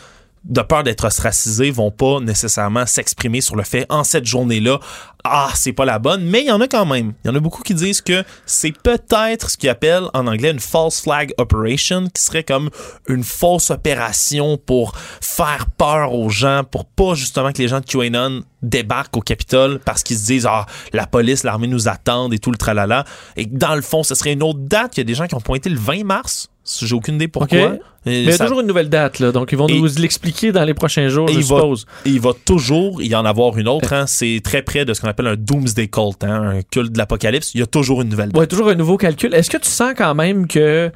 de 0.44 0.60
peur 0.60 0.82
d'être 0.82 1.04
ostracisés, 1.04 1.70
vont 1.70 1.90
pas 1.90 2.20
nécessairement 2.20 2.86
s'exprimer 2.86 3.40
sur 3.40 3.56
le 3.56 3.62
fait 3.62 3.86
en 3.88 4.04
cette 4.04 4.26
journée-là, 4.26 4.78
ah, 5.26 5.50
c'est 5.54 5.72
pas 5.72 5.86
la 5.86 5.98
bonne, 5.98 6.24
mais 6.26 6.42
il 6.42 6.48
y 6.48 6.50
en 6.50 6.60
a 6.60 6.68
quand 6.68 6.84
même. 6.84 7.14
Il 7.24 7.28
y 7.28 7.30
en 7.30 7.34
a 7.34 7.40
beaucoup 7.40 7.62
qui 7.62 7.72
disent 7.72 8.02
que 8.02 8.24
c'est 8.44 8.72
peut-être 8.72 9.48
ce 9.48 9.56
qu'ils 9.56 9.70
appellent 9.70 10.08
en 10.12 10.26
anglais 10.26 10.50
une 10.50 10.60
false 10.60 11.00
flag 11.00 11.32
operation, 11.38 12.08
qui 12.08 12.20
serait 12.20 12.44
comme 12.44 12.68
une 13.08 13.24
fausse 13.24 13.70
opération 13.70 14.58
pour 14.58 14.92
faire 15.22 15.66
peur 15.78 16.12
aux 16.12 16.28
gens, 16.28 16.62
pour 16.70 16.84
pas 16.84 17.14
justement 17.14 17.52
que 17.52 17.62
les 17.62 17.68
gens 17.68 17.80
de 17.80 17.86
QAnon 17.86 18.42
débarquent 18.60 19.16
au 19.16 19.22
Capitole 19.22 19.80
parce 19.82 20.02
qu'ils 20.02 20.18
se 20.18 20.26
disent 20.26 20.46
ah 20.46 20.66
la 20.92 21.06
police, 21.06 21.42
l'armée 21.42 21.68
nous 21.68 21.88
attendent 21.88 22.34
et 22.34 22.38
tout 22.38 22.50
le 22.50 22.58
tralala 22.58 23.04
et 23.36 23.46
dans 23.46 23.74
le 23.74 23.82
fond 23.82 24.02
ce 24.02 24.14
serait 24.14 24.34
une 24.34 24.42
autre 24.42 24.60
date. 24.60 24.96
Il 24.96 25.00
y 25.00 25.02
a 25.02 25.04
des 25.04 25.14
gens 25.14 25.26
qui 25.26 25.34
ont 25.34 25.40
pointé 25.40 25.70
le 25.70 25.78
20 25.78 26.04
mars. 26.04 26.50
J'ai 26.82 26.94
aucune 26.94 27.16
idée 27.16 27.28
pourquoi. 27.28 27.76
Mais 28.06 28.20
il 28.20 28.24
y 28.26 28.28
a 28.28 28.32
ça- 28.32 28.44
toujours 28.44 28.60
une 28.60 28.66
nouvelle 28.66 28.90
date, 28.90 29.18
là. 29.18 29.32
Donc, 29.32 29.50
ils 29.52 29.56
vont 29.56 29.66
Et- 29.66 29.78
nous 29.80 29.88
l'expliquer 29.98 30.52
dans 30.52 30.64
les 30.64 30.74
prochains 30.74 31.08
jours, 31.08 31.28
et 31.30 31.32
je 31.32 31.38
il 31.38 31.44
va, 31.44 31.56
suppose. 31.56 31.86
et 32.04 32.10
il 32.10 32.20
va 32.20 32.32
toujours 32.44 33.02
y 33.02 33.14
en 33.14 33.24
avoir 33.24 33.56
une 33.56 33.66
autre. 33.68 33.94
hein. 33.94 34.04
C'est 34.06 34.40
très 34.44 34.60
près 34.62 34.84
de 34.84 34.92
ce 34.92 35.00
qu'on 35.00 35.08
appelle 35.08 35.26
un 35.26 35.36
doomsday 35.36 35.88
cult, 35.88 36.22
hein, 36.22 36.56
un 36.56 36.60
culte 36.70 36.92
de 36.92 36.98
l'apocalypse. 36.98 37.52
Il 37.54 37.60
y 37.60 37.62
a 37.62 37.66
toujours 37.66 38.02
une 38.02 38.10
nouvelle 38.10 38.28
date. 38.30 38.38
Ouais, 38.38 38.46
toujours 38.46 38.68
un 38.68 38.74
nouveau 38.74 38.98
calcul. 38.98 39.32
Est-ce 39.34 39.48
que 39.48 39.56
tu 39.56 39.68
sens 39.70 39.92
quand 39.96 40.14
même 40.14 40.46
que 40.46 40.90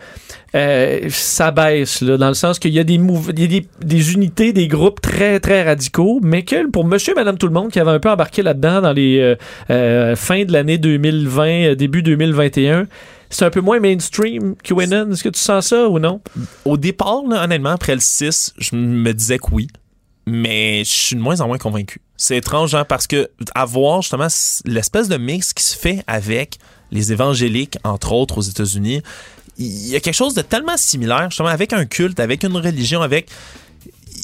euh, 0.55 1.01
ça 1.09 1.51
baisse, 1.51 2.03
là, 2.03 2.17
dans 2.19 2.29
le 2.29 2.35
sens 2.35 2.59
qu'il 2.59 2.73
y 2.73 2.79
a, 2.79 2.85
des, 2.85 2.99
mouv- 2.99 3.33
il 3.35 3.41
y 3.41 3.45
a 3.45 3.47
des, 3.61 3.67
des 3.83 4.13
unités, 4.13 4.53
des 4.53 4.69
groupes 4.69 5.01
très, 5.01 5.41
très 5.41 5.63
radicaux, 5.65 6.21
mais 6.23 6.43
que 6.45 6.67
pour 6.71 6.85
monsieur 6.85 7.13
et 7.13 7.17
madame 7.17 7.39
tout 7.39 7.47
le 7.47 7.53
monde 7.55 7.71
qui 7.71 7.81
avait 7.81 7.91
un 7.91 8.01
peu 8.01 8.11
embarqué 8.11 8.43
là-dedans 8.43 8.81
dans 8.83 8.93
les 8.93 9.19
euh, 9.19 9.35
euh, 9.71 10.15
fins 10.17 10.45
de 10.45 10.53
l'année 10.53 10.77
2020, 10.79 11.47
euh, 11.49 11.75
début 11.75 12.03
2021, 12.03 12.87
c'est 13.31 13.45
un 13.45 13.51
peu 13.51 13.61
moins 13.61 13.81
mainstream 13.81 14.55
QAnon. 14.63 15.13
Est-ce 15.13 15.23
que 15.23 15.29
tu 15.29 15.41
sens 15.41 15.69
ça 15.69 15.89
ou 15.89 15.99
non? 15.99 16.21
Au 16.65 16.77
départ, 16.77 17.25
honnêtement, 17.25 17.71
après 17.71 17.95
le 17.95 18.01
6, 18.01 18.55
je 18.59 18.77
me 18.77 19.13
disais 19.13 19.39
que 19.39 19.49
oui. 19.53 19.69
Mais 20.27 20.85
je 20.85 20.91
suis 20.91 21.17
de 21.17 21.21
moins 21.21 21.41
en 21.41 21.47
moins 21.47 21.59
convaincu. 21.59 22.03
C'est 22.17 22.37
étrange, 22.37 22.75
hein, 22.75 22.85
parce 22.85 23.07
que 23.07 23.31
avoir 23.55 24.03
justement 24.03 24.27
l'espèce 24.67 25.09
de 25.09 25.17
mix 25.17 25.55
qui 25.55 25.65
se 25.65 25.77
fait 25.77 26.03
avec 26.07 26.59
les 26.91 27.13
évangéliques, 27.13 27.79
entre 27.85 28.13
autres 28.13 28.39
aux 28.39 28.43
États-Unis, 28.43 29.03
il 29.57 29.89
y 29.89 29.97
a 29.97 30.01
quelque 30.01 30.15
chose 30.15 30.35
de 30.35 30.43
tellement 30.43 30.77
similaire, 30.77 31.31
justement, 31.31 31.49
avec 31.49 31.73
un 31.73 31.85
culte, 31.85 32.21
avec 32.21 32.43
une 32.45 32.57
religion, 32.57 33.03
avec. 33.03 33.31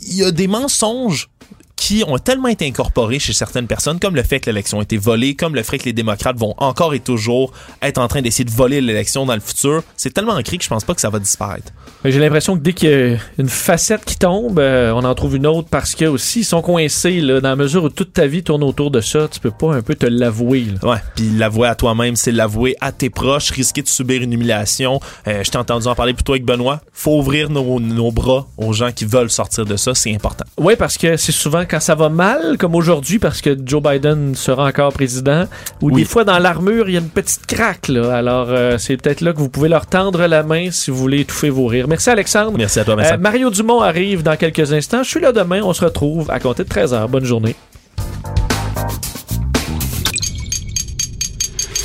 Il 0.07 0.15
y 0.15 0.23
a 0.23 0.31
des 0.31 0.47
mensonges 0.47 1.31
qui 1.77 2.05
ont 2.07 2.19
tellement 2.19 2.49
été 2.49 2.67
incorporés 2.67 3.19
chez 3.19 3.33
certaines 3.33 3.67
personnes, 3.67 3.99
comme 3.99 4.17
le 4.17 4.23
fait 4.23 4.41
que 4.41 4.47
l'élection 4.47 4.81
a 4.81 4.83
été 4.83 4.97
volée, 4.97 5.35
comme 5.35 5.55
le 5.55 5.63
fait 5.63 5.79
que 5.79 5.85
les 5.85 5.93
démocrates 5.93 6.37
vont 6.37 6.55
encore 6.59 6.95
et 6.95 7.01
toujours 7.01 7.53
être 7.83 7.99
en 7.99 8.09
train 8.09 8.23
d'essayer 8.23 8.45
de 8.45 8.51
voler 8.51 8.81
l'élection 8.81 9.27
dans 9.27 9.35
le 9.35 9.41
futur. 9.41 9.83
C'est 9.97 10.13
tellement 10.13 10.33
ancré 10.33 10.57
que 10.57 10.65
je 10.65 10.69
pense 10.69 10.85
pas 10.85 10.95
que 10.95 11.01
ça 11.01 11.11
va 11.11 11.19
disparaître. 11.19 11.73
J'ai 12.05 12.19
l'impression 12.19 12.57
que 12.57 12.63
dès 12.63 12.73
qu'il 12.73 12.91
y 12.91 12.93
a 12.93 13.17
une 13.39 13.49
facette 13.49 14.05
qui 14.05 14.17
tombe, 14.17 14.59
euh, 14.59 14.93
on 14.93 15.05
en 15.05 15.15
trouve 15.15 15.37
une 15.37 15.47
autre 15.47 15.69
parce 15.71 15.95
que 15.95 16.05
aussi 16.05 16.41
ils 16.41 16.45
sont 16.45 16.63
coincés 16.63 17.21
là, 17.21 17.41
dans 17.41 17.51
la 17.51 17.57
mesure 17.57 17.85
où 17.85 17.89
toute 17.89 18.13
ta 18.13 18.27
vie 18.27 18.43
tourne 18.43 18.63
autour 18.63 18.91
de 18.91 19.01
ça. 19.01 19.29
Tu 19.29 19.41
peux 19.41 19.51
pas 19.51 19.75
un 19.75 19.83
peu 19.83 19.95
te 19.95 20.07
l'avouer. 20.07 20.67
Ouais, 20.83 20.99
puis 21.15 21.31
l'avouer 21.37 21.69
à 21.69 21.75
toi-même, 21.75 22.17
c'est 22.17 22.33
l'avouer 22.33 22.77
à 22.81 22.93
tes 22.93 23.11
proches, 23.11 23.51
risquer 23.51 23.83
de 23.83 23.89
subir 23.89 24.23
une 24.23 24.33
humiliation. 24.33 25.01
Euh, 25.27 25.43
je 25.43 25.51
t'ai 25.51 25.59
entendu 25.59 25.87
en 25.87 25.95
parler 25.95 26.15
plutôt 26.15 26.33
avec 26.33 26.45
Benoît. 26.45 26.81
Faut 26.93 27.19
ouvrir 27.19 27.51
nos, 27.51 27.81
nos 27.81 28.13
bras 28.13 28.47
aux 28.57 28.73
gens 28.73 28.93
qui 28.93 29.05
veulent 29.05 29.31
sortir 29.31 29.65
de 29.65 29.77
ça, 29.77 29.95
c'est 29.95 30.15
important. 30.15 30.45
Oui, 30.59 30.77
parce 30.77 30.99
que 30.99 31.17
c'est 31.17 31.33
souvent 31.33 31.64
quand 31.65 31.81
ça 31.81 31.95
va 31.95 32.09
mal, 32.09 32.57
comme 32.59 32.75
aujourd'hui, 32.75 33.19
parce 33.19 33.41
que 33.41 33.57
Joe 33.65 33.83
Biden 33.83 34.35
sera 34.35 34.67
encore 34.67 34.93
président, 34.93 35.45
ou 35.83 35.87
Oui. 35.91 36.03
des 36.03 36.05
fois 36.05 36.25
dans 36.25 36.39
l'armure, 36.39 36.89
il 36.89 36.93
y 36.95 36.97
a 36.97 37.01
une 37.01 37.09
petite 37.09 37.47
craque. 37.47 37.89
Là. 37.89 38.15
Alors, 38.17 38.47
euh, 38.51 38.79
c'est 38.79 38.97
peut-être 38.97 39.21
là 39.21 39.33
que 39.33 39.39
vous 39.39 39.49
pouvez 39.49 39.69
leur 39.69 39.87
tendre 39.87 40.27
la 40.27 40.43
main 40.43 40.71
si 40.71 40.91
vous 40.91 40.97
voulez 40.99 41.21
étouffer 41.21 41.51
vos 41.51 41.67
rires. 41.67 41.89
Merci, 41.89 42.11
Alexandre. 42.11 42.57
Merci 42.57 42.81
à 42.81 42.85
toi, 42.85 42.97
Vincent. 42.97 43.15
Euh, 43.15 43.19
Mario 43.19 43.51
Dumont 43.51 43.81
arrive 43.81 44.23
dans 44.23 44.37
quelques 44.37 44.73
instants. 44.73 45.03
Je 45.03 45.09
suis 45.09 45.21
là 45.21 45.33
demain. 45.33 45.61
On 45.63 45.73
se 45.73 45.85
retrouve 45.85 46.31
à 46.31 46.41
compter 46.41 46.65
de 46.65 46.69
13h. 46.69 47.09
Bonne 47.09 47.25
journée. 47.25 47.55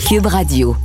Cube 0.07 0.26
Radio. 0.26 0.76